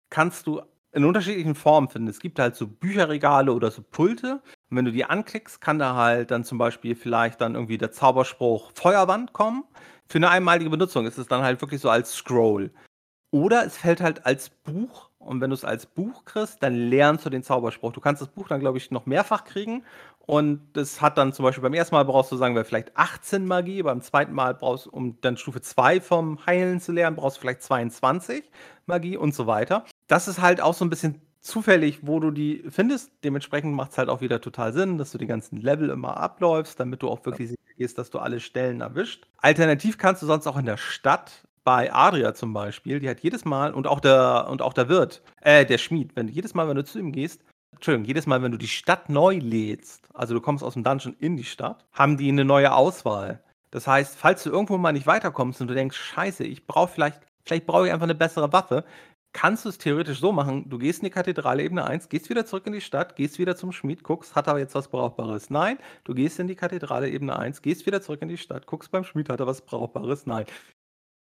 kannst 0.09 0.47
du 0.47 0.61
in 0.93 1.05
unterschiedlichen 1.05 1.55
Formen 1.55 1.89
finden. 1.89 2.07
Es 2.09 2.19
gibt 2.19 2.39
halt 2.39 2.55
so 2.55 2.67
Bücherregale 2.67 3.53
oder 3.53 3.71
so 3.71 3.81
Pulte. 3.81 4.41
Und 4.69 4.77
wenn 4.77 4.85
du 4.85 4.91
die 4.91 5.05
anklickst, 5.05 5.61
kann 5.61 5.79
da 5.79 5.95
halt 5.95 6.31
dann 6.31 6.43
zum 6.43 6.57
Beispiel 6.57 6.95
vielleicht 6.95 7.41
dann 7.41 7.55
irgendwie 7.55 7.77
der 7.77 7.91
Zauberspruch 7.91 8.71
Feuerwand 8.75 9.33
kommen. 9.33 9.63
Für 10.09 10.17
eine 10.17 10.29
einmalige 10.29 10.69
Benutzung 10.69 11.05
ist 11.05 11.17
es 11.17 11.27
dann 11.27 11.43
halt 11.43 11.61
wirklich 11.61 11.81
so 11.81 11.89
als 11.89 12.13
Scroll. 12.13 12.71
Oder 13.31 13.65
es 13.65 13.77
fällt 13.77 14.01
halt 14.01 14.25
als 14.25 14.49
Buch. 14.49 15.10
Und 15.21 15.41
wenn 15.41 15.49
du 15.49 15.53
es 15.53 15.63
als 15.63 15.85
Buch 15.85 16.25
kriegst, 16.25 16.61
dann 16.63 16.73
lernst 16.73 17.25
du 17.25 17.29
den 17.29 17.43
Zauberspruch. 17.43 17.93
Du 17.93 18.01
kannst 18.01 18.21
das 18.21 18.29
Buch 18.29 18.47
dann, 18.47 18.59
glaube 18.59 18.77
ich, 18.77 18.91
noch 18.91 19.05
mehrfach 19.05 19.43
kriegen. 19.43 19.83
Und 20.25 20.61
das 20.73 21.01
hat 21.01 21.17
dann 21.17 21.33
zum 21.33 21.43
Beispiel 21.43 21.61
beim 21.61 21.73
ersten 21.73 21.95
Mal 21.95 22.05
brauchst 22.05 22.31
du 22.31 22.37
sagen 22.37 22.55
wir 22.55 22.63
vielleicht 22.63 22.95
18 22.95 23.45
Magie, 23.45 23.81
beim 23.83 24.01
zweiten 24.01 24.33
Mal 24.33 24.53
brauchst 24.53 24.85
du, 24.85 24.91
um 24.91 25.19
dann 25.21 25.37
Stufe 25.37 25.61
2 25.61 25.99
vom 25.99 26.45
Heilen 26.45 26.79
zu 26.79 26.91
lernen, 26.91 27.15
brauchst 27.15 27.37
du 27.37 27.41
vielleicht 27.41 27.63
22 27.63 28.49
Magie 28.85 29.17
und 29.17 29.33
so 29.33 29.47
weiter. 29.47 29.85
Das 30.07 30.27
ist 30.27 30.41
halt 30.41 30.61
auch 30.61 30.73
so 30.73 30.85
ein 30.85 30.89
bisschen 30.89 31.21
zufällig, 31.41 31.99
wo 32.03 32.19
du 32.19 32.31
die 32.31 32.63
findest. 32.69 33.11
Dementsprechend 33.23 33.73
macht 33.73 33.91
es 33.91 33.97
halt 33.97 34.09
auch 34.09 34.21
wieder 34.21 34.41
total 34.41 34.73
Sinn, 34.73 34.97
dass 34.97 35.11
du 35.11 35.17
die 35.17 35.27
ganzen 35.27 35.57
Level 35.57 35.89
immer 35.89 36.17
abläufst, 36.17 36.79
damit 36.79 37.01
du 37.01 37.09
auch 37.09 37.25
wirklich 37.25 37.49
sicher 37.49 37.73
gehst, 37.77 37.97
dass 37.97 38.11
du 38.11 38.19
alle 38.19 38.39
Stellen 38.39 38.81
erwischt. 38.81 39.27
Alternativ 39.37 39.97
kannst 39.97 40.21
du 40.21 40.27
sonst 40.27 40.47
auch 40.47 40.57
in 40.57 40.65
der 40.65 40.77
Stadt 40.77 41.47
bei 41.63 41.93
Adria 41.93 42.33
zum 42.33 42.53
Beispiel, 42.53 42.99
die 42.99 43.09
hat 43.09 43.21
jedes 43.21 43.45
Mal 43.45 43.73
und 43.73 43.87
auch 43.87 43.99
der 43.99 44.47
und 44.49 44.61
auch 44.61 44.73
der 44.73 44.89
Wirt, 44.89 45.21
äh, 45.41 45.65
der 45.65 45.77
Schmied, 45.77 46.15
wenn 46.15 46.27
du 46.27 46.33
jedes 46.33 46.53
Mal, 46.53 46.67
wenn 46.67 46.75
du 46.75 46.83
zu 46.83 46.99
ihm 46.99 47.11
gehst, 47.11 47.41
Entschuldigung, 47.73 48.05
jedes 48.05 48.27
Mal, 48.27 48.41
wenn 48.41 48.51
du 48.51 48.57
die 48.57 48.67
Stadt 48.67 49.09
neu 49.09 49.37
lädst, 49.37 50.07
also 50.13 50.33
du 50.33 50.41
kommst 50.41 50.63
aus 50.63 50.73
dem 50.73 50.83
Dungeon 50.83 51.15
in 51.19 51.37
die 51.37 51.43
Stadt, 51.43 51.85
haben 51.93 52.17
die 52.17 52.29
eine 52.29 52.45
neue 52.45 52.73
Auswahl. 52.73 53.43
Das 53.71 53.87
heißt, 53.87 54.17
falls 54.17 54.43
du 54.43 54.49
irgendwo 54.49 54.77
mal 54.77 54.91
nicht 54.91 55.07
weiterkommst 55.07 55.61
und 55.61 55.67
du 55.67 55.73
denkst, 55.73 55.97
scheiße, 55.97 56.43
ich 56.43 56.67
brauche 56.67 56.91
vielleicht, 56.91 57.21
vielleicht 57.45 57.65
brauche 57.65 57.87
ich 57.87 57.93
einfach 57.93 58.03
eine 58.03 58.15
bessere 58.15 58.51
Waffe, 58.51 58.83
kannst 59.33 59.65
du 59.65 59.69
es 59.69 59.77
theoretisch 59.77 60.19
so 60.19 60.31
machen, 60.31 60.69
du 60.69 60.77
gehst 60.77 60.99
in 60.99 61.05
die 61.05 61.11
Kathedrale 61.11 61.63
Ebene 61.63 61.85
1, 61.85 62.09
gehst 62.09 62.29
wieder 62.29 62.45
zurück 62.45 62.67
in 62.67 62.73
die 62.73 62.81
Stadt, 62.81 63.15
gehst 63.15 63.39
wieder 63.39 63.55
zum 63.55 63.71
Schmied, 63.71 64.03
guckst, 64.03 64.35
hat 64.35 64.47
er 64.47 64.57
jetzt 64.57 64.75
was 64.75 64.89
Brauchbares? 64.89 65.49
Nein. 65.49 65.77
Du 66.03 66.13
gehst 66.13 66.39
in 66.39 66.47
die 66.47 66.55
Kathedrale 66.55 67.09
Ebene 67.09 67.37
1, 67.37 67.61
gehst 67.61 67.85
wieder 67.85 68.01
zurück 68.01 68.21
in 68.21 68.27
die 68.27 68.37
Stadt, 68.37 68.65
guckst 68.67 68.91
beim 68.91 69.03
Schmied, 69.03 69.29
hat 69.29 69.39
er 69.39 69.47
was 69.47 69.61
Brauchbares? 69.61 70.25
Nein. 70.25 70.45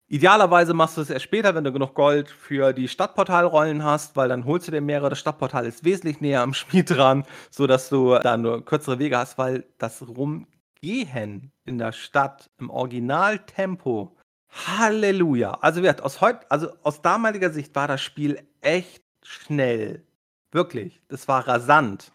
Idealerweise 0.07 0.75
machst 0.75 0.99
du 0.99 1.01
es 1.01 1.09
erst 1.09 1.25
später, 1.25 1.55
wenn 1.55 1.65
du 1.65 1.73
genug 1.73 1.95
Gold 1.95 2.29
für 2.29 2.75
die 2.75 2.89
Stadtportalrollen 2.89 3.83
hast, 3.83 4.17
weil 4.17 4.29
dann 4.29 4.45
holst 4.45 4.69
du 4.69 4.73
dir 4.73 4.83
mehrere. 4.83 5.11
Das 5.11 5.19
Stadtportal 5.19 5.65
ist 5.65 5.85
wesentlich 5.85 6.21
näher 6.21 6.43
am 6.43 6.53
Spiel 6.53 6.85
dran, 6.85 7.25
sodass 7.51 7.89
du 7.89 8.19
da 8.19 8.37
nur 8.37 8.65
kürzere 8.65 8.99
Wege 8.99 9.17
hast, 9.17 9.39
weil 9.39 9.65
das 9.79 10.07
Rumgehen 10.07 11.53
in 11.65 11.79
der 11.79 11.93
Stadt 11.93 12.51
im 12.59 12.69
Originaltempo, 12.69 14.15
Halleluja. 14.51 15.53
Also, 15.63 15.81
aus, 16.03 16.21
heut, 16.21 16.39
also 16.51 16.69
aus 16.83 17.01
damaliger 17.01 17.51
Sicht 17.51 17.75
war 17.75 17.89
das 17.89 18.03
Spiel 18.03 18.47
echt 18.61 19.03
schnell. 19.23 20.07
Wirklich. 20.53 21.01
Das 21.09 21.29
war 21.29 21.49
rasant. 21.49 22.13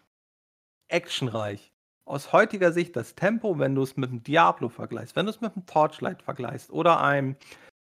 Actionreich. 0.88 1.72
Aus 2.04 2.32
heutiger 2.32 2.72
Sicht 2.72 2.96
das 2.96 3.14
Tempo, 3.14 3.58
wenn 3.58 3.74
du 3.74 3.82
es 3.82 3.96
mit 3.96 4.10
dem 4.10 4.22
Diablo 4.22 4.68
vergleichst, 4.68 5.14
wenn 5.16 5.26
du 5.26 5.30
es 5.30 5.40
mit 5.40 5.54
dem 5.54 5.66
Torchlight 5.66 6.22
vergleichst 6.22 6.70
oder 6.70 7.00
einem 7.00 7.36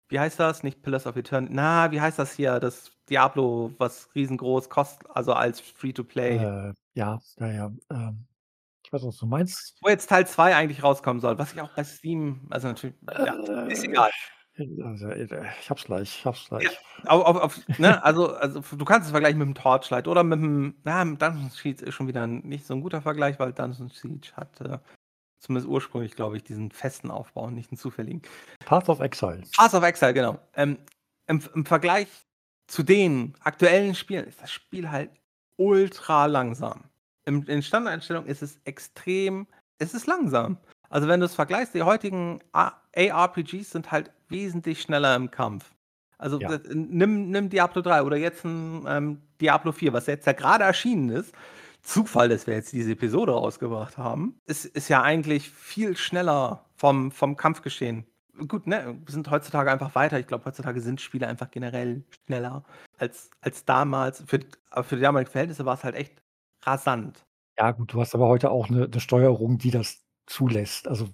wie 0.09 0.20
heißt 0.20 0.38
das? 0.40 0.62
Nicht 0.62 0.82
Pillars 0.82 1.07
of 1.07 1.16
Eternity. 1.16 1.54
Na, 1.54 1.90
wie 1.90 2.00
heißt 2.00 2.18
das 2.18 2.32
hier? 2.32 2.61
Das 2.61 2.92
Diablo, 3.09 3.72
was 3.78 4.09
riesengroß 4.14 4.68
kostet, 4.68 5.09
also 5.11 5.32
als 5.32 5.61
Free-to-Play. 5.61 6.36
Äh, 6.36 6.72
ja, 6.94 7.20
ja, 7.38 7.46
ja. 7.52 7.72
Ähm, 7.90 8.26
ich 8.84 8.92
weiß, 8.92 9.02
was 9.04 9.16
du 9.16 9.26
meinst. 9.26 9.76
Wo 9.82 9.88
jetzt 9.88 10.09
Teil 10.09 10.26
2 10.26 10.54
eigentlich 10.54 10.82
rauskommen 10.82 11.20
soll, 11.20 11.38
was 11.38 11.52
ich 11.52 11.61
auch 11.61 11.70
bei 11.74 11.82
Steam, 11.84 12.46
also 12.50 12.68
natürlich, 12.68 12.94
ja, 13.04 13.34
ist 13.66 13.84
Äh, 13.84 13.88
egal. 13.88 14.11
also, 14.84 15.09
äh, 15.09 15.44
ich 15.61 15.70
hab's 15.70 15.84
gleich, 15.84 16.18
ich 16.18 16.24
hab's 16.24 16.46
Ja, 16.50 16.59
gleich. 16.59 16.78
auf, 17.07 17.24
auf, 17.24 17.36
auf, 17.36 17.61
ne? 17.78 18.02
also, 18.04 18.34
also 18.36 18.61
du 18.61 18.84
kannst 18.84 19.07
es 19.07 19.11
vergleichen 19.11 19.38
mit 19.38 19.48
dem 19.48 19.54
Torchlight 19.54 20.07
oder 20.09 20.22
mit 20.22 20.40
dem, 20.40 20.76
na, 20.84 21.04
Dungeon 21.04 21.50
Siege 21.50 21.84
ist 21.84 21.94
schon 21.94 22.07
wieder 22.09 22.26
nicht 22.26 22.64
so 22.66 22.74
ein 22.74 22.80
guter 22.80 23.02
Vergleich, 23.02 23.38
weil 23.38 23.52
Dungeon 23.52 23.88
Siege 23.90 24.32
hat 24.36 24.61
äh, 24.61 24.78
Zumindest 25.47 25.68
ursprünglich, 25.68 26.16
glaube 26.16 26.36
ich, 26.36 26.42
diesen 26.42 26.72
festen 26.72 27.09
Aufbau 27.09 27.44
und 27.44 27.55
nicht 27.55 27.70
einen 27.70 27.78
zufälligen. 27.78 28.20
Path 28.64 28.88
of 28.88 28.99
Exile. 28.99 29.44
Path 29.57 29.74
of 29.74 29.84
Exile, 29.84 30.12
genau. 30.12 30.40
Ähm, 30.57 30.78
im, 31.28 31.40
Im 31.55 31.64
Vergleich 31.64 32.09
zu 32.66 32.82
den 32.82 33.34
aktuellen 33.44 33.94
Spielen 33.94 34.26
ist 34.26 34.42
das 34.42 34.51
Spiel 34.51 34.90
halt 34.90 35.11
ultra 35.57 36.26
langsam. 36.26 36.82
Im, 37.26 37.44
in 37.47 37.62
Standardeinstellungen 37.62 38.28
ist 38.28 38.42
es 38.42 38.59
extrem, 38.64 39.47
es 39.78 39.94
ist 39.94 40.07
langsam. 40.09 40.59
Also 40.88 41.07
wenn 41.07 41.20
du 41.20 41.26
es 41.26 41.34
vergleichst, 41.36 41.74
die 41.74 41.82
heutigen 41.82 42.40
ARPGs 42.53 43.70
sind 43.70 43.92
halt 43.92 44.11
wesentlich 44.28 44.82
schneller 44.82 45.14
im 45.14 45.30
Kampf. 45.30 45.72
Also 46.18 46.40
Ja. 46.40 46.59
nimm, 46.72 47.30
nimm 47.30 47.51
Diablo 47.51 47.82
3 47.82 48.03
oder 48.03 48.16
jetzt 48.16 48.44
ein 48.44 48.84
ähm, 48.88 49.22
Diablo 49.40 49.70
4, 49.70 49.92
was 49.92 50.07
jetzt 50.07 50.26
ja 50.26 50.32
gerade 50.32 50.64
erschienen 50.64 51.11
ist. 51.11 51.32
Zufall, 51.87 52.28
dass 52.28 52.47
wir 52.49 52.55
jetzt 52.55 52.72
diese 52.72 52.93
Episode 52.93 53.32
rausgebracht 53.32 53.97
haben. 53.97 54.41
Es 54.45 54.64
ist 54.64 54.89
ja 54.89 55.03
eigentlich 55.03 55.49
viel 55.51 55.97
schneller 55.97 56.64
vom, 56.74 57.12
vom 57.12 57.37
Kampfgeschehen. 57.37 58.05
Gut, 58.49 58.66
ne, 58.66 58.99
wir 59.05 59.12
sind 59.12 59.30
heutzutage 59.30 59.70
einfach 59.70 59.95
weiter. 59.95 60.18
Ich 60.18 60.26
glaube, 60.26 60.45
heutzutage 60.45 60.80
sind 60.80 61.01
Spiele 61.01 61.28
einfach 61.28 61.51
generell 61.51 62.05
schneller 62.26 62.64
als, 62.99 63.30
als 63.41 63.64
damals. 63.64 64.24
Für, 64.26 64.41
aber 64.70 64.82
für 64.82 64.97
die 64.97 65.03
damaligen 65.03 65.30
Verhältnisse 65.30 65.64
war 65.64 65.74
es 65.74 65.84
halt 65.84 65.95
echt 65.95 66.20
rasant. 66.64 67.24
Ja, 67.57 67.70
gut, 67.70 67.93
du 67.93 68.01
hast 68.01 68.14
aber 68.16 68.26
heute 68.26 68.51
auch 68.51 68.68
eine, 68.68 68.84
eine 68.84 69.01
Steuerung, 69.01 69.59
die 69.59 69.70
das 69.70 70.03
zulässt. 70.26 70.89
Also, 70.89 71.09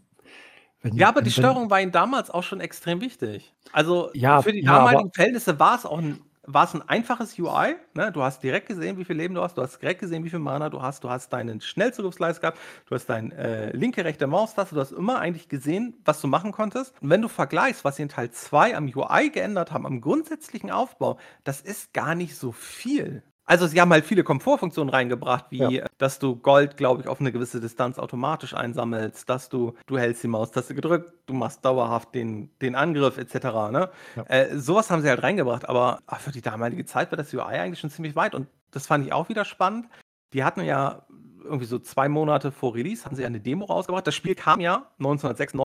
wenn, 0.81 0.97
Ja, 0.97 1.09
aber 1.09 1.19
wenn, 1.19 1.25
die 1.25 1.33
Steuerung 1.33 1.69
war 1.69 1.83
ihnen 1.83 1.93
damals 1.93 2.31
auch 2.31 2.43
schon 2.43 2.61
extrem 2.61 3.03
wichtig. 3.03 3.55
Also 3.73 4.11
Ja, 4.15 4.41
für 4.41 4.53
die 4.53 4.63
ja, 4.63 4.79
damaligen 4.79 5.13
Verhältnisse 5.13 5.61
war 5.61 5.77
es 5.77 5.85
auch 5.85 5.99
ein, 5.99 6.21
war 6.53 6.65
es 6.65 6.75
ein 6.75 6.89
einfaches 6.89 7.39
UI. 7.39 7.77
Ne? 7.95 8.13
Du 8.13 8.23
hast 8.23 8.43
direkt 8.43 8.69
gesehen, 8.69 8.99
wie 8.99 9.05
viel 9.05 9.17
Leben 9.17 9.35
du 9.35 9.43
hast, 9.43 9.57
du 9.57 9.63
hast 9.63 9.81
direkt 9.81 10.01
gesehen, 10.01 10.25
wie 10.25 10.31
viel 10.31 10.39
Mana 10.39 10.69
du 10.69 10.83
hast, 10.83 11.05
du 11.05 11.11
hast 11.11 11.33
deinen 11.33 11.61
Schnellzugriffsleist 11.61 12.41
gehabt, 12.41 12.59
du 12.87 12.95
hast 12.95 13.07
deine 13.07 13.35
äh, 13.37 13.77
linke, 13.77 14.05
rechte 14.05 14.27
Maustaste, 14.27 14.75
du 14.75 14.81
hast 14.81 14.93
immer 14.93 15.19
eigentlich 15.19 15.49
gesehen, 15.49 15.95
was 16.05 16.21
du 16.21 16.29
machen 16.29 16.53
konntest. 16.53 16.95
Und 17.01 17.11
wenn 17.11 17.23
du 17.23 17.29
vergleichst, 17.29 17.85
was 17.85 17.97
sie 17.97 18.03
in 18.03 18.09
Teil 18.09 18.31
2 18.31 18.77
am 18.77 18.87
UI 18.87 19.31
geändert 19.31 19.73
haben, 19.73 19.87
am 19.87 20.01
grundsätzlichen 20.01 20.71
Aufbau, 20.71 21.19
das 21.45 21.61
ist 21.61 21.93
gar 21.93 22.15
nicht 22.15 22.37
so 22.37 22.53
viel. 22.53 23.23
Also 23.45 23.67
sie 23.67 23.81
haben 23.81 23.91
halt 23.93 24.05
viele 24.05 24.23
Komfortfunktionen 24.25 24.89
reingebracht, 24.93 25.47
wie 25.51 25.59
Ja. 25.59 25.69
äh, 25.71 25.85
dass 25.99 26.19
du 26.19 26.37
Gold, 26.37 26.77
glaube 26.77 27.03
ich, 27.03 27.09
auf 27.09 27.21
eine 27.21 27.33
gewisse 27.33 27.61
Distanz 27.61 27.99
automatisch 27.99 28.55
einsammelst, 28.55 29.29
dass 29.29 29.49
du, 29.49 29.75
du 29.87 29.99
hältst 29.99 30.23
die 30.23 30.29
Maustaste 30.29 30.75
gedrückt, 30.75 31.13
du 31.27 31.35
machst 31.35 31.65
dauerhaft 31.65 32.15
den, 32.15 32.51
den 32.61 32.75
Angriff 32.77 33.19
etc. 33.19 33.35
Ne? 33.71 33.91
Ja. 34.17 34.23
Äh, 34.29 34.59
sowas 34.59 34.91
haben 34.91 35.03
sie 35.03 35.09
halt 35.09 35.23
reingebracht, 35.23 35.69
aber 35.69 35.99
ach, 36.07 36.21
für 36.21 36.31
die 36.33 36.41
damalige 36.41 36.85
Zeit 36.85 37.11
war 37.11 37.17
das 37.17 37.35
UI 37.35 37.43
eigentlich 37.43 37.81
schon 37.81 37.91
ziemlich 37.91 38.15
weit 38.17 38.35
und 38.35 38.47
das 38.71 38.87
fand 38.87 39.05
ich 39.07 39.13
auch 39.13 39.29
wieder 39.29 39.45
spannend. 39.45 39.89
Die 40.33 40.45
hatten 40.45 40.63
ja 40.63 41.05
irgendwie 41.43 41.67
so 41.67 41.79
zwei 41.81 42.09
Monate 42.09 42.53
vor 42.53 42.75
Release, 42.75 43.05
hatten 43.05 43.17
sie 43.17 43.23
ja 43.23 43.27
eine 43.29 43.41
Demo 43.41 43.65
rausgebracht. 43.65 44.07
Das 44.07 44.15
Spiel 44.15 44.37
kam 44.37 44.61
ja 44.61 44.87
1996 44.99 45.65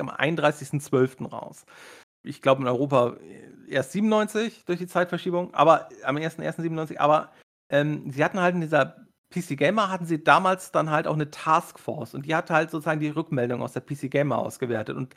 am 0.00 0.08
31.12. 0.10 1.28
raus. 1.28 1.64
Ich 2.22 2.42
glaube 2.42 2.62
in 2.62 2.68
Europa 2.68 3.16
erst 3.68 3.92
97 3.92 4.64
durch 4.64 4.78
die 4.78 4.86
Zeitverschiebung, 4.86 5.54
aber 5.54 5.88
am 6.04 6.16
1.1.97, 6.16 6.98
aber 6.98 7.30
ähm, 7.70 8.10
sie 8.10 8.24
hatten 8.24 8.40
halt 8.40 8.54
in 8.54 8.60
dieser 8.60 8.96
PC 9.32 9.56
Gamer 9.56 9.90
hatten 9.90 10.04
sie 10.04 10.22
damals 10.22 10.72
dann 10.72 10.90
halt 10.90 11.06
auch 11.06 11.14
eine 11.14 11.30
Taskforce 11.30 12.14
und 12.14 12.26
die 12.26 12.34
hat 12.34 12.50
halt 12.50 12.70
sozusagen 12.70 13.00
die 13.00 13.08
Rückmeldung 13.08 13.62
aus 13.62 13.72
der 13.72 13.80
PC 13.80 14.10
Gamer 14.10 14.38
ausgewertet 14.38 14.96
und 14.96 15.14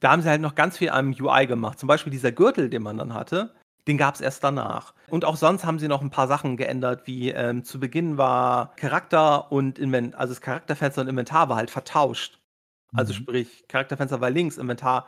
da 0.00 0.12
haben 0.12 0.22
sie 0.22 0.28
halt 0.28 0.40
noch 0.40 0.54
ganz 0.54 0.78
viel 0.78 0.90
am 0.90 1.14
UI 1.18 1.46
gemacht. 1.46 1.78
Zum 1.78 1.88
Beispiel 1.88 2.12
dieser 2.12 2.30
Gürtel, 2.32 2.70
den 2.70 2.82
man 2.82 2.98
dann 2.98 3.12
hatte, 3.12 3.54
den 3.88 3.98
gab 3.98 4.14
es 4.14 4.20
erst 4.20 4.44
danach. 4.44 4.94
Und 5.08 5.24
auch 5.24 5.36
sonst 5.36 5.64
haben 5.64 5.78
sie 5.78 5.88
noch 5.88 6.02
ein 6.02 6.10
paar 6.10 6.28
Sachen 6.28 6.56
geändert, 6.56 7.06
wie 7.06 7.30
ähm, 7.30 7.64
zu 7.64 7.80
Beginn 7.80 8.18
war 8.18 8.74
Charakter 8.76 9.50
und 9.50 9.78
Inventar, 9.78 10.20
also 10.20 10.34
das 10.34 10.40
Charakterfenster 10.40 11.02
und 11.02 11.08
Inventar 11.08 11.48
war 11.48 11.56
halt 11.56 11.70
vertauscht. 11.70 12.38
Also 12.94 13.12
Mhm. 13.12 13.16
sprich, 13.16 13.64
Charakterfenster 13.68 14.20
war 14.20 14.30
links, 14.30 14.58
Inventar. 14.58 15.06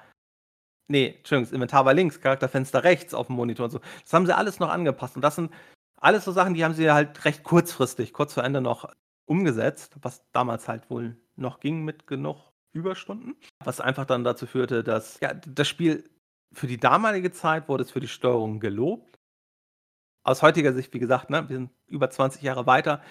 Nee, 0.91 1.17
Entschuldigung, 1.19 1.45
das 1.45 1.53
Inventar 1.53 1.85
war 1.85 1.95
links, 1.95 2.21
Charakterfenster 2.21 2.83
rechts 2.83 3.13
auf 3.13 3.27
dem 3.27 3.37
Monitor 3.37 3.65
und 3.65 3.71
so. 3.71 3.81
Das 4.03 4.13
haben 4.13 4.27
sie 4.27 4.37
alles 4.37 4.59
noch 4.59 4.71
angepasst. 4.71 5.17
Und 5.17 5.23
das 5.23 5.37
sind 5.37 5.53
alles 6.01 6.25
so 6.25 6.33
Sachen, 6.33 6.55
die 6.55 6.65
haben 6.65 6.75
sie 6.75 6.91
halt 6.91 7.25
recht 7.25 7.43
kurzfristig, 7.43 8.13
kurz 8.13 8.35
vor 8.35 8.45
Ende 8.45 8.61
noch 8.61 8.91
umgesetzt, 9.27 9.97
was 10.01 10.25
damals 10.33 10.67
halt 10.67 10.89
wohl 10.91 11.17
noch 11.37 11.61
ging 11.61 11.85
mit 11.85 12.07
genug 12.07 12.53
Überstunden. 12.73 13.37
Was 13.65 13.81
einfach 13.81 14.07
dann 14.07 14.25
dazu 14.25 14.47
führte, 14.47 14.83
dass 14.83 15.21
ja, 15.21 15.35
das 15.35 15.69
Spiel 15.69 16.09
für 16.53 16.67
die 16.67 16.79
damalige 16.79 17.31
Zeit 17.33 17.69
wurde 17.69 17.85
es 17.85 17.91
für 17.91 18.01
die 18.01 18.09
Steuerung 18.09 18.61
gelobt. 18.61 19.19
Aus 20.25 20.43
heutiger 20.43 20.73
Sicht, 20.73 20.93
wie 20.95 20.99
gesagt, 20.99 21.31
ne, 21.31 21.49
wir 21.49 21.57
sind 21.57 21.71
über 21.87 22.09
20 22.09 22.43
Jahre 22.43 22.67
weiter. 22.67 23.03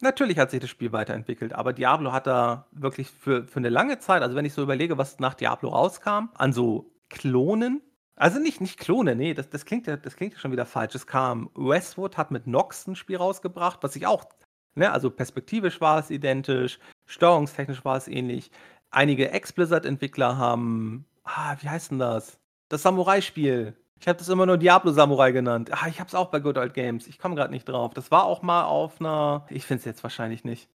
Natürlich 0.00 0.38
hat 0.38 0.50
sich 0.50 0.60
das 0.60 0.70
Spiel 0.70 0.92
weiterentwickelt, 0.92 1.52
aber 1.52 1.72
Diablo 1.72 2.12
hat 2.12 2.26
da 2.26 2.66
wirklich 2.72 3.10
für, 3.10 3.46
für 3.46 3.58
eine 3.58 3.68
lange 3.68 3.98
Zeit, 3.98 4.22
also 4.22 4.34
wenn 4.34 4.44
ich 4.44 4.52
so 4.52 4.62
überlege, 4.62 4.98
was 4.98 5.20
nach 5.20 5.34
Diablo 5.34 5.70
rauskam, 5.70 6.30
an 6.34 6.52
so 6.52 6.93
Klonen, 7.14 7.80
also 8.16 8.38
nicht, 8.38 8.60
nicht 8.60 8.78
Klone, 8.78 9.14
nee, 9.16 9.34
das, 9.34 9.48
das, 9.48 9.64
klingt 9.64 9.86
ja, 9.86 9.96
das 9.96 10.16
klingt 10.16 10.34
ja 10.34 10.38
schon 10.40 10.52
wieder 10.52 10.66
falsch. 10.66 10.94
Es 10.94 11.06
kam, 11.06 11.50
Westwood 11.54 12.16
hat 12.16 12.30
mit 12.30 12.46
Nox 12.46 12.86
ein 12.86 12.96
Spiel 12.96 13.16
rausgebracht, 13.16 13.82
was 13.82 13.96
ich 13.96 14.06
auch, 14.06 14.24
ne, 14.74 14.92
also 14.92 15.10
perspektivisch 15.10 15.80
war 15.80 15.98
es 15.98 16.10
identisch, 16.10 16.78
steuerungstechnisch 17.06 17.84
war 17.84 17.96
es 17.96 18.08
ähnlich. 18.08 18.50
Einige 18.90 19.30
Ex-Blizzard-Entwickler 19.30 20.36
haben, 20.36 21.06
ah, 21.24 21.56
wie 21.60 21.68
heißt 21.68 21.92
denn 21.92 21.98
das? 21.98 22.38
Das 22.68 22.82
Samurai-Spiel. 22.82 23.76
Ich 24.00 24.08
habe 24.08 24.18
das 24.18 24.28
immer 24.28 24.46
nur 24.46 24.58
Diablo 24.58 24.92
Samurai 24.92 25.32
genannt. 25.32 25.70
Ah, 25.72 25.88
ich 25.88 25.98
habe 25.98 26.08
es 26.08 26.14
auch 26.14 26.30
bei 26.30 26.40
Good 26.40 26.58
Old 26.58 26.74
Games. 26.74 27.06
Ich 27.06 27.18
komme 27.18 27.34
gerade 27.34 27.52
nicht 27.52 27.68
drauf. 27.68 27.94
Das 27.94 28.10
war 28.10 28.24
auch 28.24 28.42
mal 28.42 28.64
auf 28.64 29.00
einer. 29.00 29.46
Ich 29.48 29.64
finde 29.64 29.78
es 29.78 29.84
jetzt 29.86 30.02
wahrscheinlich 30.02 30.44
nicht. 30.44 30.68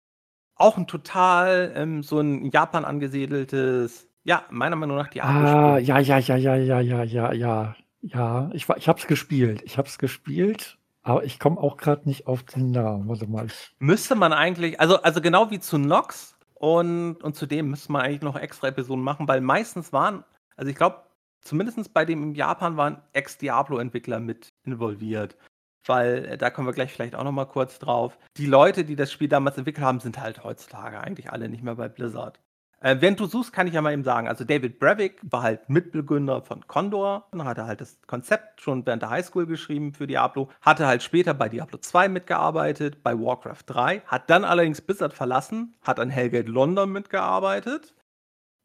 Auch 0.56 0.78
ein 0.78 0.88
total 0.88 1.72
ähm, 1.76 2.02
so 2.04 2.20
ein 2.20 2.46
in 2.46 2.52
Japan 2.52 2.86
angesiedeltes. 2.86 4.09
Ja, 4.24 4.44
meiner 4.50 4.76
Meinung 4.76 4.98
nach 4.98 5.08
Ah, 5.08 5.10
Diablo-Spiel. 5.10 5.88
ja, 5.88 6.00
ja, 6.00 6.18
ja, 6.20 6.36
ja, 6.36 6.56
ja, 6.56 6.80
ja, 6.82 7.04
ja, 7.04 7.34
ja. 7.34 7.76
Ja, 8.02 8.50
ich, 8.54 8.68
war- 8.70 8.78
ich 8.78 8.88
hab's 8.88 9.08
gespielt. 9.08 9.62
Ich 9.66 9.78
hab's 9.78 9.98
gespielt, 9.98 10.78
aber 11.04 11.24
ich 11.26 11.38
komme 11.40 11.58
auch 11.60 11.76
gerade 11.76 12.08
nicht 12.08 12.28
auf 12.28 12.44
den 12.44 12.72
Namen. 12.72 13.10
Warte 13.10 13.28
mal. 13.28 13.48
Ich, 13.48 13.76
Müsste 13.80 14.16
man 14.16 14.32
eigentlich, 14.32 14.80
also, 14.80 15.02
also 15.02 15.20
genau 15.20 15.52
wie 15.52 15.60
zu 15.60 15.78
Nox 15.78 16.38
und, 16.54 17.16
und 17.22 17.36
zu 17.36 17.46
dem 17.46 17.70
müsste 17.70 17.92
man 17.92 18.02
eigentlich 18.04 18.22
noch 18.22 18.38
extra 18.38 18.68
Episoden 18.70 19.04
machen, 19.04 19.28
weil 19.28 19.42
meistens 19.42 19.92
waren, 19.92 20.24
also 20.56 20.70
ich 20.70 20.78
glaube, 20.78 21.04
zumindest 21.42 21.94
bei 21.94 22.06
dem 22.06 22.24
in 22.24 22.36
Japan 22.36 22.78
waren 22.78 23.02
Ex-Diablo-Entwickler 23.12 24.20
mit 24.20 24.48
involviert. 24.66 25.36
Weil 25.86 26.26
äh, 26.26 26.38
da 26.38 26.50
kommen 26.50 26.68
wir 26.68 26.74
gleich 26.74 26.94
vielleicht 26.94 27.16
auch 27.16 27.24
noch 27.24 27.32
mal 27.32 27.46
kurz 27.46 27.80
drauf. 27.80 28.18
Die 28.38 28.46
Leute, 28.46 28.84
die 28.86 28.96
das 28.96 29.12
Spiel 29.12 29.28
damals 29.30 29.58
entwickelt 29.58 29.86
haben, 29.86 30.00
sind 30.00 30.20
halt 30.22 30.44
heutzutage 30.44 31.00
eigentlich 31.00 31.32
alle 31.32 31.50
nicht 31.50 31.64
mehr 31.64 31.76
bei 31.76 31.88
Blizzard. 31.90 32.40
Äh, 32.82 32.98
während 33.00 33.20
du 33.20 33.26
suchst, 33.26 33.52
kann 33.52 33.68
ich 33.68 33.74
ja 33.74 33.82
mal 33.82 33.92
eben 33.92 34.06
sagen, 34.06 34.30
also 34.30 34.46
David 34.46 34.80
Brevik 34.80 35.20
war 35.24 35.44
halt 35.44 35.70
Mitbegründer 35.70 36.42
von 36.42 36.66
Condor, 36.68 37.28
dann 37.32 37.44
hat 37.44 37.58
er 37.58 37.68
halt 37.68 37.82
das 37.82 38.00
Konzept 38.08 38.62
schon 38.62 38.86
während 38.86 39.02
der 39.02 39.10
Highschool 39.10 39.46
geschrieben 39.46 39.94
für 39.94 40.08
Diablo, 40.08 40.50
hatte 40.62 40.88
halt 40.88 41.04
später 41.04 41.34
bei 41.34 41.50
Diablo 41.50 41.78
2 41.80 42.08
mitgearbeitet, 42.08 43.04
bei 43.04 43.20
Warcraft 43.20 43.64
3, 43.66 44.02
hat 44.06 44.30
dann 44.30 44.46
allerdings 44.46 44.80
Blizzard 44.80 45.14
verlassen, 45.14 45.76
hat 45.82 46.00
an 46.00 46.10
Hellgate 46.10 46.48
London 46.48 46.90
mitgearbeitet, 46.92 47.96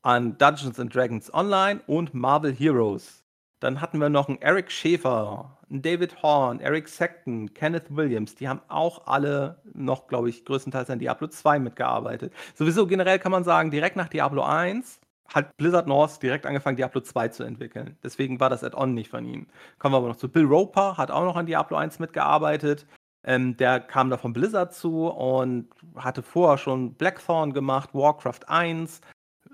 an 0.02 0.38
Dungeons 0.38 0.78
and 0.78 0.94
Dragons 0.94 1.34
Online 1.34 1.80
und 1.86 2.14
Marvel 2.14 2.52
Heroes. 2.52 3.23
Dann 3.64 3.80
hatten 3.80 3.98
wir 3.98 4.10
noch 4.10 4.28
einen 4.28 4.42
Eric 4.42 4.70
Schäfer, 4.70 5.56
einen 5.70 5.80
David 5.80 6.22
Horn, 6.22 6.60
Eric 6.60 6.86
Sexton, 6.86 7.54
Kenneth 7.54 7.96
Williams. 7.96 8.34
Die 8.34 8.46
haben 8.46 8.60
auch 8.68 9.06
alle 9.06 9.62
noch, 9.72 10.06
glaube 10.06 10.28
ich, 10.28 10.44
größtenteils 10.44 10.90
an 10.90 10.98
Diablo 10.98 11.28
2 11.28 11.60
mitgearbeitet. 11.60 12.34
Sowieso 12.54 12.86
generell 12.86 13.18
kann 13.18 13.32
man 13.32 13.42
sagen, 13.42 13.70
direkt 13.70 13.96
nach 13.96 14.08
Diablo 14.08 14.42
1 14.42 15.00
hat 15.32 15.56
Blizzard 15.56 15.86
North 15.86 16.22
direkt 16.22 16.44
angefangen, 16.44 16.76
Diablo 16.76 17.00
2 17.00 17.28
zu 17.28 17.42
entwickeln. 17.42 17.96
Deswegen 18.02 18.38
war 18.38 18.50
das 18.50 18.62
Add-on 18.62 18.92
nicht 18.92 19.08
von 19.08 19.24
ihnen. 19.24 19.46
Kommen 19.78 19.94
wir 19.94 19.96
aber 19.96 20.08
noch 20.08 20.16
zu 20.16 20.28
Bill 20.28 20.44
Roper, 20.44 20.98
hat 20.98 21.10
auch 21.10 21.24
noch 21.24 21.36
an 21.36 21.46
Diablo 21.46 21.78
1 21.78 22.00
mitgearbeitet. 22.00 22.86
Ähm, 23.26 23.56
der 23.56 23.80
kam 23.80 24.10
da 24.10 24.18
von 24.18 24.34
Blizzard 24.34 24.74
zu 24.74 25.06
und 25.06 25.70
hatte 25.96 26.22
vorher 26.22 26.58
schon 26.58 26.92
Blackthorn 26.92 27.54
gemacht, 27.54 27.94
Warcraft 27.94 28.46
1. 28.46 29.00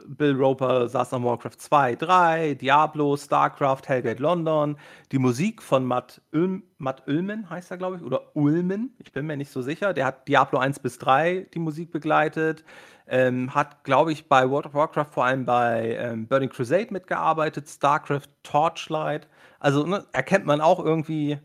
Bill 0.07 0.35
Roper 0.35 0.89
saß 0.89 1.15
an 1.15 1.25
Warcraft 1.25 1.57
2, 1.59 1.97
3, 1.97 2.55
Diablo, 2.55 3.17
StarCraft, 3.17 3.83
Hellgate 3.87 4.21
London. 4.21 4.77
Die 5.13 5.19
Musik 5.19 5.63
von 5.63 5.85
Matt, 5.85 6.21
Ulm, 6.33 6.63
Matt 6.79 7.07
Ullman 7.07 7.49
heißt 7.51 7.71
er, 7.71 7.77
glaube 7.77 7.97
ich, 7.97 8.03
oder 8.03 8.35
Ulmen, 8.35 8.95
ich 8.99 9.13
bin 9.13 9.27
mir 9.27 9.37
nicht 9.37 9.51
so 9.51 9.63
sicher. 9.63 9.93
Der 9.93 10.07
hat 10.07 10.29
Diablo 10.29 10.59
1 10.59 10.81
bis 10.81 10.99
3 10.99 11.49
die 11.55 11.59
Musik 11.59 11.91
begleitet. 11.91 12.65
Ähm, 13.07 13.55
hat, 13.55 13.85
glaube 13.85 14.13
ich, 14.13 14.29
bei 14.29 14.49
World 14.49 14.67
of 14.67 14.75
Warcraft 14.75 15.13
vor 15.13 15.25
allem 15.25 15.45
bei 15.45 15.97
ähm, 15.97 16.29
Burning 16.29 16.51
Crusade 16.51 16.89
mitgearbeitet, 16.91 17.69
StarCraft, 17.69 18.29
Torchlight. 18.43 19.29
Also 19.59 19.85
ne, 19.87 20.07
erkennt 20.13 20.47
man 20.47 20.61
auch 20.61 20.85
irgendwie. 20.85 21.39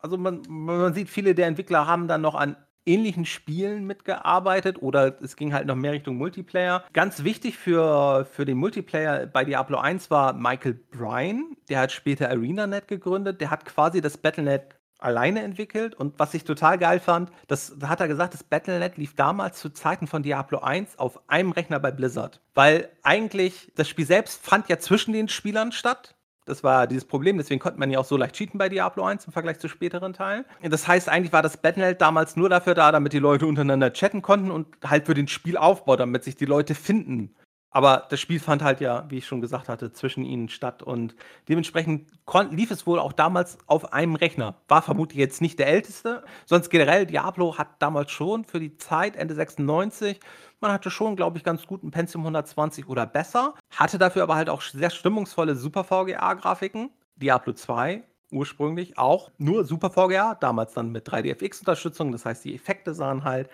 Also 0.00 0.16
man, 0.18 0.42
man 0.48 0.94
sieht, 0.94 1.08
viele 1.08 1.34
der 1.34 1.48
Entwickler 1.48 1.86
haben 1.86 2.08
dann 2.08 2.20
noch 2.20 2.34
an 2.34 2.56
ähnlichen 2.88 3.24
Spielen 3.24 3.86
mitgearbeitet 3.86 4.82
oder 4.82 5.22
es 5.22 5.36
ging 5.36 5.52
halt 5.52 5.66
noch 5.66 5.76
mehr 5.76 5.92
Richtung 5.92 6.16
Multiplayer. 6.16 6.84
Ganz 6.92 7.22
wichtig 7.22 7.56
für, 7.56 8.24
für 8.24 8.44
den 8.44 8.58
Multiplayer 8.58 9.26
bei 9.26 9.44
Diablo 9.44 9.78
1 9.78 10.10
war 10.10 10.32
Michael 10.32 10.74
Bryan. 10.74 11.56
Der 11.68 11.80
hat 11.80 11.92
später 11.92 12.30
ArenaNet 12.30 12.88
gegründet. 12.88 13.40
Der 13.40 13.50
hat 13.50 13.64
quasi 13.64 14.00
das 14.00 14.16
Battlenet 14.16 14.78
alleine 14.98 15.42
entwickelt. 15.42 15.94
Und 15.94 16.18
was 16.18 16.34
ich 16.34 16.44
total 16.44 16.78
geil 16.78 17.00
fand, 17.00 17.30
das 17.46 17.74
da 17.78 17.88
hat 17.88 18.00
er 18.00 18.08
gesagt, 18.08 18.34
das 18.34 18.42
Battlenet 18.42 18.96
lief 18.96 19.14
damals 19.14 19.58
zu 19.58 19.70
Zeiten 19.70 20.06
von 20.06 20.22
Diablo 20.22 20.58
1 20.58 20.98
auf 20.98 21.20
einem 21.28 21.52
Rechner 21.52 21.78
bei 21.80 21.90
Blizzard. 21.90 22.40
Weil 22.54 22.88
eigentlich 23.02 23.72
das 23.76 23.88
Spiel 23.88 24.06
selbst 24.06 24.44
fand 24.44 24.68
ja 24.68 24.78
zwischen 24.78 25.12
den 25.12 25.28
Spielern 25.28 25.72
statt. 25.72 26.16
Das 26.48 26.64
war 26.64 26.86
dieses 26.86 27.04
Problem, 27.04 27.36
deswegen 27.36 27.60
konnte 27.60 27.78
man 27.78 27.90
ja 27.90 27.98
auch 27.98 28.06
so 28.06 28.16
leicht 28.16 28.34
cheaten 28.34 28.56
bei 28.58 28.70
Diablo 28.70 29.04
1 29.04 29.26
im 29.26 29.32
Vergleich 29.32 29.58
zu 29.58 29.68
späteren 29.68 30.14
Teilen. 30.14 30.46
Das 30.62 30.88
heißt, 30.88 31.08
eigentlich 31.08 31.32
war 31.32 31.42
das 31.42 31.58
Battlenet 31.58 32.00
damals 32.00 32.36
nur 32.36 32.48
dafür 32.48 32.74
da, 32.74 32.90
damit 32.90 33.12
die 33.12 33.18
Leute 33.18 33.46
untereinander 33.46 33.92
chatten 33.92 34.22
konnten 34.22 34.50
und 34.50 34.66
halt 34.82 35.04
für 35.04 35.14
den 35.14 35.28
Spielaufbau, 35.28 35.96
damit 35.96 36.24
sich 36.24 36.36
die 36.36 36.46
Leute 36.46 36.74
finden. 36.74 37.34
Aber 37.70 38.06
das 38.08 38.18
Spiel 38.18 38.40
fand 38.40 38.62
halt 38.62 38.80
ja, 38.80 39.04
wie 39.10 39.18
ich 39.18 39.26
schon 39.26 39.42
gesagt 39.42 39.68
hatte, 39.68 39.92
zwischen 39.92 40.24
ihnen 40.24 40.48
statt 40.48 40.82
und 40.82 41.14
dementsprechend 41.50 42.10
lief 42.50 42.70
es 42.70 42.86
wohl 42.86 42.98
auch 42.98 43.12
damals 43.12 43.58
auf 43.66 43.92
einem 43.92 44.14
Rechner. 44.14 44.62
War 44.68 44.80
vermutlich 44.80 45.18
jetzt 45.18 45.42
nicht 45.42 45.58
der 45.58 45.66
älteste, 45.66 46.24
sonst 46.46 46.70
generell 46.70 47.04
Diablo 47.04 47.58
hat 47.58 47.68
damals 47.78 48.10
schon 48.10 48.46
für 48.46 48.58
die 48.58 48.78
Zeit 48.78 49.16
Ende 49.16 49.34
96 49.34 50.18
man 50.60 50.72
hatte 50.72 50.90
schon, 50.90 51.16
glaube 51.16 51.38
ich, 51.38 51.44
ganz 51.44 51.66
guten 51.66 51.90
Pentium 51.90 52.22
120 52.22 52.88
oder 52.88 53.06
besser, 53.06 53.54
hatte 53.74 53.98
dafür 53.98 54.22
aber 54.22 54.36
halt 54.36 54.48
auch 54.48 54.62
sehr 54.62 54.90
stimmungsvolle 54.90 55.54
Super 55.54 55.84
VGA-Grafiken. 55.84 56.90
Diablo 57.16 57.52
2 57.52 58.04
ursprünglich 58.30 58.98
auch 58.98 59.30
nur 59.38 59.64
Super 59.64 59.90
VGA, 59.90 60.34
damals 60.34 60.74
dann 60.74 60.92
mit 60.92 61.08
3DFX-Unterstützung, 61.08 62.12
das 62.12 62.24
heißt, 62.24 62.44
die 62.44 62.54
Effekte 62.54 62.94
sahen 62.94 63.24
halt 63.24 63.48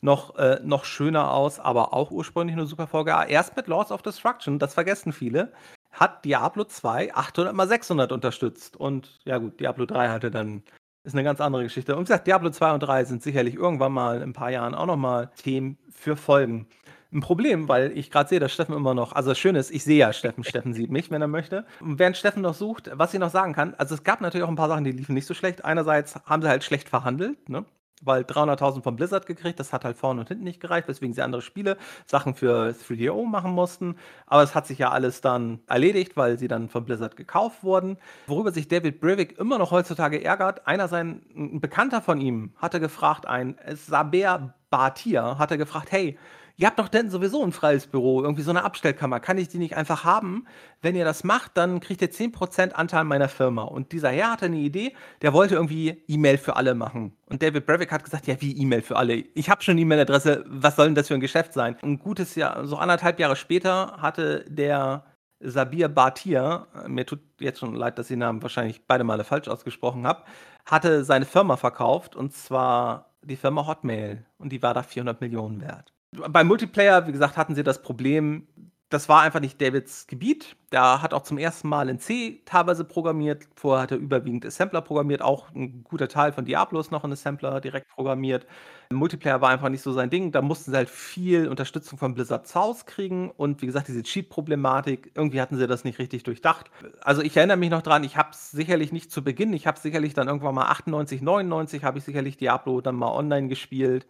noch, 0.00 0.36
äh, 0.36 0.60
noch 0.62 0.84
schöner 0.84 1.32
aus, 1.32 1.58
aber 1.58 1.92
auch 1.92 2.10
ursprünglich 2.10 2.56
nur 2.56 2.66
Super 2.66 2.86
VGA. 2.86 3.24
Erst 3.24 3.56
mit 3.56 3.66
Lords 3.66 3.90
of 3.90 4.02
Destruction, 4.02 4.58
das 4.58 4.74
vergessen 4.74 5.12
viele, 5.12 5.52
hat 5.90 6.24
Diablo 6.24 6.64
2 6.64 7.14
800 7.14 7.54
mal 7.54 7.66
600 7.66 8.12
unterstützt. 8.12 8.76
Und 8.76 9.18
ja 9.24 9.38
gut, 9.38 9.58
Diablo 9.58 9.86
3 9.86 10.08
hatte 10.08 10.30
dann, 10.30 10.62
ist 11.04 11.14
eine 11.14 11.24
ganz 11.24 11.40
andere 11.40 11.62
Geschichte. 11.62 11.94
Und 11.94 12.02
wie 12.02 12.04
gesagt, 12.04 12.26
Diablo 12.26 12.50
2 12.50 12.72
und 12.74 12.80
3 12.80 13.04
sind 13.04 13.22
sicherlich 13.22 13.54
irgendwann 13.54 13.92
mal 13.92 14.16
in 14.16 14.30
ein 14.30 14.32
paar 14.32 14.50
Jahren 14.50 14.74
auch 14.74 14.86
nochmal 14.86 15.30
Themen 15.36 15.78
für 15.88 16.16
Folgen. 16.16 16.66
Ein 17.10 17.20
Problem, 17.20 17.68
weil 17.68 17.96
ich 17.96 18.10
gerade 18.10 18.28
sehe, 18.28 18.40
dass 18.40 18.52
Steffen 18.52 18.74
immer 18.74 18.92
noch, 18.92 19.12
also 19.12 19.30
das 19.30 19.38
Schöne 19.38 19.58
ist, 19.58 19.70
ich 19.70 19.82
sehe 19.82 19.96
ja 19.96 20.12
Steffen, 20.12 20.44
Steffen 20.44 20.74
sieht 20.74 20.90
mich, 20.90 21.10
wenn 21.10 21.22
er 21.22 21.28
möchte. 21.28 21.64
Und 21.80 21.98
während 21.98 22.18
Steffen 22.18 22.42
noch 22.42 22.52
sucht, 22.52 22.90
was 22.92 23.14
ich 23.14 23.20
noch 23.20 23.30
sagen 23.30 23.54
kann, 23.54 23.74
also 23.78 23.94
es 23.94 24.04
gab 24.04 24.20
natürlich 24.20 24.44
auch 24.44 24.50
ein 24.50 24.56
paar 24.56 24.68
Sachen, 24.68 24.84
die 24.84 24.92
liefen 24.92 25.14
nicht 25.14 25.26
so 25.26 25.32
schlecht. 25.32 25.64
Einerseits 25.64 26.16
haben 26.26 26.42
sie 26.42 26.48
halt 26.48 26.64
schlecht 26.64 26.88
verhandelt, 26.88 27.48
ne? 27.48 27.64
Weil 28.04 28.22
300.000 28.22 28.82
von 28.82 28.96
Blizzard 28.96 29.26
gekriegt, 29.26 29.58
das 29.60 29.72
hat 29.72 29.84
halt 29.84 29.96
vorne 29.96 30.20
und 30.20 30.28
hinten 30.28 30.44
nicht 30.44 30.60
gereicht, 30.60 30.88
weswegen 30.88 31.14
sie 31.14 31.22
andere 31.22 31.42
Spiele, 31.42 31.76
Sachen 32.06 32.34
für 32.34 32.70
3DO 32.70 33.26
machen 33.26 33.52
mussten. 33.52 33.96
Aber 34.26 34.42
es 34.42 34.54
hat 34.54 34.66
sich 34.66 34.78
ja 34.78 34.90
alles 34.90 35.20
dann 35.20 35.60
erledigt, 35.66 36.16
weil 36.16 36.38
sie 36.38 36.48
dann 36.48 36.68
von 36.68 36.84
Blizzard 36.84 37.16
gekauft 37.16 37.62
wurden. 37.64 37.98
Worüber 38.26 38.52
sich 38.52 38.68
David 38.68 39.00
Brevik 39.00 39.38
immer 39.38 39.58
noch 39.58 39.70
heutzutage 39.70 40.22
ärgert, 40.22 40.66
einer 40.66 40.88
sein, 40.88 41.22
ein 41.34 41.60
Bekannter 41.60 42.00
von 42.02 42.20
ihm 42.20 42.52
hatte 42.56 42.80
gefragt, 42.80 43.26
ein 43.26 43.56
Saber 43.74 44.54
Batir 44.70 45.38
hatte 45.38 45.56
gefragt, 45.56 45.92
hey, 45.92 46.18
ihr 46.58 46.66
habt 46.66 46.78
doch 46.78 46.88
denn 46.88 47.08
sowieso 47.08 47.42
ein 47.42 47.52
freies 47.52 47.86
Büro, 47.86 48.22
irgendwie 48.22 48.42
so 48.42 48.50
eine 48.50 48.64
Abstellkammer. 48.64 49.20
Kann 49.20 49.38
ich 49.38 49.48
die 49.48 49.58
nicht 49.58 49.76
einfach 49.76 50.04
haben? 50.04 50.46
Wenn 50.82 50.96
ihr 50.96 51.04
das 51.04 51.24
macht, 51.24 51.56
dann 51.56 51.80
kriegt 51.80 52.02
ihr 52.02 52.10
10% 52.10 52.72
Anteil 52.72 53.04
meiner 53.04 53.28
Firma. 53.28 53.62
Und 53.62 53.92
dieser 53.92 54.10
Herr 54.10 54.32
hatte 54.32 54.46
eine 54.46 54.58
Idee, 54.58 54.94
der 55.22 55.32
wollte 55.32 55.54
irgendwie 55.54 56.02
E-Mail 56.08 56.36
für 56.36 56.56
alle 56.56 56.74
machen. 56.74 57.16
Und 57.26 57.42
David 57.42 57.64
Brevik 57.64 57.92
hat 57.92 58.04
gesagt, 58.04 58.26
ja, 58.26 58.40
wie 58.40 58.56
E-Mail 58.60 58.82
für 58.82 58.96
alle? 58.96 59.14
Ich 59.14 59.48
habe 59.48 59.62
schon 59.62 59.72
eine 59.72 59.82
E-Mail-Adresse, 59.82 60.44
was 60.48 60.76
soll 60.76 60.86
denn 60.86 60.94
das 60.96 61.08
für 61.08 61.14
ein 61.14 61.20
Geschäft 61.20 61.52
sein? 61.52 61.76
Ein 61.82 61.98
gutes 61.98 62.34
Jahr, 62.34 62.66
so 62.66 62.76
anderthalb 62.76 63.20
Jahre 63.20 63.36
später 63.36 63.96
hatte 63.98 64.44
der 64.48 65.04
Sabir 65.40 65.88
Batir, 65.88 66.66
mir 66.88 67.06
tut 67.06 67.20
jetzt 67.38 67.60
schon 67.60 67.76
leid, 67.76 67.98
dass 67.98 68.06
ich 68.06 68.14
den 68.14 68.20
Namen 68.20 68.42
wahrscheinlich 68.42 68.84
beide 68.86 69.04
Male 69.04 69.22
falsch 69.22 69.46
ausgesprochen 69.46 70.04
habe, 70.04 70.24
hatte 70.66 71.04
seine 71.04 71.26
Firma 71.26 71.56
verkauft 71.56 72.16
und 72.16 72.34
zwar 72.34 73.12
die 73.22 73.36
Firma 73.36 73.64
Hotmail 73.66 74.26
und 74.38 74.50
die 74.50 74.62
war 74.62 74.74
da 74.74 74.82
400 74.82 75.20
Millionen 75.20 75.60
wert. 75.60 75.92
Beim 76.12 76.46
Multiplayer, 76.46 77.06
wie 77.06 77.12
gesagt, 77.12 77.36
hatten 77.36 77.54
sie 77.54 77.62
das 77.62 77.82
Problem, 77.82 78.46
das 78.90 79.08
war 79.10 79.20
einfach 79.20 79.40
nicht 79.40 79.60
Davids 79.60 80.06
Gebiet. 80.06 80.56
Der 80.72 81.02
hat 81.02 81.12
auch 81.12 81.22
zum 81.22 81.36
ersten 81.36 81.68
Mal 81.68 81.90
in 81.90 81.98
C 81.98 82.40
teilweise 82.46 82.84
programmiert. 82.84 83.46
Vorher 83.54 83.82
hat 83.82 83.90
er 83.90 83.98
überwiegend 83.98 84.46
Assembler 84.46 84.80
programmiert. 84.80 85.20
Auch 85.20 85.50
ein 85.54 85.84
guter 85.84 86.08
Teil 86.08 86.32
von 86.32 86.46
Diablo 86.46 86.80
ist 86.80 86.90
noch 86.90 87.04
in 87.04 87.12
Assembler 87.12 87.60
direkt 87.60 87.88
programmiert. 87.88 88.46
Multiplayer 88.90 89.42
war 89.42 89.50
einfach 89.50 89.68
nicht 89.68 89.82
so 89.82 89.92
sein 89.92 90.08
Ding. 90.08 90.32
Da 90.32 90.40
mussten 90.40 90.70
sie 90.70 90.76
halt 90.76 90.88
viel 90.88 91.48
Unterstützung 91.48 91.98
von 91.98 92.14
Blizzard 92.14 92.46
South 92.48 92.86
kriegen. 92.86 93.30
Und 93.30 93.60
wie 93.60 93.66
gesagt, 93.66 93.88
diese 93.88 94.02
Cheat-Problematik, 94.02 95.12
irgendwie 95.14 95.42
hatten 95.42 95.58
sie 95.58 95.66
das 95.66 95.84
nicht 95.84 95.98
richtig 95.98 96.22
durchdacht. 96.22 96.70
Also 97.02 97.20
ich 97.20 97.36
erinnere 97.36 97.58
mich 97.58 97.70
noch 97.70 97.82
dran, 97.82 98.04
ich 98.04 98.16
habe 98.16 98.30
es 98.30 98.50
sicherlich 98.50 98.90
nicht 98.90 99.10
zu 99.12 99.22
Beginn. 99.22 99.52
Ich 99.52 99.66
habe 99.66 99.78
sicherlich 99.78 100.14
dann 100.14 100.28
irgendwann 100.28 100.54
mal 100.54 100.70
98, 100.70 101.20
99 101.20 101.84
habe 101.84 101.98
ich 101.98 102.04
sicherlich 102.04 102.38
Diablo 102.38 102.80
dann 102.80 102.96
mal 102.96 103.12
online 103.12 103.48
gespielt. 103.48 104.06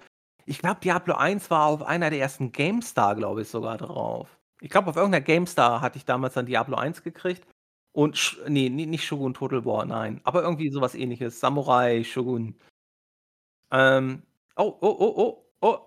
Ich 0.49 0.61
glaube, 0.61 0.81
Diablo 0.83 1.15
1 1.15 1.51
war 1.51 1.67
auf 1.67 1.83
einer 1.83 2.09
der 2.09 2.21
ersten 2.21 2.53
GameStar, 2.53 3.15
glaube 3.17 3.43
ich, 3.43 3.49
sogar 3.49 3.77
drauf. 3.77 4.39
Ich 4.63 4.71
glaube, 4.71 4.89
auf 4.89 4.97
irgendeiner 4.97 5.25
GameStar 5.25 5.83
hatte 5.83 5.99
ich 5.99 6.07
damals 6.07 6.35
dann 6.35 6.47
Diablo 6.47 6.77
1 6.77 7.03
gekriegt. 7.03 7.47
Und, 7.93 8.39
nee, 8.49 8.71
nicht 8.71 9.05
Shogun 9.05 9.35
Total 9.35 9.67
War, 9.67 9.85
nein. 9.85 10.23
Aber 10.25 10.43
irgendwie 10.43 10.71
sowas 10.71 10.95
ähnliches. 10.95 11.39
Samurai, 11.41 12.03
Shogun. 12.03 12.55
Ähm, 13.71 14.23
oh, 14.57 14.75
oh, 14.81 14.97
oh, 14.99 15.15
oh, 15.17 15.45
oh. 15.61 15.79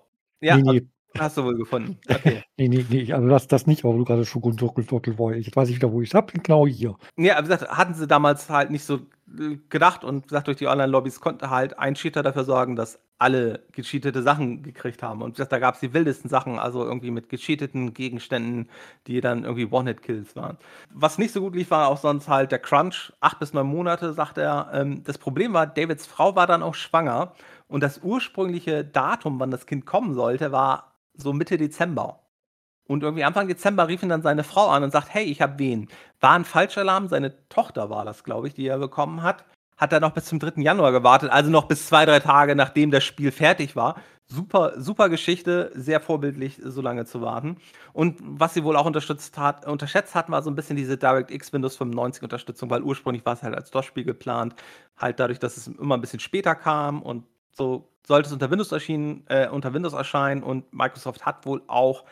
Ja, 0.41 0.57
Nee, 0.57 0.79
nee. 0.79 0.87
hast 1.17 1.37
du 1.37 1.43
wohl 1.43 1.57
gefunden. 1.57 1.97
Okay. 2.09 2.43
Nee, 2.57 2.67
nee, 2.67 2.85
nee, 2.87 3.11
also 3.11 3.27
das, 3.27 3.47
das 3.47 3.65
nicht, 3.65 3.83
aber 3.83 3.97
du 3.97 4.05
gerade 4.05 4.25
Shogun 4.25 4.57
Total 4.57 5.17
War. 5.17 5.33
Jetzt 5.33 5.55
weiß 5.55 5.69
ich 5.69 5.77
wieder, 5.77 5.91
wo 5.91 6.03
ich 6.03 6.09
es 6.09 6.13
habe. 6.13 6.33
Genau 6.33 6.67
hier. 6.67 6.95
Ja, 7.17 7.37
aber 7.37 7.47
wie 7.47 7.51
gesagt, 7.51 7.71
hatten 7.71 7.95
sie 7.95 8.05
damals 8.05 8.47
halt 8.47 8.69
nicht 8.69 8.83
so 8.83 8.99
gedacht 9.69 10.03
und 10.03 10.27
gesagt, 10.27 10.47
durch 10.47 10.57
die 10.57 10.67
Online-Lobbys 10.67 11.19
konnte 11.19 11.49
halt 11.49 11.79
ein 11.79 11.95
Cheater 11.95 12.23
dafür 12.23 12.43
sorgen, 12.43 12.75
dass 12.75 12.99
alle 13.17 13.63
gecheatete 13.71 14.23
Sachen 14.23 14.63
gekriegt 14.63 15.03
haben. 15.03 15.21
Und 15.21 15.37
da 15.39 15.59
gab 15.59 15.75
es 15.75 15.79
die 15.79 15.93
wildesten 15.93 16.29
Sachen, 16.29 16.57
also 16.57 16.83
irgendwie 16.83 17.11
mit 17.11 17.29
gecheateten 17.29 17.93
Gegenständen, 17.93 18.67
die 19.05 19.21
dann 19.21 19.43
irgendwie 19.43 19.67
One-Hit-Kills 19.67 20.35
waren. 20.35 20.57
Was 20.89 21.19
nicht 21.19 21.31
so 21.31 21.41
gut 21.41 21.55
lief, 21.55 21.69
war 21.69 21.87
auch 21.87 21.97
sonst 21.97 22.27
halt 22.27 22.51
der 22.51 22.59
Crunch. 22.59 23.13
Acht 23.19 23.39
bis 23.39 23.53
neun 23.53 23.67
Monate, 23.67 24.13
sagt 24.13 24.39
er. 24.39 24.71
Ähm, 24.73 25.03
das 25.03 25.19
Problem 25.19 25.53
war, 25.53 25.67
Davids 25.67 26.07
Frau 26.07 26.35
war 26.35 26.47
dann 26.47 26.63
auch 26.63 26.73
schwanger 26.75 27.33
und 27.67 27.81
das 27.83 27.99
ursprüngliche 28.03 28.83
Datum, 28.83 29.39
wann 29.39 29.51
das 29.51 29.65
Kind 29.65 29.85
kommen 29.85 30.13
sollte, 30.13 30.51
war 30.51 30.95
so 31.13 31.31
Mitte 31.31 31.57
Dezember. 31.57 32.19
Und 32.91 33.03
irgendwie 33.03 33.23
Anfang 33.23 33.47
Dezember 33.47 33.87
rief 33.87 34.03
ihn 34.03 34.09
dann 34.09 34.21
seine 34.21 34.43
Frau 34.43 34.67
an 34.67 34.83
und 34.83 34.91
sagt, 34.91 35.13
hey, 35.13 35.23
ich 35.23 35.41
habe 35.41 35.57
wen. 35.59 35.87
War 36.19 36.33
ein 36.33 36.43
Falschalarm, 36.43 37.07
seine 37.07 37.47
Tochter 37.47 37.89
war 37.89 38.03
das, 38.03 38.25
glaube 38.25 38.49
ich, 38.49 38.53
die 38.53 38.67
er 38.67 38.79
bekommen 38.79 39.23
hat. 39.23 39.45
Hat 39.77 39.93
er 39.93 40.01
noch 40.01 40.11
bis 40.11 40.25
zum 40.25 40.39
3. 40.39 40.61
Januar 40.61 40.91
gewartet, 40.91 41.31
also 41.31 41.49
noch 41.49 41.69
bis 41.69 41.87
zwei, 41.87 42.05
drei 42.05 42.19
Tage, 42.19 42.53
nachdem 42.53 42.91
das 42.91 43.05
Spiel 43.05 43.31
fertig 43.31 43.77
war. 43.77 43.95
Super, 44.27 44.73
super 44.75 45.07
Geschichte, 45.07 45.71
sehr 45.73 46.01
vorbildlich, 46.01 46.59
so 46.61 46.81
lange 46.81 47.05
zu 47.05 47.21
warten. 47.21 47.55
Und 47.93 48.19
was 48.21 48.53
sie 48.53 48.65
wohl 48.65 48.75
auch 48.75 48.85
unterstützt 48.85 49.37
hat, 49.37 49.65
unterschätzt 49.65 50.13
hat, 50.13 50.29
war 50.29 50.43
so 50.43 50.51
ein 50.51 50.55
bisschen 50.55 50.75
diese 50.75 50.97
DirectX 50.97 51.53
Windows 51.53 51.77
95 51.77 52.23
Unterstützung, 52.23 52.69
weil 52.69 52.83
ursprünglich 52.83 53.25
war 53.25 53.33
es 53.33 53.43
halt 53.43 53.55
als 53.55 53.71
DOS-Spiel 53.71 54.03
geplant. 54.03 54.53
Halt 54.97 55.17
dadurch, 55.17 55.39
dass 55.39 55.55
es 55.55 55.67
immer 55.67 55.95
ein 55.95 56.01
bisschen 56.01 56.19
später 56.19 56.55
kam 56.55 57.01
und 57.01 57.23
so 57.53 57.87
sollte 58.05 58.27
es 58.27 58.33
unter 58.33 58.51
Windows 58.51 58.71
erschienen, 58.71 59.23
äh, 59.29 59.47
unter 59.47 59.73
Windows 59.73 59.93
erscheinen 59.93 60.43
und 60.43 60.73
Microsoft 60.73 61.25
hat 61.25 61.45
wohl 61.45 61.61
auch 61.67 62.03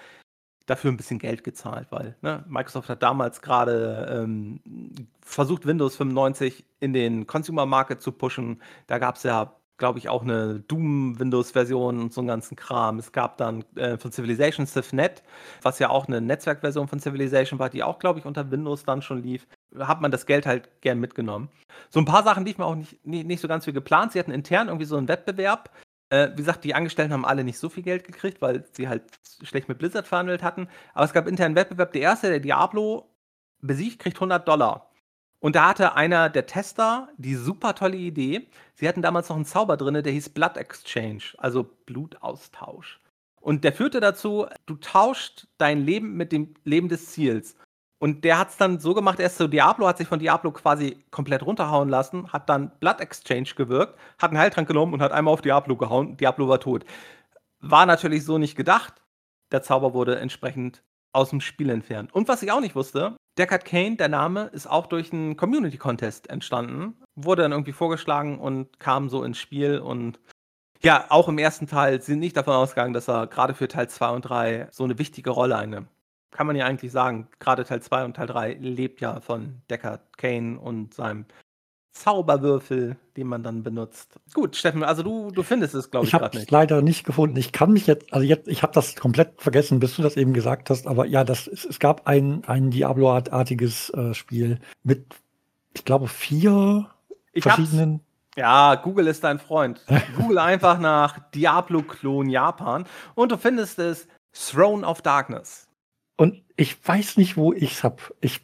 dafür 0.70 0.91
ein 0.91 0.98
bisschen 0.98 1.20
Geld 1.20 1.44
gezahlt, 1.44 1.88
weil 1.91 2.16
ne, 2.22 2.44
Microsoft 2.48 2.90
hat 2.90 3.04
damals 3.04 3.41
gerade 3.41 4.24
ähm, 4.24 4.60
versucht, 5.22 5.66
Windows 5.66 5.96
95 5.96 6.66
in 6.80 6.94
den 6.94 7.28
Consumer 7.28 7.66
Market 7.66 8.02
zu 8.02 8.12
pushen. 8.12 8.62
Da 8.88 8.98
gab 8.98 9.16
es 9.16 9.24
ja 9.24 9.60
glaube 9.80 9.98
ich, 9.98 10.10
auch 10.10 10.22
eine 10.22 10.60
Doom-Windows-Version 10.60 12.00
und 12.00 12.14
so 12.14 12.22
einen 12.22 12.28
ganzen 12.28 12.56
Kram. 12.56 13.00
Es 13.00 13.12
gab 13.12 13.38
dann 13.38 13.64
äh, 13.76 13.98
von 13.98 14.12
Civilization 14.12 14.68
CivNet, 14.68 15.24
was 15.64 15.80
ja 15.80 15.90
auch 15.90 16.08
eine 16.08 16.22
Netzwerkversion 16.22 16.88
von 16.88 17.00
Civilization 17.00 17.58
war, 17.58 17.70
die 17.70 17.82
auch, 17.82 17.98
glaube 17.98 18.20
ich, 18.20 18.26
unter 18.26 18.52
Windows 18.52 18.84
dann 18.84 19.02
schon 19.02 19.24
lief. 19.24 19.48
Hat 19.80 20.02
man 20.02 20.12
das 20.12 20.26
Geld 20.26 20.46
halt 20.46 20.70
gern 20.82 21.00
mitgenommen. 21.00 21.50
So 21.90 22.00
ein 22.00 22.06
paar 22.06 22.24
Sachen 22.24 22.46
liefen 22.46 22.62
auch 22.62 22.76
nicht, 22.76 23.04
nicht, 23.06 23.26
nicht 23.26 23.40
so 23.40 23.48
ganz 23.48 23.66
wie 23.66 23.74
geplant. 23.74 24.12
Sie 24.12 24.20
hatten 24.20 24.32
intern 24.32 24.68
irgendwie 24.68 24.86
so 24.86 24.98
einen 24.98 25.08
Wettbewerb. 25.08 25.72
Äh, 26.10 26.30
wie 26.31 26.38
gesagt, 26.38 26.64
die 26.64 26.73
Angestellten 26.73 27.14
haben 27.14 27.26
alle 27.26 27.44
nicht 27.44 27.60
so 27.60 27.69
viel 27.69 27.84
Geld 27.84 28.03
gekriegt, 28.03 28.41
weil 28.41 28.65
sie 28.72 28.88
halt 28.88 29.03
schlecht 29.44 29.69
mit 29.69 29.77
Blizzard 29.77 30.07
verhandelt 30.07 30.44
hatten. 30.44 30.68
Aber 30.94 31.06
es 31.06 31.14
gab 31.14 31.27
intern 31.27 31.48
einen 31.48 31.56
Wettbewerb. 31.56 31.94
Der 31.94 32.02
erste, 32.02 32.30
der 32.30 32.40
Diablo 32.40 33.10
besiegt, 33.61 33.99
kriegt 33.99 34.18
100 34.18 34.48
Dollar. 34.48 34.90
Und 35.40 35.56
da 35.56 35.69
hatte 35.69 35.95
einer 35.95 36.30
der 36.30 36.45
Tester 36.45 37.10
die 37.18 37.36
super 37.36 37.76
tolle 37.76 37.98
Idee. 37.98 38.49
Sie 38.76 38.88
hatten 38.88 39.02
damals 39.02 39.30
noch 39.30 39.38
einen 39.38 39.45
Zauber 39.45 39.77
drin, 39.77 39.94
der 40.03 40.11
hieß 40.11 40.30
Blood 40.30 40.57
Exchange, 40.57 41.23
also 41.38 41.64
Blutaustausch. 41.86 42.99
Und 43.40 43.64
der 43.64 43.72
führte 43.72 44.02
dazu, 44.02 44.48
du 44.65 44.76
tauscht 44.76 45.48
dein 45.57 45.86
Leben 45.86 46.18
mit 46.18 46.31
dem 46.34 46.56
Leben 46.65 46.90
des 46.90 47.07
Ziels. 47.11 47.56
Und 48.00 48.24
der 48.24 48.40
hat 48.40 48.50
es 48.50 48.58
dann 48.58 48.80
so 48.80 48.94
gemacht, 48.94 49.20
erst 49.20 49.38
so 49.38 49.48
Diablo 49.48 49.86
hat 49.88 49.98
sich 49.98 50.08
von 50.08 50.20
Diablo 50.20 50.52
quasi 50.52 51.04
komplett 51.12 51.46
runterhauen 51.46 51.90
lassen, 51.90 52.32
hat 52.32 52.50
dann 52.50 52.72
Blood 52.80 53.02
Exchange 53.02 53.50
gewirkt, 53.56 54.00
hat 54.18 54.32
einen 54.32 54.40
Heiltrank 54.40 54.68
genommen 54.68 54.94
und 54.94 55.02
hat 55.02 55.12
einmal 55.12 55.34
auf 55.34 55.42
Diablo 55.42 55.76
gehauen. 55.76 56.16
Diablo 56.16 56.48
war 56.48 56.62
tot. 56.62 56.86
War 57.60 57.86
natürlich 57.86 58.24
so 58.24 58.38
nicht 58.38 58.56
gedacht. 58.56 58.94
Der 59.52 59.62
Zauber 59.62 59.94
wurde 59.94 60.18
entsprechend 60.18 60.82
aus 61.12 61.32
dem 61.32 61.42
Spiel 61.42 61.70
entfernt. 61.70 62.14
Und 62.14 62.30
was 62.30 62.42
ich 62.42 62.52
auch 62.52 62.62
nicht 62.62 62.76
wusste, 62.76 63.18
Deckard 63.38 63.66
Kane, 63.66 63.98
der 63.98 64.10
Name, 64.10 64.50
ist 64.54 64.68
auch 64.68 64.88
durch 64.88 65.12
einen 65.12 65.36
Community 65.36 65.78
Contest 65.78 66.30
entstanden. 66.30 67.02
Wurde 67.16 67.42
dann 67.42 67.52
irgendwie 67.52 67.74
vorgeschlagen 67.74 68.40
und 68.40 68.80
kam 68.80 69.10
so 69.10 69.24
ins 69.24 69.40
Spiel. 69.40 69.80
Und 69.80 70.20
ja, 70.82 71.06
auch 71.10 71.28
im 71.28 71.38
ersten 71.38 71.68
Teil 71.68 72.02
sind 72.02 72.20
nicht 72.20 72.38
davon 72.38 72.54
ausgegangen, 72.54 72.94
dass 72.94 73.10
er 73.10 73.28
gerade 73.28 73.54
für 73.54 73.68
Teil 73.68 73.90
2 73.90 74.10
und 74.10 74.22
3 74.22 74.68
so 74.72 74.86
eine 74.86 75.00
wichtige 75.00 75.32
Rolle 75.32 75.58
einnimmt. 75.58 75.90
Kann 76.32 76.48
man 76.48 76.56
ja 76.56 76.66
eigentlich 76.66 76.92
sagen, 76.92 77.28
gerade 77.40 77.66
Teil 77.66 77.82
2 77.82 78.06
und 78.06 78.16
Teil 78.16 78.28
3 78.28 78.54
lebt 78.54 79.02
ja 79.02 79.20
von 79.20 79.62
Deckard 79.70 80.18
Kane 80.18 80.60
und 80.60 80.94
seinem 80.94 81.26
Zauberwürfel, 82.00 82.96
den 83.18 83.28
man 83.28 83.44
dann 83.44 83.64
benutzt. 83.64 84.20
Gut, 84.34 84.56
Steffen, 84.56 84.84
also 84.84 85.04
du, 85.04 85.32
du 85.32 85.44
findest 85.44 85.74
es, 85.76 85.92
glaube 85.92 86.06
ich, 86.06 86.14
ich 86.14 86.20
gerade 86.20 86.38
nicht. 86.38 86.48
Ich 86.48 86.54
habe 86.54 86.64
es 86.64 86.70
leider 86.70 86.82
nicht 86.82 87.04
gefunden. 87.04 87.36
Ich 87.38 87.52
kann 87.52 87.74
mich 87.74 87.88
jetzt, 87.88 88.14
also 88.14 88.26
jetzt, 88.26 88.48
ich 88.48 88.64
habe 88.64 88.74
das 88.74 88.96
komplett 88.96 89.42
vergessen, 89.42 89.80
bis 89.80 89.96
du 89.96 90.02
das 90.02 90.16
eben 90.16 90.34
gesagt 90.34 90.70
hast, 90.70 90.88
aber 90.88 91.06
ja, 91.06 91.24
das, 91.24 91.48
es, 91.48 91.66
es 91.66 91.80
gab 91.80 92.08
ein, 92.08 92.44
ein 92.46 92.72
Diablo-artiges 92.72 93.90
äh, 93.90 94.14
Spiel 94.14 94.60
mit, 94.84 95.16
ich 95.74 95.84
glaube, 95.84 96.08
vier 96.08 96.90
ich 97.34 97.44
verschiedenen. 97.44 97.96
Hab's. 97.96 98.04
Ja, 98.38 98.76
Google 98.76 99.08
ist 99.08 99.24
dein 99.24 99.40
Freund. 99.40 99.82
Google 100.18 100.38
einfach 100.38 100.80
nach 100.80 101.20
Diablo-Klon 101.32 102.30
Japan 102.30 102.86
und 103.16 103.32
du 103.32 103.38
findest 103.38 103.80
es 103.80 104.08
Throne 104.32 104.88
of 104.88 105.02
Darkness. 105.02 105.69
Und 106.20 106.44
ich 106.58 106.76
weiß 106.86 107.16
nicht, 107.16 107.38
wo 107.38 107.54
ich 107.54 107.72
es 107.72 107.84
habe. 107.86 108.04
Ich 108.20 108.41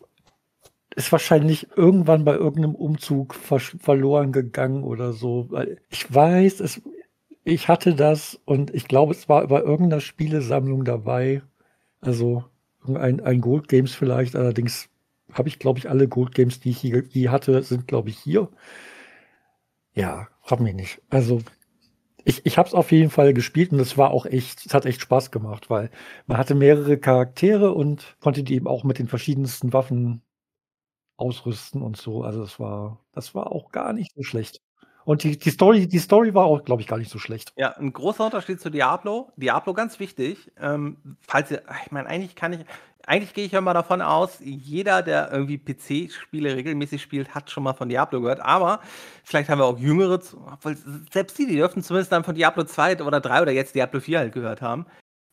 ist 0.95 1.11
wahrscheinlich 1.11 1.68
irgendwann 1.76 2.23
bei 2.23 2.34
irgendeinem 2.35 2.73
Umzug 2.73 3.34
verloren 3.35 4.31
gegangen 4.31 4.85
oder 4.85 5.11
so. 5.11 5.49
Ich 5.89 6.14
weiß, 6.14 6.61
es, 6.61 6.81
ich 7.43 7.68
hatte 7.68 7.93
das 7.93 8.39
und 8.45 8.73
ich 8.73 8.88
glaube, 8.88 9.11
es 9.11 9.27
war 9.27 9.45
bei 9.47 9.60
irgendeiner 9.60 9.99
Spielesammlung 9.99 10.85
dabei. 10.85 11.41
Also 11.99 12.45
ein, 12.88 13.19
ein 13.19 13.41
Gold 13.41 13.68
Games 13.68 13.93
vielleicht. 13.93 14.38
Allerdings 14.38 14.88
habe 15.34 15.49
ich, 15.49 15.60
glaube 15.60 15.80
ich, 15.80 15.89
alle 15.89 16.07
Gold 16.07 16.34
Games, 16.34 16.61
die 16.61 16.69
ich 16.69 16.77
hier, 16.77 17.02
die 17.02 17.27
hatte, 17.27 17.61
sind, 17.61 17.89
glaube 17.89 18.07
ich, 18.07 18.18
hier. 18.18 18.47
Ja, 19.93 20.30
hab 20.43 20.61
mich 20.61 20.76
nicht. 20.76 21.02
Also 21.10 21.41
ich, 22.26 22.45
ich 22.45 22.57
habe 22.57 22.68
es 22.68 22.73
auf 22.73 22.91
jeden 22.91 23.11
Fall 23.11 23.34
gespielt 23.34 23.72
und 23.72 23.80
es 23.80 23.97
war 23.97 24.10
auch 24.10 24.26
echt, 24.26 24.65
es 24.65 24.73
hat 24.73 24.85
echt 24.85 24.99
Spaß 24.99 25.30
gemacht, 25.30 25.69
weil 25.69 25.91
man 26.26 26.38
hatte 26.38 26.56
mehrere 26.56 26.97
Charaktere 26.97 27.72
und 27.72 28.18
konnte 28.19 28.43
die 28.43 28.56
eben 28.56 28.68
auch 28.68 28.84
mit 28.84 28.97
den 28.97 29.07
verschiedensten 29.07 29.73
Waffen 29.73 30.23
ausrüsten 31.18 31.84
und 31.84 31.97
so. 31.97 32.23
Also 32.23 32.41
das 32.41 32.60
war 32.60 32.99
das 33.14 33.35
war 33.35 33.52
auch 33.52 33.72
gar 33.72 33.93
nicht 33.93 34.11
so 34.15 34.23
schlecht. 34.23 34.60
Und 35.06 35.23
die 35.23 35.38
die 35.38 35.52
Story 35.52 35.88
die 35.88 35.99
Story 35.99 36.34
war 36.34 36.45
auch, 36.45 36.64
glaube 36.64 36.81
ich, 36.81 36.88
gar 36.88 36.97
nicht 36.97 37.11
so 37.11 37.19
schlecht. 37.19 37.53
Ja, 37.57 37.77
ein 37.77 37.93
großer 37.93 38.26
Unterschied 38.26 38.60
zu 38.60 38.72
Diablo. 38.72 39.31
Diablo 39.35 39.73
ganz 39.73 39.99
wichtig, 39.99 40.52
ähm, 40.60 41.18
falls 41.22 41.52
ihr 41.52 41.61
ich 41.85 41.91
meine, 41.91 42.10
eigentlich 42.10 42.35
kann 42.35 42.53
ich 42.53 42.65
eigentlich 43.07 43.34
gehe 43.34 43.45
ich 43.45 43.52
ja 43.52 43.61
mal 43.61 43.73
davon 43.73 44.02
aus, 44.02 44.40
jeder, 44.41 45.02
der 45.02 45.32
irgendwie 45.32 45.57
PC-Spiele 45.57 46.56
regelmäßig 46.56 47.02
spielt, 47.02 47.36
hat 47.36 47.52
schon 47.52 47.64
mal 47.64 47.73
von 47.73 47.90
Diablo 47.90 48.22
gehört. 48.22 48.40
Aber 48.41 48.80
vielleicht 49.23 49.49
haben 49.49 49.60
wir 49.60 49.65
auch 49.65 49.80
Jüngere, 49.80 50.19
obwohl 50.52 50.77
selbst 51.11 51.38
die, 51.38 51.48
die 51.48 51.56
dürften 51.57 51.84
zumindest 51.84 52.11
dann 52.11 52.23
von 52.23 52.36
Diablo 52.36 52.64
2 52.64 53.03
oder 53.03 53.22
3 53.22 53.44
oder 53.44 53.52
jetzt 53.52 53.76
Diablo 53.76 53.99
4 53.99 54.19
halt 54.19 54.34
gehört 54.34 54.61
haben. 54.61 54.86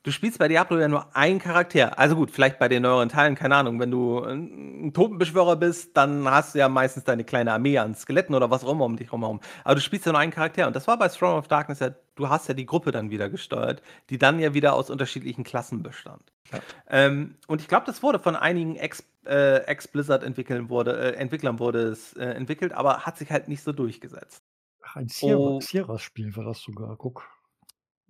Du 0.04 0.10
spielst 0.10 0.40
bei 0.40 0.48
Diablo 0.48 0.80
ja 0.80 0.88
nur 0.88 1.14
einen 1.14 1.38
Charakter. 1.38 1.96
Also 1.96 2.16
gut, 2.16 2.32
vielleicht 2.32 2.58
bei 2.58 2.68
den 2.68 2.82
neueren 2.82 3.08
Teilen, 3.08 3.36
keine 3.36 3.54
Ahnung. 3.54 3.78
Wenn 3.78 3.92
du 3.92 4.18
ein 4.18 4.92
Totenbeschwörer 4.92 5.54
bist, 5.54 5.96
dann 5.96 6.28
hast 6.28 6.54
du 6.54 6.58
ja 6.58 6.68
meistens 6.68 7.04
deine 7.04 7.22
kleine 7.22 7.52
Armee 7.52 7.78
an 7.78 7.94
Skeletten 7.94 8.34
oder 8.34 8.50
was 8.50 8.64
auch 8.64 8.72
immer 8.72 8.84
um 8.84 8.96
dich 8.96 9.12
herum. 9.12 9.40
Aber 9.62 9.76
du 9.76 9.80
spielst 9.80 10.04
ja 10.06 10.10
nur 10.10 10.20
einen 10.20 10.32
Charakter. 10.32 10.66
Und 10.66 10.74
das 10.74 10.88
war 10.88 10.98
bei 10.98 11.06
Throne 11.06 11.36
of 11.36 11.46
Darkness 11.46 11.78
ja, 11.78 11.90
du 12.16 12.28
hast 12.28 12.48
ja 12.48 12.54
die 12.54 12.66
Gruppe 12.66 12.90
dann 12.90 13.10
wieder 13.10 13.30
gesteuert, 13.30 13.80
die 14.10 14.18
dann 14.18 14.40
ja 14.40 14.54
wieder 14.54 14.74
aus 14.74 14.90
unterschiedlichen 14.90 15.44
Klassen 15.44 15.84
bestand. 15.84 16.32
Ja. 16.52 16.58
Ähm, 16.90 17.36
und 17.46 17.60
ich 17.60 17.68
glaube, 17.68 17.86
das 17.86 18.02
wurde 18.02 18.18
von 18.18 18.34
einigen 18.34 18.74
Ex, 18.74 19.04
äh, 19.24 19.58
Ex-Blizzard-Entwicklern 19.66 20.68
wurde, 20.68 21.12
äh, 21.12 21.14
Entwicklern 21.14 21.60
wurde 21.60 21.82
es 21.82 22.14
äh, 22.14 22.24
entwickelt, 22.24 22.72
aber 22.72 23.06
hat 23.06 23.18
sich 23.18 23.30
halt 23.30 23.46
nicht 23.46 23.62
so 23.62 23.70
durchgesetzt. 23.70 24.42
Ach, 24.82 24.96
ein 24.96 25.08
Sierra-Spiel 25.08 26.34
war 26.34 26.44
das 26.44 26.60
sogar. 26.60 26.96
Guck. 26.96 27.24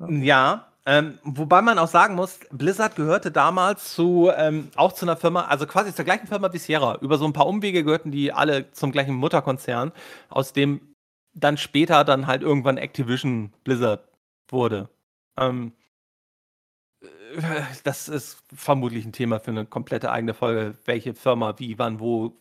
Ja, 0.08 0.71
ähm, 0.84 1.18
wobei 1.22 1.62
man 1.62 1.78
auch 1.78 1.88
sagen 1.88 2.16
muss, 2.16 2.40
Blizzard 2.50 2.96
gehörte 2.96 3.30
damals 3.30 3.94
zu 3.94 4.30
ähm, 4.36 4.70
auch 4.74 4.92
zu 4.92 5.04
einer 5.04 5.16
Firma, 5.16 5.42
also 5.46 5.66
quasi 5.66 5.94
zur 5.94 6.04
gleichen 6.04 6.26
Firma 6.26 6.52
wie 6.52 6.58
Sierra. 6.58 6.98
Über 7.00 7.18
so 7.18 7.24
ein 7.24 7.32
paar 7.32 7.46
Umwege 7.46 7.84
gehörten 7.84 8.10
die 8.10 8.32
alle 8.32 8.70
zum 8.72 8.90
gleichen 8.90 9.14
Mutterkonzern, 9.14 9.92
aus 10.28 10.52
dem 10.52 10.94
dann 11.34 11.56
später 11.56 12.04
dann 12.04 12.26
halt 12.26 12.42
irgendwann 12.42 12.78
Activision 12.78 13.52
Blizzard 13.64 14.08
wurde. 14.48 14.88
Ähm, 15.38 15.72
äh, 17.00 17.62
das 17.84 18.08
ist 18.08 18.42
vermutlich 18.54 19.04
ein 19.04 19.12
Thema 19.12 19.40
für 19.40 19.52
eine 19.52 19.66
komplette 19.66 20.10
eigene 20.10 20.34
Folge, 20.34 20.76
welche 20.84 21.14
Firma 21.14 21.58
wie, 21.58 21.78
wann, 21.78 22.00
wo, 22.00 22.36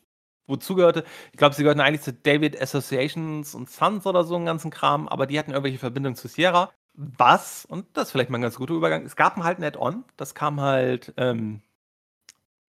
wozu 0.47 0.75
gehörte. 0.75 1.05
Ich 1.31 1.37
glaube, 1.37 1.55
sie 1.55 1.63
gehörten 1.63 1.81
eigentlich 1.81 2.01
zu 2.01 2.13
David 2.13 2.59
Associations 2.61 3.55
und 3.55 3.69
Sons 3.69 4.05
oder 4.07 4.23
so 4.23 4.35
einen 4.35 4.45
ganzen 4.45 4.71
Kram, 4.71 5.07
aber 5.07 5.27
die 5.27 5.39
hatten 5.39 5.51
irgendwelche 5.51 5.79
Verbindungen 5.79 6.15
zu 6.15 6.27
Sierra 6.27 6.71
was, 6.93 7.65
und 7.65 7.85
das 7.93 8.07
ist 8.07 8.11
vielleicht 8.11 8.29
mal 8.29 8.37
ein 8.37 8.43
ganz 8.43 8.55
guter 8.55 8.73
Übergang, 8.73 9.05
es 9.05 9.15
gab 9.15 9.37
halt 9.37 9.59
ein 9.59 9.63
Add-on, 9.63 10.03
das 10.17 10.35
kam 10.35 10.59
halt 10.61 11.13
ähm, 11.17 11.61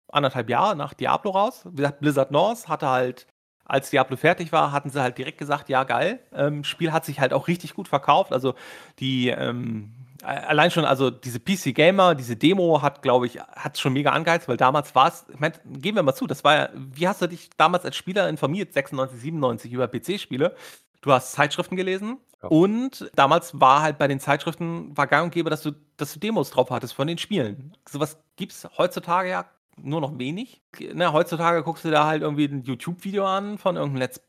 anderthalb 0.08 0.48
Jahre 0.48 0.76
nach 0.76 0.94
Diablo 0.94 1.32
raus. 1.32 1.62
Wie 1.64 1.76
gesagt, 1.76 2.00
Blizzard 2.00 2.30
North 2.30 2.68
hatte 2.68 2.88
halt, 2.88 3.26
als 3.64 3.90
Diablo 3.90 4.16
fertig 4.16 4.52
war, 4.52 4.72
hatten 4.72 4.90
sie 4.90 5.00
halt 5.00 5.18
direkt 5.18 5.38
gesagt, 5.38 5.68
ja 5.68 5.84
geil, 5.84 6.20
ähm, 6.32 6.64
Spiel 6.64 6.92
hat 6.92 7.04
sich 7.04 7.20
halt 7.20 7.32
auch 7.32 7.48
richtig 7.48 7.74
gut 7.74 7.88
verkauft. 7.88 8.32
Also 8.32 8.54
die, 8.98 9.28
ähm, 9.28 9.92
allein 10.22 10.70
schon, 10.70 10.84
also 10.84 11.10
diese 11.10 11.40
PC 11.40 11.74
Gamer, 11.74 12.14
diese 12.14 12.36
Demo 12.36 12.82
hat, 12.82 13.02
glaube 13.02 13.26
ich, 13.26 13.40
hat 13.40 13.78
schon 13.78 13.92
mega 13.92 14.10
angeheizt, 14.10 14.48
weil 14.48 14.56
damals 14.56 14.94
war 14.94 15.08
es, 15.08 15.26
ich 15.32 15.40
meine, 15.40 15.54
gehen 15.64 15.96
wir 15.96 16.02
mal 16.02 16.14
zu, 16.14 16.26
das 16.26 16.44
war 16.44 16.54
ja, 16.54 16.68
wie 16.74 17.08
hast 17.08 17.22
du 17.22 17.26
dich 17.26 17.50
damals 17.56 17.84
als 17.84 17.96
Spieler 17.96 18.28
informiert, 18.28 18.72
96, 18.72 19.20
97 19.20 19.72
über 19.72 19.88
PC-Spiele? 19.88 20.54
Du 21.02 21.12
hast 21.12 21.32
Zeitschriften 21.32 21.76
gelesen, 21.76 22.18
und 22.48 23.10
damals 23.14 23.60
war 23.60 23.82
halt 23.82 23.98
bei 23.98 24.08
den 24.08 24.20
Zeitschriften 24.20 24.96
war 24.96 25.06
gang 25.06 25.24
und 25.24 25.30
gäbe, 25.34 25.50
dass 25.50 25.62
du, 25.62 25.72
dass 25.96 26.12
du 26.12 26.18
Demos 26.18 26.50
drauf 26.50 26.70
hattest 26.70 26.94
von 26.94 27.06
den 27.06 27.18
Spielen. 27.18 27.76
Sowas 27.88 28.18
gibt 28.36 28.52
es 28.52 28.68
heutzutage 28.76 29.30
ja 29.30 29.44
nur 29.76 30.00
noch 30.00 30.18
wenig. 30.18 30.60
Ne, 30.92 31.12
heutzutage 31.12 31.62
guckst 31.62 31.84
du 31.84 31.90
da 31.90 32.06
halt 32.06 32.22
irgendwie 32.22 32.46
ein 32.46 32.62
YouTube-Video 32.62 33.24
an 33.26 33.58
von 33.58 33.76
irgendeinem 33.76 34.00
Let's 34.00 34.20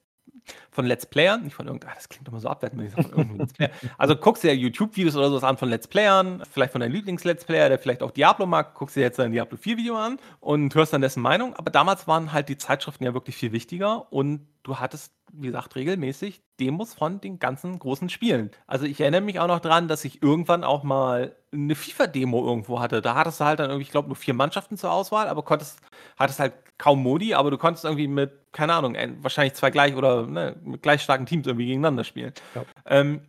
von 0.72 0.86
Let's 0.86 1.06
Playern, 1.06 1.44
nicht 1.44 1.54
von 1.54 1.68
irgendeinem, 1.68 1.94
das 1.96 2.10
klingt 2.10 2.28
immer 2.28 2.40
so 2.40 2.50
abwertend, 2.50 2.82
wenn 2.82 2.88
ich 2.88 2.94
sage, 2.94 3.04
von 3.08 3.18
irgendeinem 3.18 3.40
Let's 3.40 3.54
Player. 3.54 3.70
Also 3.98 4.16
guckst 4.16 4.44
du 4.44 4.50
ja 4.50 4.54
YouTube-Videos 4.54 5.16
oder 5.16 5.30
sowas 5.30 5.44
an 5.44 5.58
von 5.58 5.70
Let's 5.70 5.88
Playern, 5.88 6.44
vielleicht 6.52 6.74
von 6.74 6.82
deinem 6.82 6.92
Lieblings-Let's 6.92 7.46
Player, 7.46 7.70
der 7.70 7.80
vielleicht 7.80 8.04
auch 8.04 8.12
Diablo 8.12 8.46
mag, 8.46 8.74
guckst 8.74 8.98
dir 8.98 9.02
jetzt 9.02 9.20
ein 9.22 9.32
Diablo 9.32 9.58
4-Video 9.58 9.96
an 9.96 10.18
und 10.42 10.76
hörst 10.76 10.92
dann 10.92 11.02
dessen 11.02 11.22
Meinung. 11.22 11.56
Aber 11.56 11.72
damals 11.72 12.08
waren 12.08 12.34
halt 12.34 12.50
die 12.50 12.58
Zeitschriften 12.58 13.06
ja 13.06 13.14
wirklich 13.14 13.38
viel 13.38 13.54
wichtiger 13.54 14.12
und 14.12 14.48
du 14.64 14.80
hattest 14.80 15.14
wie 15.34 15.48
gesagt, 15.48 15.76
regelmäßig 15.76 16.42
Demos 16.60 16.94
von 16.94 17.20
den 17.20 17.40
ganzen 17.40 17.80
großen 17.80 18.10
Spielen. 18.10 18.52
Also 18.68 18.86
ich 18.86 19.02
erinnere 19.02 19.22
mich 19.22 19.40
auch 19.40 19.48
noch 19.48 19.60
dran, 19.60 19.88
dass 19.88 20.06
ich 20.06 20.22
irgendwann 20.22 20.64
auch 20.64 20.84
mal 20.84 21.36
eine 21.52 21.76
FIFA-Demo 21.76 22.46
irgendwo 22.46 22.80
hatte. 22.80 23.02
Da 23.02 23.16
hattest 23.16 23.40
du 23.40 23.46
halt 23.46 23.60
dann 23.60 23.70
irgendwie, 23.70 23.84
ich 23.84 23.92
glaube, 23.92 24.08
nur 24.08 24.16
vier 24.16 24.34
Mannschaften 24.34 24.78
zur 24.78 24.92
Auswahl, 24.92 25.28
aber 25.28 25.44
konntest, 25.44 25.80
hattest 26.18 26.40
halt 26.40 26.54
kaum 26.78 27.02
Modi, 27.02 27.34
aber 27.34 27.50
du 27.50 27.58
konntest 27.58 27.86
irgendwie 27.86 28.08
mit, 28.08 28.32
keine 28.52 28.74
Ahnung, 28.74 28.96
wahrscheinlich 29.22 29.54
zwei 29.54 29.72
gleich 29.72 29.96
oder 29.96 30.28
ne, 30.28 30.56
mit 30.64 30.82
gleich 30.82 31.02
starken 31.02 31.26
Teams 31.26 31.48
irgendwie 31.48 31.66
gegeneinander 31.66 32.04
spielen. 32.04 32.34
Ja. 32.56 32.66
Ähm, 32.86 33.22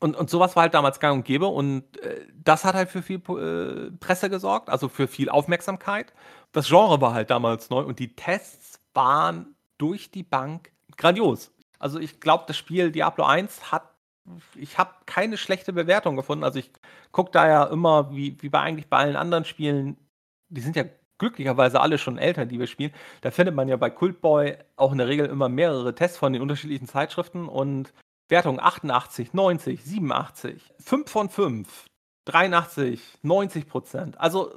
und, 0.00 0.16
und 0.16 0.28
sowas 0.28 0.56
war 0.56 0.64
halt 0.64 0.74
damals 0.74 1.00
gang 1.00 1.18
und 1.18 1.24
gäbe 1.24 1.46
und 1.46 1.84
äh, 2.02 2.26
das 2.42 2.64
hat 2.64 2.74
halt 2.74 2.90
für 2.90 3.02
viel 3.02 3.22
äh, 3.28 3.90
Presse 4.00 4.28
gesorgt, 4.28 4.68
also 4.68 4.88
für 4.88 5.08
viel 5.08 5.28
Aufmerksamkeit. 5.28 6.12
Das 6.52 6.68
Genre 6.68 7.00
war 7.00 7.14
halt 7.14 7.30
damals 7.30 7.70
neu 7.70 7.82
und 7.82 7.98
die 7.98 8.14
Tests 8.14 8.80
waren 8.92 9.54
durch 9.78 10.10
die 10.10 10.22
Bank 10.22 10.72
grandios. 10.96 11.53
Also 11.78 11.98
ich 11.98 12.20
glaube, 12.20 12.44
das 12.46 12.56
Spiel 12.56 12.90
Diablo 12.90 13.24
1 13.24 13.72
hat 13.72 13.90
ich 14.54 14.78
habe 14.78 14.90
keine 15.04 15.36
schlechte 15.36 15.74
Bewertung 15.74 16.16
gefunden. 16.16 16.44
Also, 16.44 16.58
ich 16.58 16.70
gucke 17.12 17.30
da 17.30 17.46
ja 17.46 17.64
immer, 17.64 18.10
wie 18.10 18.40
wie 18.40 18.48
bei 18.48 18.60
eigentlich 18.60 18.88
bei 18.88 18.96
allen 18.96 19.16
anderen 19.16 19.44
Spielen 19.44 19.98
die 20.54 20.60
sind 20.60 20.76
ja 20.76 20.84
glücklicherweise 21.18 21.80
alle 21.80 21.98
schon 21.98 22.18
älter, 22.18 22.46
die 22.46 22.58
wir 22.58 22.66
spielen. 22.66 22.92
Da 23.20 23.30
findet 23.30 23.54
man 23.54 23.68
ja 23.68 23.76
bei 23.76 23.90
Cultboy 23.90 24.56
auch 24.76 24.92
in 24.92 24.98
der 24.98 25.08
Regel 25.08 25.26
immer 25.26 25.48
mehrere 25.48 25.94
Tests 25.94 26.18
von 26.18 26.32
den 26.32 26.42
unterschiedlichen 26.42 26.88
Zeitschriften 26.88 27.48
und 27.48 27.92
Wertung 28.28 28.58
88, 28.60 29.32
90, 29.32 29.84
87, 29.84 30.74
5 30.80 31.10
von 31.10 31.28
5, 31.28 31.84
83, 32.26 33.00
90% 33.22 34.16
Also 34.16 34.52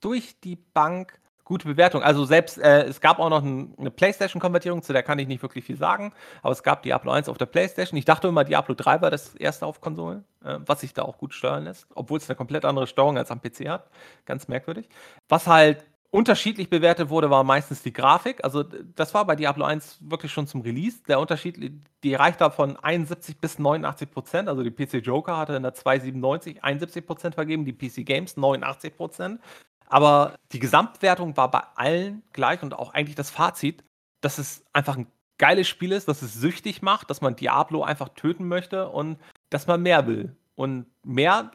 durch 0.00 0.40
die 0.40 0.56
Bank 0.56 1.18
gute 1.48 1.66
Bewertung. 1.66 2.02
Also 2.02 2.26
selbst, 2.26 2.58
äh, 2.58 2.84
es 2.84 3.00
gab 3.00 3.18
auch 3.18 3.30
noch 3.30 3.42
ein, 3.42 3.74
eine 3.78 3.90
PlayStation-Konvertierung, 3.90 4.82
zu 4.82 4.92
der 4.92 5.02
kann 5.02 5.18
ich 5.18 5.26
nicht 5.26 5.42
wirklich 5.42 5.64
viel 5.64 5.78
sagen, 5.78 6.12
aber 6.42 6.52
es 6.52 6.62
gab 6.62 6.82
Diablo 6.82 7.10
1 7.10 7.28
auf 7.30 7.38
der 7.38 7.46
PlayStation. 7.46 7.96
Ich 7.96 8.04
dachte 8.04 8.28
immer, 8.28 8.44
Diablo 8.44 8.74
3 8.74 9.00
war 9.00 9.10
das 9.10 9.34
erste 9.34 9.64
auf 9.64 9.80
Konsolen, 9.80 10.24
äh, 10.44 10.58
was 10.66 10.80
sich 10.80 10.92
da 10.92 11.02
auch 11.02 11.16
gut 11.16 11.32
steuern 11.32 11.64
lässt, 11.64 11.86
obwohl 11.94 12.18
es 12.18 12.28
eine 12.28 12.36
komplett 12.36 12.66
andere 12.66 12.86
Steuerung 12.86 13.16
als 13.16 13.30
am 13.30 13.40
PC 13.40 13.68
hat. 13.68 13.88
Ganz 14.26 14.46
merkwürdig. 14.46 14.90
Was 15.28 15.46
halt 15.46 15.84
unterschiedlich 16.10 16.68
bewertet 16.68 17.08
wurde, 17.08 17.30
war 17.30 17.44
meistens 17.44 17.82
die 17.82 17.92
Grafik. 17.92 18.44
Also 18.44 18.62
das 18.62 19.14
war 19.14 19.26
bei 19.26 19.36
Diablo 19.36 19.64
1 19.64 19.98
wirklich 20.00 20.32
schon 20.32 20.46
zum 20.46 20.60
Release. 20.60 21.02
Der 21.08 21.18
Unterschied, 21.18 21.58
die 22.02 22.14
reicht 22.14 22.40
da 22.40 22.50
von 22.50 22.76
71 22.76 23.38
bis 23.38 23.58
89 23.58 24.10
Prozent. 24.10 24.48
Also 24.48 24.62
die 24.62 24.70
PC 24.70 25.04
Joker 25.04 25.36
hatte 25.38 25.54
in 25.54 25.62
der 25.62 25.74
297 25.74 26.62
71 26.62 27.06
Prozent 27.06 27.34
vergeben, 27.34 27.64
die 27.64 27.72
PC 27.72 28.06
Games 28.06 28.36
89 28.36 28.96
Prozent. 28.96 29.40
Aber 29.88 30.34
die 30.52 30.58
Gesamtwertung 30.58 31.36
war 31.36 31.50
bei 31.50 31.62
allen 31.74 32.22
gleich 32.32 32.62
und 32.62 32.74
auch 32.74 32.94
eigentlich 32.94 33.16
das 33.16 33.30
Fazit, 33.30 33.84
dass 34.20 34.38
es 34.38 34.64
einfach 34.72 34.96
ein 34.96 35.06
geiles 35.38 35.68
Spiel 35.68 35.92
ist, 35.92 36.08
dass 36.08 36.22
es 36.22 36.34
süchtig 36.34 36.82
macht, 36.82 37.10
dass 37.10 37.20
man 37.20 37.36
Diablo 37.36 37.82
einfach 37.82 38.10
töten 38.10 38.48
möchte 38.48 38.88
und 38.88 39.18
dass 39.50 39.66
man 39.66 39.82
mehr 39.82 40.06
will. 40.06 40.36
Und 40.56 40.86
mehr 41.04 41.52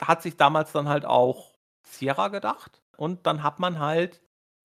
hat 0.00 0.22
sich 0.22 0.36
damals 0.36 0.72
dann 0.72 0.88
halt 0.88 1.04
auch 1.04 1.52
Sierra 1.82 2.28
gedacht. 2.28 2.82
Und 2.96 3.26
dann 3.26 3.42
hat 3.42 3.60
man 3.60 3.78
halt 3.78 4.22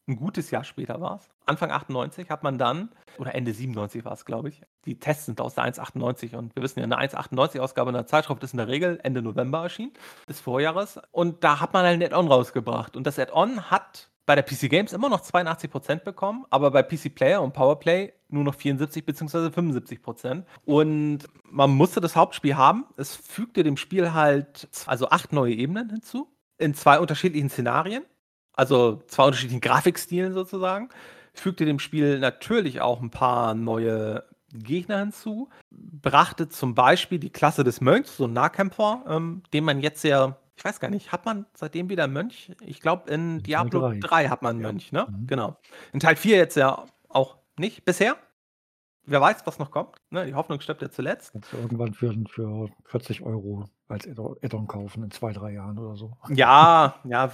ein 0.07 0.15
gutes 0.15 0.51
Jahr 0.51 0.63
später 0.63 0.99
war 0.99 1.17
es, 1.17 1.29
Anfang 1.45 1.71
98 1.71 2.29
hat 2.29 2.43
man 2.43 2.57
dann, 2.57 2.89
oder 3.17 3.35
Ende 3.35 3.53
97 3.53 4.03
war 4.05 4.13
es, 4.13 4.25
glaube 4.25 4.49
ich, 4.49 4.61
die 4.85 4.99
Tests 4.99 5.25
sind 5.25 5.39
aus 5.41 5.55
der 5.55 5.65
1,98 5.65 6.35
und 6.35 6.55
wir 6.55 6.63
wissen 6.63 6.79
ja, 6.79 6.85
eine 6.85 6.99
1,98-Ausgabe 6.99 7.89
in 7.89 7.95
der 7.95 8.07
Zeitschrift 8.07 8.43
ist 8.43 8.53
in 8.53 8.57
der 8.57 8.67
Regel 8.67 8.99
Ende 9.03 9.21
November 9.21 9.63
erschienen, 9.63 9.93
des 10.27 10.39
Vorjahres. 10.39 10.99
Und 11.11 11.43
da 11.43 11.59
hat 11.59 11.73
man 11.73 11.85
halt 11.85 11.99
ein 11.99 12.03
Add-on 12.03 12.27
rausgebracht. 12.27 12.95
Und 12.95 13.05
das 13.05 13.19
Add-on 13.19 13.69
hat 13.69 14.09
bei 14.25 14.35
der 14.35 14.43
PC 14.43 14.69
Games 14.69 14.93
immer 14.93 15.09
noch 15.09 15.21
82% 15.21 16.03
bekommen, 16.03 16.45
aber 16.49 16.71
bei 16.71 16.83
PC 16.83 17.13
Player 17.13 17.41
und 17.41 17.53
Powerplay 17.53 18.13
nur 18.29 18.43
noch 18.43 18.55
74 18.55 19.05
bzw. 19.05 19.47
75%. 19.47 20.43
Und 20.65 21.19
man 21.43 21.71
musste 21.71 21.99
das 22.01 22.15
Hauptspiel 22.15 22.55
haben. 22.55 22.85
Es 22.97 23.15
fügte 23.15 23.63
dem 23.63 23.77
Spiel 23.77 24.13
halt 24.13 24.69
also 24.85 25.09
acht 25.09 25.33
neue 25.33 25.53
Ebenen 25.53 25.89
hinzu 25.89 26.27
in 26.57 26.73
zwei 26.75 26.99
unterschiedlichen 26.99 27.49
Szenarien 27.49 28.03
also 28.53 29.01
zwei 29.07 29.25
unterschiedlichen 29.25 29.61
Grafikstilen 29.61 30.33
sozusagen. 30.33 30.89
Fügte 31.33 31.65
dem 31.65 31.79
Spiel 31.79 32.19
natürlich 32.19 32.81
auch 32.81 33.01
ein 33.01 33.09
paar 33.09 33.53
neue 33.53 34.23
Gegner 34.53 34.99
hinzu. 34.99 35.49
Brachte 35.69 36.49
zum 36.49 36.75
Beispiel 36.75 37.19
die 37.19 37.29
Klasse 37.29 37.63
des 37.63 37.81
Mönchs, 37.81 38.17
so 38.17 38.25
ein 38.25 38.33
Nahkämpfer, 38.33 39.03
ähm, 39.07 39.43
den 39.53 39.63
man 39.63 39.79
jetzt 39.79 40.03
ja, 40.03 40.37
ich 40.55 40.65
weiß 40.65 40.79
gar 40.79 40.89
nicht, 40.89 41.11
hat 41.11 41.25
man 41.25 41.45
seitdem 41.53 41.89
wieder 41.89 42.05
einen 42.05 42.13
Mönch? 42.13 42.51
Ich 42.61 42.81
glaube, 42.81 43.09
in 43.09 43.41
Diablo 43.43 43.89
3. 43.89 43.99
3 43.99 44.27
hat 44.27 44.41
man 44.41 44.55
einen 44.55 44.61
ja. 44.61 44.67
Mönch, 44.67 44.91
ne? 44.91 45.07
Mhm. 45.09 45.27
Genau. 45.27 45.57
In 45.93 45.99
Teil 45.99 46.15
4 46.15 46.37
jetzt 46.37 46.55
ja 46.55 46.85
auch 47.09 47.37
nicht 47.57 47.85
bisher. 47.85 48.17
Wer 49.03 49.19
weiß, 49.19 49.45
was 49.45 49.57
noch 49.57 49.71
kommt. 49.71 49.95
Ne? 50.11 50.27
Die 50.27 50.35
Hoffnung 50.35 50.61
stirbt 50.61 50.81
ja 50.81 50.91
zuletzt. 50.91 51.31
Kannst 51.31 51.51
du 51.51 51.57
irgendwann 51.57 51.93
für, 51.93 52.13
für 52.29 52.69
40 52.85 53.23
Euro 53.23 53.65
als 53.87 54.07
Addon 54.07 54.67
kaufen 54.67 55.03
in 55.03 55.11
zwei, 55.11 55.33
drei 55.33 55.53
Jahren 55.53 55.77
oder 55.77 55.95
so. 55.95 56.13
Ja, 56.29 56.95
ja. 57.03 57.31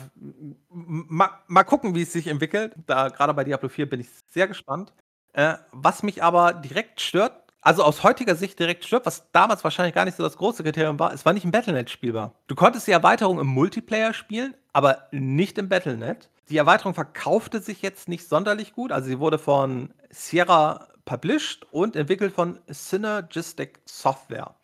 Mal, 0.70 1.30
mal 1.48 1.64
gucken, 1.64 1.94
wie 1.94 2.02
es 2.02 2.14
sich 2.14 2.28
entwickelt. 2.28 2.74
Da 2.86 3.10
gerade 3.10 3.34
bei 3.34 3.44
Diablo 3.44 3.70
4 3.70 3.90
bin 3.90 4.00
ich 4.00 4.10
sehr 4.30 4.48
gespannt. 4.48 4.94
Äh, 5.38 5.60
was 5.72 6.02
mich 6.02 6.24
aber 6.24 6.52
direkt 6.52 7.00
stört, 7.00 7.32
also 7.62 7.84
aus 7.84 8.02
heutiger 8.02 8.36
Sicht 8.36 8.58
direkt 8.58 8.86
stört, 8.86 9.06
was 9.06 9.30
damals 9.34 9.64
wahrscheinlich 9.64 9.94
gar 9.94 10.04
nicht 10.04 10.18
so 10.18 10.24
das 10.24 10.36
große 10.36 10.64
Kriterium 10.64 10.98
war, 10.98 11.14
es 11.14 11.28
war 11.28 11.34
nicht 11.34 11.46
im 11.46 11.52
Battlenet 11.52 11.92
spielbar. 11.92 12.34
Du 12.48 12.56
konntest 12.56 12.88
die 12.88 12.92
Erweiterung 12.92 13.40
im 13.40 13.46
Multiplayer 13.46 14.16
spielen, 14.16 14.56
aber 14.74 15.04
nicht 15.12 15.60
im 15.60 15.70
Battlenet. 15.70 16.32
Die 16.50 16.58
Erweiterung 16.58 16.96
verkaufte 16.96 17.62
sich 17.62 17.84
jetzt 17.84 18.10
nicht 18.10 18.28
sonderlich 18.28 18.74
gut. 18.74 18.92
Also 18.92 19.10
sie 19.10 19.20
wurde 19.20 19.38
von 19.38 19.94
Sierra 20.10 20.88
published 21.06 21.68
und 21.72 21.96
entwickelt 21.96 22.34
von 22.34 22.58
Synergistic 22.68 23.80
Software. 23.86 24.56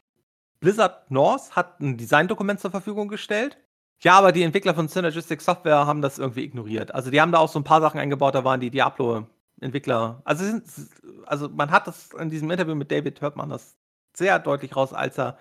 Blizzard 0.59 1.11
North 1.11 1.55
hat 1.55 1.81
ein 1.81 1.97
Designdokument 1.97 2.59
zur 2.59 2.71
Verfügung 2.71 3.09
gestellt. 3.09 3.59
Ja, 4.01 4.17
aber 4.17 4.31
die 4.31 4.41
Entwickler 4.41 4.73
von 4.73 4.87
Synergistic 4.87 5.39
Software 5.41 5.85
haben 5.85 6.01
das 6.01 6.17
irgendwie 6.17 6.45
ignoriert. 6.45 6.95
Also 6.95 7.11
die 7.11 7.21
haben 7.21 7.31
da 7.31 7.37
auch 7.37 7.49
so 7.49 7.59
ein 7.59 7.63
paar 7.63 7.81
Sachen 7.81 7.99
eingebaut, 7.99 8.33
da 8.33 8.43
waren 8.43 8.59
die 8.59 8.71
Diablo-Entwickler. 9.64 10.22
Also, 10.26 10.44
sind, 10.45 10.64
also 11.26 11.49
man 11.49 11.72
hat 11.72 11.88
das 11.88 12.11
in 12.14 12.30
diesem 12.30 12.52
Interview 12.52 12.76
mit 12.76 12.91
David 12.91 13.22
hört 13.22 13.35
man 13.35 13.49
das 13.49 13.77
sehr 14.15 14.40
deutlich 14.40 14.76
raus, 14.76 14.94
als 14.94 15.18
er 15.18 15.38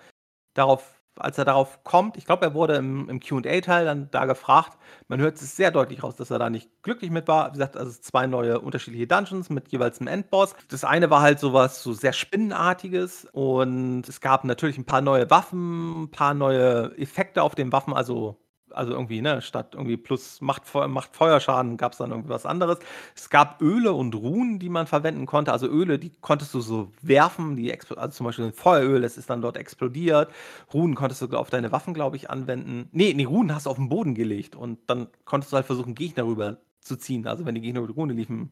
darauf 0.53 0.99
als 1.15 1.37
er 1.37 1.45
darauf 1.45 1.83
kommt, 1.83 2.17
ich 2.17 2.25
glaube, 2.25 2.43
er 2.43 2.53
wurde 2.55 2.75
im, 2.75 3.07
im 3.07 3.19
QA-Teil 3.19 3.85
dann 3.85 4.09
da 4.09 4.25
gefragt. 4.25 4.79
Man 5.07 5.19
hört 5.19 5.35
es 5.35 5.55
sehr 5.55 5.69
deutlich 5.69 6.01
raus, 6.01 6.15
dass 6.15 6.31
er 6.31 6.39
da 6.39 6.49
nicht 6.49 6.69
glücklich 6.81 7.11
mit 7.11 7.27
war. 7.27 7.49
Wie 7.49 7.53
gesagt, 7.53 7.77
also 7.77 7.91
zwei 8.01 8.25
neue 8.25 8.59
unterschiedliche 8.59 9.05
Dungeons 9.05 9.51
mit 9.51 9.71
jeweils 9.71 9.99
einem 9.99 10.07
Endboss. 10.07 10.55
Das 10.69 10.83
eine 10.83 11.11
war 11.11 11.21
halt 11.21 11.39
sowas 11.39 11.83
so 11.83 11.93
sehr 11.93 12.13
Spinnenartiges 12.13 13.27
und 13.31 14.09
es 14.09 14.21
gab 14.21 14.43
natürlich 14.43 14.79
ein 14.79 14.85
paar 14.85 15.01
neue 15.01 15.29
Waffen, 15.29 16.05
ein 16.05 16.09
paar 16.09 16.33
neue 16.33 16.97
Effekte 16.97 17.43
auf 17.43 17.53
den 17.53 17.71
Waffen, 17.71 17.93
also 17.93 18.42
also 18.73 18.93
irgendwie, 18.93 19.21
ne, 19.21 19.41
statt 19.41 19.73
irgendwie 19.73 19.97
plus 19.97 20.41
macht, 20.41 20.63
macht 20.73 21.15
Feuerschaden, 21.15 21.77
gab 21.77 21.93
es 21.93 21.97
dann 21.99 22.11
irgendwie 22.11 22.29
was 22.29 22.45
anderes. 22.45 22.79
Es 23.15 23.29
gab 23.29 23.61
Öle 23.61 23.93
und 23.93 24.15
Runen, 24.15 24.59
die 24.59 24.69
man 24.69 24.87
verwenden 24.87 25.25
konnte. 25.25 25.51
Also 25.51 25.67
Öle, 25.67 25.99
die 25.99 26.11
konntest 26.21 26.53
du 26.53 26.61
so 26.61 26.91
werfen, 27.01 27.55
die 27.55 27.71
also 27.73 28.07
zum 28.09 28.25
Beispiel 28.25 28.45
ein 28.45 28.53
Feueröl, 28.53 29.01
das 29.01 29.17
ist 29.17 29.29
dann 29.29 29.41
dort 29.41 29.57
explodiert. 29.57 30.31
Runen 30.73 30.95
konntest 30.95 31.21
du 31.21 31.27
auf 31.37 31.49
deine 31.49 31.71
Waffen, 31.71 31.93
glaube 31.93 32.15
ich, 32.15 32.29
anwenden. 32.29 32.89
Nee, 32.91 33.13
nee, 33.13 33.25
Runen 33.25 33.53
hast 33.53 33.65
du 33.65 33.69
auf 33.69 33.77
den 33.77 33.89
Boden 33.89 34.15
gelegt 34.15 34.55
und 34.55 34.79
dann 34.87 35.07
konntest 35.25 35.51
du 35.51 35.57
halt 35.57 35.65
versuchen, 35.65 35.95
Gegner 35.95 36.25
rüber 36.25 36.57
zu 36.81 36.95
ziehen. 36.97 37.27
Also 37.27 37.45
wenn 37.45 37.55
die 37.55 37.61
Gegner 37.61 37.81
mit 37.81 37.95
Rune 37.95 38.13
liefen, 38.13 38.51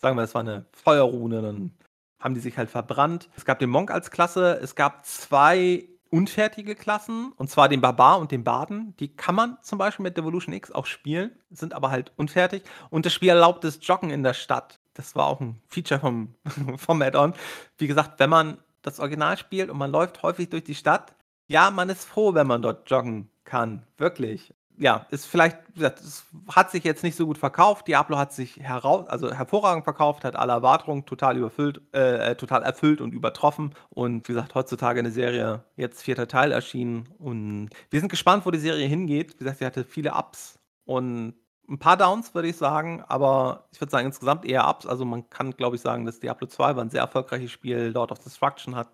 sagen 0.00 0.16
wir, 0.16 0.22
das 0.22 0.34
war 0.34 0.42
eine 0.42 0.66
Feuerrune, 0.72 1.42
dann 1.42 1.72
haben 2.20 2.34
die 2.34 2.40
sich 2.40 2.58
halt 2.58 2.70
verbrannt. 2.70 3.28
Es 3.36 3.44
gab 3.44 3.58
den 3.58 3.70
Monk 3.70 3.90
als 3.90 4.10
Klasse, 4.10 4.58
es 4.62 4.74
gab 4.74 5.04
zwei 5.06 5.88
unfertige 6.10 6.74
Klassen, 6.74 7.32
und 7.36 7.50
zwar 7.50 7.68
den 7.68 7.80
Barbar 7.80 8.18
und 8.18 8.30
den 8.30 8.44
Baden. 8.44 8.94
Die 8.98 9.08
kann 9.14 9.34
man 9.34 9.58
zum 9.62 9.78
Beispiel 9.78 10.02
mit 10.02 10.16
Devolution 10.16 10.54
X 10.54 10.70
auch 10.72 10.86
spielen, 10.86 11.32
sind 11.50 11.74
aber 11.74 11.90
halt 11.90 12.12
unfertig. 12.16 12.62
Und 12.90 13.06
das 13.06 13.12
Spiel 13.12 13.30
erlaubt 13.30 13.64
das 13.64 13.78
Joggen 13.82 14.10
in 14.10 14.22
der 14.22 14.34
Stadt. 14.34 14.80
Das 14.94 15.14
war 15.14 15.26
auch 15.26 15.40
ein 15.40 15.60
Feature 15.68 16.00
vom, 16.00 16.34
vom 16.76 17.02
Add-on. 17.02 17.34
Wie 17.76 17.86
gesagt, 17.86 18.18
wenn 18.20 18.30
man 18.30 18.58
das 18.82 19.00
Original 19.00 19.36
spielt 19.38 19.70
und 19.70 19.78
man 19.78 19.90
läuft 19.90 20.22
häufig 20.22 20.48
durch 20.50 20.64
die 20.64 20.74
Stadt, 20.74 21.14
ja, 21.46 21.70
man 21.70 21.88
ist 21.88 22.04
froh, 22.04 22.34
wenn 22.34 22.46
man 22.46 22.62
dort 22.62 22.88
joggen 22.90 23.30
kann. 23.44 23.84
Wirklich 23.96 24.54
ja, 24.78 25.06
ist 25.10 25.26
vielleicht, 25.26 25.58
es 25.76 26.24
hat 26.50 26.70
sich 26.70 26.84
jetzt 26.84 27.02
nicht 27.02 27.16
so 27.16 27.26
gut 27.26 27.38
verkauft. 27.38 27.88
Diablo 27.88 28.16
hat 28.16 28.32
sich 28.32 28.58
heraus, 28.58 29.06
also 29.08 29.32
hervorragend 29.32 29.84
verkauft, 29.84 30.24
hat 30.24 30.36
alle 30.36 30.52
Erwartungen 30.52 31.04
total 31.04 31.36
überfüllt, 31.36 31.82
äh, 31.92 32.36
total 32.36 32.62
erfüllt 32.62 33.00
und 33.00 33.12
übertroffen. 33.12 33.74
Und 33.90 34.28
wie 34.28 34.32
gesagt, 34.32 34.54
heutzutage 34.54 35.00
eine 35.00 35.10
Serie, 35.10 35.64
jetzt 35.76 36.02
vierter 36.02 36.28
Teil 36.28 36.52
erschienen. 36.52 37.08
Und 37.18 37.70
wir 37.90 38.00
sind 38.00 38.08
gespannt, 38.08 38.46
wo 38.46 38.50
die 38.50 38.58
Serie 38.58 38.86
hingeht. 38.86 39.34
Wie 39.34 39.38
gesagt, 39.38 39.58
sie 39.58 39.66
hatte 39.66 39.84
viele 39.84 40.12
Ups 40.12 40.58
und 40.84 41.34
ein 41.68 41.78
paar 41.78 41.96
Downs, 41.96 42.34
würde 42.34 42.48
ich 42.48 42.56
sagen, 42.56 43.02
aber 43.08 43.68
ich 43.72 43.80
würde 43.80 43.90
sagen, 43.90 44.06
insgesamt 44.06 44.46
eher 44.46 44.68
Ups. 44.68 44.86
Also 44.86 45.04
man 45.04 45.28
kann, 45.28 45.50
glaube 45.52 45.76
ich, 45.76 45.82
sagen, 45.82 46.06
dass 46.06 46.20
Diablo 46.20 46.46
2 46.46 46.76
war 46.76 46.82
ein 46.82 46.90
sehr 46.90 47.02
erfolgreiches 47.02 47.50
Spiel. 47.50 47.90
Lord 47.94 48.10
of 48.10 48.20
Destruction 48.20 48.74
hat 48.74 48.88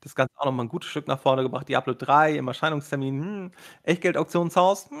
das 0.00 0.14
Ganze 0.14 0.34
auch 0.36 0.46
noch 0.46 0.52
mal 0.52 0.64
ein 0.64 0.68
gutes 0.68 0.90
Stück 0.90 1.08
nach 1.08 1.18
vorne 1.20 1.42
gebracht. 1.42 1.68
Diablo 1.68 1.94
3 1.94 2.36
im 2.36 2.48
Erscheinungstermin, 2.48 3.22
hm, 3.22 3.50
Echtgeld-Auktionshaus, 3.84 4.90
hm, 4.90 4.98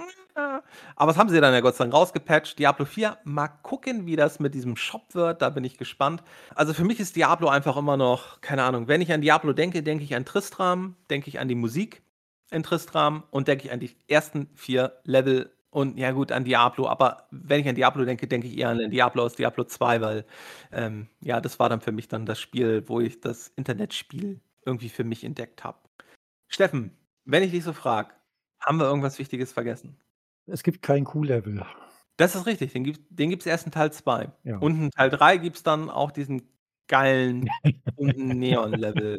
aber 0.96 1.10
was 1.10 1.16
haben 1.16 1.28
sie 1.28 1.40
dann 1.40 1.52
ja 1.54 1.60
Gott 1.60 1.76
sei 1.76 1.84
Dank 1.84 1.94
rausgepatcht. 1.94 2.58
Diablo 2.58 2.84
4, 2.84 3.18
mal 3.24 3.48
gucken, 3.48 4.06
wie 4.06 4.16
das 4.16 4.40
mit 4.40 4.54
diesem 4.54 4.76
Shop 4.76 5.14
wird. 5.14 5.42
Da 5.42 5.50
bin 5.50 5.62
ich 5.64 5.78
gespannt. 5.78 6.22
Also 6.54 6.74
für 6.74 6.84
mich 6.84 6.98
ist 7.00 7.16
Diablo 7.16 7.48
einfach 7.48 7.76
immer 7.76 7.96
noch, 7.96 8.40
keine 8.40 8.64
Ahnung, 8.64 8.88
wenn 8.88 9.00
ich 9.00 9.12
an 9.12 9.20
Diablo 9.20 9.52
denke, 9.52 9.82
denke 9.82 10.02
ich 10.04 10.14
an 10.16 10.24
Tristram, 10.24 10.96
denke 11.10 11.28
ich 11.28 11.38
an 11.38 11.48
die 11.48 11.54
Musik 11.54 12.02
in 12.50 12.62
Tristram 12.62 13.22
und 13.30 13.48
denke 13.48 13.66
ich 13.66 13.72
an 13.72 13.80
die 13.80 13.96
ersten 14.08 14.48
vier 14.54 14.94
Level 15.04 15.52
und 15.70 15.98
ja 15.98 16.12
gut, 16.12 16.32
an 16.32 16.44
Diablo. 16.44 16.88
Aber 16.88 17.26
wenn 17.30 17.60
ich 17.60 17.68
an 17.68 17.74
Diablo 17.74 18.04
denke, 18.04 18.26
denke 18.28 18.46
ich 18.48 18.58
eher 18.58 18.70
an 18.70 18.90
Diablo 18.90 19.22
aus 19.24 19.34
Diablo 19.36 19.64
2, 19.64 20.00
weil 20.00 20.24
ähm, 20.72 21.08
ja, 21.20 21.40
das 21.40 21.58
war 21.60 21.68
dann 21.68 21.80
für 21.80 21.92
mich 21.92 22.08
dann 22.08 22.26
das 22.26 22.40
Spiel, 22.40 22.84
wo 22.88 23.00
ich 23.00 23.20
das 23.20 23.48
Internetspiel 23.56 24.40
irgendwie 24.66 24.88
für 24.88 25.04
mich 25.04 25.24
entdeckt 25.24 25.64
habe. 25.64 25.78
Steffen, 26.48 26.96
wenn 27.24 27.42
ich 27.42 27.50
dich 27.52 27.64
so 27.64 27.72
frage, 27.72 28.10
haben 28.60 28.78
wir 28.78 28.86
irgendwas 28.86 29.18
Wichtiges 29.18 29.52
vergessen? 29.52 29.98
Es 30.46 30.62
gibt 30.62 30.82
kein 30.82 31.04
Q-Level. 31.04 31.64
Das 32.16 32.34
ist 32.36 32.46
richtig, 32.46 32.72
den 32.72 32.84
gibt 32.84 33.00
den 33.10 33.30
gibt's 33.30 33.46
erst 33.46 33.66
in 33.66 33.72
Teil 33.72 33.92
2. 33.92 34.30
Ja. 34.44 34.58
Und 34.58 34.76
in 34.80 34.90
Teil 34.90 35.10
3 35.10 35.38
gibt 35.38 35.56
es 35.56 35.62
dann 35.62 35.90
auch 35.90 36.10
diesen 36.12 36.42
geilen 36.86 37.48
Neon-Level. 37.98 39.18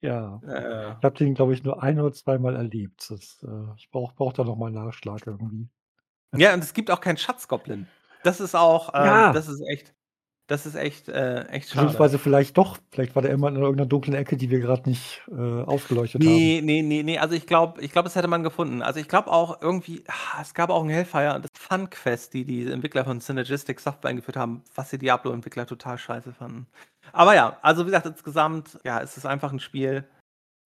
Ja. 0.00 0.40
Äh. 0.46 0.90
Ich 0.98 1.04
habe 1.04 1.16
den, 1.18 1.34
glaube 1.34 1.54
ich, 1.54 1.64
nur 1.64 1.82
ein 1.82 1.98
oder 1.98 2.12
zweimal 2.12 2.54
erlebt. 2.56 3.10
Das, 3.10 3.42
äh 3.42 3.74
ich 3.76 3.90
brauche 3.90 4.14
brauche 4.14 4.34
da 4.34 4.44
noch 4.44 4.56
mal 4.56 4.70
Nachschlag 4.70 5.26
irgendwie. 5.26 5.68
Ja, 6.36 6.52
und 6.54 6.62
es 6.64 6.74
gibt 6.74 6.90
auch 6.90 7.00
keinen 7.00 7.16
Schatzgoblin. 7.16 7.86
Das 8.24 8.40
ist 8.40 8.54
auch, 8.54 8.92
ähm 8.94 9.04
Ja. 9.06 9.32
das 9.32 9.48
ist 9.48 9.62
echt 9.68 9.94
das 10.46 10.66
ist 10.66 10.74
echt, 10.74 11.08
äh 11.08 11.44
echt 11.48 11.70
schade. 11.70 12.02
Beziehungsweise 12.02 12.18
vielleicht 12.18 12.56
doch. 12.58 12.78
Vielleicht 12.90 13.14
war 13.14 13.22
der 13.22 13.32
immer 13.32 13.48
in 13.48 13.56
irgend 13.56 13.78
'ner 13.78 13.86
dunklen 13.86 14.14
Ecke, 14.14 14.36
die 14.36 14.50
wir 14.50 14.60
grad 14.60 14.86
nicht, 14.86 15.22
äh, 15.30 15.34
ausgeleuchtet 15.62 16.26
haben. 16.26 16.52
Ne, 16.52 16.60
ne, 16.62 16.80
ne, 16.82 17.02
ne. 17.02 17.18
Also, 17.18 17.34
ich 17.34 17.44
glaube 17.46 17.80
ich 17.82 17.90
glaube, 17.90 18.06
das 18.06 18.14
hätte 18.14 18.28
man 18.28 18.44
gefunden. 18.44 18.82
Also, 18.82 19.00
ich 19.00 19.08
glaube 19.08 19.32
auch 19.32 19.60
irgendwie 19.60 20.04
ah, 20.06 20.40
es 20.40 20.54
gab 20.54 20.70
auch 20.70 20.84
'n 20.84 20.88
Hellfire 20.88 21.40
das 21.40 21.50
FunQuest, 21.58 22.32
die 22.34 22.44
die 22.44 22.70
Entwickler 22.70 23.04
von 23.04 23.20
Synergistic 23.20 23.80
Software 23.80 24.10
eingeführt 24.10 24.36
haben, 24.36 24.62
was 24.76 24.90
die 24.90 24.98
Diablo-Entwickler 24.98 25.66
total 25.66 25.98
scheiße 25.98 26.32
fanden. 26.32 26.68
Aber 27.12 27.34
ja, 27.34 27.58
also, 27.62 27.82
wie 27.82 27.86
gesagt, 27.86 28.06
insgesamt, 28.06 28.78
ja, 28.84 29.00
es 29.00 29.16
ist 29.16 29.26
einfach 29.26 29.52
'n 29.52 29.58
Spiel 29.58 30.06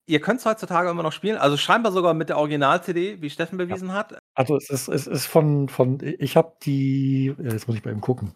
ihr 0.07 0.21
könnt's 0.21 0.45
heutzutage 0.45 0.89
immer 0.89 1.03
noch 1.03 1.13
spielen, 1.13 1.37
also, 1.37 1.57
scheinbar 1.57 1.91
sogar 1.93 2.13
mit 2.15 2.29
der 2.29 2.37
Original-CD, 2.39 3.21
wie 3.21 3.29
Steffen 3.31 3.57
Ja. 3.69 3.77
bewiesen 3.77 3.93
hat. 3.93 4.19
Also, 4.35 4.57
es 4.57 4.69
ist 4.69 4.87
es 4.89 5.07
ist 5.07 5.25
von 5.27 5.69
von 5.69 5.99
ich 6.01 6.37
habe 6.37 6.53
die 6.63 7.35
jetzt 7.43 7.67
muss 7.67 7.77
ich 7.77 7.85
mal 7.85 7.91
eben 7.91 8.01
gucken. 8.01 8.33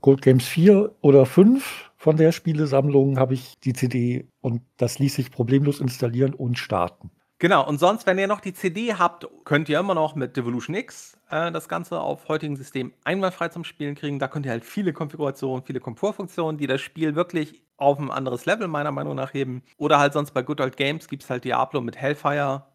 Gold 0.00 0.22
Games 0.22 0.46
4 0.46 0.94
oder 1.00 1.26
5 1.26 1.90
von 1.96 2.16
der 2.16 2.32
Spielesammlung 2.32 3.18
habe 3.18 3.34
ich 3.34 3.58
die 3.60 3.72
CD 3.74 4.28
und 4.40 4.62
das 4.78 4.98
ließ 4.98 5.14
sich 5.14 5.30
problemlos 5.30 5.80
installieren 5.80 6.34
und 6.34 6.58
starten. 6.58 7.10
Genau, 7.38 7.66
und 7.66 7.78
sonst, 7.78 8.06
wenn 8.06 8.18
ihr 8.18 8.26
noch 8.26 8.40
die 8.40 8.52
CD 8.52 8.92
habt, 8.94 9.26
könnt 9.44 9.70
ihr 9.70 9.78
immer 9.78 9.94
noch 9.94 10.14
mit 10.14 10.36
Devolution 10.36 10.76
X, 10.76 11.18
äh, 11.30 11.50
das 11.50 11.70
Ganze 11.70 11.98
auf 11.98 12.28
heutigen 12.28 12.54
Systemen 12.54 12.92
einwandfrei 13.04 13.48
zum 13.48 13.64
Spielen 13.64 13.94
kriegen. 13.94 14.18
Da 14.18 14.28
könnt 14.28 14.44
ihr 14.44 14.52
halt 14.52 14.64
viele 14.64 14.92
Konfigurationen, 14.92 15.64
viele 15.64 15.80
Komfortfunktionen, 15.80 16.58
die 16.58 16.66
das 16.66 16.82
Spiel 16.82 17.14
wirklich 17.14 17.62
auf 17.78 17.98
'n 17.98 18.10
anderes 18.10 18.44
Level 18.44 18.68
meiner 18.68 18.92
Meinung 18.92 19.14
nach 19.16 19.32
heben. 19.32 19.62
Oder 19.78 19.98
halt 19.98 20.12
sonst 20.12 20.32
bei 20.32 20.42
Good 20.42 20.60
Old 20.60 20.76
Games 20.76 21.08
gibt's 21.08 21.30
halt 21.30 21.44
Diablo 21.44 21.80
mit 21.80 21.96
Hellfire, 21.96 22.66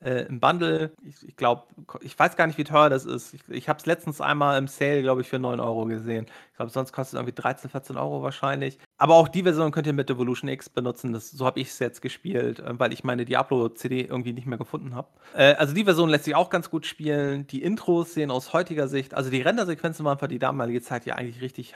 äh, 0.00 0.26
im 0.26 0.40
Bundle. 0.40 0.92
Ich 1.02 1.26
ich 1.26 1.36
glaube 1.36 1.64
ich 2.00 2.18
weiß 2.18 2.36
gar 2.36 2.46
nicht, 2.46 2.58
wie 2.58 2.64
teuer 2.64 2.90
das 2.90 3.04
ist. 3.04 3.34
Ich 3.34 3.48
ich 3.48 3.68
habe 3.68 3.78
es 3.78 3.86
letztens 3.86 4.20
einmal 4.20 4.58
im 4.58 4.68
Sale, 4.68 5.02
glaube 5.02 5.20
ich, 5.20 5.28
für 5.28 5.38
9 5.38 5.60
€ 5.60 5.84
gesehen. 5.86 6.26
Ich 6.50 6.56
glaube, 6.56 6.70
sonst 6.70 6.92
kostet's 6.92 7.14
irgendwie 7.14 7.34
13, 7.34 7.70
14 7.70 7.96
€ 7.96 8.22
wahrscheinlich. 8.22 8.78
Aber 8.98 9.14
auch 9.14 9.28
die 9.28 9.42
Version 9.42 9.70
könnt 9.72 9.86
ihr 9.86 9.92
mit 9.92 10.08
Devolution 10.08 10.48
X 10.48 10.68
benutzen. 10.68 11.12
Das 11.12 11.30
so 11.30 11.46
habe 11.46 11.60
ich's 11.60 11.78
jetzt 11.78 12.02
gespielt, 12.02 12.60
äh, 12.60 12.78
weil 12.78 12.92
ich 12.92 13.04
meine 13.04 13.24
Diablo-CD 13.24 14.02
irgendwie 14.02 14.32
nicht 14.32 14.46
mehr 14.46 14.58
gefunden 14.58 14.94
habe. 14.94 15.08
Äh, 15.34 15.54
also, 15.54 15.74
die 15.74 15.84
Version 15.84 16.08
lässt 16.08 16.24
sich 16.24 16.34
auch 16.34 16.50
ganz 16.50 16.70
gut 16.70 16.86
spielen. 16.86 17.46
Die 17.46 17.62
Intros 17.62 18.14
sehen 18.14 18.30
aus 18.30 18.52
heutiger 18.52 18.88
Sicht 18.88 19.14
also, 19.14 19.30
die 19.30 19.42
Rendersequenzen 19.42 20.04
waren 20.04 20.18
für 20.18 20.28
die 20.28 20.38
damalige 20.38 20.82
Zeit 20.82 21.06
ja 21.06 21.14
eigentlich 21.16 21.40
richtig 21.42 21.74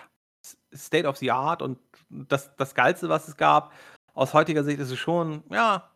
State 0.74 1.06
of 1.06 1.16
the 1.18 1.30
Art 1.30 1.62
und 1.62 1.78
das 2.10 2.54
das 2.56 2.74
Geilste, 2.74 3.08
was 3.08 3.28
es 3.28 3.36
gab. 3.36 3.72
Aus 4.14 4.34
heutiger 4.34 4.64
Sicht 4.64 4.78
ist 4.78 4.90
es 4.90 4.98
schon 4.98 5.42
ja, 5.50 5.91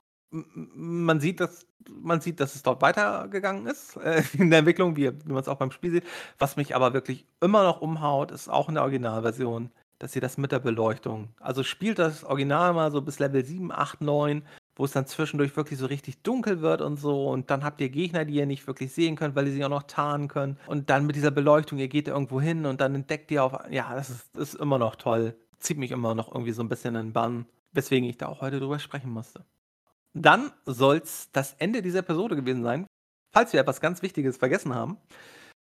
man 0.55 1.21
sieht, 1.21 1.41
dass 1.41 1.67
man 1.89 2.21
sieht, 2.21 2.41
dass 2.41 2.55
es 2.57 2.63
dort 2.65 2.83
weitergegangen 2.83 3.67
ist, 3.67 3.97
äh, 3.97 4.23
in 4.39 4.51
der 4.51 4.61
Entwicklung, 4.61 4.97
wie 4.97 5.13
wie 5.27 5.33
man's 5.33 5.49
auch 5.49 5.59
beim 5.59 5.71
Spiel 5.71 5.93
sieht. 5.93 6.05
Was 6.39 6.57
mich 6.57 6.75
aber 6.75 6.93
wirklich 6.95 7.27
immer 7.41 7.63
noch 7.65 7.81
umhaut, 7.81 8.31
ist 8.33 8.49
auch 8.49 8.69
in 8.69 8.75
der 8.75 8.83
Originalversion, 8.85 9.71
dass 9.99 10.15
ihr 10.15 10.21
das 10.21 10.37
mit 10.39 10.53
der 10.53 10.59
Beleuchtung 10.59 11.29
also, 11.41 11.63
spielt 11.63 11.99
das 11.99 12.25
Original 12.25 12.73
mal 12.75 12.91
so 12.91 13.01
bis 13.03 13.19
Level 13.19 13.45
7, 13.45 13.73
8, 13.73 14.01
9, 14.01 14.43
wo 14.77 14.85
es 14.85 14.93
dann 14.93 15.07
zwischendurch 15.07 15.57
wirklich 15.57 15.79
so 15.79 15.87
richtig 15.87 16.23
dunkel 16.23 16.61
wird 16.61 16.83
und 16.83 16.97
so 16.99 17.29
und 17.29 17.51
dann 17.51 17.65
habt 17.65 17.81
ihr 17.81 17.89
Gegner, 17.89 18.25
die 18.25 18.35
ihr 18.35 18.47
nicht 18.47 18.67
wirklich 18.67 18.93
sehen 18.93 19.17
könnt, 19.17 19.35
weil 19.37 19.47
die 19.47 19.53
sich 19.53 19.65
auch 19.65 19.71
noch 19.71 19.85
tarnen 19.85 20.29
können. 20.29 20.59
Und 20.67 20.91
dann 20.91 21.07
mit 21.07 21.17
dieser 21.17 21.31
Beleuchtung, 21.31 21.79
ihr 21.79 21.89
geht 21.89 22.09
irgendwo 22.09 22.41
hin 22.41 22.67
und 22.67 22.81
dann 22.81 22.95
entdeckt 22.95 23.31
ihr 23.31 23.43
auf 23.45 23.55
ja, 23.71 23.95
das 23.95 24.11
ist 24.11 24.37
ist 24.37 24.55
immer 24.55 24.79
noch 24.79 24.97
toll. 24.97 25.35
Zieht 25.59 25.79
mich 25.79 25.91
immer 25.93 26.15
noch 26.15 26.29
irgendwie 26.35 26.53
so 26.53 26.63
'n 26.63 26.69
bisschen 26.69 26.95
in 26.97 27.09
'n 27.09 27.13
Bann, 27.13 27.47
weswegen 27.73 28.09
ich 28.09 28.19
da 28.19 28.27
auch 28.29 28.41
heute 28.43 28.61
drüber 28.61 28.79
sprechen 28.79 29.11
musste. 29.11 29.45
Dann 30.19 30.51
soll's 30.65 31.31
das 31.33 31.53
Ende 31.59 31.83
dieser 31.83 31.99
Episode 31.99 32.37
gewesen 32.37 32.63
sein. 32.63 32.87
Falls 33.35 33.53
wir 33.53 33.61
etwas 33.61 33.83
ganz 33.83 34.01
Wichtiges 34.01 34.39
vergessen 34.39 34.75
haben, 34.75 34.97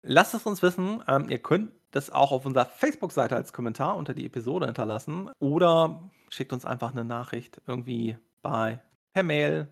lasst 0.01 0.33
es 0.33 0.45
uns 0.45 0.61
wissen. 0.61 1.03
Ähm, 1.09 1.29
ihr 1.29 1.39
könnt 1.39 1.73
das 1.91 2.09
auch 2.09 2.31
auf 2.31 2.45
unserer 2.45 2.65
Facebook-Seite 2.65 3.35
als 3.35 3.51
Kommentar 3.51 3.97
unter 3.97 4.13
die 4.13 4.25
Episode 4.25 4.67
hinterlassen 4.67 5.29
oder 5.39 6.09
schickt 6.29 6.53
uns 6.53 6.63
einfach 6.63 6.93
'ne 6.93 7.03
Nachricht 7.03 7.61
irgendwie 7.67 8.17
bei 8.41 8.79
per 9.13 9.23
Mail. 9.23 9.67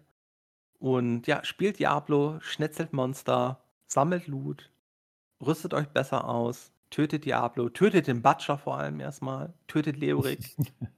Und 0.79 1.27
ja, 1.27 1.45
spielt 1.45 1.79
Diablo, 1.79 2.39
schnetzelt 2.41 2.91
Monster, 2.91 3.63
sammelt 3.87 4.27
Loot, 4.27 4.69
rüstet 5.41 5.73
euch 5.73 5.87
besser 5.87 6.27
aus, 6.27 6.73
tötet 6.89 7.23
Diablo, 7.23 7.69
tötet 7.69 8.07
den 8.07 8.21
Butcher 8.21 8.57
vor 8.57 8.77
allem 8.77 8.99
erst 8.99 9.21
mal, 9.21 9.53
tötet 9.67 9.97
Leorik. 9.97 10.39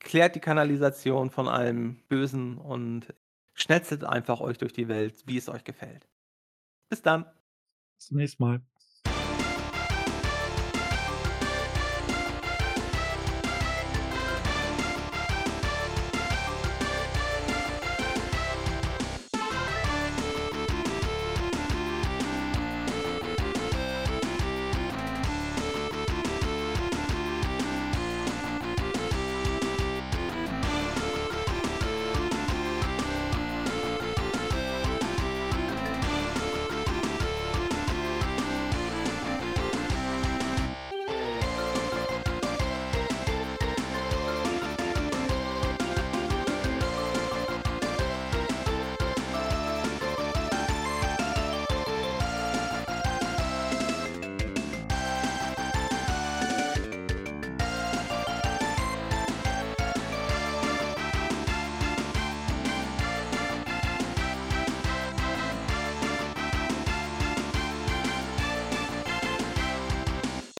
Klärt 0.00 0.34
die 0.34 0.40
Kanalisation 0.40 1.30
von 1.30 1.46
allem 1.46 2.02
Bösen 2.08 2.56
und 2.58 3.14
schnetzelt 3.54 4.04
einfach 4.04 4.40
euch 4.40 4.58
durch 4.58 4.72
die 4.72 4.88
Welt, 4.88 5.22
wie 5.26 5.36
es 5.36 5.48
euch 5.48 5.64
gefällt. 5.64 6.08
Bis 6.90 7.02
dann. 7.02 7.24
Bis 7.98 8.06
zum 8.08 8.18
nächsten 8.18 8.42
Mal. 8.42 8.62